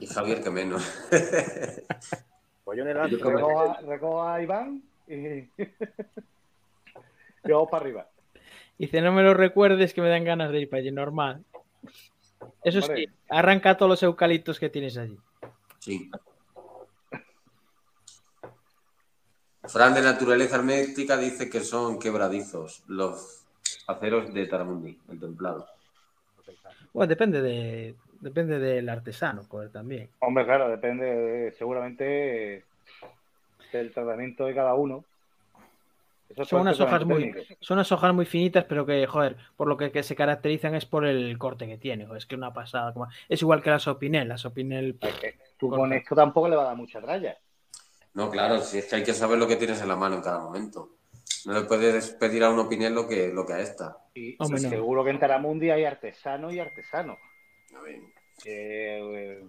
Y 0.00 0.06
Javier 0.06 0.42
que 0.42 0.50
menos. 0.50 0.82
Pues 2.64 2.78
yo 2.78 2.84
en 2.84 2.90
el 2.90 2.96
alto. 2.96 3.28
Recojo 3.28 3.60
a, 3.60 3.80
recojo 3.80 4.22
a 4.22 4.40
Iván 4.40 4.82
y. 5.08 5.14
y 5.58 7.50
vamos 7.50 7.68
para 7.68 7.82
arriba. 7.84 8.08
Dice, 8.78 9.00
no 9.00 9.10
me 9.10 9.24
lo 9.24 9.34
recuerdes 9.34 9.92
que 9.92 10.00
me 10.00 10.08
dan 10.08 10.22
ganas 10.22 10.52
de 10.52 10.60
ir 10.60 10.70
para 10.70 10.80
allí, 10.80 10.92
normal. 10.92 11.44
Eso 12.62 12.80
sí, 12.80 12.88
Hombre. 12.88 13.08
arranca 13.28 13.76
todos 13.76 13.90
los 13.90 14.02
eucaliptos 14.04 14.60
que 14.60 14.70
tienes 14.70 14.96
allí. 14.96 15.18
Sí. 15.80 16.08
Fran 19.64 19.94
de 19.94 20.02
Naturaleza 20.02 20.56
Hermética 20.56 21.16
dice 21.16 21.48
que 21.48 21.60
son 21.60 21.98
quebradizos 21.98 22.82
los 22.88 23.44
aceros 23.86 24.32
de 24.34 24.46
Taramundi, 24.46 24.98
el 25.10 25.20
templado. 25.20 25.66
Bueno, 26.92 27.08
depende 27.08 27.40
de 27.40 27.94
depende 28.20 28.58
del 28.58 28.88
artesano, 28.88 29.42
joder, 29.48 29.70
también. 29.70 30.08
Hombre, 30.20 30.44
claro, 30.44 30.68
depende 30.68 31.04
de- 31.06 31.52
seguramente 31.52 32.64
del 33.72 33.92
tratamiento 33.92 34.44
de 34.46 34.54
cada 34.54 34.74
uno. 34.74 35.04
Eso 36.28 36.44
Son 36.46 36.60
unas 36.62 36.80
hojas 36.80 37.04
muy, 37.04 37.30
técnico. 37.32 37.54
son 37.60 37.76
unas 37.76 37.92
hojas 37.92 38.14
muy 38.14 38.24
finitas, 38.24 38.64
pero 38.64 38.86
que, 38.86 39.06
joder, 39.06 39.36
por 39.56 39.68
lo 39.68 39.76
que, 39.76 39.90
que 39.92 40.02
se 40.02 40.14
caracterizan 40.16 40.74
es 40.74 40.86
por 40.86 41.04
el 41.04 41.36
corte 41.38 41.66
que 41.66 41.78
tiene. 41.78 42.06
joder, 42.06 42.18
es 42.18 42.26
que 42.26 42.34
una 42.36 42.52
pasada. 42.52 42.92
como- 42.92 43.08
Es 43.28 43.42
igual 43.42 43.62
que 43.62 43.70
la 43.70 43.78
Sopinel. 43.78 44.28
La 44.28 44.38
Sopinel. 44.38 44.96
Es 45.00 45.14
que 45.16 45.38
Tú 45.58 45.68
con 45.68 45.92
esto 45.92 46.14
tampoco 46.14 46.48
le 46.48 46.56
va 46.56 46.62
a 46.62 46.66
dar 46.66 46.76
mucha 46.76 47.00
tralla. 47.00 47.36
No, 48.14 48.30
claro, 48.30 48.60
si 48.60 48.78
es 48.78 48.86
que 48.86 48.96
hay 48.96 49.02
que 49.02 49.14
saber 49.14 49.38
lo 49.38 49.46
que 49.48 49.56
tienes 49.56 49.80
en 49.80 49.88
la 49.88 49.96
mano 49.96 50.16
en 50.16 50.22
cada 50.22 50.40
momento. 50.40 50.90
No 51.46 51.54
le 51.54 51.62
puedes 51.62 52.10
pedir 52.10 52.44
a 52.44 52.50
un 52.50 52.58
opinión 52.58 52.94
lo 52.94 53.08
que, 53.08 53.28
lo 53.32 53.46
que 53.46 53.54
a 53.54 53.60
esta. 53.60 53.96
Y 54.14 54.36
no. 54.38 54.46
seguro 54.58 55.02
que 55.04 55.10
en 55.10 55.18
Taramundi 55.18 55.70
hay 55.70 55.84
artesano 55.84 56.52
y 56.52 56.60
artesano. 56.60 57.16
A 57.76 57.80
ver. 57.80 58.00
Eh, 58.44 59.44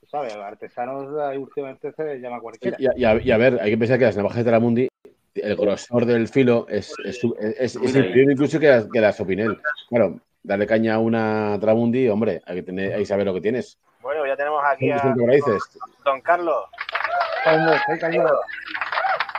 tú 0.00 0.06
¿sabes? 0.08 0.34
Artesanos 0.34 1.34
eh, 1.34 1.38
últimamente 1.38 1.92
se 1.92 2.04
les 2.04 2.20
llama 2.22 2.40
cualquiera. 2.40 2.76
Y 2.80 2.86
a, 2.86 2.92
y 2.96 3.04
a- 3.04 3.20
y 3.22 3.30
a 3.30 3.36
ver, 3.36 3.58
hay 3.60 3.70
que 3.72 3.78
pensar 3.78 3.98
que 3.98 4.06
las 4.06 4.16
navajas 4.16 4.38
de 4.38 4.44
Taramundi, 4.44 4.88
el 5.34 5.56
grosor 5.56 6.06
del 6.06 6.28
filo 6.28 6.66
es, 6.68 6.94
es, 7.04 7.20
es- 7.40 7.76
es 7.76 7.96
inferior 7.96 8.32
incluso 8.32 8.58
que 8.58 8.68
las, 8.68 8.86
que 8.90 9.00
las 9.00 9.20
Opinel. 9.20 9.60
Claro, 9.88 10.20
darle 10.42 10.66
caña 10.66 10.94
a 10.94 10.98
una 10.98 11.58
Taramundi, 11.60 12.08
hombre, 12.08 12.40
hay 12.46 12.56
que, 12.56 12.62
tener, 12.62 12.94
hay 12.94 13.00
que 13.00 13.06
saber 13.06 13.26
lo 13.26 13.34
que 13.34 13.40
tienes. 13.42 13.78
Bueno, 14.00 14.26
ya 14.26 14.36
tenemos 14.36 14.62
aquí 14.64 14.90
a 14.90 14.96
¿Qué 15.16 15.26
raíces? 15.26 15.78
Don 16.04 16.20
Carlos. 16.22 16.64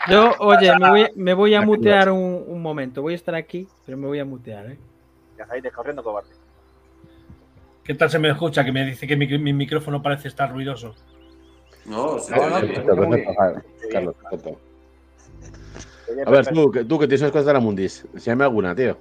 Yo, 0.09 0.31
oye, 0.39 0.71
me 0.79 0.89
voy, 0.89 1.11
me 1.15 1.33
voy 1.33 1.55
a 1.55 1.61
mutear 1.61 2.11
un, 2.11 2.43
un 2.47 2.61
momento. 2.61 3.01
Voy 3.01 3.13
a 3.13 3.15
estar 3.15 3.35
aquí, 3.35 3.67
pero 3.85 3.97
me 3.97 4.07
voy 4.07 4.19
a 4.19 4.25
mutear, 4.25 4.67
¿eh? 4.67 4.77
Ya 5.37 5.45
descorriendo, 5.61 6.01
cobarde. 6.03 6.29
¿Qué 7.83 7.93
tal 7.93 8.09
se 8.09 8.19
me 8.19 8.29
escucha? 8.29 8.63
Que 8.63 8.71
me 8.71 8.85
dice 8.85 9.05
que 9.07 9.15
mi, 9.15 9.27
mi 9.37 9.53
micrófono 9.53 10.01
parece 10.01 10.27
estar 10.27 10.51
ruidoso. 10.51 10.95
No, 11.85 12.19
sí, 12.19 12.33
No, 12.33 12.49
no, 12.49 12.59
sí, 12.59 12.67
sí. 13.81 13.89
Carlos, 13.91 14.15
A 16.25 16.31
ver, 16.31 16.47
tú, 16.47 16.71
que- 16.71 16.85
tú 16.85 16.99
que 16.99 17.07
tienes 17.07 17.21
unas 17.21 17.31
cosas 17.31 17.45
de 17.45 17.49
Taramundis, 17.49 18.05
enséñame 18.13 18.43
alguna, 18.45 18.75
tío. 18.75 18.97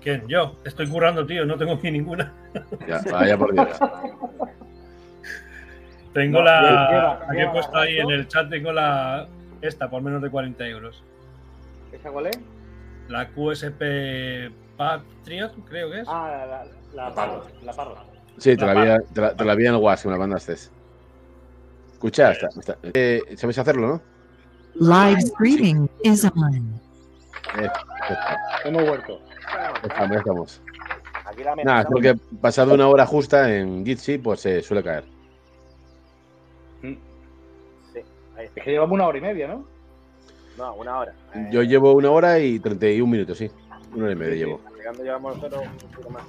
¿Quién? 0.00 0.26
Yo. 0.28 0.56
Estoy 0.64 0.88
currando, 0.88 1.26
tío. 1.26 1.44
No 1.44 1.56
tengo 1.56 1.78
ni 1.82 1.90
ninguna. 1.92 2.32
Ya, 2.86 3.00
vaya 3.10 3.36
por 3.38 3.52
Dios. 3.52 3.68
Tengo 6.18 6.38
No, 6.38 6.44
la. 6.44 6.88
lleva- 6.90 7.20
aquí 7.28 7.40
he 7.40 7.48
puesto 7.48 7.76
ahí 7.78 7.98
en 7.98 8.10
el 8.10 8.26
chat, 8.28 8.48
tengo 8.50 8.72
la. 8.72 9.26
Esta 9.60 9.88
por 9.88 10.02
menos 10.02 10.20
de 10.22 10.30
40 10.30 10.66
euros. 10.66 11.02
¿Esa 11.92 12.10
cuál 12.10 12.26
es? 12.26 12.38
La 13.08 13.28
QSP 13.28 14.50
Patriot, 14.76 15.52
creo 15.68 15.90
que 15.90 16.00
es. 16.00 16.08
Ah, 16.08 16.28
la, 16.28 16.46
la, 16.46 16.64
la 17.08 17.14
parra. 17.14 17.40
La 17.62 17.72
parra. 17.72 18.04
Sí, 18.36 18.56
te 18.56 18.66
la, 18.66 18.74
La 18.74 18.98
vi, 18.98 19.04
te 19.14 19.20
la, 19.20 19.34
te 19.34 19.44
la 19.44 19.54
vi 19.54 19.66
en 19.66 19.74
el 19.74 19.80
WhatsApp, 19.80 20.06
me 20.06 20.12
la 20.12 20.18
mandaste. 20.18 20.54
Escucha, 21.92 22.32
está, 22.32 22.48
está- 22.48 22.78
eh, 22.94 23.22
¿sabes 23.36 23.58
hacerlo, 23.58 23.86
no? 23.88 24.02
Live 24.74 25.18
streaming 25.20 25.86
is 26.04 26.24
on. 26.24 26.80
Eh, 27.60 27.68
Hemos 28.64 28.86
vuelto. 28.86 29.20
estamos, 29.82 30.16
estamos. 30.16 30.62
Aquí 31.26 31.42
la 31.42 31.56
Nada, 31.56 31.80
es 31.80 31.86
amenazamos. 31.86 31.92
porque 31.92 32.14
pasado 32.40 32.74
una 32.74 32.86
hora 32.88 33.06
justa 33.06 33.52
en 33.54 33.84
Jitsi, 33.84 34.18
pues 34.18 34.40
se 34.40 34.62
suele 34.62 34.82
caer. 34.84 35.04
Es 38.38 38.50
que 38.52 38.70
llevamos 38.70 38.94
una 38.94 39.06
hora 39.06 39.18
y 39.18 39.20
media, 39.20 39.48
¿no? 39.48 39.64
No, 40.56 40.74
una 40.74 40.98
hora. 40.98 41.14
Eh, 41.34 41.48
Yo 41.50 41.62
llevo 41.62 41.92
una 41.92 42.10
hora 42.10 42.38
y 42.38 42.58
31 42.58 43.10
minutos, 43.10 43.38
sí. 43.38 43.50
Una 43.94 44.04
hora 44.04 44.12
y 44.12 44.16
media 44.16 44.34
llevo. 44.34 44.60
Llegando 44.76 45.02
llevamos 45.02 45.36
nosotros 45.36 45.62
un 45.84 45.90
poco 45.92 46.10
más. 46.10 46.22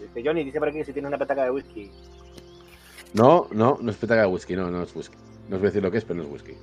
Dice 0.00 0.22
Johnny, 0.26 0.44
dice 0.44 0.58
por 0.58 0.68
aquí 0.68 0.82
si 0.84 0.92
tiene 0.92 1.06
una 1.08 1.18
petaca 1.18 1.44
de 1.44 1.50
whisky. 1.50 1.90
No, 3.14 3.46
no, 3.52 3.78
no 3.80 3.90
es 3.90 3.96
petaca 3.96 4.22
de 4.22 4.26
whisky, 4.26 4.56
no, 4.56 4.70
no 4.70 4.82
es 4.82 4.94
whisky. 4.94 5.16
No 5.48 5.56
os 5.56 5.60
voy 5.62 5.66
a 5.66 5.70
decir 5.70 5.82
lo 5.82 5.90
que 5.90 5.98
es, 5.98 6.04
pero 6.04 6.16
no 6.16 6.24
es 6.24 6.32
whisky. 6.32 6.54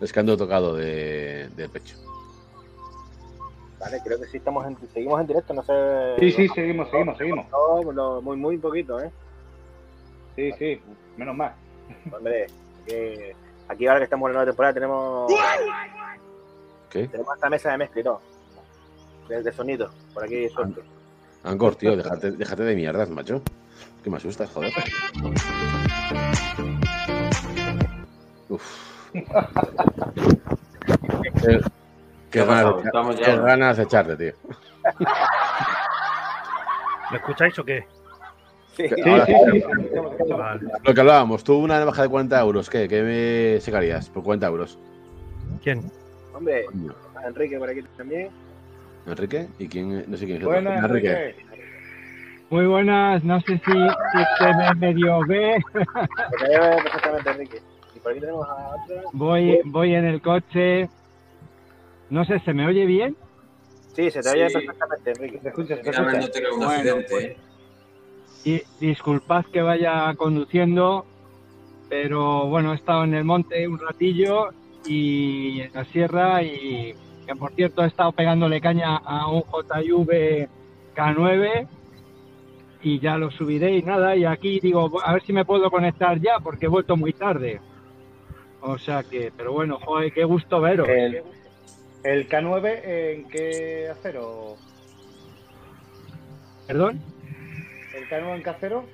Es 0.00 0.12
que 0.12 0.20
ando 0.20 0.36
tocado 0.36 0.74
de, 0.74 1.48
de 1.56 1.68
pecho. 1.68 1.96
Vale, 3.78 4.00
creo 4.04 4.18
que 4.20 4.26
sí 4.26 4.38
estamos 4.38 4.66
en, 4.66 4.76
seguimos 4.92 5.20
en 5.20 5.26
directo, 5.28 5.54
no 5.54 5.62
sé. 5.62 5.72
Sí, 6.18 6.32
sí, 6.32 6.48
seguimos, 6.48 6.90
seguimos, 6.90 7.16
seguimos. 7.18 7.46
No, 7.94 8.20
muy, 8.22 8.36
muy 8.36 8.58
poquito, 8.58 9.00
¿eh? 9.00 9.10
Sí, 10.38 10.52
sí, 10.56 10.80
menos 11.16 11.34
mal. 11.34 11.52
Hombre, 12.12 12.46
aquí 13.68 13.88
ahora 13.88 13.98
que 13.98 14.04
estamos 14.04 14.28
en 14.28 14.34
la 14.34 14.38
nueva 14.38 14.50
temporada 14.52 14.72
tenemos, 14.72 15.32
¿Qué? 16.88 17.08
tenemos 17.08 17.34
esta 17.34 17.50
mesa 17.50 17.72
de 17.72 17.78
mezcla 17.78 18.00
y 18.00 18.04
todo. 18.04 18.20
De, 19.28 19.42
de 19.42 19.50
sonido, 19.52 19.90
por 20.14 20.22
aquí 20.22 20.48
suelto. 20.48 20.80
Angkor, 21.42 21.74
tío, 21.74 21.96
déjate, 21.96 22.30
déjate 22.30 22.62
de 22.62 22.76
mierdas, 22.76 23.10
macho. 23.10 23.42
Que 24.04 24.10
me 24.10 24.18
asustas, 24.18 24.48
joder. 24.50 24.72
Uf. 28.48 28.62
Qué, 31.42 31.60
qué 32.30 32.44
ganas, 32.44 32.74
qué 33.24 33.36
ganas 33.38 33.76
de 33.76 33.82
echarte, 33.82 34.16
tío. 34.16 34.34
¿Me 37.10 37.16
escucháis 37.16 37.58
o 37.58 37.64
qué? 37.64 37.97
Sí, 38.78 38.88
Sí, 38.88 38.94
sí. 38.96 39.64
Lo 40.84 40.94
que 40.94 41.00
hablábamos, 41.00 41.42
tú 41.42 41.58
una 41.58 41.80
navaja 41.80 42.02
de 42.02 42.08
40 42.08 42.40
euros, 42.40 42.70
¿qué? 42.70 42.86
¿Qué 42.86 43.02
me 43.02 43.60
sacarías 43.60 44.08
por 44.08 44.22
40 44.22 44.46
euros? 44.46 44.78
¿Quién? 45.64 45.82
Hombre, 46.32 46.64
Coño. 46.66 46.94
Enrique 47.26 47.58
por 47.58 47.68
aquí 47.68 47.80
también. 47.96 48.28
¿Enrique? 49.04 49.48
¿Y 49.58 49.66
quién? 49.66 50.04
No 50.08 50.16
sé 50.16 50.26
quién 50.26 50.38
es. 50.38 50.44
Buenas, 50.44 50.84
Enrique. 50.84 51.10
Enrique. 51.10 51.44
Muy 52.50 52.66
buenas, 52.66 53.24
no 53.24 53.40
sé 53.40 53.54
si, 53.58 53.72
si 53.72 54.24
se 54.38 54.54
me 54.54 54.74
medio 54.76 55.26
ve. 55.26 55.58
Perfectamente 55.72 57.30
Enrique. 57.30 57.60
Y 57.96 57.98
por 57.98 58.12
aquí 58.12 58.20
tenemos 58.20 58.46
a 58.48 58.68
otra. 58.68 59.02
Voy, 59.12 59.60
voy 59.64 59.94
en 59.94 60.04
el 60.04 60.22
coche. 60.22 60.88
No 62.10 62.24
sé, 62.24 62.38
¿se 62.44 62.54
me 62.54 62.64
oye 62.66 62.86
bien? 62.86 63.16
Sí, 63.96 64.08
se 64.12 64.20
te 64.22 64.28
Sí. 64.28 64.38
oye 64.38 64.50
perfectamente, 64.52 65.10
Enrique. 65.10 65.38
¿Te 65.38 65.48
escuchas? 65.48 65.80
¿Te 65.82 65.90
Mira, 65.90 65.98
a 65.98 66.06
ver, 66.06 66.20
no 66.20 66.28
tener 66.30 66.50
un 66.52 66.58
Bueno, 66.58 66.72
accidente. 66.72 67.36
Y 68.44 68.62
disculpad 68.80 69.44
que 69.46 69.62
vaya 69.62 70.14
conduciendo, 70.14 71.04
pero 71.88 72.46
bueno, 72.46 72.72
he 72.72 72.76
estado 72.76 73.04
en 73.04 73.14
el 73.14 73.24
monte 73.24 73.66
un 73.66 73.78
ratillo 73.78 74.50
y 74.86 75.60
en 75.60 75.72
la 75.72 75.84
sierra 75.86 76.42
y 76.42 76.94
que 77.26 77.36
por 77.36 77.52
cierto 77.52 77.84
he 77.84 77.88
estado 77.88 78.12
pegándole 78.12 78.60
caña 78.60 78.96
a 78.96 79.30
un 79.30 79.42
JV 79.42 80.48
K9 80.94 81.68
y 82.82 83.00
ya 83.00 83.16
lo 83.16 83.30
subiré 83.30 83.76
y 83.76 83.82
nada, 83.82 84.16
y 84.16 84.24
aquí 84.24 84.60
digo, 84.60 84.90
a 85.04 85.12
ver 85.12 85.22
si 85.22 85.32
me 85.32 85.44
puedo 85.44 85.70
conectar 85.70 86.20
ya 86.20 86.38
porque 86.40 86.66
he 86.66 86.68
vuelto 86.68 86.96
muy 86.96 87.12
tarde. 87.12 87.60
O 88.60 88.78
sea 88.78 89.02
que, 89.02 89.32
pero 89.36 89.52
bueno, 89.52 89.78
joder, 89.84 90.12
qué 90.12 90.24
gusto 90.24 90.60
veros. 90.60 90.88
El, 90.88 91.22
el 92.04 92.28
K9, 92.28 92.80
¿en 92.84 93.28
qué 93.28 93.88
acero? 93.90 94.56
Perdón, 96.66 97.00
¿El 97.98 98.08
K9 98.08 98.36
en 98.36 98.42
qué 98.42 98.50
acero? 98.50 98.84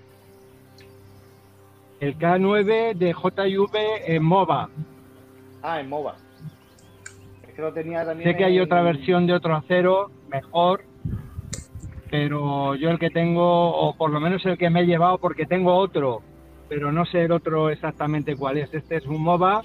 el 2.00 2.18
K9 2.18 2.94
de 2.94 3.12
JV 3.12 4.14
en 4.14 4.22
MOVA. 4.24 4.68
Ah, 5.62 5.80
en 5.80 5.88
MOVA. 5.88 6.16
Es 7.48 7.55
que 7.55 7.62
lo 7.62 7.72
tenía 7.72 8.05
también. 8.05 8.30
Sé 8.30 8.36
que 8.36 8.44
hay 8.44 8.57
en- 8.59 8.62
otra 8.64 8.82
versión 8.82 9.26
de 9.26 9.32
otro 9.32 9.55
acero 9.55 10.11
mejor, 10.28 10.84
pero 12.11 12.74
yo 12.74 12.90
el 12.90 12.98
que 12.98 13.11
tengo, 13.11 13.42
o 13.74 13.94
por 13.96 14.11
lo 14.11 14.20
menos 14.20 14.44
el 14.44 14.59
que 14.59 14.68
me 14.70 14.80
he 14.80 14.86
llevado, 14.86 15.18
porque 15.18 15.46
tengo 15.46 15.74
otro, 15.74 16.22
pero 16.68 16.92
no 16.92 17.07
sé 17.07 17.22
el 17.24 17.32
otro 17.32 17.70
exactamente 17.70 18.36
cuál 18.36 18.59
es. 18.59 18.72
Este 18.74 18.96
es 18.96 19.07
un 19.07 19.22
MOVA 19.22 19.62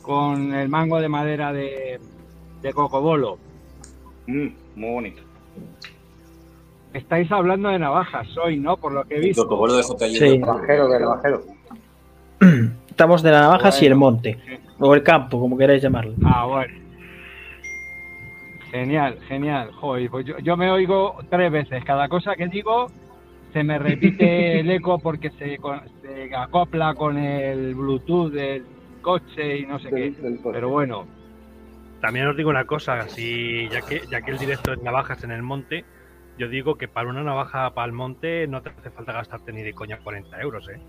con 0.00 0.54
el 0.54 0.68
mango 0.68 1.00
de 1.00 1.08
madera 1.08 1.52
de, 1.52 2.00
de 2.62 2.72
cocobolo. 2.72 3.38
Mm, 4.26 4.48
muy 4.76 4.90
bonito. 4.90 5.22
Estáis 6.94 7.30
hablando 7.32 7.68
de 7.70 7.78
navajas 7.78 8.28
hoy, 8.36 8.58
¿no? 8.58 8.76
Por 8.76 8.92
lo 8.92 9.04
que 9.04 9.14
he 9.14 9.18
El 9.18 9.24
visto. 9.24 9.42
protocolo 9.48 9.76
de. 9.76 9.82
Sí. 9.82 10.40
Estamos 12.90 13.22
de 13.22 13.30
las 13.30 13.42
navajas 13.42 13.80
y 13.82 13.86
el 13.86 13.94
monte. 13.94 14.38
O 14.78 14.94
el 14.94 15.02
campo, 15.02 15.40
como 15.40 15.56
queráis 15.56 15.82
llamarlo. 15.82 16.14
Ah, 16.24 16.44
bueno. 16.46 16.74
Genial, 18.70 19.18
genial. 19.28 19.70
Joder, 19.72 20.10
pues 20.10 20.26
yo, 20.26 20.38
yo 20.38 20.56
me 20.56 20.70
oigo 20.70 21.16
tres 21.30 21.50
veces. 21.52 21.84
Cada 21.84 22.08
cosa 22.08 22.34
que 22.36 22.46
digo 22.48 22.86
se 23.52 23.62
me 23.62 23.78
repite 23.78 24.60
el 24.60 24.70
eco 24.70 24.98
porque 24.98 25.30
se, 25.30 25.58
se 26.02 26.34
acopla 26.34 26.94
con 26.94 27.18
el 27.18 27.74
Bluetooth 27.74 28.32
del 28.32 28.64
coche 29.02 29.58
y 29.58 29.66
no 29.66 29.78
sé 29.78 29.90
qué. 29.90 30.10
Del-. 30.10 30.40
Pero 30.42 30.70
bueno, 30.70 31.06
También 32.00 32.26
os 32.26 32.36
digo 32.36 32.50
una 32.50 32.64
cosa, 32.64 33.08
si, 33.08 33.68
ya, 33.68 33.82
que, 33.82 34.02
ya 34.10 34.22
que 34.22 34.30
el 34.32 34.38
directo 34.38 34.72
es 34.72 34.82
navajas 34.82 35.22
en 35.22 35.30
el 35.32 35.42
monte, 35.42 35.84
yo 36.42 36.48
digo 36.48 36.74
que 36.74 36.88
para 36.88 37.08
una 37.08 37.22
navaja 37.22 37.72
para 37.72 37.86
el 37.86 37.92
monte 37.92 38.48
no 38.48 38.62
te 38.62 38.70
hace 38.70 38.90
falta 38.90 39.12
gastarte 39.12 39.52
ni 39.52 39.62
de 39.62 39.74
coña 39.74 40.00
40 40.02 40.40
euros, 40.40 40.68
¿eh? 40.68 40.80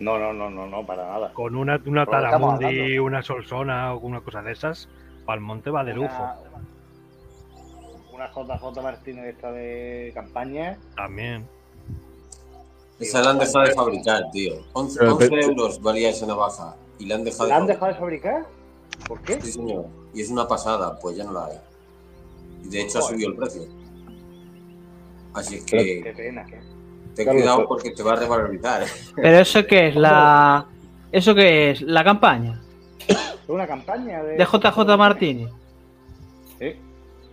No, 0.00 0.18
no, 0.18 0.32
no, 0.32 0.48
no, 0.48 0.66
no, 0.66 0.86
para 0.86 1.06
nada. 1.06 1.34
Con 1.34 1.54
una, 1.54 1.78
una 1.84 2.06
Talamundi, 2.06 2.98
una 2.98 3.22
Solsona 3.22 3.92
o 3.92 3.98
una 3.98 4.22
cosa 4.22 4.40
de 4.40 4.52
esas, 4.52 4.88
para 5.26 5.36
el 5.38 5.44
monte 5.44 5.68
va 5.68 5.84
de 5.84 5.92
lujo. 5.92 6.30
Una, 8.14 8.30
una 8.34 8.56
JJ 8.56 8.82
Martínez 8.82 9.26
esta 9.26 9.52
de 9.52 10.12
campaña. 10.14 10.78
También. 10.96 11.46
Esa 12.98 13.20
la 13.22 13.30
han 13.32 13.38
dejado 13.38 13.66
de 13.66 13.74
fabricar, 13.74 14.30
tío. 14.32 14.54
11, 14.72 14.98
Pero, 14.98 15.12
11 15.16 15.28
pero- 15.28 15.42
euros 15.42 15.82
valía 15.82 16.08
esa 16.08 16.24
navaja. 16.26 16.74
Y 16.98 17.04
la 17.04 17.16
han 17.16 17.24
dejado 17.24 17.48
¿La 17.50 17.56
han 17.56 17.66
de 17.66 17.74
dejado 17.74 17.92
de 17.92 17.98
fabricar? 17.98 18.46
¿Por 19.06 19.20
qué? 19.20 19.42
Sí, 19.42 19.52
señor. 19.52 19.84
Y 20.14 20.22
es 20.22 20.30
una 20.30 20.48
pasada, 20.48 20.98
pues 20.98 21.16
ya 21.18 21.24
no 21.24 21.32
la 21.32 21.44
hay. 21.46 21.58
Y 22.64 22.68
de 22.70 22.80
hecho 22.80 22.98
ha 23.00 23.02
subido 23.02 23.28
el 23.30 23.36
precio. 23.36 23.62
Así 25.34 25.56
es 25.56 25.64
Qué 25.64 26.02
que 26.02 26.12
pena. 26.12 26.44
ten 27.14 27.28
cuidado 27.28 27.66
porque 27.66 27.90
te 27.90 28.02
va 28.02 28.12
a 28.12 28.16
revalorizar. 28.16 28.82
¿eh? 28.82 28.86
Pero 29.16 29.38
eso 29.38 29.66
qué 29.66 29.88
es, 29.88 29.96
la. 29.96 30.66
¿Eso 31.10 31.34
qué 31.34 31.70
es? 31.70 31.82
¿La 31.82 32.04
campaña? 32.04 32.60
Es 33.08 33.18
una 33.48 33.66
campaña 33.66 34.22
de. 34.22 34.36
De 34.36 34.44
JJ 34.44 34.96
Martínez. 34.96 35.50
Sí. 36.58 36.76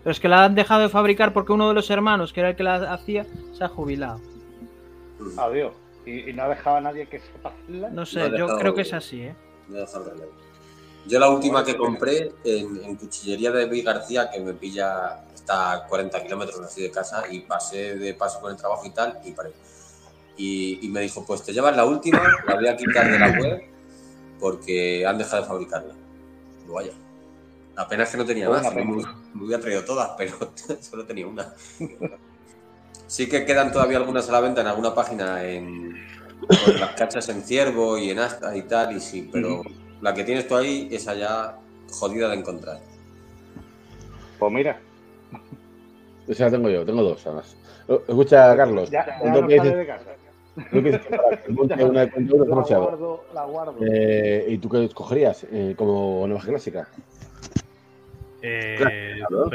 Pero 0.04 0.12
es 0.12 0.20
que 0.20 0.28
la 0.30 0.46
han 0.46 0.56
dejado 0.56 0.82
de 0.82 0.90
fabricar 0.90 1.34
porque 1.34 1.52
uno 1.54 1.68
de 1.70 1.74
los 1.74 1.90
hermanos, 1.90 2.34
que 2.34 2.40
era 2.40 2.50
el 2.50 2.56
que 2.56 2.64
la 2.64 2.94
hacía, 2.94 3.26
se 3.54 3.64
ha 3.64 3.68
jubilado. 3.68 4.20
Adiós. 5.38 5.74
¿Y, 6.06 6.30
y 6.30 6.34
no 6.34 6.44
ha 6.44 6.50
dejado 6.50 6.78
a 6.78 6.82
nadie 6.82 7.06
que 7.08 7.20
sepa 7.20 7.50
hacerla? 7.50 7.90
No 7.90 8.06
sé, 8.06 8.32
yo 8.38 8.48
creo 8.58 8.74
que 8.74 8.82
es 8.82 8.94
así, 8.94 9.22
¿eh? 9.24 9.36
Me 9.68 9.78
ha 9.78 9.82
dejado. 9.82 10.12
Yo 11.08 11.20
la 11.20 11.30
última 11.30 11.64
que 11.64 11.76
compré 11.76 12.34
en, 12.44 12.84
en 12.84 12.96
cuchillería 12.96 13.52
de 13.52 13.66
David 13.66 13.86
García, 13.86 14.30
que 14.30 14.40
me 14.40 14.54
pilla, 14.54 15.24
está 15.34 15.72
a 15.74 15.88
40 15.88 16.24
kilómetros 16.24 16.60
así 16.60 16.82
de 16.84 16.92
casa, 16.92 17.24
y 17.30 17.42
pasé 17.42 17.96
de 17.96 18.14
paso 18.14 18.40
con 18.42 18.52
el 18.52 18.58
trabajo 18.58 18.86
y 18.86 18.92
tal, 18.92 19.20
y 19.24 19.32
paré. 19.32 19.54
Y, 20.38 20.86
y 20.86 20.90
me 20.90 21.02
dijo, 21.02 21.26
pues 21.26 21.44
te 21.44 21.52
llevas 21.54 21.76
la 21.76 21.86
última, 21.86 22.22
la 22.48 22.56
voy 22.56 22.68
a 22.68 22.78
quitar 22.78 23.10
de 23.10 23.20
la 23.20 23.28
web, 23.40 23.62
porque 24.40 25.06
han 25.06 25.18
dejado 25.18 25.42
de 25.42 25.48
fabricarla. 25.48 25.94
Digo, 26.62 26.74
vaya. 26.74 26.92
Apenas 27.76 28.12
que 28.12 28.18
no 28.18 28.26
tenía 28.26 28.50
Buena 28.50 28.64
más, 28.64 28.76
me, 28.76 28.82
pena. 28.82 29.16
me 29.34 29.44
hubiera 29.46 29.62
traído 29.62 29.86
todas, 29.86 30.12
pero 30.18 30.34
solo 30.82 31.06
tenía 31.06 31.26
una. 31.26 31.54
Sí 33.08 33.28
que 33.28 33.46
quedan 33.46 33.72
todavía 33.72 33.98
algunas 33.98 34.28
a 34.28 34.34
la 34.34 34.42
venta 34.42 34.62
en 34.62 34.68
alguna 34.68 34.94
página 34.94 35.44
en 35.46 35.96
con 36.66 36.80
las 36.80 36.92
cachas 36.92 37.30
en 37.30 37.44
ciervo 37.44 37.98
y 37.98 38.12
en 38.12 38.20
asta 38.20 38.56
y 38.56 38.64
tal, 38.64 38.96
y 38.96 39.00
sí, 39.00 39.30
pero 39.32 39.62
la 40.02 40.14
que 40.14 40.24
tienes 40.24 40.48
tú 40.48 40.56
ahí, 40.56 40.88
esa 40.92 41.14
ya 41.16 41.56
jodida 41.92 42.30
de 42.30 42.36
encontrar. 42.36 42.80
Pues 44.40 44.52
mira. 44.52 44.80
O 46.30 46.34
sea, 46.36 46.52
tengo 46.52 46.70
yo, 46.70 46.86
tengo 46.86 47.02
dos 47.02 47.26
además. 47.26 47.58
Oh, 47.88 48.02
Escucha, 48.08 48.56
Carlos. 48.56 48.92
Ya, 48.92 49.04
ya 49.04 49.34
tú 49.34 49.42
no 49.42 49.48
que 49.48 49.58
sale 49.58 49.70
dices- 49.72 49.78
de 49.80 49.88
casa. 49.88 50.12
tú 50.56 50.64
que 50.70 50.82
dices 50.82 51.02
que 51.08 51.18
para 51.18 51.30
el 51.44 51.54
monte 51.54 51.74
una 51.84 52.00
de 52.02 52.12
40 52.12 52.34
euros 52.36 52.70
La 52.70 52.78
guardo, 52.78 53.24
la 53.34 53.44
guardo. 53.46 53.76
Eh, 53.82 54.46
¿Y 54.50 54.58
tú 54.60 54.70
qué 54.70 54.86
escogerías 54.86 55.48
eh, 55.52 55.74
como 55.76 56.28
navaja 56.28 56.50
clásica? 56.50 56.88
Eh, 58.44 58.76
Claro. 59.28 59.50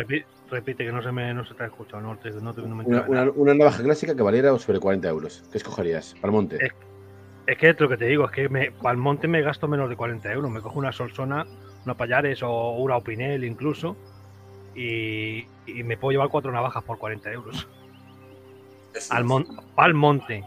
repite 0.51 0.84
que 0.84 0.90
no 0.92 1.01
se 1.03 1.12
me 1.12 1.32
no 1.32 1.45
se 1.47 1.55
te 1.55 1.62
ha 1.62 1.66
escuchado, 1.66 2.03
no, 2.03 2.16
te, 2.18 2.30
no, 2.32 2.53
te- 2.53 2.62
no 2.62 2.74
me 2.74 2.84
Una, 2.84 3.03
una, 3.09 3.30
una 3.30 3.55
navaja 3.55 3.82
clásica 3.82 4.14
que 4.16 4.22
valiera 4.24 4.59
sobre 4.59 4.80
40 4.80 5.09
euros. 5.09 5.45
¿Qué 5.53 5.59
escogerías 5.59 6.14
para 6.20 6.26
el 6.26 6.32
monte? 6.32 6.59
Es- 7.47 7.59
que 7.59 7.70
es 7.70 7.80
lo 7.80 7.88
que 7.88 7.97
te 7.97 8.07
digo, 8.07 8.24
es 8.26 8.30
que 8.30 8.49
me, 8.49 8.70
para 8.72 8.92
el 8.92 8.99
monte 8.99 9.28
me 9.28 9.42
gasto 9.42 9.68
menos 9.68 9.88
de 9.88 9.97
40 9.97 10.32
euros. 10.32 10.51
Me 10.51 10.61
cojo 10.61 10.78
una 10.78 10.92
Solsona, 10.92 11.47
una 11.84 11.95
Payares 11.97 12.42
o 12.42 12.70
una 12.76 12.97
Opinel 12.97 13.45
incluso. 13.45 13.97
Y, 14.74 15.47
y 15.66 15.82
me 15.84 15.97
puedo 15.97 16.12
llevar 16.12 16.28
cuatro 16.30 16.51
navajas 16.51 16.82
por 16.84 16.99
40 16.99 17.30
euros. 17.32 17.68
Al, 19.11 19.24
mon- 19.24 19.47
al 19.76 19.95
monte. 19.95 20.45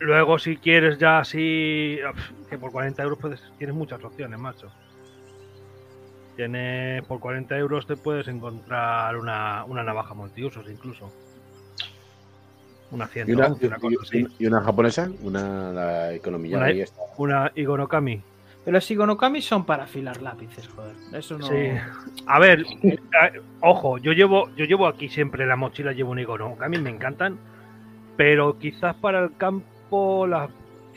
Luego, 0.00 0.38
si 0.38 0.56
quieres 0.56 0.98
ya 0.98 1.18
así, 1.18 1.98
que 2.48 2.58
por 2.58 2.70
40 2.70 3.02
euros 3.02 3.18
puedes, 3.20 3.42
tienes 3.58 3.74
muchas 3.76 4.02
opciones, 4.04 4.38
macho. 4.38 4.68
Tienes 6.36 7.04
por 7.06 7.18
40 7.18 7.56
euros 7.58 7.84
te 7.86 7.96
puedes 7.96 8.28
encontrar 8.28 9.16
una, 9.16 9.64
una 9.64 9.82
navaja 9.82 10.14
multiusos 10.14 10.68
incluso. 10.70 11.12
Una 12.90 13.04
¿Y 13.06 13.08
111, 13.08 13.66
una, 13.66 13.76
una, 13.76 13.78
cosa 13.78 13.96
así. 14.02 14.26
y- 14.38 14.44
y 14.44 14.46
una 14.46 14.60
japonesa? 14.62 15.10
Una 15.22 15.72
la 15.72 16.12
economía. 16.14 16.56
Una- 16.56 16.70
está. 16.70 17.00
Una 17.18 17.52
Igonokami. 17.54 18.22
Pero 18.64 18.74
los 18.76 18.90
Igonokami 18.90 19.40
son 19.42 19.64
para 19.64 19.84
afilar 19.84 20.20
lápices, 20.22 20.68
joder. 20.68 20.94
Eso 21.12 21.38
no. 21.38 21.46
Sí. 21.46 21.70
A 22.26 22.38
ver, 22.38 22.64
eh, 22.82 22.98
ojo, 23.60 23.98
yo 23.98 24.12
llevo, 24.12 24.50
yo 24.56 24.64
llevo 24.64 24.86
aquí 24.86 25.08
siempre 25.08 25.42
en 25.42 25.48
la 25.50 25.56
mochila, 25.56 25.92
llevo 25.92 26.12
un 26.12 26.18
Igonokami, 26.18 26.78
me 26.78 26.90
encantan. 26.90 27.38
Pero 28.16 28.58
quizás 28.58 28.94
para 28.96 29.20
el 29.20 29.36
campo 29.36 30.26
las 30.26 30.50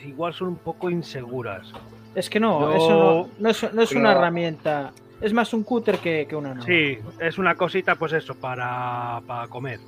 igual 0.04 0.34
son 0.34 0.48
un 0.48 0.56
poco 0.56 0.90
inseguras. 0.90 1.72
Es 2.14 2.28
que 2.28 2.40
no, 2.40 2.74
eso 2.74 2.90
no, 2.90 3.28
no 3.38 3.48
es, 3.50 3.72
no 3.72 3.82
es 3.82 3.92
una 3.92 4.12
herramienta. 4.12 4.92
Es 5.20 5.32
más 5.32 5.54
un 5.54 5.62
cúter 5.62 5.98
que, 5.98 6.26
que 6.28 6.34
una 6.34 6.48
navaja. 6.50 6.66
Sí, 6.66 6.98
es 7.20 7.38
una 7.38 7.54
cosita, 7.54 7.94
pues 7.94 8.12
eso, 8.12 8.34
para, 8.34 9.20
para 9.26 9.46
comer. 9.46 9.78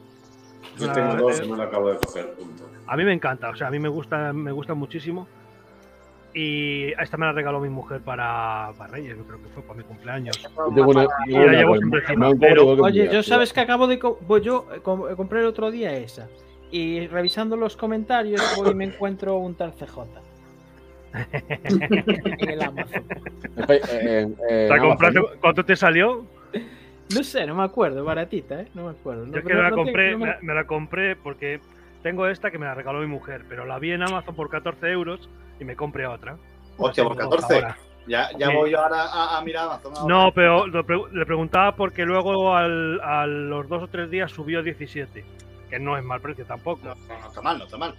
Yo 0.79 0.93
tengo 0.93 1.15
dos 1.17 1.43
y 1.45 1.49
no 1.49 1.57
lo 1.57 1.63
acabo 1.63 1.91
de 1.91 1.97
coger, 1.99 2.33
punto. 2.35 2.69
A 2.87 2.97
mí 2.97 3.05
me 3.05 3.13
encanta, 3.13 3.49
o 3.51 3.57
sea, 3.57 3.69
a 3.69 3.71
mí 3.71 3.79
me 3.79 3.89
gusta, 3.89 4.33
me 4.33 4.53
gusta 4.53 4.75
muchísimo. 4.75 5.27
Y 6.37 6.87
esta 7.01 7.17
me 7.17 7.27
la 7.27 7.33
regaló 7.33 7.61
mi 7.61 7.69
mujer 7.69 8.01
para, 8.01 8.73
para 8.77 8.93
Reyes, 8.93 9.17
yo 9.17 9.25
creo 9.25 9.41
que 9.41 9.49
fue 9.51 9.63
para 9.63 9.79
mi 9.79 9.85
cumpleaños. 9.85 10.37
Yo 10.43 10.49
tengo 10.75 10.91
una- 10.91 11.05
Y 11.27 11.33
tengo 11.33 11.47
la 11.47 11.53
llevo 11.53 11.77
siempre 11.77 12.01
encima, 12.01 12.31
pero- 12.41 12.67
Oye, 12.73 13.09
yo 13.13 13.23
sabes 13.23 13.53
que 13.53 13.61
acabo 13.61 13.87
de. 13.87 13.99
co- 14.01 14.19
Pues 14.27 14.43
yo 14.43 14.67
eh, 14.75 14.81
com- 14.81 15.09
eh, 15.09 15.15
compré 15.17 15.41
el 15.41 15.47
otro 15.47 15.71
día 15.71 15.93
esa. 15.97 16.29
Y 16.73 17.07
revisando 17.07 17.57
los 17.57 17.77
comentarios, 17.77 18.43
voy 18.57 18.73
y 18.73 18.75
me 18.75 18.85
encuentro 18.85 19.37
un 19.37 19.55
tal 19.55 19.73
CJ. 19.75 20.07
en 21.63 22.51
el 22.51 22.63
Amazon. 22.63 23.05
Eh, 23.69 23.81
eh, 23.91 24.35
eh. 24.51 24.69
¿Cuánto 25.41 25.65
te 25.65 25.77
salió? 25.77 26.27
No 27.15 27.23
sé, 27.23 27.47
no 27.47 27.55
me 27.55 27.65
acuerdo, 27.65 28.05
baratita, 28.05 28.61
¿eh? 28.63 28.69
No 28.75 28.85
me 28.85 28.91
acuerdo. 28.93 29.27
No, 29.27 29.33
Yo 29.33 29.39
es 29.41 29.45
que 29.45 29.55
me 29.55 29.63
la 29.63 29.71
no 29.71 29.77
tengo- 29.77 29.85
compré, 29.85 30.13
no 30.17 30.27
me- 30.43 30.55
la 30.55 30.65
compré 30.67 31.17
porque 31.17 31.61
tengo 32.03 32.27
esta 32.27 32.51
que 32.51 32.59
me 32.59 32.67
la 32.67 32.75
regaló 32.75 33.01
mi 33.01 33.07
mujer, 33.07 33.45
pero 33.49 33.65
la 33.67 33.79
vi 33.79 33.93
en 33.93 34.03
Amazon 34.03 34.35
por 34.35 34.49
14 34.49 34.91
euros 34.91 35.29
y 35.61 35.65
me 35.65 35.77
compré 35.77 36.07
otra. 36.07 36.37
Hostia, 36.79 37.05
por 37.05 37.17
Tengo 37.17 37.31
14. 37.31 37.55
ahora. 37.57 37.77
Ya, 38.07 38.29
ya 38.39 38.49
Sí. 38.49 38.55
voy 38.57 38.71
yo 38.71 38.81
ahora 38.81 39.03
a, 39.05 39.39
a 39.39 39.43
mirar 39.43 39.65
Amazon. 39.67 39.93
ahora. 39.97 40.15
No, 40.15 40.33
pero 40.33 40.67
lo 40.67 40.85
pre- 40.85 40.99
le 41.13 41.25
preguntaba 41.27 41.75
porque 41.77 42.05
luego 42.05 42.55
al- 42.55 43.01
a 43.03 43.27
los 43.27 43.69
dos 43.69 43.83
o 43.85 43.89
tres 43.89 44.11
días 44.11 44.31
subió 44.33 44.63
17, 44.63 45.25
que 45.71 45.79
no 45.79 45.97
es 45.97 46.05
mal 46.05 46.21
precio 46.21 46.45
tampoco. 46.45 46.81
No, 46.89 46.95
no, 46.95 47.21
no 47.21 47.27
está 47.29 47.41
mal, 47.43 47.59
no 47.59 47.65
está 47.65 47.77
mal. 47.79 47.95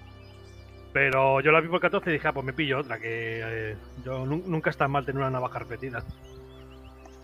Pero 0.94 1.42
yo 1.42 1.52
la 1.52 1.60
vi 1.60 1.68
por 1.68 1.80
14 1.80 2.10
y 2.10 2.14
dije, 2.14 2.28
ah, 2.28 2.34
pues 2.34 2.46
me 2.46 2.54
pillo 2.54 2.80
otra, 2.80 3.00
que 3.00 3.42
eh, 3.44 3.76
yo 4.04 4.26
nu- 4.26 4.44
nunca 4.46 4.70
está 4.70 4.88
mal 4.88 5.06
tener 5.06 5.22
una 5.22 5.30
navaja 5.32 5.60
repetida. 5.60 6.04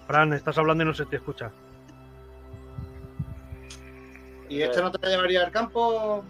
Fran, 0.07 0.34
estás 0.34 0.57
hablando 0.57 0.84
y 0.84 0.88
no 0.88 0.93
se 0.93 1.05
te 1.05 1.15
escucha. 1.17 1.51
¿Y 4.52 4.62
este 4.62 4.82
no 4.82 4.91
te 4.91 4.97
la 5.02 5.16
llevaría 5.16 5.45
al 5.45 5.52
campo? 5.52 6.24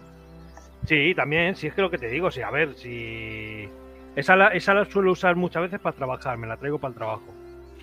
Sí, 0.86 1.12
también, 1.14 1.56
si 1.56 1.66
es 1.66 1.74
que 1.74 1.82
lo 1.82 1.90
que 1.90 1.98
te 1.98 2.08
digo, 2.08 2.30
sí, 2.30 2.40
a 2.40 2.50
ver, 2.50 2.74
si... 2.76 3.68
Esa 4.14 4.36
la, 4.36 4.48
esa 4.48 4.74
la 4.74 4.84
suelo 4.84 5.10
usar 5.12 5.34
muchas 5.34 5.62
veces 5.62 5.80
para 5.80 5.96
trabajar, 5.96 6.38
me 6.38 6.46
la 6.46 6.56
traigo 6.56 6.78
para 6.78 6.90
el 6.90 6.96
trabajo. 6.96 7.24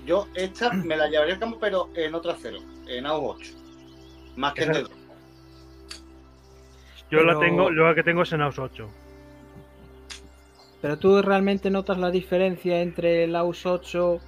Yo 0.06 0.28
esta 0.36 0.72
me 0.72 0.96
la 0.96 1.08
llevaría 1.08 1.34
al 1.34 1.40
campo, 1.40 1.58
pero 1.60 1.90
en 1.96 2.16
otra 2.16 2.36
cero, 2.40 2.60
en 2.88 3.06
AU 3.06 3.26
8. 3.32 3.52
Más 4.38 4.54
que 4.54 4.64
en 4.64 4.72
Esa- 4.72 4.80
dedo. 4.80 4.90
Yo 7.12 7.24
la 7.24 7.38
tengo, 7.40 7.70
yo 7.72 7.84
la 7.88 7.96
que 7.96 8.04
tengo 8.04 8.22
es 8.22 8.32
en 8.34 8.42
AUS 8.42 8.60
8. 8.60 8.88
Pero 10.82 10.98
tú 11.00 11.22
realmente 11.24 11.70
notas 11.72 11.98
la 11.98 12.12
diferencia 12.12 12.82
entre 12.82 13.24
el 13.26 13.36
AUS 13.36 13.66
8. 13.66 14.20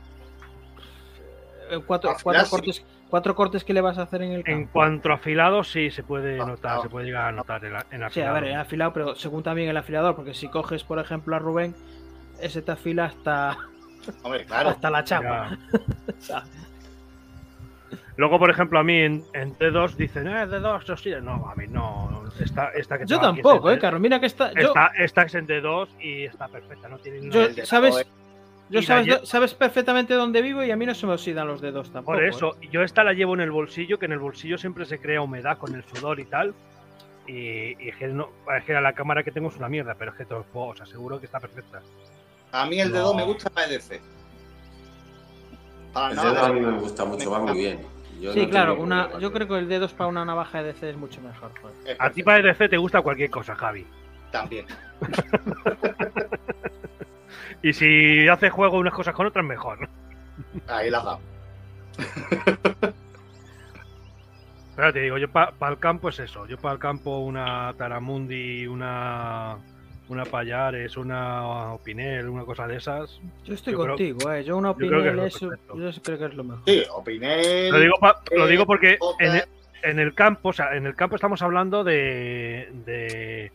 eh, 1.69 1.79
Cuatro, 1.85 2.09
Ah, 2.11 2.17
cuatro, 2.21 2.43
sí. 2.45 2.49
cortes, 2.49 2.83
cuatro 3.11 3.35
cortes 3.35 3.63
que 3.63 3.73
le 3.73 3.81
vas 3.81 3.99
a 3.99 4.03
hacer 4.03 4.23
en 4.23 4.31
el 4.31 4.37
En 4.39 4.63
campo. 4.63 4.69
cuanto 4.73 5.11
a 5.11 5.15
afilado, 5.15 5.63
sí 5.63 5.91
se 5.91 6.01
puede 6.01 6.41
Ah, 6.41 6.45
notar, 6.45 6.77
ah. 6.79 6.81
se 6.81 6.89
puede 6.89 7.05
llegar 7.05 7.25
a 7.27 7.31
notar 7.31 7.63
en, 7.63 7.75
en 7.75 7.81
Sí, 7.91 8.01
a 8.01 8.05
afilado. 8.07 8.33
ver, 8.33 8.43
en 8.45 8.57
afilado, 8.57 8.93
pero 8.93 9.15
según 9.15 9.43
también 9.43 9.69
el 9.69 9.77
afilador, 9.77 10.15
porque 10.15 10.33
si 10.33 10.47
coges, 10.47 10.83
por 10.83 10.97
ejemplo, 10.97 11.35
a 11.35 11.39
Rubén, 11.39 11.75
ese 12.41 12.63
te 12.63 12.71
afila 12.71 13.05
hasta, 13.05 13.57
Hombre, 14.23 14.45
claro. 14.45 14.69
hasta 14.69 14.89
la 14.89 15.03
chapa. 15.03 15.49
Ya. 15.51 15.57
O 16.17 16.21
sea, 16.21 16.43
Luego, 18.17 18.37
por 18.39 18.49
ejemplo, 18.51 18.77
a 18.77 18.83
mí 18.83 18.97
en, 18.99 19.23
en 19.33 19.55
T2 19.57 19.95
dicen, 19.95 20.27
eh, 20.27 20.45
D2, 20.45 20.83
eso 20.83 20.97
sí. 20.97 21.11
No, 21.23 21.49
a 21.49 21.55
mí 21.55 21.65
no. 21.67 22.23
Esta, 22.39 22.67
esta 22.69 22.97
que 22.99 23.05
yo 23.05 23.15
aquí 23.17 23.25
tampoco, 23.25 23.71
en- 23.71 23.77
eh, 23.77 23.81
Carlos. 23.81 24.01
Mira 24.01 24.19
que 24.19 24.25
está. 24.27 24.51
Yo, 24.53 24.67
Esta, 24.67 24.87
esta 24.97 25.21
es 25.23 25.35
en 25.35 25.47
D2 25.47 25.87
y 25.99 26.25
está 26.25 26.47
perfecta, 26.47 26.87
no 26.89 26.97
tiene 26.99 27.29
yo- 27.29 27.65
¿sabes? 27.65 28.05
Yo 28.71 28.81
sabes, 28.81 29.05
lle- 29.07 29.25
sabes 29.25 29.53
perfectamente 29.53 30.13
dónde 30.13 30.41
vivo 30.41 30.63
y 30.63 30.71
a 30.71 30.75
mí 30.77 30.85
no 30.85 30.93
se 30.95 31.05
me 31.05 31.13
oxidan 31.13 31.47
los 31.47 31.61
dedos 31.61 31.91
tampoco. 31.91 32.15
Por 32.17 32.23
eh. 32.23 32.29
eso, 32.29 32.55
yo 32.71 32.81
esta 32.83 33.03
la 33.03 33.13
llevo 33.13 33.33
en 33.33 33.41
el 33.41 33.51
bolsillo, 33.51 33.99
que 33.99 34.05
en 34.05 34.13
el 34.13 34.19
bolsillo 34.19 34.57
siempre 34.57 34.85
se 34.85 34.99
crea 34.99 35.21
humedad 35.21 35.57
con 35.57 35.75
el 35.75 35.83
sudor 35.83 36.19
y 36.19 36.25
tal. 36.25 36.53
Y, 37.27 37.75
y 37.83 37.89
es, 37.89 37.95
que 37.97 38.07
no, 38.07 38.29
es 38.57 38.63
que 38.63 38.73
la 38.73 38.93
cámara 38.93 39.23
que 39.23 39.31
tengo 39.31 39.49
es 39.49 39.57
una 39.57 39.69
mierda, 39.69 39.95
pero 39.95 40.11
es 40.11 40.17
que 40.17 40.25
te 40.25 40.33
os 40.33 40.45
puedo- 40.47 40.67
os 40.67 40.81
aseguro 40.81 41.19
que 41.19 41.25
está 41.27 41.39
perfecta. 41.39 41.81
A 42.51 42.65
mí 42.65 42.79
el 42.79 42.89
No. 42.89 42.95
dedo 42.95 43.13
me 43.13 43.23
gusta 43.23 43.49
para 43.49 43.67
EDC. 43.67 44.01
Para 45.93 46.09
El 46.11 46.15
nada. 46.15 46.31
dedo 46.31 46.45
a 46.45 46.49
mí 46.53 46.59
me 46.61 46.79
gusta 46.79 47.05
mucho, 47.05 47.29
va 47.31 47.39
muy 47.39 47.57
bien. 47.57 47.79
Yo 48.19 48.33
Sí, 48.33 48.41
no 48.43 48.49
claro, 48.49 48.75
una, 48.79 49.03
problema 49.09 49.19
yo 49.21 49.31
creo 49.33 49.47
que 49.47 49.57
el 49.59 49.67
dedos 49.67 49.93
para 49.93 50.07
una 50.07 50.23
navaja 50.25 50.61
de 50.63 50.73
DC 50.73 50.89
es 50.91 50.95
mucho 50.97 51.21
mejor. 51.21 51.51
joder. 51.61 51.75
Es 51.85 51.97
A 51.99 52.09
ti 52.11 52.23
para 52.23 52.39
EDC 52.39 52.69
te 52.69 52.77
gusta 52.77 53.01
cualquier 53.01 53.29
cosa, 53.29 53.55
Javi. 53.55 53.85
También. 54.31 54.65
Y 57.63 57.73
si 57.73 58.27
haces 58.27 58.51
juego 58.51 58.77
unas 58.79 58.93
cosas 58.93 59.13
con 59.13 59.27
otras, 59.27 59.45
mejor. 59.45 59.87
Ahí 60.67 60.89
la 60.89 60.99
damos. 61.01 61.21
Pero 64.75 64.93
te 64.93 64.99
digo, 65.01 65.17
yo 65.17 65.29
para 65.31 65.53
el 65.69 65.77
campo 65.79 66.09
es 66.09 66.19
eso. 66.19 66.47
Yo 66.47 66.57
para 66.57 66.73
el 66.73 66.79
campo 66.79 67.19
una 67.19 67.73
Taramundi, 67.77 68.65
una 68.67 69.57
una 70.07 70.25
Payares, 70.25 70.97
una 70.97 71.71
Opinel, 71.73 72.27
una 72.27 72.43
cosa 72.43 72.67
de 72.67 72.77
esas. 72.77 73.19
Yo 73.45 73.53
estoy 73.53 73.73
Yo 73.73 73.79
creo- 73.79 73.89
contigo, 73.95 74.31
eh. 74.31 74.43
Yo 74.43 74.57
una 74.57 74.69
yo 74.71 74.75
creo 74.77 75.25
es 75.25 75.37
perfecto. 75.39 75.77
yo 75.77 76.01
creo 76.03 76.17
que 76.17 76.25
es 76.25 76.33
lo 76.33 76.43
mejor. 76.43 76.63
Sí, 76.65 76.83
opiné. 76.91 77.69
Lo 77.71 77.79
digo, 77.79 77.93
pa- 77.99 78.21
lo 78.35 78.47
digo 78.47 78.65
porque 78.65 78.97
en 79.19 79.35
el, 79.35 79.43
en 79.83 79.99
el 79.99 80.13
campo, 80.13 80.49
o 80.49 80.53
sea, 80.53 80.75
en 80.75 80.85
el 80.85 80.95
campo 80.95 81.15
estamos 81.15 81.41
hablando 81.41 81.83
de, 81.85 82.69
de- 82.85 83.51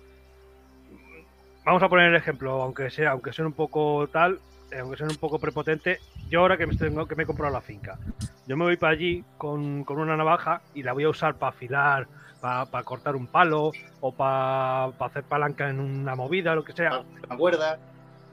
vamos 1.67 1.83
a 1.83 1.89
poner 1.89 2.11
el 2.11 2.15
ejemplo, 2.15 2.63
aunque 2.63 2.91
sea, 2.91 3.11
aunque 3.11 3.33
sea 3.33 3.45
un 3.45 3.53
poco 3.53 4.09
tal, 4.09 4.39
eh, 4.71 4.79
aunque 4.79 4.97
sea 4.97 5.09
un 5.09 5.17
poco 5.17 5.41
prepotente, 5.41 5.99
yo 6.31 6.41
ahora 6.41 6.57
que 6.57 6.67
me 6.67 6.77
tengo 6.77 7.07
que 7.07 7.17
me 7.17 7.25
he 7.25 7.27
comprado 7.27 7.53
la 7.53 7.61
finca, 7.61 7.99
yo 8.47 8.57
me 8.57 8.65
voy 8.65 8.77
para 8.77 8.93
allí 8.93 9.25
con, 9.37 9.83
con 9.85 9.99
una 9.99 10.17
navaja 10.17 10.63
y 10.75 10.85
la 10.85 10.93
voy 10.93 11.05
a 11.05 11.09
usar 11.09 11.35
para 11.35 11.51
afilar, 11.51 12.07
para 12.41 12.83
cortar 12.85 13.17
un 13.17 13.27
palo 13.27 13.73
o 14.01 14.13
para 14.13 14.85
hacer 15.01 15.25
palanca 15.25 15.69
en 15.69 15.81
una 15.81 16.15
movida, 16.15 16.55
lo 16.55 16.63
que 16.63 16.73
sea. 16.73 17.03
¿Me 17.29 17.35
acuerdas? 17.35 17.81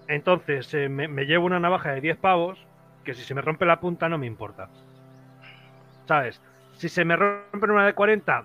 Entonces 0.07 0.72
eh, 0.76 0.88
me, 0.88 1.07
me 1.07 1.26
llevo 1.26 1.47
una 1.47 1.60
navaja 1.60 1.91
de 1.91 2.01
10 2.01 2.18
pavos 2.18 2.60
que 3.03 3.15
si 3.15 3.23
se 3.23 3.34
me 3.34 3.41
rompe 3.41 3.65
la 3.65 3.80
punta 3.80 4.07
no 4.10 4.19
me 4.19 4.27
importa. 4.27 4.69
¿Sabes? 6.07 6.39
Si 6.77 6.88
se 6.88 7.03
me 7.03 7.15
rompe 7.15 7.72
una 7.72 7.88
de 7.88 7.93
40, 7.93 8.43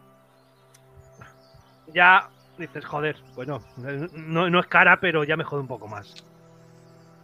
ya 1.92 2.30
dices, 2.58 2.84
joder, 2.84 3.16
bueno, 3.34 3.60
no, 4.14 4.50
no 4.50 4.60
es 4.60 4.66
cara, 4.66 4.98
pero 5.00 5.24
ya 5.24 5.36
me 5.36 5.44
jode 5.44 5.62
un 5.62 5.68
poco 5.68 5.86
más. 5.88 6.24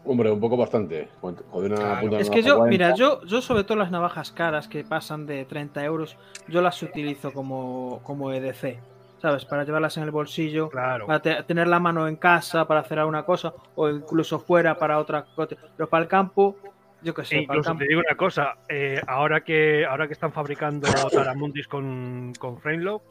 Hombre, 0.06 0.30
un 0.30 0.40
poco 0.40 0.56
bastante. 0.56 1.08
Joder, 1.20 1.44
una 1.72 1.76
Claro. 1.76 2.00
punta 2.02 2.16
de 2.16 2.22
Es 2.22 2.30
que 2.30 2.42
yo, 2.42 2.58
40. 2.58 2.70
mira, 2.70 2.94
yo, 2.94 3.22
yo 3.24 3.40
sobre 3.40 3.64
todo 3.64 3.78
las 3.78 3.90
navajas 3.90 4.30
caras 4.32 4.68
que 4.68 4.84
pasan 4.84 5.24
de 5.26 5.44
30 5.46 5.82
euros, 5.84 6.16
yo 6.46 6.60
las 6.60 6.82
utilizo 6.82 7.32
como, 7.32 8.00
como 8.02 8.30
EDC, 8.30 8.78
¿sabes? 9.22 9.46
Para 9.46 9.64
llevarlas 9.64 9.96
en 9.96 10.02
el 10.02 10.10
bolsillo, 10.10 10.68
Claro. 10.68 11.06
para 11.06 11.20
te- 11.20 11.42
tener 11.44 11.68
la 11.68 11.80
mano 11.80 12.06
en 12.06 12.16
casa 12.16 12.66
para 12.66 12.80
hacer 12.80 12.98
alguna 12.98 13.24
cosa, 13.24 13.54
o 13.76 13.88
incluso 13.88 14.38
fuera 14.40 14.76
para 14.76 14.98
otra 14.98 15.24
cosa. 15.34 15.56
Pero 15.76 15.88
para 15.88 16.02
el 16.02 16.08
campo, 16.08 16.56
Yo 17.00 17.12
qué 17.12 17.22
sé, 17.24 17.36
E 17.36 17.46
para 17.46 17.54
el 17.56 17.58
incluso 17.60 17.68
campo. 17.70 17.78
te 17.80 17.88
digo 17.88 18.00
una 18.06 18.16
cosa, 18.16 18.56
eh, 18.68 19.00
ahora 19.06 19.42
que 19.42 19.84
ahora 19.86 20.06
que 20.06 20.14
están 20.14 20.32
fabricando 20.32 20.86
Taramundis 21.10 21.66
con, 21.68 22.32
con 22.38 22.58
Framelock, 22.60 23.02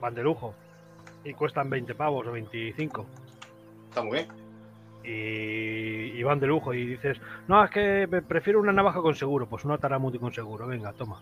van 0.00 0.14
de 0.14 0.22
lujo. 0.22 0.54
Y 1.24 1.32
cuestan 1.34 1.68
20 1.70 1.94
pavos 1.94 2.26
o 2.26 2.32
25. 2.32 3.06
Está 3.88 4.02
muy 4.02 4.12
bien. 4.18 4.28
Y, 5.04 6.18
y 6.18 6.22
van 6.22 6.38
de 6.40 6.46
lujo. 6.46 6.72
Y 6.74 6.86
dices, 6.86 7.20
no, 7.48 7.62
es 7.64 7.70
que 7.70 8.06
me 8.10 8.22
prefiero 8.22 8.60
una 8.60 8.72
navaja 8.72 9.00
con 9.00 9.14
seguro. 9.14 9.46
Pues 9.46 9.64
una 9.64 9.78
Taramundi 9.78 10.18
con 10.18 10.32
seguro. 10.32 10.66
Venga, 10.66 10.92
toma. 10.92 11.20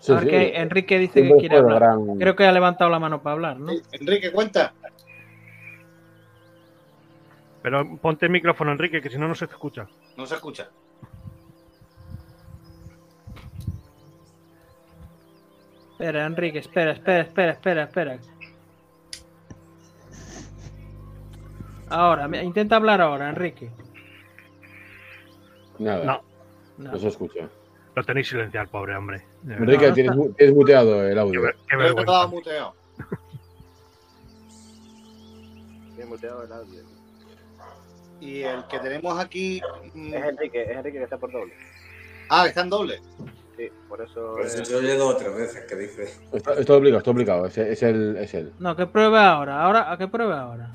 Sí, 0.00 0.12
A 0.12 0.16
ver 0.16 0.24
sí. 0.24 0.30
que 0.30 0.56
Enrique 0.56 0.98
dice 0.98 1.22
que 1.22 1.34
quiere 1.36 1.56
hablar. 1.58 1.80
gran- 1.80 2.18
Creo 2.18 2.36
que 2.36 2.44
ha 2.44 2.52
levantado 2.52 2.90
la 2.90 2.98
mano 2.98 3.22
para 3.22 3.34
hablar, 3.34 3.58
¿no? 3.58 3.72
Enrique, 3.92 4.30
cuenta. 4.32 4.72
Pero 7.62 7.96
ponte 7.98 8.26
el 8.26 8.32
micrófono, 8.32 8.72
Enrique, 8.72 9.00
que 9.00 9.10
si 9.10 9.18
no, 9.18 9.26
no 9.26 9.34
se 9.34 9.46
te 9.46 9.54
escucha. 9.54 9.86
No 10.16 10.26
se 10.26 10.34
escucha. 10.36 10.68
Espera, 15.98 16.26
Enrique, 16.26 16.58
espera, 16.58 16.92
espera, 16.92 17.20
espera, 17.22 17.52
espera, 17.52 17.82
espera. 17.84 18.18
Ahora, 21.88 22.28
intenta 22.42 22.76
hablar 22.76 23.00
ahora, 23.00 23.30
Enrique. 23.30 23.70
Nada, 25.78 26.04
No, 26.04 26.22
No. 26.78 26.92
no 26.92 26.98
se 26.98 27.08
escucha. 27.08 27.48
lo 27.94 28.04
tenéis 28.04 28.28
silenciado, 28.28 28.68
pobre 28.68 28.94
hombre. 28.94 29.24
Enrique, 29.48 29.88
no 29.88 29.94
tienes, 29.94 30.36
tienes 30.36 30.54
muteado 30.54 31.06
el 31.06 31.14
Qué, 31.14 31.20
audio. 31.20 31.40
qué 31.42 31.48
Creo 31.48 31.66
que 31.66 31.76
vergüenza. 31.76 32.00
estaba 32.00 32.26
muteado. 32.26 32.74
Bien 35.96 36.08
muteado 36.10 36.42
el 36.44 36.52
audio. 36.52 36.82
Y 38.20 38.42
el 38.42 38.66
que 38.66 38.78
tenemos 38.80 39.18
aquí. 39.18 39.62
mm, 39.94 40.12
Es 40.14 40.24
Enrique, 40.24 40.62
es 40.62 40.76
Enrique 40.76 40.98
que 40.98 41.04
está 41.04 41.16
por 41.16 41.32
doble. 41.32 41.54
Ah, 42.28 42.46
está 42.46 42.60
en 42.62 42.68
doble. 42.70 43.00
Sí, 43.56 43.68
por 43.88 44.00
eso. 44.02 44.32
Por 44.32 44.42
eso 44.44 44.62
eh, 44.62 44.64
se 44.66 44.74
oye 44.76 44.96
dos 44.96 45.14
o 45.14 45.16
tres 45.16 45.34
veces 45.34 45.64
que 45.64 45.76
dice. 45.76 46.14
Está, 46.32 46.54
está 46.54 46.74
obligado, 46.74 46.98
está 46.98 47.10
obligado. 47.10 47.46
Es, 47.46 47.56
es 47.56 47.82
el, 47.82 48.16
es 48.18 48.34
él. 48.34 48.52
No, 48.58 48.76
que 48.76 48.86
pruebe 48.86 49.18
ahora. 49.18 49.62
Ahora, 49.62 49.90
¿a 49.90 49.96
qué 49.96 50.06
pruebe 50.08 50.34
ahora? 50.34 50.70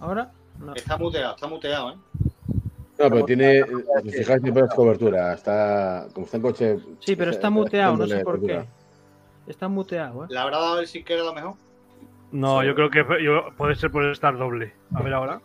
¿Ahora? 0.00 0.30
No. 0.58 0.74
Está 0.74 0.96
muteado, 0.96 1.34
está 1.34 1.46
muteado, 1.46 1.90
¿eh? 1.92 1.96
No, 2.98 3.10
pero 3.10 3.24
tiene, 3.24 3.64
si 3.64 4.08
os 4.08 4.14
fijáis, 4.14 4.42
tiene 4.42 4.52
menos 4.54 4.74
cobertura. 4.74 5.32
Está, 5.34 6.06
como 6.12 6.26
está 6.26 6.36
en 6.36 6.42
coche. 6.42 6.78
Sí, 7.00 7.16
pero 7.16 7.30
está 7.30 7.50
muteado, 7.50 7.96
no 7.96 8.06
sé 8.06 8.20
por 8.20 8.40
qué. 8.44 8.64
Está 9.46 9.68
muteado, 9.68 10.24
¿eh? 10.24 10.28
¿Le 10.30 10.38
habrá 10.38 10.58
dado 10.58 10.80
el 10.80 10.86
si 10.86 11.02
quiere 11.02 11.22
a 11.22 11.24
lo 11.26 11.34
mejor? 11.34 11.54
No, 12.32 12.62
yo 12.64 12.74
creo 12.74 12.90
que 12.90 13.04
yo- 13.22 13.50
puede 13.56 13.74
ser 13.76 13.90
por 13.90 14.04
estar 14.06 14.36
doble. 14.38 14.72
A 14.94 15.02
ver 15.02 15.12
ahora. 15.14 15.40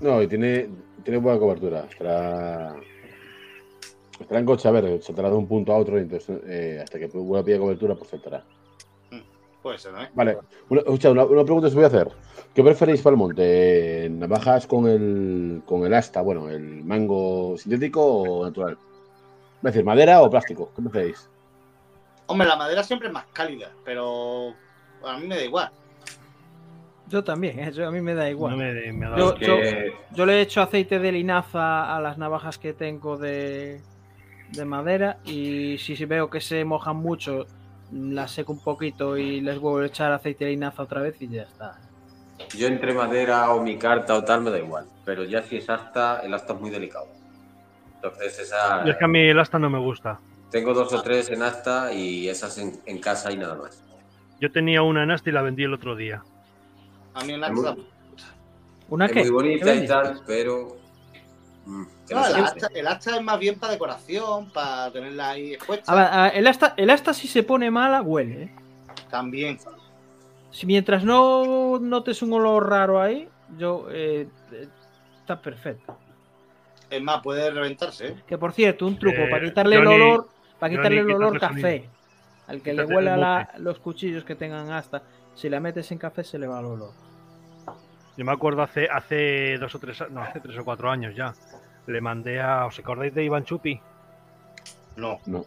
No, 0.00 0.20
y 0.22 0.26
tiene, 0.26 0.68
tiene 1.04 1.18
buena 1.18 1.38
cobertura. 1.38 1.84
Estará, 1.90 2.74
estará 4.20 4.40
en 4.40 4.46
coche, 4.46 4.68
a 4.68 4.70
ver, 4.72 5.02
saltará 5.02 5.28
de 5.30 5.36
un 5.36 5.46
punto 5.46 5.72
a 5.72 5.76
otro 5.76 5.98
y 5.98 6.02
entonces 6.02 6.40
eh, 6.46 6.80
hasta 6.82 6.98
que 6.98 7.06
vuelva 7.06 7.40
a 7.40 7.44
pillar 7.44 7.60
cobertura, 7.60 7.94
pues 7.94 8.10
saltará. 8.10 8.44
Puede 9.62 9.78
ser, 9.78 9.92
¿no? 9.94 10.02
¿eh? 10.02 10.10
Vale, 10.14 10.36
una, 10.68 10.80
escucha, 10.82 11.10
una, 11.10 11.24
una 11.24 11.42
pregunta 11.42 11.68
os 11.68 11.74
voy 11.74 11.84
a 11.84 11.86
hacer. 11.86 12.08
¿Qué 12.54 12.62
preferís 12.62 13.00
para 13.00 13.14
el 13.14 13.18
monte? 13.18 14.08
¿Navajas 14.10 14.66
con 14.66 14.86
el, 14.86 15.62
con 15.64 15.84
el 15.86 15.94
asta, 15.94 16.20
bueno, 16.20 16.50
el 16.50 16.84
mango 16.84 17.56
sintético 17.56 18.04
o 18.04 18.44
natural? 18.44 18.76
Es 19.56 19.62
decir, 19.62 19.82
madera 19.84 20.20
o 20.22 20.28
plástico, 20.28 20.70
¿qué 20.76 20.82
preferís? 20.82 21.28
Hombre, 22.26 22.46
la 22.46 22.56
madera 22.56 22.82
siempre 22.84 23.08
es 23.08 23.14
más 23.14 23.24
cálida, 23.32 23.70
pero 23.84 24.52
a 25.02 25.18
mí 25.18 25.26
me 25.26 25.36
da 25.36 25.44
igual. 25.44 25.70
Yo 27.08 27.24
también, 27.24 27.58
¿eh? 27.60 27.72
Yo- 27.72 27.88
a 27.88 27.90
mí 27.90 28.00
me 28.02 28.14
da 28.14 28.28
igual. 28.30 28.52
No 28.52 28.58
me, 28.58 28.92
me 28.92 29.06
ha 29.06 29.10
dado- 29.10 29.38
Yo, 29.38 29.56
yo 30.14 30.26
le 30.26 30.34
he 30.34 30.40
hecho 30.42 30.60
aceite 30.60 30.98
de 30.98 31.12
linaza 31.12 31.94
a 31.96 32.00
las 32.00 32.18
navajas 32.18 32.58
que 32.58 32.72
tengo 32.74 33.16
de, 33.16 33.80
de 34.52 34.64
madera 34.64 35.18
y 35.24 35.78
si 35.78 36.02
veo 36.04 36.30
que 36.30 36.40
se 36.40 36.64
mojan 36.64 36.96
mucho, 36.96 37.46
las 37.92 38.32
seco 38.32 38.52
un 38.52 38.60
poquito 38.62 39.16
y 39.16 39.40
les 39.40 39.58
vuelvo 39.58 39.80
a 39.80 39.86
echar 39.86 40.12
aceite 40.12 40.44
de 40.44 40.52
linaza 40.52 40.82
otra 40.82 41.00
vez 41.00 41.20
y 41.20 41.28
ya 41.28 41.42
está. 41.42 41.78
Yo 42.56 42.66
entre 42.66 42.94
madera 42.94 43.50
o 43.52 43.62
mi 43.62 43.76
carta 43.78 44.14
o 44.14 44.24
tal 44.24 44.42
me 44.42 44.50
da 44.50 44.58
igual. 44.58 44.86
Pero 45.04 45.24
ya 45.24 45.42
si 45.42 45.56
es 45.56 45.68
asta, 45.70 46.20
el 46.20 46.34
asta 46.34 46.54
es 46.54 46.60
muy 46.60 46.70
delicado. 46.70 47.06
Entonces 47.96 48.38
esa... 48.38 48.82
Y 48.86 48.90
es 48.90 48.96
que 48.96 49.04
a 49.04 49.08
mí 49.08 49.20
el 49.20 49.38
asta 49.38 49.58
no 49.58 49.70
me 49.70 49.78
gusta. 49.78 50.20
Tengo 50.50 50.74
dos 50.74 50.92
o 50.92 51.02
tres 51.02 51.30
en 51.30 51.42
asta 51.42 51.92
y 51.92 52.28
esas 52.28 52.58
en, 52.58 52.72
en 52.86 52.98
casa 52.98 53.32
y 53.32 53.36
nada 53.36 53.54
más. 53.54 53.82
Yo 54.40 54.50
tenía 54.52 54.82
una 54.82 55.02
en 55.04 55.10
asta 55.10 55.30
y 55.30 55.32
la 55.32 55.42
vendí 55.42 55.64
el 55.64 55.74
otro 55.74 55.96
día. 55.96 56.22
A 57.14 57.24
mí 57.24 57.32
en 57.32 57.44
Es 57.44 57.50
muy, 57.52 57.64
la 57.64 57.76
¿Una 58.88 59.06
es 59.06 59.12
qué? 59.12 59.18
muy 59.20 59.28
¿Qué 59.28 59.32
bonita 59.32 59.74
y 59.74 59.86
tal, 59.86 60.20
pero... 60.26 60.76
mm, 61.66 61.84
se 62.04 62.14
el 62.78 62.86
hacha 62.86 63.16
es 63.16 63.22
más 63.22 63.38
bien 63.38 63.58
para 63.58 63.72
decoración, 63.72 64.50
para 64.50 64.90
tenerla 64.90 65.30
ahí 65.30 65.54
expuesta. 65.54 65.90
A 65.90 65.94
ver, 65.94 66.04
a- 66.04 66.28
el 66.28 66.46
asta, 66.46 66.74
el 66.76 66.90
asta 66.90 67.14
si 67.14 67.26
se 67.28 67.42
pone 67.42 67.70
mala, 67.70 68.02
huele. 68.02 68.42
¿eh? 68.44 68.54
También. 69.10 69.58
Si 70.50 70.66
mientras 70.66 71.04
no 71.04 71.78
notes 71.80 72.22
un 72.22 72.32
olor 72.34 72.68
raro 72.68 73.00
ahí, 73.00 73.28
yo 73.58 73.86
eh, 73.90 74.28
está 75.20 75.40
perfecto. 75.40 75.96
Es 76.90 77.02
más, 77.02 77.22
puede 77.22 77.50
reventarse. 77.50 78.08
¿eh? 78.08 78.22
Que 78.26 78.38
por 78.38 78.52
cierto, 78.52 78.86
un 78.86 78.98
truco 78.98 79.16
Eh, 79.22 79.28
para 79.30 79.44
quitarle 79.44 79.76
el 79.76 79.86
olor, 79.86 80.28
para 80.58 80.70
Johnny, 80.74 80.76
quitarle 80.76 81.00
el 81.00 81.10
olor 81.12 81.40
café. 81.40 81.60
sonido. 81.60 81.94
Al 82.46 82.60
que 82.60 82.72
le 82.74 82.82
Quítate 82.82 82.94
huele 82.94 83.10
a 83.10 83.14
el 83.14 83.20
la- 83.20 83.50
los 83.58 83.78
cuchillos 83.78 84.22
que 84.24 84.34
tengan 84.34 84.70
asta, 84.70 85.02
si 85.34 85.48
la 85.48 85.58
metes 85.60 85.90
en 85.92 85.98
café 85.98 86.22
se 86.22 86.38
le 86.38 86.46
va 86.46 86.60
el 86.60 86.66
olor. 86.66 86.90
Yo 88.16 88.24
me 88.24 88.32
acuerdo 88.32 88.62
hace, 88.62 88.88
hace 88.88 89.58
dos 89.58 89.74
o 89.74 89.78
tres, 89.78 90.02
no, 90.10 90.22
hace 90.22 90.40
tres 90.40 90.56
o 90.58 90.64
cuatro 90.64 90.90
años 90.90 91.14
ya. 91.16 91.34
Le 91.86 92.00
mandé 92.00 92.40
a, 92.40 92.66
¿os 92.66 92.78
acordáis 92.78 93.12
de 93.14 93.24
Iván 93.24 93.44
Chupi? 93.44 93.80
No. 94.96 95.20
No, 95.26 95.44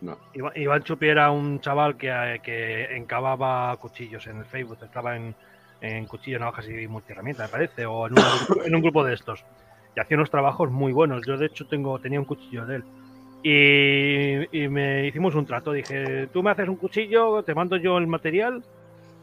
no. 0.00 0.18
Iván, 0.34 0.52
Iván 0.56 0.82
Chupi 0.82 1.08
era 1.08 1.30
un 1.30 1.60
chaval 1.60 1.96
que, 1.96 2.40
que 2.42 2.96
encababa 2.96 3.76
cuchillos 3.76 4.26
en 4.26 4.38
el 4.38 4.44
Facebook, 4.44 4.78
estaba 4.82 5.16
en, 5.16 5.34
en 5.80 6.06
cuchillos, 6.06 6.40
navajas 6.40 6.68
y 6.68 6.86
multiherramientas, 6.88 7.46
me 7.48 7.52
parece, 7.52 7.86
o 7.86 8.06
en 8.06 8.14
un, 8.14 8.18
grupo- 8.18 8.62
en 8.66 8.74
un 8.74 8.82
grupo 8.82 9.04
de 9.04 9.14
estos. 9.14 9.44
Y 9.96 10.00
hacía 10.00 10.16
unos 10.16 10.30
trabajos 10.30 10.70
muy 10.70 10.92
buenos. 10.92 11.24
Yo, 11.26 11.36
de 11.36 11.46
hecho, 11.46 11.66
tengo, 11.66 11.98
tenía 11.98 12.20
un 12.20 12.26
cuchillo 12.26 12.66
de 12.66 12.76
él. 12.76 12.84
Y, 13.42 14.64
y 14.64 14.68
me 14.68 15.06
hicimos 15.06 15.34
un 15.34 15.46
trato. 15.46 15.72
Dije, 15.72 16.26
tú 16.32 16.42
me 16.42 16.50
haces 16.50 16.68
un 16.68 16.76
cuchillo, 16.76 17.42
te 17.42 17.54
mando 17.54 17.76
yo 17.76 17.96
el 17.98 18.06
material 18.06 18.62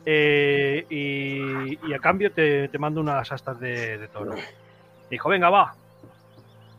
eh, 0.09 0.85
y, 0.89 1.89
y 1.89 1.93
a 1.93 1.99
cambio 1.99 2.31
te, 2.31 2.69
te 2.69 2.79
mando 2.79 3.01
unas 3.01 3.29
astas 3.31 3.59
de, 3.59 3.97
de 3.97 4.07
toro. 4.07 4.33
Dijo, 5.11 5.29
venga, 5.29 5.49
va. 5.49 5.75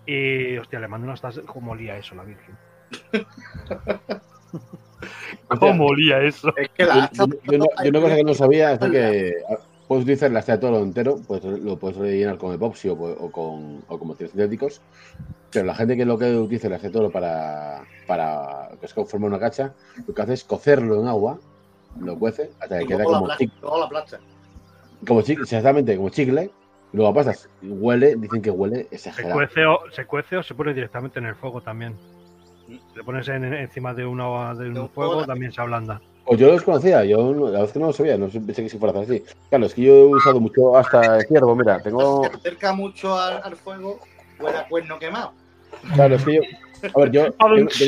Y, 0.07 0.57
hostia, 0.57 0.81
le 0.81 0.89
mando 0.89 1.07
unas 1.07 1.23
astas. 1.23 1.45
¿Cómo 1.47 1.73
olía 1.73 1.99
eso, 1.99 2.15
la 2.15 2.25
Virgen? 2.25 2.57
¿Cómo 5.61 5.87
olía 5.87 6.23
eso? 6.23 6.53
Es 6.57 6.69
que 6.71 6.83
Yo, 6.85 6.89
la 6.89 7.11
yo- 7.13 7.27
yo 7.45 7.59
no- 7.59 7.67
yo 7.85 7.91
una 7.91 8.01
cosa 8.01 8.17
que 8.17 8.25
no 8.25 8.35
sabía 8.35 8.73
es 8.73 8.79
que 8.79 9.35
puedes 9.87 10.05
utilizar 10.05 10.31
el 10.31 10.37
asta 10.37 10.53
de 10.53 10.59
toro 10.59 10.79
entero, 10.79 11.19
pues 11.27 11.43
lo 11.45 11.79
puedes 11.79 11.97
rellenar 11.99 12.39
con 12.39 12.55
epoxi 12.55 12.89
o, 12.89 12.95
o 12.95 13.31
con, 13.33 13.83
o 13.87 13.99
con 13.99 14.09
materiales 14.09 14.33
sintéticos, 14.33 14.83
pero 15.51 15.65
la 15.67 15.75
gente 15.75 15.97
que 15.97 16.05
lo 16.05 16.19
que 16.19 16.35
utiliza 16.37 16.67
el 16.69 16.75
asta 16.75 16.89
de 16.89 16.93
toro 16.93 17.11
para, 17.11 17.85
para 18.07 18.71
que 18.81 18.87
es 18.87 18.95
como 18.95 19.07
forma 19.07 19.27
una 19.27 19.39
cacha, 19.39 19.75
lo 20.07 20.15
que 20.15 20.23
hace 20.23 20.35
es 20.35 20.45
cocerlo 20.45 21.01
en 21.01 21.09
agua, 21.09 21.39
lo 22.01 22.19
cuece 22.19 22.51
hasta 22.61 22.79
que 22.79 22.85
y 22.85 22.87
queda 22.87 22.99
la 22.99 23.05
como, 23.05 23.17
aplasta, 23.19 23.45
chic- 23.45 23.53
luego 23.61 23.79
la 23.79 23.85
aplasta. 23.87 24.21
como 25.07 25.23
chicle, 25.23 25.43
exactamente 25.45 25.97
como 25.97 26.09
chicle, 26.11 26.51
y 26.93 26.97
luego 26.97 27.15
pasas, 27.15 27.49
huele, 27.63 28.17
dicen 28.17 28.43
que 28.43 28.51
huele 28.51 28.85
Se 28.91 28.95
exagerado. 28.97 29.35
cuece, 29.35 29.65
o, 29.67 29.79
se 29.91 30.07
cuece 30.07 30.37
o 30.37 30.43
se 30.43 30.55
pone 30.55 30.75
directamente 30.75 31.19
en 31.19 31.27
el 31.27 31.35
fuego 31.35 31.61
también. 31.61 31.97
Si 32.67 32.81
le 32.95 33.03
pones 33.05 33.27
en- 33.29 33.55
encima 33.55 33.95
de, 33.95 34.05
una, 34.07 34.55
de 34.55 34.69
un 34.69 34.75
De 34.75 34.81
un 34.81 34.89
fuego, 34.91 35.13
fuego, 35.13 35.27
también 35.27 35.53
se 35.53 35.61
ablanda. 35.61 36.01
Pues 36.25 36.39
yo 36.39 36.49
los 36.49 36.63
conocía, 36.63 37.05
yo 37.05 37.33
la 37.33 37.45
verdad 37.51 37.65
es 37.65 37.73
que 37.73 37.79
no 37.79 37.87
lo 37.87 37.93
sabía, 37.95 38.19
no 38.19 38.29
pensé 38.29 38.63
que 38.63 38.69
se 38.69 38.79
fuera 38.79 39.01
así. 39.01 39.25
Claro, 39.49 39.65
es 39.65 39.73
que 39.75 39.83
yo 39.83 39.95
he 39.95 40.05
usado 40.05 40.39
mucho 40.41 40.77
hasta 40.77 41.17
el 41.21 41.27
ciervo, 41.27 41.57
mira, 41.57 41.83
tengo... 41.83 42.23
Si 42.25 42.31
se 42.31 42.37
acerca 42.37 42.73
mucho 42.75 43.19
al, 43.19 43.41
al 43.43 43.57
fuego, 43.57 43.99
huele 44.39 44.59
a 44.59 44.69
cuerno 44.69 44.99
quemado. 44.99 45.33
Claro, 45.95 46.17
es 46.17 46.25
que 46.25 46.35
yo. 46.35 46.43
A 46.95 47.01
ver, 47.01 47.11
yo. 47.11 47.27
yo, 47.27 47.69
yo- 47.69 47.87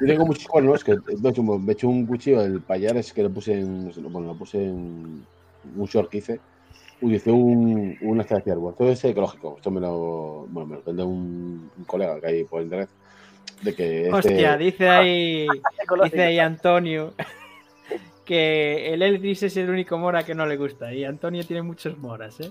yo 0.00 0.06
tengo 0.06 0.26
muchos 0.26 0.46
cuernos 0.46 0.84
que 0.84 0.92
me 0.94 1.68
he 1.68 1.72
hecho 1.72 1.88
un 1.88 2.06
cuchillo, 2.06 2.42
el 2.42 2.60
payares 2.60 3.12
que 3.12 3.22
lo 3.22 3.30
puse 3.30 3.54
en. 3.58 3.90
Bueno, 4.12 4.28
lo 4.28 4.34
puse 4.38 4.62
en 4.62 5.24
un 5.76 5.86
short 5.86 6.10
que 6.10 6.18
hice. 6.18 6.40
Utilicé 7.00 7.30
un, 7.30 7.96
un 8.00 8.20
asta 8.20 8.36
de 8.36 8.42
ciervo. 8.42 8.70
Esto 8.70 8.88
es 8.88 9.04
ecológico. 9.04 9.54
Esto 9.56 9.70
me 9.70 9.80
lo. 9.80 10.46
Bueno, 10.48 10.66
me 10.68 10.76
lo 10.76 10.82
vende 10.82 11.02
un, 11.02 11.70
un 11.76 11.84
colega 11.84 12.20
que 12.20 12.26
hay 12.26 12.44
por 12.44 12.62
internet. 12.62 12.88
De 13.62 13.74
que. 13.74 14.02
este- 14.02 14.12
Hostia, 14.14 14.56
dice 14.56 14.88
ahí, 14.88 15.46
dice 16.04 16.22
ahí 16.22 16.38
Antonio 16.38 17.14
que 18.24 18.92
el 18.92 19.02
Eldris 19.02 19.44
es 19.44 19.56
el 19.56 19.70
único 19.70 19.98
mora 19.98 20.24
que 20.24 20.34
no 20.34 20.46
le 20.46 20.56
gusta. 20.56 20.92
Y 20.92 21.04
Antonio 21.04 21.44
tiene 21.46 21.62
muchos 21.62 21.96
moras, 21.98 22.38
¿eh? 22.40 22.50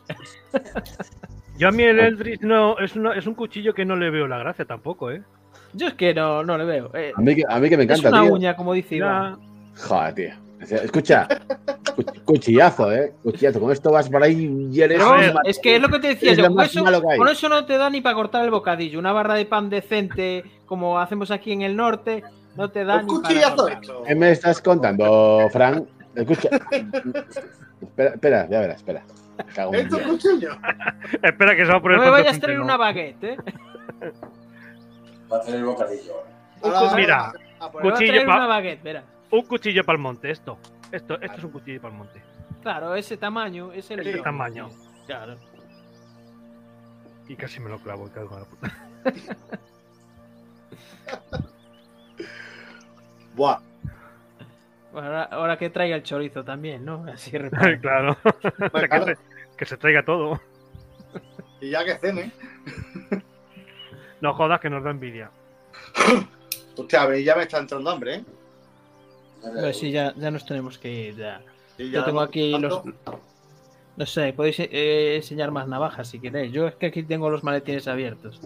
Yo 1.58 1.70
a 1.70 1.72
mí 1.72 1.84
el 1.84 2.00
Eldritch 2.00 2.42
no, 2.42 2.78
es, 2.80 2.96
una- 2.96 3.14
es 3.16 3.26
un 3.28 3.34
cuchillo 3.36 3.74
que 3.74 3.86
no 3.86 3.96
le 3.96 4.10
veo 4.10 4.28
la 4.28 4.38
gracia 4.38 4.66
tampoco, 4.66 5.10
¿eh? 5.12 5.22
Yo 5.76 5.88
es 5.88 5.94
que 5.94 6.14
no, 6.14 6.44
no 6.44 6.58
le 6.58 6.66
veo. 6.66 6.90
eh, 6.94 7.12
A 7.16 7.22
mí, 7.22 7.36
que- 7.36 7.44
a 7.48 7.60
mí 7.60 7.70
que 7.70 7.78
me 7.78 7.84
es 7.84 7.90
encanta, 7.90 8.10
una 8.10 8.22
tío. 8.24 8.34
uña, 8.34 8.56
como 8.56 8.74
dice 8.74 8.96
Iván. 8.96 9.38
Joder, 9.78 10.14
tío. 10.14 10.30
Escucha. 10.62 11.28
Cuchillazo, 12.24 12.92
¿eh? 12.92 13.14
Cuchillazo. 13.24 13.60
Con 13.60 13.72
esto 13.72 13.92
vas 13.92 14.10
por 14.10 14.24
ahí 14.24 14.44
y 14.44 14.48
un- 14.48 14.72
es 15.44 15.60
que 15.60 15.76
es 15.76 15.82
lo 15.82 15.90
que 15.90 16.00
te 16.00 16.08
decía 16.10 16.34
yo. 16.34 16.48
Con 16.48 16.60
eso, 16.64 16.84
con 17.50 17.50
no 17.52 17.66
te 17.66 17.78
da 17.78 17.90
ni 17.90 18.02
para 18.02 18.16
cortar 18.16 18.44
el 18.46 18.52
bocadillo. 18.52 18.98
Una 19.00 19.12
barra 19.12 19.36
de 19.36 19.46
pan 19.46 19.70
decente, 19.70 20.44
como 20.66 21.00
hacemos 21.00 21.30
aquí 21.30 21.52
en 21.52 21.62
el 21.62 21.76
norte, 21.76 22.24
no 22.56 22.70
te 22.70 22.84
da 22.86 22.96
Un 22.98 23.02
ni 23.02 23.08
para 23.08 23.22
cuchillazo 23.22 23.56
cortarlo. 23.58 24.04
¿Qué 24.04 24.16
me 24.16 24.32
estás 24.32 24.62
contando, 24.62 25.48
Fran? 25.52 25.86
Escucha. 26.16 26.50
espera, 27.82 28.10
espera, 28.14 28.48
ya 28.50 28.60
verás, 28.62 28.78
espera. 28.78 29.04
Cago 29.54 29.74
en 29.74 29.82
¿Esto 29.82 29.98
es 29.98 30.08
cuchillo? 30.08 30.52
Espera 31.22 31.56
que 31.56 31.66
se 31.66 31.72
va 31.72 31.78
a 31.78 31.82
poner 31.82 31.98
No 31.98 32.04
me 32.06 32.10
vayas 32.10 32.38
a 32.38 32.40
traer 32.40 32.60
una 32.62 32.78
baguette, 32.78 33.24
¿eh? 33.26 33.38
Va 35.40 35.44
a 35.44 35.56
el 35.56 35.66
bocadillo. 35.66 36.14
Ahora, 36.64 36.96
Mira, 36.96 37.34
a 37.60 37.72
por- 37.72 37.84
Me 37.84 37.90
va 37.90 37.96
a 37.96 37.98
Cuchillo 38.00 38.12
traer 38.14 38.28
pa- 38.28 38.36
una 38.38 38.48
baguette, 38.48 39.04
un 39.32 39.42
cuchillo 39.46 39.84
para 39.84 39.96
el 39.98 40.02
monte, 40.02 40.32
esto. 40.32 40.58
Esto, 40.92 41.20
esto 41.22 41.38
es 41.38 41.44
un 41.44 41.52
cuchillo 41.52 41.82
para 41.82 41.94
el 41.94 41.98
monte. 41.98 42.22
Claro, 42.62 42.96
ese 42.96 43.18
tamaño, 43.18 43.72
ese 43.74 43.96
Ese 43.96 44.04
lío. 44.04 44.22
tamaño. 44.24 44.70
Claro. 45.06 45.36
Y 47.28 47.36
casi 47.36 47.60
me 47.60 47.70
lo 47.70 47.80
clavo, 47.80 48.10
cago 48.12 48.36
en 48.36 48.40
la 48.42 48.46
puta. 48.48 48.72
Buah. 53.36 53.60
Bueno, 54.92 55.08
ahora, 55.08 55.24
ahora 55.24 55.58
que 55.58 55.70
traiga 55.70 55.96
el 55.98 56.04
chorizo 56.04 56.44
también, 56.46 56.86
¿no? 56.86 57.06
Así 57.12 57.30
claro. 57.82 58.18
O 58.72 58.80
sea, 58.80 58.88
que, 58.90 59.02
se, 59.04 59.18
que 59.58 59.66
se 59.66 59.78
traiga 59.78 60.04
todo. 60.06 60.40
Y 61.60 61.70
ya 61.72 61.84
que 61.84 61.96
cene. 61.96 62.32
No 64.26 64.34
jodas 64.34 64.60
que 64.60 64.72
nos 64.72 64.84
da 64.84 64.90
envidia. 64.90 65.30
Hostia, 66.78 67.04
a 67.04 67.06
ver, 67.06 67.24
ya 67.24 67.36
me 67.36 67.44
está 67.44 67.60
entrando 67.60 67.92
hambre, 67.92 68.16
¿eh? 68.16 68.24
Pues 69.42 69.78
sí, 69.78 69.92
ya, 69.92 70.14
ya 70.18 70.32
nos 70.32 70.44
tenemos 70.48 70.80
que 70.80 70.92
ir. 70.92 71.16
Ya. 71.16 71.42
Yo 71.78 72.04
tengo 72.04 72.22
aquí 72.22 72.58
los. 72.58 72.82
No 73.98 74.06
sé, 74.08 74.34
podéis 74.34 74.60
eh, 74.62 75.18
enseñar 75.18 75.52
más 75.52 75.68
navajas 75.68 76.08
si 76.08 76.20
queréis. 76.20 76.52
Yo 76.52 76.68
es 76.68 76.74
que 76.76 76.88
aquí 76.88 77.04
tengo 77.04 77.30
los 77.30 77.44
maletines 77.44 77.88
abiertos. 77.88 78.42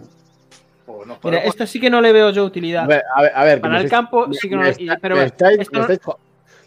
Nos 1.06 1.24
Mira, 1.24 1.38
esta 1.38 1.66
sí 1.66 1.80
que 1.80 1.88
no 1.88 2.02
le 2.02 2.12
veo 2.12 2.28
yo 2.30 2.44
utilidad. 2.44 2.84
A 2.84 2.86
ver, 2.86 3.02
a 3.16 3.22
ver, 3.22 3.32
a 3.34 3.44
ver, 3.44 3.54
que 3.56 3.60
Para 3.62 3.78
el 3.78 3.86
estáis- 3.86 3.90
campo 3.90 4.26
me- 4.26 4.34
sí 4.34 4.48
que 4.50 4.56
no 4.56 4.62
me 4.62 4.72
le- 4.72 4.98
pero 5.00 5.16
me 5.16 5.24
estáis, 5.24 5.60
esto 5.60 5.78
me 5.78 5.80
estáis 5.94 6.00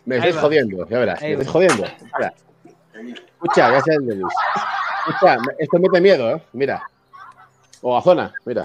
me 0.05 0.15
estáis 0.15 0.35
jodiendo, 0.37 0.87
ya 0.89 0.99
verás, 0.99 1.21
Ahí 1.21 1.29
me 1.29 1.35
va. 1.35 1.41
estáis 1.43 1.51
jodiendo. 1.53 1.83
Mira. 2.17 2.33
Escucha, 3.33 3.71
ya 3.71 3.81
sé 3.81 3.93
dónde 3.95 4.15
Luis. 4.15 4.33
Escucha, 5.07 5.37
me- 5.37 5.53
esto 5.59 5.77
mete 5.79 6.01
miedo, 6.01 6.31
¿eh? 6.35 6.41
Mira. 6.53 6.81
O 7.81 7.95
a 7.97 8.01
zona, 8.01 8.33
mira. 8.45 8.63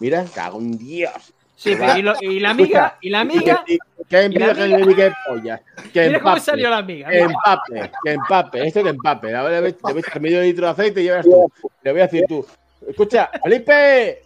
Mira, 0.00 0.24
cago 0.34 0.58
en 0.60 0.76
Dios. 0.78 1.32
Sí, 1.56 1.74
pero 1.78 1.96
y, 1.96 2.02
lo- 2.02 2.14
y 2.20 2.38
la 2.40 2.50
amiga, 2.50 2.98
y 3.00 3.08
la 3.10 3.20
amiga. 3.20 3.64
Y 3.66 3.78
que- 3.78 3.78
que 4.08 4.30
que 4.30 4.94
qué 4.94 5.12
polla. 5.26 5.62
Que 5.92 6.06
Mira 6.08 6.20
cómo 6.20 6.38
salió 6.38 6.68
la 6.70 6.78
amiga. 6.78 7.08
Que 7.08 7.20
empape, 7.20 7.90
que 8.04 8.12
empape. 8.12 8.66
Esto 8.66 8.82
que 8.82 8.90
empape. 8.90 9.34
Ahora 9.34 9.60
le 9.60 9.60
voy 9.60 9.70
le 9.72 9.92
voy 9.94 9.96
a 9.96 10.00
echar 10.06 10.20
medio 10.20 10.42
litro 10.42 10.66
de 10.66 10.72
aceite 10.72 11.02
y 11.02 11.08
verás 11.08 11.24
tú. 11.24 11.50
Le 11.82 11.92
voy 11.92 12.00
a 12.02 12.04
decir 12.04 12.24
tú. 12.28 12.46
Escucha, 12.86 13.30
Felipe. 13.42 14.22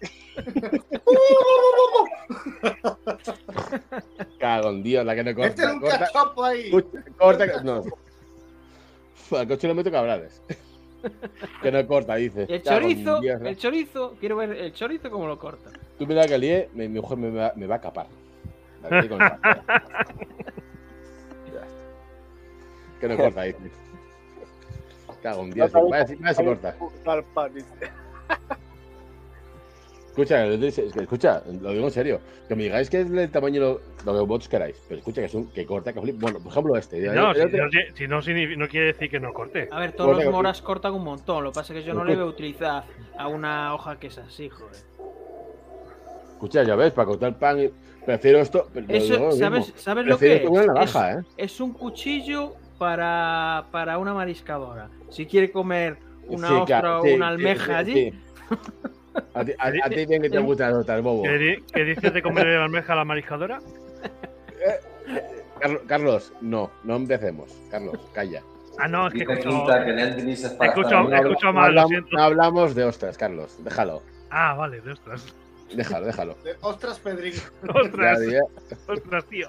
Cago 4.38 4.70
en 4.70 4.82
Dios, 4.82 5.04
la 5.06 5.14
que 5.14 5.24
no 5.24 5.34
corta. 5.34 5.48
Este 5.50 5.62
es 5.62 5.68
un 5.70 5.80
corta, 5.80 5.98
cachopo 5.98 6.44
ahí. 6.44 6.60
escucha, 6.66 7.04
corta, 7.16 7.46
no. 7.62 7.84
Al 9.38 9.46
coche 9.48 9.68
le 9.68 9.74
meto 9.74 9.90
cabrales. 9.90 10.42
Que 11.62 11.70
no 11.72 11.86
corta, 11.86 12.14
dice. 12.16 12.46
El 12.48 12.62
chorizo, 12.62 13.20
Dios, 13.20 13.40
¿no? 13.40 13.48
el 13.48 13.56
chorizo, 13.56 14.16
quiero 14.20 14.36
ver 14.36 14.50
el 14.52 14.72
chorizo 14.72 15.10
cómo 15.10 15.26
lo 15.26 15.38
corta. 15.38 15.70
Tú 15.98 16.06
mira 16.06 16.26
que 16.26 16.38
lié, 16.38 16.68
mi, 16.74 16.88
mi 16.88 17.00
mujer 17.00 17.18
me 17.18 17.30
va, 17.30 17.52
me 17.56 17.66
va 17.66 17.76
a 17.76 17.80
capar. 17.80 18.06
La 18.82 19.00
que 19.02 19.08
con 19.08 19.22
esa- 19.22 19.38
Ya 21.52 21.60
está. 21.60 21.66
Que 23.00 23.08
no 23.08 23.16
corta, 23.16 23.42
dice. 23.42 23.58
Cago 25.22 25.42
en 25.42 25.50
Dios, 25.50 25.70
vaya 25.72 26.06
si 26.06 26.44
corta. 26.44 26.76
Escucha, 30.10 30.44
que 30.48 30.66
escucha, 31.02 31.42
lo 31.60 31.70
digo 31.70 31.84
en 31.86 31.90
serio. 31.92 32.20
Que 32.48 32.56
me 32.56 32.64
digáis 32.64 32.90
que 32.90 33.00
es 33.02 33.10
el 33.10 33.30
tamaño 33.30 33.60
lo, 33.60 33.80
lo 34.04 34.12
que 34.12 34.18
vosotros 34.20 34.48
queráis. 34.48 34.76
Pero 34.88 34.98
escucha 34.98 35.20
que 35.20 35.26
es 35.28 35.34
un 35.34 35.50
que 35.52 35.64
corta, 35.64 35.92
que 35.92 36.00
flip. 36.00 36.16
Bueno, 36.20 36.40
por 36.40 36.50
ejemplo, 36.50 36.76
este. 36.76 37.00
No, 37.14 37.32
si, 37.32 37.40
no, 37.40 37.70
si- 37.70 37.94
si 37.94 38.56
no, 38.56 38.68
quiere 38.68 38.86
decir 38.86 39.08
que 39.08 39.20
no 39.20 39.32
corte. 39.32 39.68
A 39.70 39.78
ver, 39.78 39.92
todos 39.92 40.08
Corta, 40.08 40.24
los 40.24 40.30
que- 40.30 40.36
moras 40.36 40.62
cortan 40.62 40.94
un 40.94 41.04
montón. 41.04 41.44
Lo 41.44 41.52
que 41.52 41.54
pasa 41.60 41.72
es 41.72 41.80
que 41.80 41.86
yo 41.86 41.94
no 41.94 42.04
le 42.04 42.16
veo 42.16 42.26
utilizar 42.26 42.84
a 43.16 43.28
una 43.28 43.72
hoja 43.74 43.98
que 44.00 44.08
es 44.08 44.18
así, 44.18 44.48
joder. 44.48 44.74
Escucha, 46.32 46.62
ya 46.64 46.74
ves, 46.74 46.92
para 46.92 47.06
cortar 47.06 47.38
pan. 47.38 47.60
y- 47.60 47.70
Prefiero 48.04 48.40
esto. 48.40 48.66
Eso, 48.88 49.18
lo 49.18 49.32
¿sabes. 49.32 49.72
¿sabes 49.76 50.06
lo 50.06 50.18
que 50.18 50.36
es? 50.36 50.40
que 50.40 50.48
una 50.48 50.66
navaja, 50.66 51.10
es, 51.12 51.18
¿eh? 51.18 51.22
es 51.36 51.60
un 51.60 51.72
cuchillo 51.74 52.54
para, 52.78 53.66
para 53.70 53.98
una 53.98 54.14
mariscadora. 54.14 54.88
Si 55.10 55.26
quiere 55.26 55.50
comer 55.52 55.98
una 56.26 56.48
Sí, 56.48 56.54
ostra 56.54 56.80
claro, 56.80 57.00
o 57.00 57.02
sí, 57.04 57.12
una 57.12 57.28
almeja 57.28 57.64
sí, 57.66 57.72
allí, 57.72 57.92
sí. 58.10 58.18
A 59.34 59.44
ti, 59.44 59.52
a, 59.58 59.68
a 59.86 59.90
ti 59.90 60.06
bien 60.06 60.22
que 60.22 60.30
te 60.30 60.38
gustan 60.38 60.70
las 60.72 60.82
otras, 60.82 61.02
bobo. 61.02 61.22
¿Qué, 61.24 61.38
di- 61.38 61.62
qué 61.72 61.84
dices 61.84 62.12
de 62.14 62.22
comer 62.22 62.46
la 62.46 62.64
almeja 62.64 62.92
a 62.92 62.96
la 62.96 63.04
mariscadora? 63.04 63.60
Carlos, 65.58 65.82
Carlos, 65.86 66.32
no, 66.40 66.70
no 66.84 66.96
empecemos. 66.96 67.50
Carlos, 67.70 67.98
calla. 68.12 68.42
Ah, 68.78 68.88
no, 68.88 69.08
es 69.08 69.12
que 69.12 69.20
Dice 69.20 69.32
escucho. 69.32 69.50
Quinta 69.50 69.84
que 69.84 69.92
Escucho- 69.92 71.08
No, 71.08 71.14
escucho 71.16 71.46
no 71.46 71.52
mal, 71.52 71.74
lo 71.74 71.80
hablamos, 71.82 72.12
no 72.12 72.22
hablamos 72.22 72.74
de 72.74 72.84
ostras, 72.84 73.18
Carlos. 73.18 73.62
Déjalo, 73.62 74.02
Ah, 74.30 74.54
vale, 74.54 74.80
de 74.80 74.92
ostras. 74.92 75.34
déjalo, 75.74 76.06
déjalo. 76.06 76.36
De- 76.44 76.56
Ostras, 76.60 76.98
Pedrín. 77.00 77.34
Ostras, 77.74 78.20
Ya, 78.20 78.32
ya. 78.32 78.40
ostras, 78.92 79.24
tío. 79.26 79.48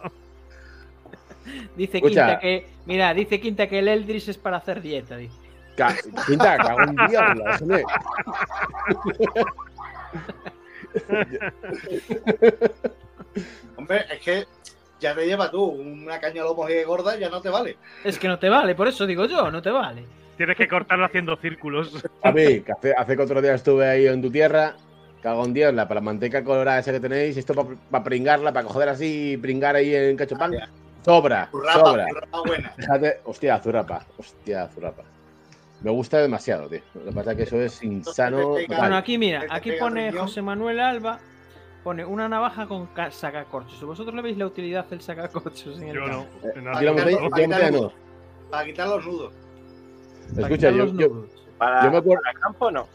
dice 1.76 1.98
Escucha. 1.98 2.26
Quinta 2.26 2.40
que. 2.40 2.68
Mira, 2.86 3.14
dice 3.14 3.40
Quinta 3.40 3.68
que 3.68 3.80
el 3.80 3.88
Eldris 3.88 4.28
es 4.28 4.38
para 4.38 4.58
hacer 4.58 4.82
dieta. 4.82 5.16
Dice. 5.18 5.41
Ca- 5.76 5.96
Quinta, 6.28 6.58
cago 6.58 6.82
en 6.84 6.96
Dios, 7.10 7.24
déjame. 7.60 7.84
Hombre, 13.78 14.06
es 14.12 14.20
que 14.22 14.46
ya 15.00 15.16
te 15.16 15.26
lleva 15.26 15.50
tú 15.50 15.64
una 15.64 16.20
caña 16.20 16.44
lomo 16.44 16.70
y 16.70 16.84
gorda, 16.84 17.18
ya 17.18 17.30
no 17.30 17.42
te 17.42 17.50
vale. 17.50 17.78
Es 18.04 18.20
que 18.20 18.28
no 18.28 18.38
te 18.38 18.50
vale, 18.50 18.76
por 18.76 18.88
eso 18.88 19.06
digo 19.06 19.26
yo, 19.26 19.50
no 19.50 19.62
te 19.62 19.72
vale. 19.72 20.06
Tienes 20.38 20.58
que 20.58 20.68
cortarlo 20.68 21.06
haciendo 21.06 21.36
círculos. 21.38 21.92
A 22.24 22.32
mí, 22.32 22.62
que 22.62 22.72
hace, 22.72 22.94
hace 22.98 23.16
que 23.16 23.22
otro 23.24 23.42
día 23.42 23.54
estuve 23.54 23.88
ahí 23.88 24.08
en 24.08 24.22
tu 24.22 24.32
tierra. 24.32 24.76
Cago 25.22 25.46
en 25.46 25.54
Dios, 25.54 25.74
la, 25.74 25.88
para 25.88 26.00
la 26.02 26.06
manteca 26.06 26.44
colorada 26.44 26.80
esa 26.80 26.92
que 26.92 27.00
tenéis, 27.00 27.38
esto 27.38 27.54
para 27.92 28.04
pringarla, 28.04 28.52
para 28.52 28.66
coger 28.68 28.90
así 28.90 29.34
y 29.34 29.38
pringar 29.38 29.76
ahí 29.76 29.94
en 29.96 30.18
cachopán. 30.18 30.52
Sobra, 31.06 31.48
Zurrapa, 31.52 31.80
sobra. 31.80 32.08
zurrapa 32.08 32.42
buena. 32.42 32.70
Fíjate, 32.76 33.20
hostia, 33.26 33.60
zurrapa, 33.60 34.06
hostia, 34.18 34.68
zurrapa. 34.70 35.04
Me 35.82 35.90
gusta 35.92 36.20
demasiado, 36.20 36.70
tío. 36.70 36.82
Lo 36.94 37.06
que 37.06 37.12
pasa 37.12 37.32
es 37.32 37.38
que 37.38 37.44
eso 37.44 37.60
es 37.62 37.82
insano. 37.84 38.50
Bueno, 38.68 38.96
aquí 38.96 39.18
mira, 39.18 39.46
aquí 39.50 39.72
pone. 39.80 40.12
José 40.12 40.42
Manuel 40.42 40.80
Alba, 40.80 41.20
pone 41.84 42.06
una 42.06 42.30
navaja 42.30 42.68
con 42.68 42.86
ca- 42.88 43.10
sacacorchos. 43.12 43.84
¿Vosotros 43.84 44.14
le 44.16 44.22
veis 44.22 44.38
la 44.38 44.46
utilidad 44.46 44.86
del 44.86 45.02
sacacorchos 45.02 45.82
en 45.82 45.90
el 45.90 45.96
Yo 45.96 46.08
no. 46.08 46.26
Yo 46.82 46.96
Para 47.30 47.44
quitar 47.44 47.72
los- 47.74 47.94
Para 48.52 48.66
quitar 48.66 48.88
los 48.90 49.06
nudos. 49.06 49.34
Escucha, 50.38 50.70
yo, 50.70 50.78
los 50.86 50.94
yo, 50.98 51.08
nudos. 51.10 51.30
Para, 51.58 51.84
yo 51.84 51.92
me 51.92 51.98
acuerdo, 51.98 52.22
para 52.24 52.40
campo 52.40 52.72
no. 52.72 52.88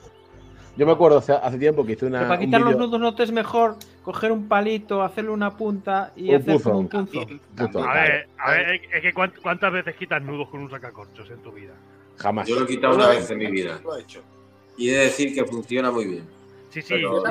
yo 0.76 0.86
me 0.86 0.92
acuerdo 0.92 1.18
hace, 1.18 1.32
hace 1.32 1.58
tiempo 1.58 1.84
que 1.84 1.92
hice 1.92 2.06
una. 2.06 2.20
Para 2.20 2.34
un 2.34 2.40
quitar 2.46 2.60
los 2.60 2.76
nudos 2.76 3.00
no 3.00 3.14
te 3.14 3.24
es 3.24 3.32
mejor 3.32 3.76
coger 4.04 4.30
un 4.30 4.46
palito, 4.46 5.02
hacerle 5.02 5.30
una 5.30 5.56
punta 5.56 6.12
y 6.14 6.30
Un 6.30 6.36
hacer 6.36 6.54
un 6.68 6.88
punzo. 6.88 7.20
A 7.84 7.94
ver, 7.94 8.28
a 8.38 8.50
ver, 8.52 8.80
es 8.92 9.02
que 9.02 9.12
cuánt- 9.12 9.40
cuántas 9.42 9.72
veces 9.72 9.96
quitas 9.96 10.22
nudos 10.22 10.48
con 10.48 10.60
un 10.60 10.70
sacacorchos 10.70 11.28
en 11.30 11.38
tu 11.38 11.50
vida. 11.50 11.72
Jamás. 12.16 12.48
Yo 12.48 12.56
lo 12.56 12.64
he 12.64 12.66
quitado 12.66 12.94
una 12.94 13.08
vez 13.08 13.30
en 13.30 13.38
mi 13.38 13.46
vida. 13.50 13.80
Lo 13.84 13.96
he 13.96 14.00
hecho. 14.02 14.22
Y 14.76 14.90
he 14.90 14.92
de 14.96 15.04
decir 15.04 15.34
que 15.34 15.44
funciona 15.44 15.90
muy 15.90 16.06
bien. 16.06 16.24
Sí, 16.70 16.82
sí, 16.82 16.88
Pero 16.88 17.22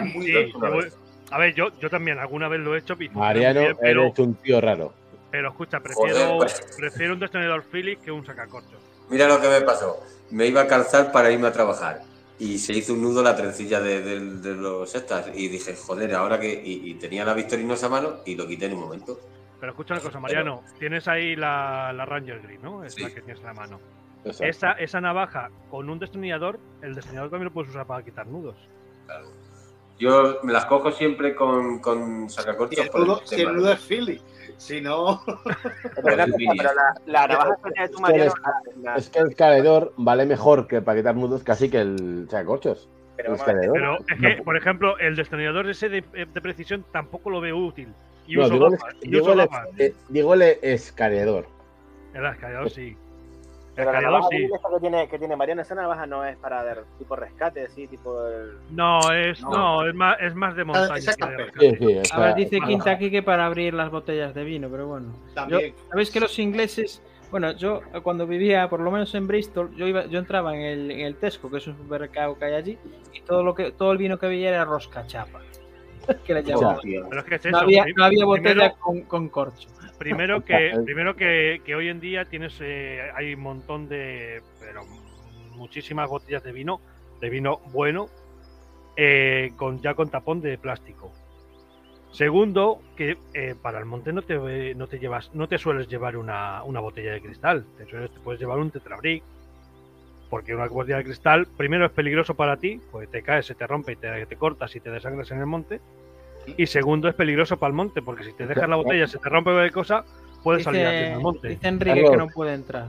sí. 0.81 0.87
A 1.31 1.37
ver, 1.39 1.53
yo, 1.55 1.69
yo 1.79 1.89
también 1.89 2.17
alguna 2.19 2.47
vez 2.47 2.59
lo 2.61 2.75
he 2.75 2.79
hecho. 2.79 2.95
Mariano, 3.13 3.59
bien, 3.61 3.77
pero, 3.79 4.03
eres 4.05 4.19
un 4.19 4.35
tío 4.35 4.61
raro. 4.61 4.93
pero 5.31 5.49
escucha, 5.49 5.79
prefiero, 5.79 6.15
Joder, 6.15 6.37
pues. 6.37 6.75
prefiero 6.77 7.13
un 7.13 7.19
destornillador 7.19 7.63
Phillips 7.71 8.03
que 8.03 8.11
un 8.11 8.25
sacacorchos. 8.25 8.79
Mira 9.09 9.27
lo 9.27 9.39
que 9.41 9.47
me 9.49 9.61
pasó. 9.61 10.01
Me 10.31 10.47
iba 10.47 10.61
a 10.61 10.67
calzar 10.67 11.11
para 11.11 11.31
irme 11.31 11.47
a 11.47 11.51
trabajar. 11.51 12.01
Y 12.37 12.57
se 12.59 12.73
hizo 12.73 12.93
un 12.93 13.01
nudo 13.01 13.23
la 13.23 13.35
trencilla 13.35 13.79
de, 13.79 14.01
de- 14.01 14.19
de 14.19 14.55
los 14.55 14.93
estas. 14.93 15.29
Y 15.35 15.47
dije, 15.47 15.75
joder, 15.75 16.13
ahora 16.15 16.39
que. 16.39 16.51
Y, 16.63 16.89
y 16.91 16.93
tenía 16.95 17.23
la 17.25 17.33
Victorinosa 17.33 17.85
a 17.85 17.89
mano 17.89 18.15
y 18.25 18.35
lo 18.35 18.47
quité 18.47 18.65
en 18.65 18.73
un 18.73 18.81
momento. 18.81 19.19
Pero 19.59 19.71
escucha 19.71 19.93
una 19.93 20.03
cosa, 20.03 20.19
Mariano. 20.19 20.63
Tienes 20.77 21.07
ahí 21.07 21.35
la, 21.35 21.93
la 21.93 22.05
Ranger 22.05 22.41
Green, 22.41 22.61
¿no? 22.61 22.83
Es 22.83 22.93
Sí. 22.93 23.01
la 23.03 23.09
que 23.09 23.21
tienes 23.21 23.39
en 23.39 23.45
la 23.45 23.53
mano. 23.53 23.79
Exacto. 24.25 24.45
Esa, 24.45 24.71
esa 24.73 25.01
navaja 25.01 25.49
con 25.69 25.89
un 25.89 25.99
destornillador, 25.99 26.59
el 26.81 26.95
destornillador 26.95 27.29
también 27.29 27.45
lo 27.45 27.53
puedes 27.53 27.69
usar 27.69 27.85
para 27.85 28.03
quitar 28.03 28.25
nudos. 28.27 28.55
Yo 29.97 30.39
me 30.43 30.51
las 30.51 30.65
cojo 30.65 30.91
siempre 30.91 31.35
con, 31.35 31.79
con 31.79 32.29
Si 32.29 32.35
sacacorchos. 32.35 32.79
el 32.79 32.85
el 32.93 33.07
nudo, 33.07 33.21
si 33.23 33.41
el 33.41 33.55
nudo 33.55 33.71
es 33.71 33.79
Philly. 33.79 34.21
Si 34.57 34.81
no, 34.81 35.21
Pero, 35.95 36.15
la, 36.15 36.25
pero 36.25 36.73
la, 36.73 36.95
la 37.05 37.27
navaja 37.27 37.55
tiene 37.73 37.89
tu 37.89 38.01
la- 38.81 38.95
Es 38.95 39.09
que 39.09 39.19
el 39.19 39.29
escalador 39.29 39.93
vale 39.97 40.25
mejor 40.25 40.67
que 40.67 40.81
para 40.81 40.97
quitar 40.99 41.15
nudos 41.15 41.43
casi 41.43 41.69
que 41.69 41.79
el 41.81 42.27
sacacorchos. 42.29 42.89
pero 43.17 43.35
El 43.35 43.39
es 43.39 44.19
que, 44.19 44.41
por 44.43 44.57
ejemplo, 44.57 44.97
el 44.99 45.15
destornillador 45.15 45.69
ese 45.69 45.87
de, 45.89 46.01
de 46.01 46.41
precisión 46.41 46.85
tampoco 46.91 47.29
lo 47.29 47.39
veo 47.41 47.57
útil. 47.57 47.93
Y 48.27 48.35
No, 48.35 48.43
uso 48.45 48.53
digo, 48.53 48.65
el, 48.67 48.71
gafas, 48.73 48.95
y 49.01 49.09
digo, 49.11 49.23
uso 49.23 49.31
el, 49.33 49.37
gafas. 49.39 49.67
eh, 49.77 49.93
digo 50.09 50.33
el 50.33 50.41
escalador. 50.41 51.47
El 52.13 52.25
escalador 52.25 52.69
sí. 52.69 52.97
El 53.77 53.83
Pero 53.83 53.91
la 53.91 54.01
navaja 54.01 54.27
sí. 54.31 54.43
esta 54.45 54.69
que 54.69 54.79
tiene, 54.79 55.09
que 55.09 55.19
tiene 55.19 55.35
Mariano, 55.35 55.61
esa 55.61 55.75
navaja 55.75 56.05
no 56.05 56.23
es 56.23 56.37
para 56.37 56.63
de 56.63 56.81
tipo 56.97 57.15
rescate, 57.17 57.65
así, 57.65 57.87
tipo 57.87 58.25
el... 58.25 58.57
No, 58.71 58.99
es, 59.11 59.41
No. 59.41 59.49
no, 59.49 59.87
es 59.89 59.93
más, 59.93 60.17
es 60.21 60.33
más 60.33 60.55
de 60.55 60.63
montaña. 60.63 60.95
esa 60.95 61.13
que 61.13 61.25
de. 61.25 61.75
Sí, 61.77 62.03
sí, 62.03 62.13
A 62.13 62.19
ver, 62.19 62.35
dice 62.35 62.59
aquí 62.89 63.11
que 63.11 63.21
para 63.21 63.45
abrir 63.45 63.73
las 63.73 63.91
botellas 63.91 64.33
de 64.33 64.45
vino, 64.45 64.69
pero 64.69 64.87
bueno. 64.87 65.07
Yo, 65.27 65.33
También. 65.33 65.75
Sabéis 65.89 66.09
que 66.09 66.21
los 66.21 66.39
ingleses, 66.39 67.01
bueno, 67.31 67.51
yo 67.51 67.81
eh, 67.93 67.99
cuando 68.01 68.25
vivía, 68.25 68.69
por 68.69 68.79
lo 68.79 68.91
menos 68.91 69.13
en 69.13 69.27
Bristol, 69.27 69.75
yo 69.75 69.87
iba, 69.87 70.05
yo 70.05 70.19
entraba 70.19 70.55
en 70.55 70.61
el, 70.61 70.91
en 70.91 70.99
el 71.01 71.17
Tesco, 71.17 71.51
que 71.51 71.57
es 71.57 71.67
un 71.67 71.75
supermercado 71.75 72.37
que 72.39 72.45
hay 72.45 72.53
allí, 72.53 72.77
y 73.13 73.21
todo 73.21 73.43
lo 73.43 73.53
que, 73.55 73.71
todo 73.73 73.91
el 73.91 73.97
vino 73.97 74.17
que 74.17 74.27
veía 74.27 74.49
era 74.49 74.63
roscachapa. 74.63 75.41
que 76.25 76.33
le 76.33 76.43
llamaban. 76.43 76.79
Pero 76.81 77.19
es 77.19 77.25
que 77.25 77.35
es 77.35 77.45
No 77.45 77.59
había, 77.59 77.85
no 77.95 78.03
había 78.03 78.25
botella 78.25 78.51
primero- 78.53 78.75
con, 78.79 79.01
con 79.03 79.29
corcho. 79.29 79.69
Primero 79.97 80.41
que, 80.45 80.71
primero 80.85 81.15
que, 81.15 81.61
que 81.65 81.75
hoy 81.75 81.89
en 81.89 81.99
día 81.99 82.25
tienes 82.25 82.57
eh, 82.61 83.01
hay 83.15 83.33
un 83.33 83.41
montón 83.41 83.87
de, 83.87 84.41
pero 84.59 84.83
muchísimas 85.55 86.09
botellas 86.09 86.43
de 86.43 86.51
vino, 86.51 86.81
de 87.21 87.29
vino 87.29 87.59
bueno, 87.71 88.07
eh, 88.97 89.51
con 89.55 89.81
ya 89.81 89.93
con 89.93 90.09
tapón 90.09 90.41
de 90.41 90.57
plástico. 90.57 91.11
Segundo, 92.11 92.81
que 92.95 93.17
eh, 93.33 93.55
para 93.61 93.79
el 93.79 93.85
monte 93.85 94.13
no 94.13 94.21
te, 94.21 94.73
no 94.75 94.87
te 94.87 94.99
llevas, 94.99 95.33
no 95.33 95.47
te 95.49 95.57
sueles 95.57 95.87
llevar 95.89 96.15
una, 96.15 96.63
una 96.63 96.79
botella 96.79 97.11
de 97.11 97.21
cristal, 97.21 97.65
te, 97.77 97.85
sueles- 97.85 98.11
te 98.13 98.19
puedes 98.21 98.39
llevar 98.39 98.57
un 98.57 98.71
tetrabric, 98.71 99.21
porque 100.35 100.53
una 100.53 100.67
botella 100.67 100.97
de 100.97 101.05
cristal, 101.05 101.47
primero 101.55 101.85
es 101.85 101.93
peligroso 101.93 102.33
para 102.35 102.57
ti, 102.57 102.81
porque 102.91 103.07
te 103.07 103.21
caes, 103.21 103.45
se 103.45 103.55
te 103.55 103.65
rompe 103.65 103.93
y 103.93 103.95
te, 103.95 104.25
te 104.25 104.35
cortas 104.35 104.75
y 104.75 104.81
te 104.81 104.89
desangras 104.91 105.31
en 105.31 105.39
el 105.39 105.45
monte. 105.45 105.79
Y 106.57 106.65
segundo, 106.67 107.07
es 107.07 107.15
peligroso 107.15 107.55
para 107.55 107.69
el 107.69 107.73
monte, 107.73 108.01
porque 108.01 108.25
si 108.25 108.33
te 108.33 108.45
dejas 108.45 108.67
la 108.67 108.75
botella, 108.75 109.07
se 109.07 109.17
te 109.17 109.29
rompe 109.29 109.51
cualquier 109.51 109.71
cosa, 109.71 110.03
puedes 110.43 110.63
salir 110.63 110.81
Dice, 110.81 110.93
haciendo 110.93 111.17
el 111.19 111.23
monte. 111.23 111.47
dice 111.47 111.67
Enrique 111.69 111.95
que 111.95 112.03
Carlos. 112.03 112.27
no 112.27 112.33
puede 112.33 112.53
entrar. 112.53 112.87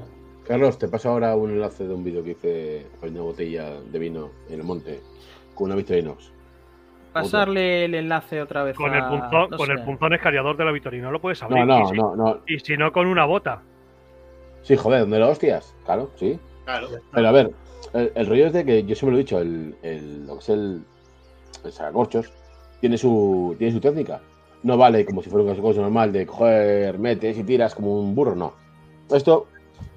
Carlos, 0.49 0.77
te 0.77 0.89
paso 0.89 1.11
ahora 1.11 1.37
un 1.37 1.51
enlace 1.53 1.87
de 1.87 1.95
un 1.95 2.03
vídeo 2.03 2.25
que 2.25 2.31
hice 2.33 2.87
con 2.99 3.11
una 3.11 3.21
botella 3.23 3.81
de 3.81 3.99
vino 4.01 4.31
en 4.49 4.59
el 4.59 4.65
monte 4.65 4.99
con 5.55 5.67
una 5.67 5.77
Victorinox. 5.77 6.33
Pasarle 7.13 7.85
el 7.85 7.95
enlace 7.95 8.43
otra 8.43 8.65
vez. 8.65 8.75
Con 8.77 8.93
a- 8.93 8.99
el 8.99 9.05
punzón, 9.05 9.51
no 9.51 9.57
con 9.57 9.71
el 9.71 9.85
punzón 9.85 10.15
escariador 10.15 10.57
de 10.57 10.65
la 10.65 10.73
Vitorino 10.73 11.13
lo 11.13 11.21
puedes 11.21 11.41
abrir. 11.45 11.65
No, 11.65 11.79
y 11.79 11.81
no, 11.83 11.89
si, 11.91 11.97
no, 11.97 12.17
no. 12.17 12.41
Y 12.49 12.59
si 12.59 12.77
no, 12.77 12.91
con 12.91 13.07
una 13.07 13.25
bota. 13.25 13.63
Sí, 14.63 14.75
joder, 14.75 15.03
¿dónde 15.03 15.21
lo 15.21 15.29
hostias? 15.31 15.73
Claro, 15.85 16.11
sí. 16.17 16.41
Pero 17.13 17.29
a 17.29 17.33
ver, 17.33 17.53
el, 17.93 18.27
rollo 18.27 18.47
es 18.47 18.53
de 18.53 18.65
que 18.65 18.83
yo 18.85 18.95
siempre 18.95 19.13
lo 19.13 19.17
he 19.17 19.25
dicho, 19.25 19.39
el, 19.39 19.75
el- 19.83 20.27
lo 20.27 20.35
que 20.35 20.41
es 20.41 20.49
el, 20.49 20.83
el 21.65 21.73
tiene 22.81 22.99
su, 22.99 23.57
técnica. 23.81 24.21
No 24.63 24.77
vale 24.77 25.05
como 25.05 25.23
si 25.23 25.31
fuera 25.31 25.45
una 25.45 25.61
cosa 25.61 25.81
normal 25.81 26.13
de 26.13 26.27
coger, 26.27 26.99
metes 26.99 27.39
y 27.39 27.45
tiras 27.45 27.75
como 27.75 28.01
un 28.01 28.15
burro, 28.15 28.35
no. 28.35 28.55
Esto 29.11 29.47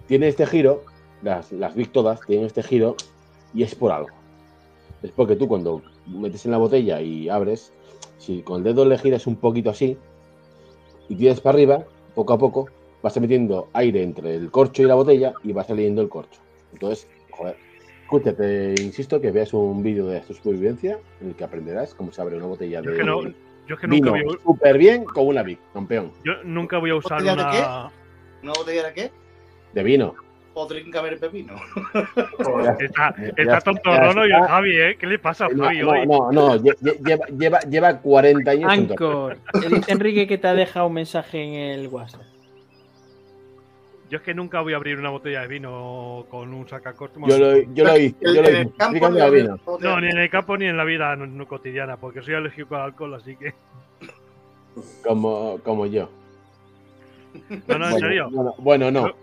tiene 0.07 0.27
este 0.27 0.45
giro, 0.45 0.83
las, 1.23 1.51
las 1.51 1.73
todas 1.91 2.19
tienen 2.21 2.45
este 2.45 2.61
giro 2.61 2.95
y 3.53 3.63
es 3.63 3.73
por 3.73 3.91
algo. 3.91 4.09
Es 5.01 5.11
porque 5.11 5.35
tú 5.35 5.47
cuando 5.47 5.81
metes 6.05 6.45
en 6.45 6.51
la 6.51 6.57
botella 6.57 7.01
y 7.01 7.29
abres, 7.29 7.73
si 8.17 8.41
con 8.41 8.57
el 8.57 8.63
dedo 8.63 8.85
le 8.85 8.97
giras 8.97 9.27
un 9.27 9.37
poquito 9.37 9.69
así 9.69 9.97
y 11.07 11.15
tiras 11.15 11.41
para 11.41 11.55
arriba, 11.55 11.85
poco 12.13 12.33
a 12.33 12.37
poco, 12.37 12.67
vas 13.01 13.19
metiendo 13.19 13.69
aire 13.73 14.03
entre 14.03 14.35
el 14.35 14.51
corcho 14.51 14.83
y 14.83 14.85
la 14.85 14.95
botella 14.95 15.33
y 15.43 15.53
va 15.53 15.63
saliendo 15.63 16.01
el 16.01 16.09
corcho. 16.09 16.39
Entonces, 16.73 17.07
joder, 17.31 17.55
escucha, 18.03 18.33
te 18.35 18.75
insisto 18.81 19.19
que 19.21 19.31
veas 19.31 19.53
un 19.53 19.81
vídeo 19.83 20.07
de 20.07 20.19
tu 20.21 20.33
supervivencia 20.33 20.99
en 21.21 21.29
el 21.29 21.35
que 21.35 21.43
aprenderás 21.43 21.93
cómo 21.93 22.11
se 22.11 22.21
abre 22.21 22.37
una 22.37 22.45
botella 22.47 22.81
Yo 22.81 22.91
de 22.91 22.95
es 22.95 22.99
que, 22.99 23.05
no, 23.05 23.21
yo 23.21 23.75
es 23.75 23.79
que 23.79 23.87
nunca, 23.87 24.11
vino 24.11 24.25
voy 24.25 24.35
a, 24.39 24.43
súper 24.43 24.77
bien 24.77 25.03
con 25.03 25.27
una 25.27 25.43
Vic, 25.43 25.59
campeón, 25.73 26.11
yo 26.23 26.33
nunca 26.43 26.77
voy 26.77 26.89
a 26.91 26.95
usar 26.95 27.21
¿Botella 27.21 27.35
de 27.35 27.43
una. 27.43 27.91
¿Una 28.43 28.53
botella 28.53 28.83
de 28.87 28.93
qué? 28.93 29.11
de 29.73 29.83
vino. 29.83 30.15
O 30.55 30.65
trinca 30.65 31.01
ver 31.01 31.19
pepino. 31.19 31.53
Está, 32.79 33.13
está 33.17 33.41
está, 33.43 33.61
tontorrono 33.61 34.25
y 34.25 34.29
ya 34.29 34.35
el 34.37 34.41
está. 34.41 34.53
Javi, 34.55 34.77
¿eh? 34.81 34.97
¿Qué 34.99 35.07
le 35.07 35.19
pasa 35.19 35.45
a 35.45 35.49
No, 35.49 35.63
Javi 35.65 35.81
no, 35.81 35.89
hoy? 35.91 36.07
no, 36.07 36.31
no, 36.31 36.55
lle- 36.57 36.75
lleva, 37.05 37.25
lleva, 37.27 37.59
lleva 37.61 38.01
40 38.01 38.51
años. 38.51 38.71
Anchor. 38.71 39.37
Dice 39.69 39.91
Enrique 39.91 40.27
que 40.27 40.37
te 40.37 40.47
ha 40.47 40.53
dejado 40.55 40.87
un 40.87 40.93
mensaje 40.93 41.43
en 41.43 41.53
el 41.53 41.87
WhatsApp. 41.87 42.23
Yo 44.09 44.17
es 44.17 44.23
que 44.23 44.33
nunca 44.33 44.61
voy 44.61 44.73
a 44.73 44.77
abrir 44.77 44.97
una 44.97 45.09
botella 45.11 45.41
de 45.41 45.47
vino 45.47 46.25
con 46.31 46.51
un 46.51 46.67
sacacorcho. 46.67 47.19
Yo 47.27 47.37
lo, 47.37 47.61
yo 47.73 47.83
lo 47.83 47.97
hice, 47.97 48.15
yo 48.21 48.41
lo 48.41 48.49
hice. 48.49 48.61
Explícame 48.61 49.23
el 49.23 49.31
vino. 49.31 49.59
No, 49.79 50.01
ni 50.01 50.07
en 50.09 50.17
el 50.17 50.29
campo 50.31 50.57
ni 50.57 50.65
en 50.65 50.77
la 50.77 50.83
vida 50.83 51.15
no, 51.15 51.27
no 51.27 51.47
cotidiana, 51.47 51.97
porque 51.97 52.23
soy 52.23 52.33
alérgico 52.33 52.75
al 52.75 52.81
alcohol, 52.81 53.13
así 53.13 53.35
que. 53.35 53.53
Como, 55.05 55.59
como 55.63 55.85
yo. 55.85 56.09
No, 57.67 57.77
no, 57.77 57.89
en 57.89 57.91
Bueno, 57.91 57.99
serio. 57.99 58.29
Bueno, 58.31 58.55
bueno, 58.57 58.91
no. 58.91 59.13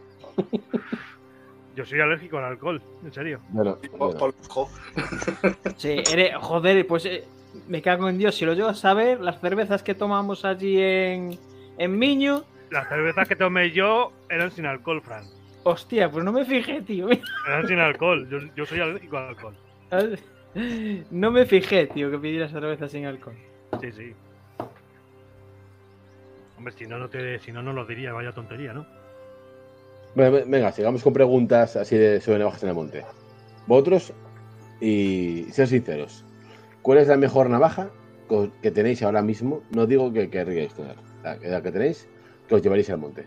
Yo 1.74 1.84
soy 1.84 2.00
alérgico 2.00 2.38
al 2.38 2.44
alcohol, 2.44 2.80
en 3.04 3.12
serio. 3.12 3.40
Bueno, 3.48 3.78
bueno. 3.98 4.14
Sí, 5.76 6.00
eres, 6.12 6.36
joder, 6.36 6.86
pues 6.86 7.04
eh, 7.06 7.24
me 7.66 7.82
cago 7.82 8.08
en 8.08 8.18
Dios. 8.18 8.36
Si 8.36 8.44
lo 8.44 8.54
llevas 8.54 8.84
a 8.84 8.94
ver, 8.94 9.20
las 9.20 9.40
cervezas 9.40 9.82
que 9.82 9.94
tomamos 9.94 10.44
allí 10.44 10.80
en, 10.80 11.38
en 11.76 11.98
Miño, 11.98 12.44
Las 12.70 12.88
cervezas 12.88 13.28
que 13.28 13.36
tomé 13.36 13.70
yo 13.70 14.12
eran 14.28 14.51
sin 14.51 14.66
alcohol, 14.66 15.01
Fran. 15.02 15.24
hostia, 15.64 16.10
pues 16.10 16.24
no 16.24 16.32
me 16.32 16.44
fijé, 16.44 16.82
tío. 16.82 17.09
Eran 17.47 17.66
sin 17.66 17.78
alcohol. 17.78 18.28
Yo, 18.28 18.38
yo 18.56 18.66
soy 18.66 18.80
alérgico 18.80 19.18
al 19.18 19.28
alcohol. 19.28 19.55
No 21.10 21.30
me 21.30 21.44
fijé, 21.47 21.86
tío, 21.86 22.10
que 22.10 22.18
pidieras 22.18 22.51
cerveza 22.51 22.88
sin 22.88 23.05
alcohol. 23.06 23.36
Sí, 23.80 23.93
sí. 23.93 24.14
Hombre, 26.56 26.72
si 26.76 26.86
no, 26.86 26.98
no, 26.98 27.09
te, 27.09 27.38
si 27.38 27.52
no, 27.52 27.62
no 27.62 27.72
lo 27.72 27.84
diría, 27.84 28.12
vaya 28.12 28.32
tontería, 28.32 28.72
¿no? 28.72 28.86
Bueno, 30.14 30.38
venga, 30.47 30.72
sigamos 30.72 31.02
con 31.02 31.12
preguntas 31.12 31.76
así 31.76 31.97
de 31.97 32.20
sobre 32.20 32.38
navajas 32.38 32.62
en 32.62 32.70
el 32.70 32.74
monte. 32.74 33.05
Vosotros, 33.66 34.12
y 34.80 35.44
ser 35.51 35.68
sinceros, 35.68 36.24
¿cuál 36.80 36.98
es 36.98 37.09
la 37.09 37.16
mejor 37.16 37.51
navaja 37.51 37.90
que 38.62 38.70
tenéis 38.70 39.02
ahora 39.02 39.20
mismo? 39.20 39.62
No 39.74 39.86
digo 39.86 40.10
que 40.12 40.30
querríais 40.30 40.72
tener, 40.72 40.97
la, 41.22 41.36
la 41.36 41.62
que 41.62 41.70
tenéis, 41.70 42.09
que 42.48 42.55
os 42.55 42.62
llevaréis 42.62 42.90
al 42.90 42.98
monte. 42.98 43.27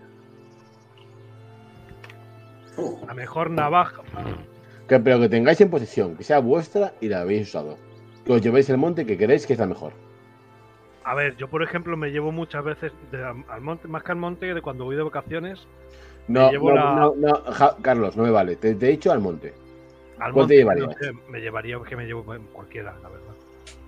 La 3.06 3.14
mejor 3.14 3.50
navaja. 3.52 4.02
Que, 4.88 5.00
pero 5.00 5.20
que 5.20 5.30
tengáis 5.30 5.60
en 5.62 5.70
posesión, 5.70 6.16
que 6.16 6.24
sea 6.24 6.40
vuestra 6.40 6.94
y 7.02 7.10
la 7.10 7.22
habéis 7.22 7.48
usado. 7.50 7.78
Que 8.26 8.34
os 8.34 8.42
llevéis 8.42 8.70
al 8.70 8.78
monte 8.78 9.06
que 9.06 9.18
queréis 9.18 9.46
que 9.46 9.54
es 9.54 9.60
la 9.60 9.66
mejor. 9.68 9.94
A 11.04 11.16
ver, 11.16 11.36
yo 11.38 11.48
por 11.50 11.64
ejemplo 11.64 11.98
me 11.98 12.12
llevo 12.12 12.32
muchas 12.32 12.64
veces 12.64 12.92
de- 13.12 13.24
al 13.24 13.62
monte, 13.62 13.88
más 13.88 14.04
que 14.04 14.12
al 14.12 14.18
monte, 14.18 14.54
de 14.54 14.62
cuando 14.62 14.86
voy 14.86 14.96
de 14.96 15.04
vacaciones, 15.04 15.66
No, 16.28 16.46
Me 16.46 16.52
llevo 16.52 16.70
no, 16.70 16.76
la- 16.76 16.96
no, 16.96 17.14
no, 17.16 17.34
Ja- 17.52 17.76
Carlos, 17.82 18.16
no 18.16 18.22
me 18.22 18.30
vale. 18.30 18.56
Te, 18.56 18.76
te 18.76 18.88
he 18.88 18.92
dicho 18.92 19.12
al 19.12 19.20
monte. 19.20 19.52
al 20.20 20.32
¿Cuál 20.32 20.34
te 20.34 20.40
monte 20.42 20.56
llevarías? 20.58 20.88
no 20.88 20.94
sé, 20.94 21.12
me 21.28 21.40
llevaría 21.40 21.80
que 21.88 21.96
me 21.96 22.06
llevo 22.06 22.24
cualquiera, 22.54 22.96
la 23.02 23.10
verdad. 23.10 23.34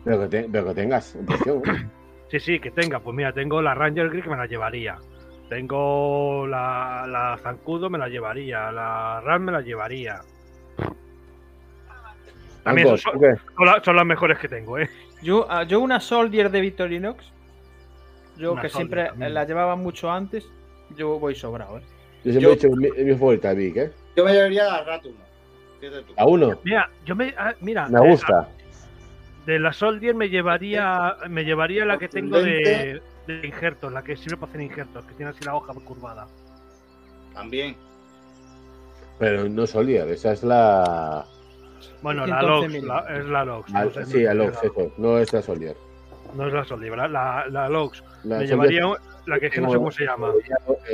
Pero 0.03 0.19
que, 0.21 0.27
te- 0.27 0.49
pero 0.51 0.65
que 0.65 0.73
tengas 0.73 1.13
en 1.15 1.25
posesión. 1.27 1.57
¿eh? 1.69 1.87
Sí, 2.31 2.39
sí, 2.39 2.59
que 2.59 2.71
tenga. 2.71 2.99
Pues 2.99 3.15
mira, 3.15 3.31
tengo 3.31 3.61
la 3.61 3.75
Ranger 3.75 4.09
Gris 4.09 4.23
que 4.23 4.29
me 4.31 4.37
la 4.37 4.47
llevaría. 4.47 4.97
Tengo 5.51 6.47
la, 6.47 7.05
la 7.09 7.37
Zancudo, 7.43 7.89
me 7.89 7.97
la 7.97 8.07
llevaría. 8.07 8.71
La 8.71 9.19
Ram 9.19 9.41
me 9.43 9.51
la 9.51 9.59
llevaría. 9.59 10.21
También 12.63 12.87
son, 12.87 12.97
son 12.97 13.65
la- 13.65 13.83
son 13.83 13.97
las 13.97 14.05
mejores 14.05 14.39
que 14.39 14.47
tengo, 14.47 14.77
¿eh? 14.79 14.89
Yo, 15.21 15.45
ah, 15.49 15.63
yo 15.63 15.81
una 15.81 15.99
Soldier 15.99 16.49
de 16.51 16.61
Victorinox, 16.61 17.33
yo 18.37 18.53
Una 18.53 18.61
que 18.61 18.69
Soldier 18.69 18.87
siempre 18.87 19.09
también. 19.09 19.33
la 19.33 19.43
llevaba 19.43 19.75
mucho 19.75 20.09
antes, 20.09 20.47
yo 20.95 21.19
voy 21.19 21.35
sobrado, 21.35 21.79
¿eh? 21.79 21.81
Yo 22.23 22.31
siempre 22.31 22.41
Yo- 22.41 22.51
he 22.51 22.55
dicho 22.55 22.69
mi, 22.69 23.03
mi 23.03 23.13
favorita, 23.17 23.51
Vic, 23.53 23.75
¿eh? 23.75 23.91
Yo 24.15 24.23
me 24.23 24.31
llevaría 24.31 24.63
la 24.85 25.01
tú. 25.01 25.13
A 26.15 26.25
uno. 26.27 26.57
Mira, 26.63 26.89
yo 27.03 27.13
me. 27.13 27.33
ah, 27.37 27.53
mira, 27.59 27.89
Me 27.89 27.99
eh, 27.99 28.09
gusta. 28.09 28.47
de 29.45 29.59
la 29.59 29.73
Soldier 29.73 30.15
me 30.15 30.29
llevaría 30.29 31.17
me 31.27 31.43
llevaría 31.43 31.83
la 31.83 31.97
que 31.97 32.07
tengo 32.07 32.39
de, 32.41 33.01
de 33.39 33.47
injertos, 33.47 33.91
la 33.93 34.03
que 34.03 34.15
sirve 34.17 34.37
para 34.37 34.49
hacer 34.49 34.61
injertos, 34.61 35.05
que 35.05 35.13
tiene 35.13 35.31
así 35.31 35.43
la 35.45 35.55
hoja 35.55 35.73
curvada. 35.85 36.27
También. 37.33 37.75
Pero 39.19 39.47
no 39.47 39.67
Solier, 39.67 40.07
esa 40.09 40.33
es 40.33 40.43
la. 40.43 41.25
Bueno, 42.01 42.25
la 42.25 42.41
Lox, 42.41 42.67
111.000. 42.71 42.87
la- 42.87 43.17
es 43.19 43.25
la 43.25 43.45
Lox. 43.45 43.71
Ah, 43.73 43.85
no 43.85 43.91
sé, 43.91 44.05
sí, 44.05 44.23
no 44.23 44.29
a 44.29 44.31
sé 44.31 44.35
Lox, 44.37 44.53
la- 44.53 44.69
eso. 44.69 44.91
No 44.97 45.17
es 45.19 45.33
la 45.33 45.41
Solier. 45.41 45.75
No 46.35 46.47
es 46.47 46.53
la 46.53 46.63
Soldier, 46.63 46.95
la, 46.97 47.07
la, 47.09 47.45
la 47.49 47.67
Lox. 47.69 48.03
La 48.23 48.37
me 48.39 48.45
Solier- 48.45 48.47
llevaría 48.47 48.87
un- 48.87 48.97
la 49.25 49.39
que 49.39 49.47
es 49.47 49.53
que 49.53 49.61
no 49.61 49.69
sé 49.69 49.77
cómo 49.77 49.91
se 49.91 50.05
llama. 50.05 50.31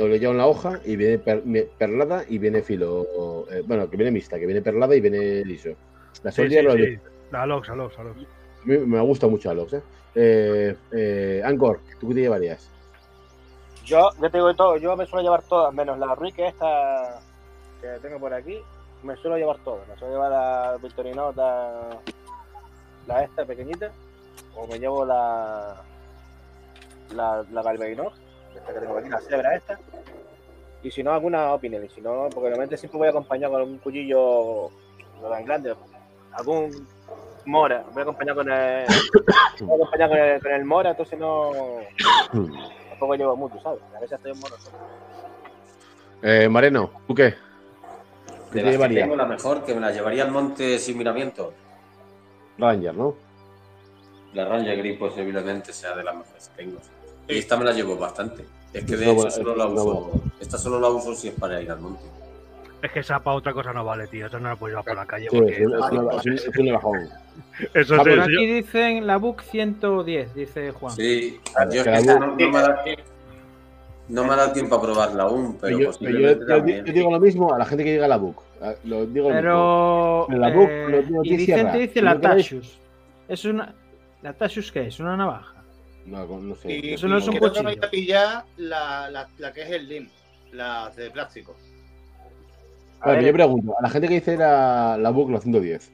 O 0.00 0.06
le 0.08 0.18
llevan 0.18 0.36
la 0.38 0.46
hoja 0.46 0.80
y 0.84 0.96
viene 0.96 1.18
per- 1.18 1.44
me- 1.46 1.62
perlada 1.62 2.24
y 2.28 2.38
viene 2.38 2.60
filo. 2.62 3.46
eh, 3.50 3.62
bueno, 3.66 3.88
que 3.88 3.96
viene 3.96 4.10
mixta, 4.10 4.38
que 4.38 4.46
viene 4.46 4.62
perlada 4.62 4.94
y 4.96 5.00
viene 5.00 5.44
liso. 5.44 5.70
La 6.24 6.32
Sí, 6.32 6.42
Solier 6.42 6.60
sí, 6.60 6.66
lo- 6.78 6.84
sí. 6.84 6.98
La 7.30 7.46
Lox, 7.46 7.68
la 7.68 7.76
Lox, 7.76 7.96
la 7.98 8.04
Lox. 8.04 8.20
Me 8.76 9.00
gusta 9.00 9.26
mucho 9.26 9.48
la 9.48 9.54
Lox, 9.54 9.72
¿eh? 9.74 9.82
eh, 10.14 10.76
eh 10.92 11.42
¿tú 11.98 12.08
qué 12.08 12.14
te 12.14 12.20
llevarías? 12.20 12.68
Yo, 13.84 14.10
yo 14.20 14.30
te 14.30 14.36
digo 14.36 14.48
de 14.48 14.54
todo, 14.54 14.76
yo 14.76 14.96
me 14.96 15.06
suelo 15.06 15.22
llevar 15.22 15.42
todas, 15.42 15.72
menos 15.72 15.98
la 15.98 16.14
Rick 16.14 16.38
esta 16.40 17.20
que 17.80 17.88
tengo 18.02 18.18
por 18.18 18.34
aquí, 18.34 18.58
me 19.02 19.16
suelo 19.16 19.36
llevar 19.36 19.58
todas. 19.58 19.86
Me 19.88 19.96
suelo 19.96 20.14
llevar 20.14 20.30
la 20.30 20.78
Victorinota, 20.82 22.00
la 23.06 23.22
esta 23.22 23.44
pequeñita, 23.44 23.90
o 24.56 24.66
me 24.66 24.78
llevo 24.78 25.04
la 25.04 25.82
la, 27.14 27.44
la 27.50 27.60
esta 27.60 28.74
que 28.74 28.80
tengo 28.80 28.98
aquí, 28.98 29.08
la 29.08 29.20
cebra 29.20 29.54
esta, 29.56 29.78
Y 30.82 30.90
si 30.90 31.02
no, 31.02 31.12
alguna 31.12 31.54
opinión. 31.54 31.88
Si 31.94 32.00
no, 32.00 32.28
porque 32.30 32.50
normalmente 32.50 32.76
siempre 32.76 32.98
voy 32.98 33.08
acompañado 33.08 33.54
con 33.54 33.62
un 33.62 33.78
cuchillo 33.78 34.70
no 35.22 35.28
tan 35.28 35.44
grande. 35.44 35.74
Algún 36.32 36.86
mora. 37.48 37.84
Voy 37.92 38.02
acompañado 38.02 38.38
con 38.38 38.50
el, 38.52 38.86
voy 39.60 39.78
con 39.78 40.00
el, 40.18 40.40
con 40.42 40.52
el 40.52 40.64
mora, 40.64 40.90
entonces 40.90 41.18
no. 41.18 41.50
Tampoco 42.90 43.14
llevo 43.14 43.36
mucho, 43.36 43.60
¿sabes? 43.62 43.80
A 43.96 44.00
veces 44.00 44.16
estoy 44.16 44.32
en 44.32 44.40
mono. 44.40 44.56
solo. 44.58 44.76
Eh, 46.22 46.48
Mareno, 46.48 46.90
¿tú 47.06 47.14
qué? 47.14 47.34
¿Qué 48.52 48.52
te 48.52 48.58
De 48.58 48.62
las 48.62 48.64
que 48.64 48.70
llevaría? 48.72 49.02
tengo 49.02 49.16
la 49.16 49.26
mejor, 49.26 49.64
que 49.64 49.74
me 49.74 49.80
la 49.80 49.92
llevaría 49.92 50.24
al 50.24 50.30
monte 50.32 50.78
sin 50.78 50.98
miramiento. 50.98 51.52
Ranger, 52.58 52.94
¿no? 52.94 53.14
La 54.32 54.44
Ranger 54.46 54.76
Gris 54.78 54.98
posiblemente 54.98 55.72
sea 55.72 55.94
de 55.94 56.02
las 56.04 56.16
mejores 56.16 56.48
que 56.48 56.62
tengo. 56.64 56.78
Y 57.28 57.38
esta 57.38 57.56
me 57.56 57.64
la 57.64 57.72
llevo 57.72 57.96
bastante. 57.96 58.44
Es 58.72 58.84
que 58.84 58.96
de 58.96 59.06
No, 59.06 59.12
hecho 59.12 59.30
solo 59.30 59.54
la 59.54 59.64
no, 59.66 59.72
uso. 59.72 60.10
Esta 60.40 60.58
solo 60.58 60.80
la 60.80 60.88
uso 60.88 61.14
si 61.14 61.28
es 61.28 61.34
para 61.34 61.60
ir 61.62 61.70
al 61.70 61.80
monte. 61.80 62.02
Es 62.82 62.92
que 62.92 63.00
esa 63.00 63.18
para 63.20 63.36
otra 63.36 63.52
cosa 63.52 63.72
no 63.72 63.84
vale, 63.84 64.06
tío. 64.06 64.26
Eso 64.26 64.38
no 64.38 64.50
la 64.50 64.56
puedes 64.56 64.72
llevar 64.74 64.84
por 64.84 64.96
la 64.96 65.06
calle. 65.06 65.28
Sí, 65.30 65.36
porque- 65.36 65.52
es, 65.54 65.58
es 65.60 65.66
un- 66.26 66.32
es 66.52 66.58
un 66.58 66.72
bajón. 66.72 67.08
Eso 67.74 67.94
Ah, 67.96 68.00
pues, 68.04 68.18
aquí 68.20 68.46
dicen 68.46 69.06
la 69.06 69.16
book 69.16 69.42
110, 69.42 70.34
dice 70.34 70.70
Juan. 70.72 70.94
Sí, 70.94 71.40
Claro, 71.52 71.70
yo 71.72 71.80
es 71.80 71.86
que 71.86 71.92
que 71.92 72.02
no, 72.06 72.18
no 72.20 72.36
me 72.36 72.58
ha 72.58 72.62
dado, 72.62 72.76
no 74.08 74.24
me 74.24 74.32
ha 74.32 74.36
dado 74.36 74.52
tiempo 74.52 74.76
a 74.76 74.82
probarla 74.82 75.22
aún, 75.24 75.58
pero 75.60 75.72
Yo, 75.76 75.78
yo- 75.84 75.86
posiblemente 75.90 76.40
yo- 76.40 76.46
también. 76.46 76.84
yo 76.84 76.92
digo 76.92 77.10
lo 77.10 77.20
mismo 77.20 77.52
a 77.52 77.58
la 77.58 77.64
gente 77.64 77.82
que 77.84 77.90
llega 77.92 78.04
a 78.04 78.08
la 78.08 78.16
book. 78.16 78.42
Lo 78.84 79.06
digo 79.06 79.28
lo 79.28 79.34
Pero. 79.34 80.26
mismo. 80.28 80.40
La 80.46 80.50
book, 80.54 80.68
eh, 80.70 80.86
lo 80.88 81.02
digo, 81.02 81.20
y 81.24 81.28
¿qué 81.30 81.36
Vicente 81.36 81.78
dice 81.78 82.02
la 82.02 82.14
no 82.14 82.20
Tashus. 82.20 82.78
Es 83.28 83.44
una. 83.44 83.74
¿La 84.22 84.32
Tashus 84.32 84.70
qué 84.72 84.86
es? 84.86 84.98
¿Una 85.00 85.16
navaja? 85.16 85.54
No, 86.06 86.26
no 86.26 86.54
sé. 86.54 86.72
Y, 86.72 86.94
Eso 86.94 87.06
no 87.08 87.16
y 87.18 87.20
es 87.22 87.28
un 87.28 87.36
creo 87.36 87.42
que 87.42 87.48
cuchillo. 87.60 87.64
vais 87.64 87.82
a 87.82 87.90
pillar 87.90 88.44
la, 88.56 89.10
la, 89.10 89.28
la 89.38 89.52
que 89.52 89.62
es 89.62 89.70
el 89.70 89.88
LIM, 89.88 90.08
la 90.52 90.90
de 90.96 91.10
plástico. 91.10 91.54
A 93.00 93.12
ver, 93.12 93.24
yo 93.24 93.32
pregunto, 93.32 93.74
a 93.78 93.82
la 93.82 93.88
gente 93.90 94.08
que 94.08 94.14
dice 94.14 94.36
la, 94.36 94.96
la 94.98 95.10
book, 95.10 95.30
la 95.30 95.40
110, 95.40 95.92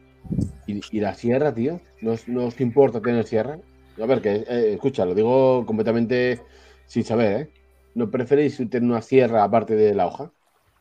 ¿y, 0.67 0.81
y 0.97 1.01
la 1.01 1.15
sierra, 1.15 1.53
tío? 1.53 1.81
¿No 2.01 2.13
os, 2.13 2.27
no 2.29 2.47
os 2.47 2.61
importa 2.61 3.01
tener 3.01 3.25
sierra? 3.25 3.59
A 4.01 4.07
ver, 4.07 4.21
que 4.23 4.37
eh, 4.49 4.73
escucha, 4.75 5.05
lo 5.05 5.15
digo 5.15 5.65
completamente 5.67 6.41
sin 6.87 7.05
saber, 7.05 7.41
¿eh? 7.41 7.51
¿No 7.95 8.11
preferís 8.11 8.57
tener 8.57 8.83
una 8.83 9.03
sierra 9.03 9.45
aparte 9.45 9.77
de 9.77 9.95
la 9.95 10.07
hoja? 10.07 10.31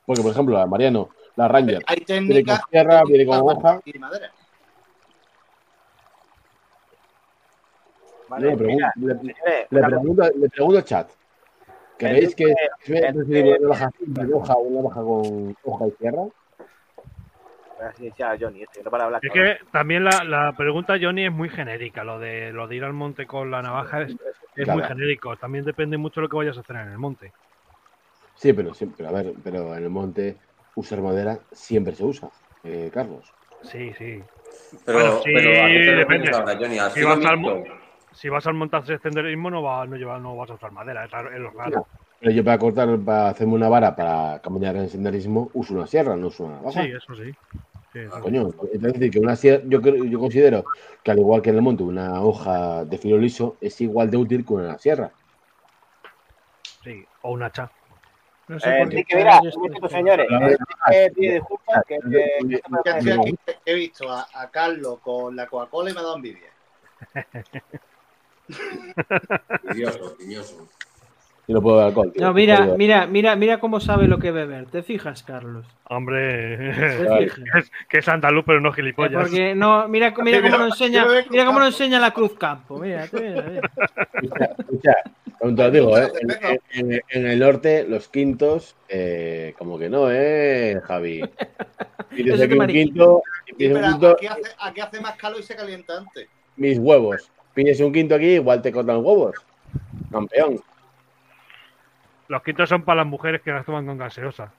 Porque, 0.06 0.22
por 0.22 0.32
ejemplo, 0.32 0.58
la 0.58 0.66
Mariano, 0.66 1.10
la 1.36 1.48
Ranger, 1.48 1.84
Hay 1.88 2.04
viene 2.08 2.44
con 2.44 2.58
sierra, 2.72 3.04
viene 3.06 3.26
con 3.26 3.40
hoja. 3.42 3.80
y 3.86 4.00
madera. 4.00 4.32
Vale, 8.30 8.46
No, 8.46 8.52
le, 8.52 8.58
pregunto, 8.58 8.88
mira, 8.96 9.20
le, 9.22 9.80
una 9.80 9.88
pregunto, 9.88 10.24
le 10.36 10.50
pregunto 10.50 10.78
al 10.78 10.86
chat. 10.86 11.10
¿Creéis 11.98 12.36
que 12.36 12.44
El- 12.44 12.52
es 12.52 12.90
el- 12.90 13.14
preferible 13.16 13.58
una 13.60 13.70
hoja 13.70 13.92
sin 13.98 14.34
hoja 14.34 14.54
o 14.54 14.62
una 14.62 14.88
hoja 14.90 15.02
con 15.02 15.56
hoja 15.64 15.88
y 15.88 15.92
sierra? 15.98 16.24
Voy 17.78 17.86
a 17.88 17.94
silenciar 17.94 18.32
a 18.34 18.38
Johnny, 18.40 18.64
este, 18.64 18.84
no 18.84 18.92
para 18.92 19.06
hablar. 19.06 19.22
Es 19.24 19.32
que 19.32 19.58
también 19.72 20.04
la, 20.04 20.24
la 20.24 20.54
pregunta, 20.56 20.96
Johnny, 21.02 21.26
es 21.26 21.32
muy 21.32 21.50
genérica. 21.50 22.04
Lo 22.04 22.20
de, 22.20 22.52
lo 22.52 22.68
de 22.68 22.76
ir 22.76 22.84
al 22.84 22.94
monte 22.94 23.26
con 23.26 23.50
la 23.52 23.62
navaja 23.62 24.04
es, 24.04 24.12
es 24.56 24.66
Claro. 24.66 24.80
muy 24.80 24.88
genérico. 24.88 25.36
También 25.38 25.66
depende 25.66 25.98
mucho 25.98 26.20
de 26.20 26.24
lo 26.24 26.30
que 26.30 26.38
vayas 26.38 26.58
a 26.58 26.62
hacer 26.62 26.76
en 26.76 26.90
el 26.92 26.98
monte. 26.98 27.34
Sí, 28.36 28.54
pero 28.54 28.74
siempre, 28.74 29.08
a 29.08 29.12
ver, 29.12 29.34
pero 29.44 29.76
en 29.76 29.84
el 29.84 29.90
monte 29.90 30.40
usar 30.76 31.02
madera 31.02 31.40
siempre 31.52 31.96
se 31.96 32.04
usa, 32.04 32.30
eh, 32.64 32.90
Carlos. 32.94 33.34
Sí, 33.62 33.94
sí. 33.94 34.24
Pero, 34.86 34.98
Bueno, 35.00 35.22
sí, 35.24 35.32
pero 35.34 35.64
¿a 35.64 35.68
qué 35.68 35.80
te 35.80 35.96
depende. 35.96 36.30
ahora, 36.32 36.58
Johnny? 36.60 36.78
¿Al 36.78 36.92
Si 36.92 37.04
vas 37.04 37.26
al? 37.26 37.40
Si 38.14 38.30
vas 38.30 38.46
al 38.48 38.54
montaje 38.54 38.94
de 38.94 39.00
senderismo 39.00 39.50
no, 39.50 39.62
va, 39.64 39.86
no, 39.86 39.96
lleva, 39.96 40.20
no 40.20 40.36
vas 40.36 40.50
a 40.50 40.56
usar 40.56 40.72
madera, 40.72 41.06
es, 41.06 41.12
raro- 41.12 41.32
es 41.32 41.40
lo 41.40 41.52
raro. 41.52 41.88
Pero 42.20 42.32
yo 42.32 42.44
para 42.44 42.58
cortar, 42.58 43.00
para 43.04 43.30
hacerme 43.30 43.54
una 43.56 43.68
vara 43.68 43.96
para 43.96 44.42
caminar 44.42 44.76
en 44.78 44.90
senderismo, 44.90 45.50
uso 45.54 45.74
una 45.74 45.88
sierra, 45.88 46.16
no 46.16 46.28
uso 46.28 46.46
una 46.46 46.60
Sí, 46.60 46.64
navaja. 46.64 46.98
eso 46.98 47.16
sí. 47.16 47.32
Sí, 47.92 48.00
eso 48.00 48.16
sí. 48.16 48.22
Coño, 48.22 48.50
es 48.72 48.82
decir, 48.82 49.12
que 49.12 49.20
una 49.20 49.36
sierra, 49.36 49.64
yo, 49.68 49.82
creo- 49.82 50.06
yo 50.06 50.20
considero 50.20 50.64
que 51.04 51.12
al 51.12 51.20
igual 51.20 51.42
que 51.42 51.50
en 51.50 51.58
el 51.58 51.62
monte, 51.62 51.84
una 51.84 52.24
hoja 52.24 52.86
de 52.86 52.98
filo 52.98 53.18
liso 53.18 53.58
es 53.60 53.80
igual 53.82 54.10
de 54.10 54.18
útil 54.18 54.46
que 54.46 54.54
una 54.54 54.78
sierra. 54.78 55.12
Sí, 56.84 57.06
o 57.22 57.32
un 57.32 57.44
hacha. 57.44 57.72
No 58.48 58.60
sé 58.60 58.70
Eh, 58.70 58.86
mira, 58.86 59.42
señores. 59.90 60.28
Que, 61.14 61.42
aquí, 63.14 63.36
he 63.66 63.74
visto 63.74 64.10
a, 64.10 64.28
a 64.34 64.52
Carlos 64.52 65.00
con 65.02 65.36
la 65.36 65.48
Coca-Cola 65.48 65.90
y 65.90 65.94
me 65.94 66.00
ha 66.00 66.04
dado 66.04 66.16
envidia. 66.18 66.50
Yo 71.48 71.56
no 71.56 71.62
puedo 71.62 71.76
beber 71.78 71.88
alcohol. 71.90 72.14
tío. 72.14 72.22
No, 72.26 72.34
mira, 72.34 72.68
mira, 72.78 73.06
mira, 73.06 73.36
mira 73.36 73.60
cómo 73.60 73.80
sabe 73.82 74.08
lo 74.08 74.18
que 74.18 74.32
beber. 74.32 74.66
¿Te 74.68 74.82
fijas, 74.82 75.24
Carlos? 75.24 75.66
Hombre, 75.90 76.70
es, 77.26 77.72
que 77.90 77.98
es 77.98 78.08
andaluz, 78.08 78.46
pero 78.48 78.62
no 78.62 78.72
gilipollas. 78.72 79.24
Porque 79.24 79.54
no, 79.54 79.88
mira, 79.90 80.14
mira 80.24 80.42
cómo 80.42 80.58
lo 80.58 80.66
enseña, 80.68 81.06
Mira, 81.30 81.46
cómo 81.46 81.60
lo 81.60 81.66
enseña 81.66 82.00
la 82.00 82.12
Cruz 82.12 82.34
Campo. 82.38 82.80
Mira, 82.80 83.08
mira, 83.12 83.42
mira. 83.42 83.62
Escucha, 84.22 84.46
escucha, 84.58 84.94
como 85.38 85.56
te 85.56 85.64
lo 85.64 85.72
digo, 85.72 85.98
¿eh? 85.98 86.12
en, 86.72 86.92
en- 86.94 87.02
en 87.10 87.28
el 87.28 87.40
norte, 87.40 87.86
los 87.90 88.08
quintos, 88.08 88.76
eh, 88.88 89.54
como 89.58 89.78
que 89.78 89.90
no, 89.90 90.10
¿eh, 90.10 90.80
Javi? 90.86 91.22
Aquí 92.14 92.24
que 92.24 92.56
un 92.56 92.68
quinto, 92.68 93.24
un 93.60 93.78
aquí 94.06 94.28
hace, 94.28 94.42
aquí 94.60 94.82
hace 94.82 95.02
más 95.02 95.16
calor 95.16 95.40
y 95.40 95.44
se 95.44 95.56
calienta 95.56 95.98
antes. 95.98 96.30
mis 96.56 96.78
huevos. 96.78 97.33
Pides 97.54 97.80
un 97.82 97.92
quinto 97.94 98.16
aquí, 98.16 98.26
igual 98.36 98.62
te 98.62 98.72
cortan 98.72 98.96
los 98.96 99.06
huevos. 99.06 99.36
Campeón. 100.12 100.60
Los 102.28 102.42
quintos 102.42 102.70
son 102.70 102.84
para 102.84 102.98
las 102.98 103.08
mujeres 103.08 103.42
que 103.42 103.52
las 103.52 103.66
toman 103.66 103.86
con 103.86 103.98
gaseosa. 103.98 104.52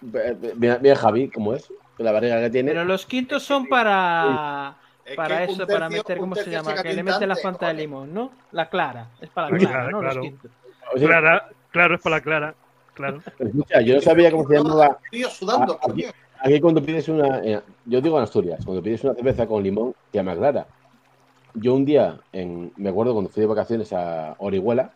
Mira, 0.00 0.78
mira 0.80 0.96
Javi, 0.96 1.28
¿cómo 1.30 1.54
es? 1.54 1.72
La 1.98 2.12
barriga 2.12 2.40
que 2.40 2.50
tiene. 2.50 2.72
Pero 2.72 2.84
los 2.84 3.06
quintos 3.06 3.42
son 3.42 3.66
para. 3.66 4.76
Es 5.04 5.14
Para 5.16 5.44
eso, 5.44 5.66
para 5.66 5.88
meter, 5.88 6.18
¿cómo 6.18 6.34
se 6.34 6.50
llama? 6.50 6.74
Que 6.82 6.92
le 6.92 7.02
mete 7.02 7.26
la 7.26 7.36
fanta 7.36 7.68
de 7.68 7.74
limón, 7.74 8.12
¿no? 8.12 8.32
La 8.50 8.68
clara. 8.68 9.08
Es 9.20 9.30
para 9.30 9.50
la 9.50 9.56
clara, 9.58 9.90
¿no? 9.90 10.00
claro. 10.00 10.14
Los 10.16 10.24
quintos. 10.26 10.50
Clara, 10.96 11.48
claro, 11.70 11.94
es 11.94 12.00
para 12.02 12.16
la 12.16 12.22
clara. 12.22 12.54
Claro. 12.92 13.20
escucha, 13.38 13.80
yo 13.82 13.94
no 13.94 14.00
sabía 14.00 14.30
cómo 14.30 14.48
se 14.48 14.54
llamaba. 14.56 14.98
Tío, 15.10 15.28
sudando, 15.30 15.78
Ah, 15.82 15.86
aquí-. 15.90 16.06
Aquí 16.40 16.60
cuando 16.60 16.82
pides 16.82 17.08
una, 17.08 17.38
eh, 17.44 17.60
yo 17.84 18.00
digo 18.00 18.18
en 18.18 18.24
Asturias, 18.24 18.64
cuando 18.64 18.82
pides 18.82 19.04
una 19.04 19.14
cerveza 19.14 19.46
con 19.46 19.62
limón, 19.62 19.94
se 20.10 20.18
llama 20.18 20.34
clara. 20.34 20.66
Yo 21.58 21.74
un 21.74 21.84
día, 21.84 22.18
en, 22.32 22.72
me 22.76 22.90
acuerdo 22.90 23.12
cuando 23.12 23.30
fui 23.30 23.40
de 23.40 23.46
vacaciones 23.46 23.92
a 23.92 24.34
Orihuela, 24.38 24.90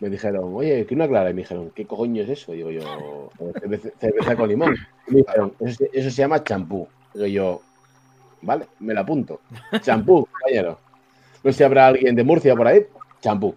me 0.00 0.08
dijeron, 0.10 0.54
oye, 0.54 0.86
que 0.86 0.94
una 0.94 1.08
clara, 1.08 1.30
y 1.30 1.34
me 1.34 1.42
dijeron, 1.42 1.70
¿qué 1.74 1.84
coño 1.86 2.22
es 2.22 2.28
eso? 2.28 2.52
Digo 2.52 2.70
yo, 2.70 3.30
cerveza, 3.60 3.88
cerveza 3.98 4.36
con 4.36 4.48
limón. 4.48 4.76
Y 5.08 5.12
me 5.14 5.16
dijeron, 5.22 5.52
eso, 5.60 5.74
se- 5.78 5.90
eso 5.92 6.10
se 6.10 6.16
llama 6.22 6.44
champú. 6.44 6.86
Digo 7.14 7.26
yo, 7.26 7.62
vale, 8.42 8.66
me 8.80 8.94
la 8.94 9.00
apunto. 9.00 9.40
Champú, 9.80 10.26
compañero. 10.30 10.78
No 11.42 11.50
sé 11.52 11.58
si 11.58 11.64
habrá 11.64 11.86
alguien 11.88 12.14
de 12.14 12.22
Murcia 12.24 12.54
por 12.54 12.66
ahí. 12.68 12.84
Champú. 13.20 13.56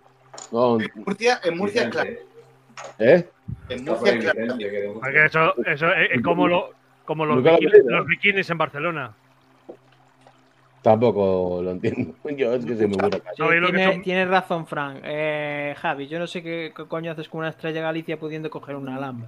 No, 0.52 0.80
En 0.80 0.90
Murcia, 0.96 1.40
en 1.44 1.58
Murcia 1.58 1.84
es 1.84 1.90
claro. 1.90 2.10
¿Eh? 3.00 3.30
En 3.70 3.84
Murcia 3.86 4.14
es 4.14 4.24
claro. 4.32 4.58
Porque 5.00 5.26
eso, 5.26 5.54
eso 5.66 5.92
es, 5.94 6.12
es 6.12 6.22
como, 6.24 6.48
lo, 6.48 6.72
como 7.06 7.26
los, 7.26 7.44
lo 7.44 7.52
bikinis, 7.58 7.84
los 7.86 8.08
bikinis 8.08 8.50
en 8.50 8.58
Barcelona. 8.58 9.14
Tampoco 10.82 11.62
lo 11.62 11.72
entiendo. 11.72 12.14
Yo 12.36 12.54
es 12.54 12.66
que 12.66 12.76
soy 12.76 12.88
muy 12.88 12.98
bueno. 12.98 13.18
Sí, 13.18 13.24
¿Sabéis 13.38 13.62
lo 13.62 13.68
que 13.68 13.74
tiene, 13.78 13.94
son? 13.94 14.02
tienes 14.02 14.28
razón, 14.28 14.66
Frank. 14.66 15.00
Eh, 15.04 15.76
Javi, 15.78 16.08
yo 16.08 16.18
no 16.18 16.26
sé 16.28 16.42
qué, 16.42 16.74
qué 16.76 16.86
coño 16.86 17.12
haces 17.12 17.30
con 17.30 17.40
una 17.42 17.50
estrella 17.50 17.82
Galicia 17.82 18.18
pudiendo 18.20 18.50
coger 18.50 18.76
un 18.76 18.90
alambre. 18.90 19.28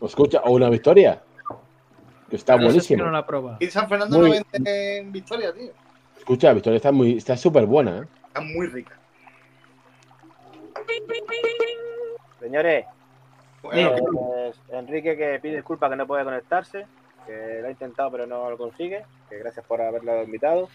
Escucha, 0.00 0.40
o 0.44 0.52
una 0.52 0.68
victoria. 0.68 1.22
Que 2.28 2.36
está 2.36 2.54
Eso 2.54 2.62
es 2.62 2.66
que 2.66 2.72
buenísimo. 2.96 3.04
no 3.04 3.10
la 3.12 3.24
prueba. 3.26 3.56
Y 3.60 3.66
San 3.68 3.88
Fernando 3.88 4.18
Muy- 4.18 4.30
no 4.38 4.44
vende 4.52 4.98
en 4.98 5.12
Victoria, 5.12 5.52
tío. 5.52 5.70
Escucha, 6.18 6.52
Victoria 6.52 6.76
está 6.78 6.90
muy, 6.90 7.16
está 7.18 7.36
súper 7.36 7.66
buena, 7.66 7.98
¿eh? 7.98 8.02
Está 8.28 8.40
muy 8.40 8.66
rica. 8.68 8.98
Señores, 12.40 12.86
Bueno, 13.62 13.92
pues, 14.12 14.60
Enrique 14.72 15.16
que 15.16 15.38
pide 15.40 15.56
disculpas 15.56 15.90
que 15.90 15.96
no 15.96 16.06
puede 16.06 16.24
conectarse, 16.24 16.86
que 17.26 17.58
lo 17.60 17.68
ha 17.68 17.70
intentado 17.70 18.10
pero 18.10 18.26
no 18.26 18.50
lo 18.50 18.56
consigue, 18.58 19.04
que 19.28 19.38
gracias 19.38 19.64
por 19.66 19.80
haberlo 19.80 20.22
invitado. 20.22 20.68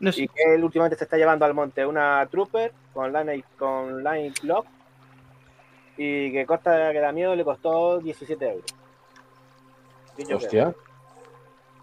No 0.00 0.12
sé- 0.12 0.22
Y 0.22 0.28
que 0.28 0.54
él 0.54 0.64
últimamente 0.64 0.96
se 0.96 1.04
está 1.04 1.16
llevando 1.16 1.44
al 1.44 1.54
monte 1.54 1.86
una 1.86 2.26
Trooper 2.30 2.72
con 2.92 3.12
Line, 3.12 3.44
con 3.58 4.02
line 4.02 4.32
Lock 4.42 4.66
y 5.96 6.32
que 6.32 6.44
costa 6.46 6.92
que 6.92 6.98
da 7.00 7.12
miedo 7.12 7.34
le 7.36 7.44
costó 7.44 7.98
17 8.00 8.44
euros. 8.50 8.64
Hostia. 10.34 10.74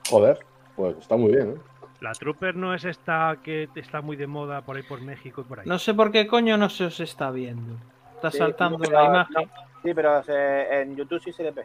Joder, 0.09 0.39
pues 0.75 0.97
está 0.97 1.15
muy 1.17 1.31
bien, 1.31 1.51
¿eh? 1.55 1.61
La 2.01 2.13
Trooper 2.13 2.55
no 2.55 2.73
es 2.73 2.83
esta 2.85 3.37
que 3.43 3.69
está 3.75 4.01
muy 4.01 4.15
de 4.15 4.25
moda 4.27 4.61
por 4.61 4.75
ahí 4.75 4.83
por 4.83 5.01
México 5.01 5.41
y 5.41 5.43
por 5.43 5.59
ahí. 5.59 5.67
No 5.67 5.77
sé 5.77 5.93
por 5.93 6.11
qué 6.11 6.25
coño 6.27 6.57
no 6.57 6.69
se 6.69 6.85
os 6.85 6.99
está 6.99 7.29
viendo. 7.29 7.75
Está 8.15 8.31
Sí, 8.31 8.39
saltando 8.39 8.79
pero 8.79 8.91
la 8.99 9.05
imagen. 9.05 9.35
no, 9.35 9.71
Sí, 9.83 9.93
pero 9.93 10.23
se- 10.23 10.81
en 10.81 10.95
YouTube 10.95 11.21
sí 11.23 11.31
se 11.31 11.43
le 11.43 11.51
ve. 11.51 11.63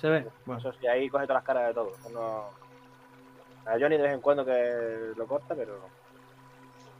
Se 0.00 0.08
ve. 0.08 0.26
Bueno, 0.46 0.60
Eso 0.60 0.72
sí, 0.80 0.86
ahí 0.86 1.08
coge 1.08 1.26
todas 1.26 1.38
las 1.40 1.44
caras 1.44 1.68
de 1.68 1.74
todo. 1.74 1.92
No- 2.12 2.44
A 3.66 3.72
Johnny 3.78 3.96
de 3.98 4.02
vez 4.02 4.14
en 4.14 4.20
cuando 4.20 4.44
que 4.44 5.12
lo 5.16 5.26
corta, 5.26 5.54
pero 5.54 5.78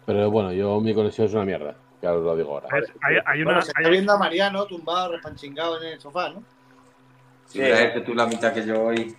Pero 0.06 0.30
bueno, 0.30 0.52
yo 0.52 0.80
mi 0.80 0.94
conexión 0.94 1.26
es 1.26 1.34
una 1.34 1.44
mierda. 1.44 1.74
Ya 2.02 2.12
os 2.14 2.22
lo 2.22 2.36
digo 2.36 2.52
ahora. 2.54 2.68
Es- 2.78 2.92
hay, 3.02 3.16
hay 3.26 3.42
una, 3.42 3.50
Bueno, 3.52 3.62
se 3.62 3.68
está 3.70 3.80
hay- 3.84 3.90
viendo 3.90 4.12
a 4.12 4.18
Mariano 4.18 4.66
tumbado, 4.66 5.12
respanchingado 5.12 5.80
en 5.82 5.88
el 5.94 6.00
sofá, 6.00 6.28
¿no? 6.30 6.42
Traes 7.52 7.92
que 7.92 8.00
tú 8.00 8.14
la 8.14 8.26
mitad 8.26 8.52
que 8.52 8.64
yo 8.64 8.84
hoy. 8.84 9.16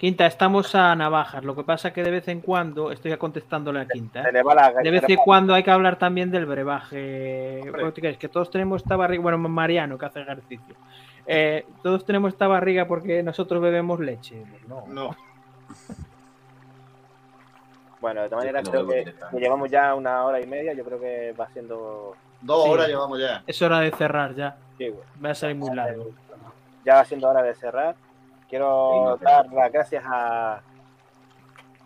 Quinta, 0.00 0.24
estamos 0.24 0.74
a 0.74 0.96
navajas. 0.96 1.44
Lo 1.44 1.54
que 1.54 1.62
pasa 1.62 1.92
que 1.92 2.02
de 2.02 2.10
vez 2.10 2.26
en 2.28 2.40
cuando, 2.40 2.90
estoy 2.90 3.14
contestándole 3.18 3.80
a 3.80 3.86
Quinta. 3.86 4.22
¿eh? 4.22 4.32
La 4.32 4.72
De 4.82 4.90
vez 4.90 5.04
en 5.06 5.16
cuando 5.16 5.52
hay 5.52 5.62
que 5.62 5.70
hablar 5.70 5.98
también 5.98 6.30
del 6.30 6.46
brebaje. 6.46 7.60
Hombre. 7.64 7.80
¿Cómo 7.80 7.92
te 7.92 8.00
crees? 8.00 8.16
Que 8.16 8.30
todos 8.30 8.50
tenemos 8.50 8.80
esta 8.80 8.96
barriga. 8.96 9.22
Bueno, 9.24 9.36
Mariano 9.36 9.98
que 9.98 10.06
hace 10.06 10.22
ejercicio. 10.22 10.74
Eh, 11.26 11.66
todos 11.82 12.06
tenemos 12.06 12.32
esta 12.32 12.48
barriga 12.48 12.86
porque 12.88 13.22
nosotros 13.22 13.60
bebemos 13.60 14.00
leche. 14.00 14.42
No. 14.66 14.84
No. 14.88 15.14
Bueno, 18.00 18.22
de 18.22 18.30
todas 18.30 18.42
maneras, 18.46 18.64
No, 18.64 18.70
creo 18.70 18.82
no, 18.84 18.88
que, 18.88 19.38
llevamos 19.38 19.70
ya 19.70 19.94
una 19.94 20.24
hora 20.24 20.40
y 20.40 20.46
media. 20.46 20.72
Yo 20.72 20.82
creo 20.82 20.98
que 20.98 21.34
va 21.38 21.46
siendo. 21.48 22.16
Dos 22.40 22.64
Sí. 22.64 22.70
horas 22.70 22.88
llevamos 22.88 23.20
ya. 23.20 23.42
Es 23.46 23.60
hora 23.60 23.80
de 23.80 23.90
cerrar 23.90 24.34
ya. 24.34 24.56
Sí, 24.78 24.88
güey. 24.88 25.04
Va 25.22 25.32
a 25.32 25.34
salir 25.34 25.56
muy 25.56 25.76
largo. 25.76 26.06
ya 26.86 26.94
va 26.94 27.04
siendo 27.04 27.28
hora 27.28 27.42
de 27.42 27.54
cerrar. 27.54 27.94
Quiero 28.50 29.16
dar 29.22 29.46
las 29.52 29.72
gracias 29.72 30.02
a, 30.06 30.60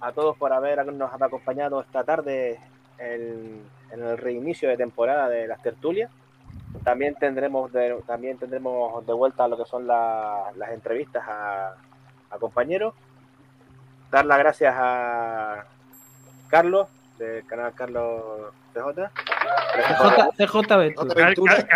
a 0.00 0.12
todos 0.12 0.36
por 0.38 0.52
habernos 0.52 1.12
acompañado 1.12 1.80
esta 1.82 2.02
tarde 2.04 2.58
en, 2.98 3.62
en 3.90 4.02
el 4.02 4.16
reinicio 4.18 4.68
de 4.70 4.76
temporada 4.78 5.28
de 5.28 5.46
las 5.46 5.62
tertulias. 5.62 6.10
También 6.82 7.14
tendremos 7.16 7.70
de, 7.72 8.02
también 8.06 8.38
tendremos 8.38 9.06
de 9.06 9.12
vuelta 9.12 9.46
lo 9.46 9.56
que 9.56 9.64
son 9.66 9.86
la- 9.86 10.50
las 10.56 10.70
entrevistas 10.70 11.22
a, 11.28 11.74
a 12.30 12.38
compañeros. 12.38 12.94
Dar 14.10 14.24
las 14.26 14.38
gracias 14.38 14.74
a 14.76 15.64
Carlos, 16.48 16.88
del 17.18 17.46
canal 17.46 17.72
Carlos 17.74 18.22
CJ. 18.72 19.10
CJ, 20.36 20.46
CJ 20.46 20.76
Ventura. 20.76 21.66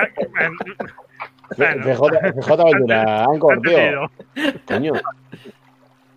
Bueno. 1.57 1.85
CJ, 1.85 2.41
CJ 2.41 2.65
Ventura, 2.65 3.25
Anchor, 3.25 3.61
tío. 3.63 4.11
Coño. 4.67 4.93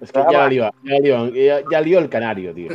Es 0.01 0.11
que 0.11 0.19
ya 0.31 0.47
lió, 0.47 0.71
ya, 0.81 0.99
lió, 0.99 1.27
ya, 1.29 1.61
ya 1.69 1.79
lió 1.79 1.99
el 1.99 2.09
canario, 2.09 2.51
tío. 2.55 2.69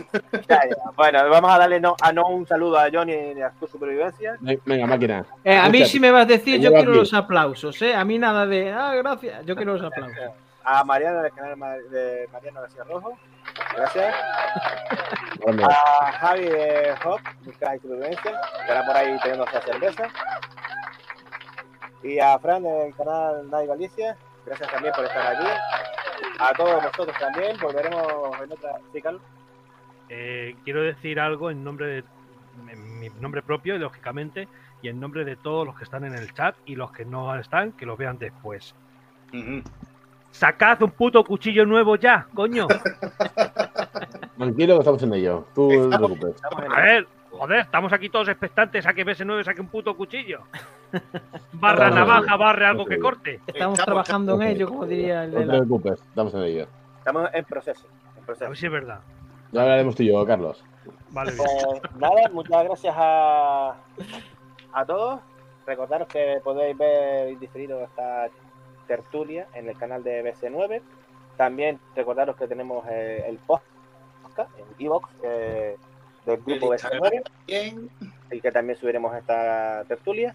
Ya, 0.49 0.61
ya. 0.65 0.77
Bueno, 0.97 1.29
vamos 1.29 1.51
a 1.51 1.59
darle 1.59 1.81
no, 1.81 1.97
a 2.01 2.13
no 2.13 2.29
un 2.29 2.47
saludo 2.47 2.79
a 2.79 2.89
Johnny 2.93 3.15
y 3.37 3.43
a 3.43 3.53
su 3.59 3.67
supervivencia. 3.67 4.37
Venga, 4.65 4.87
máquina. 4.87 5.27
Eh, 5.43 5.57
a 5.57 5.69
mí 5.69 5.85
si 5.87 5.99
me 5.99 6.13
vas 6.13 6.23
a 6.23 6.27
decir, 6.27 6.61
yo 6.61 6.71
quiero 6.71 6.93
aquí. 6.93 7.01
los 7.01 7.13
aplausos, 7.15 7.83
¿eh? 7.83 7.95
A 7.95 8.05
mí 8.05 8.17
nada 8.17 8.47
de, 8.47 8.71
ah, 8.71 8.95
gracias, 8.95 9.45
yo 9.45 9.57
quiero 9.57 9.73
los 9.73 9.83
aplausos. 9.83 10.17
A 10.63 10.85
Mariano 10.85 11.23
del 11.23 11.33
canal 11.33 11.91
de 11.91 12.29
Mariano 12.33 12.61
García 12.61 12.85
Rojo. 12.85 13.19
Gracias. 13.77 14.15
A 15.69 16.13
Javi 16.13 16.45
de 16.45 16.95
Hop, 17.05 17.21
y 17.43 17.53
Supervivencia, 17.53 18.23
que 18.23 18.61
estará 18.61 18.87
por 18.87 18.97
ahí 18.97 19.17
teniendo 19.23 19.45
esa 19.47 19.61
cerveza. 19.63 20.09
Y 22.03 22.19
a 22.19 22.39
Fran 22.39 22.63
del 22.63 22.95
canal 22.95 23.49
Nai 23.51 23.67
Galicia. 23.67 24.17
Gracias 24.45 24.71
también 24.71 24.95
por 24.95 25.05
estar 25.05 25.35
aquí. 25.35 25.47
A 26.39 26.53
todos 26.55 26.83
vosotros 26.83 27.17
también. 27.19 27.57
Volveremos 27.61 28.41
en 28.43 28.53
otra. 28.53 28.79
Sí, 28.93 29.03
Carlos. 29.03 29.23
Eh, 30.09 30.55
quiero 30.65 30.83
decir 30.83 31.19
algo 31.19 31.51
en 31.51 31.65
nombre 31.65 31.87
de 31.87 32.05
en 32.69 33.01
mi 33.01 33.09
nombre 33.21 33.43
propio, 33.43 33.79
lógicamente, 33.79 34.49
y 34.83 34.89
en 34.89 35.01
nombre 35.01 35.25
de 35.25 35.37
todos 35.37 35.67
los 35.67 35.77
que 35.77 35.85
están 35.85 36.05
en 36.05 36.15
el 36.15 36.33
chat 36.33 36.57
y 36.65 36.75
los 36.75 36.93
que 36.93 37.05
no 37.05 37.35
están, 37.39 37.73
que 37.73 37.87
los 37.87 37.99
vean 37.99 38.19
después. 38.19 38.75
Sacad 40.31 40.83
un 40.83 40.91
puto 40.91 41.25
cuchillo 41.25 41.65
nuevo 41.67 41.97
ya, 41.97 42.27
coño. 42.35 42.67
Tranquilo 44.39 44.75
que 44.75 44.79
estamos 44.81 45.03
en 45.03 45.15
ello. 45.15 45.47
Tú 45.55 45.71
no 45.71 45.91
te 45.91 45.97
preocupes. 45.97 46.35
Estamos 46.37 46.65
en 46.65 46.73
A 46.73 46.81
ver, 46.81 47.09
joder, 47.37 47.61
estamos 47.61 47.93
aquí 47.93 48.09
todos 48.09 48.29
expectantes 48.29 48.87
a 48.87 48.95
que 48.95 49.05
BS9 49.05 49.45
saque 49.45 49.61
un 49.61 49.69
puto 49.69 49.97
cuchillo. 49.97 50.41
Barra 51.53 51.91
navaja, 51.91 52.37
barre 52.37 52.67
algo 52.67 52.85
que 52.87 52.99
corte. 52.99 53.41
Estamos 53.47 53.79
Estamos- 53.79 53.85
trabajando 53.85 54.35
en 54.41 54.43
ello, 54.49 54.69
como 54.69 54.87
diría 54.87 55.25
el 55.25 55.33
No 55.33 55.41
te 55.41 55.47
preocupes, 55.47 56.01
estamos 56.01 56.35
en 56.35 56.43
ello. 56.43 56.67
Estamos 56.99 57.31
en 57.33 57.45
proceso. 57.45 57.87
En 58.17 58.23
A 58.23 58.27
proceso. 58.27 58.49
ver 58.51 58.57
si 58.59 58.67
es 58.67 58.73
verdad. 58.73 59.01
Ya 59.53 59.63
hablaremos 59.63 59.95
tú 59.97 60.03
y 60.03 60.09
yo, 60.09 60.25
Carlos. 60.27 60.65
Vale, 61.11 61.33
bien. 61.33 61.45
Pues 61.81 61.97
nada, 61.97 62.29
muchas 62.33 62.65
gracias 62.65 62.95
a, 62.97 63.75
a 64.73 64.85
todos. 64.87 65.21
Recordaros 65.67 66.09
que 66.09 66.41
podéis 66.45 66.77
ver 66.77 67.31
y 67.33 67.37
diferido 67.37 67.83
esta 67.83 68.29
tertulia 68.87 69.47
en 69.55 69.69
el 69.69 69.77
canal 69.77 70.03
de 70.05 70.23
BC9. 70.25 70.81
También 71.37 71.79
recordaros 71.95 72.37
que 72.37 72.47
tenemos 72.47 72.85
eh, 72.89 73.25
el 73.29 73.39
podcast 73.39 73.67
en 74.59 74.65
Evox 74.85 75.09
eh, 75.25 75.77
del 76.27 76.37
grupo 76.43 76.75
El 76.75 76.81
BC9 76.81 77.23
Bien. 77.47 77.91
y 78.31 78.41
que 78.41 78.53
también 78.53 78.79
subiremos 78.79 79.15
esta 79.17 79.85
tertulia. 79.89 80.35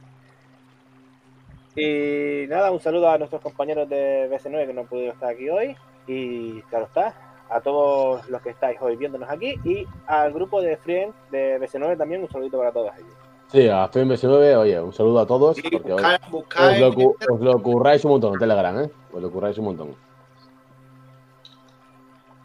Y 1.76 2.46
nada, 2.50 2.72
un 2.72 2.80
saludo 2.80 3.10
a 3.10 3.18
nuestros 3.18 3.42
compañeros 3.42 3.88
de 3.88 4.30
BC9 4.32 4.68
que 4.68 4.74
no 4.74 4.82
han 4.82 4.88
podido 4.88 5.12
estar 5.12 5.30
aquí 5.30 5.50
hoy. 5.50 5.76
Y 6.08 6.62
claro 6.64 6.86
está, 6.86 7.14
a 7.50 7.62
todos 7.62 8.28
los 8.30 8.42
que 8.42 8.50
estáis 8.50 8.82
hoy 8.82 8.96
viéndonos 8.96 9.30
aquí. 9.30 9.56
Y 9.64 9.86
al 10.08 10.34
grupo 10.34 10.62
de 10.62 10.78
Friends 10.78 11.16
de 11.32 11.60
BC9 11.60 11.98
también 11.98 12.22
un 12.22 12.30
saludito 12.30 12.58
para 12.58 12.72
todos 12.72 12.92
ellos. 12.98 13.14
Sí, 13.48 13.68
a 13.68 13.90
FMS9, 13.90 14.56
oye, 14.56 14.80
un 14.80 14.94
saludo 14.94 15.20
a 15.20 15.28
todos. 15.28 15.58
Y 15.58 15.62
Porque 15.62 15.92
hoy 15.92 16.02
buscar, 16.02 16.22
buscar 16.32 16.72
os 16.72 16.80
lo, 16.80 17.16
os 17.34 17.42
lo 17.42 17.62
curráis 17.62 18.04
un 18.06 18.12
montón 18.12 18.34
en 18.34 18.40
Telegram, 18.40 18.80
¿eh? 18.80 18.90
Os 19.12 19.22
lo 19.22 19.30
curráis 19.30 19.58
un 19.58 19.66
montón. 19.66 19.96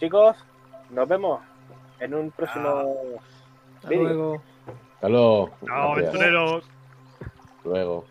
Chicos, 0.01 0.37
nos 0.91 1.09
vemos 1.09 1.41
en 2.01 2.15
un 2.15 2.31
próximo 2.31 2.83
Hasta 3.87 4.01
luego. 4.01 4.43
Hasta 4.95 5.09
luego. 5.09 5.59
Chao, 5.65 5.95
Gracias. 5.95 5.95
aventureros. 5.95 6.65
Hasta 7.21 7.69
luego. 7.69 8.05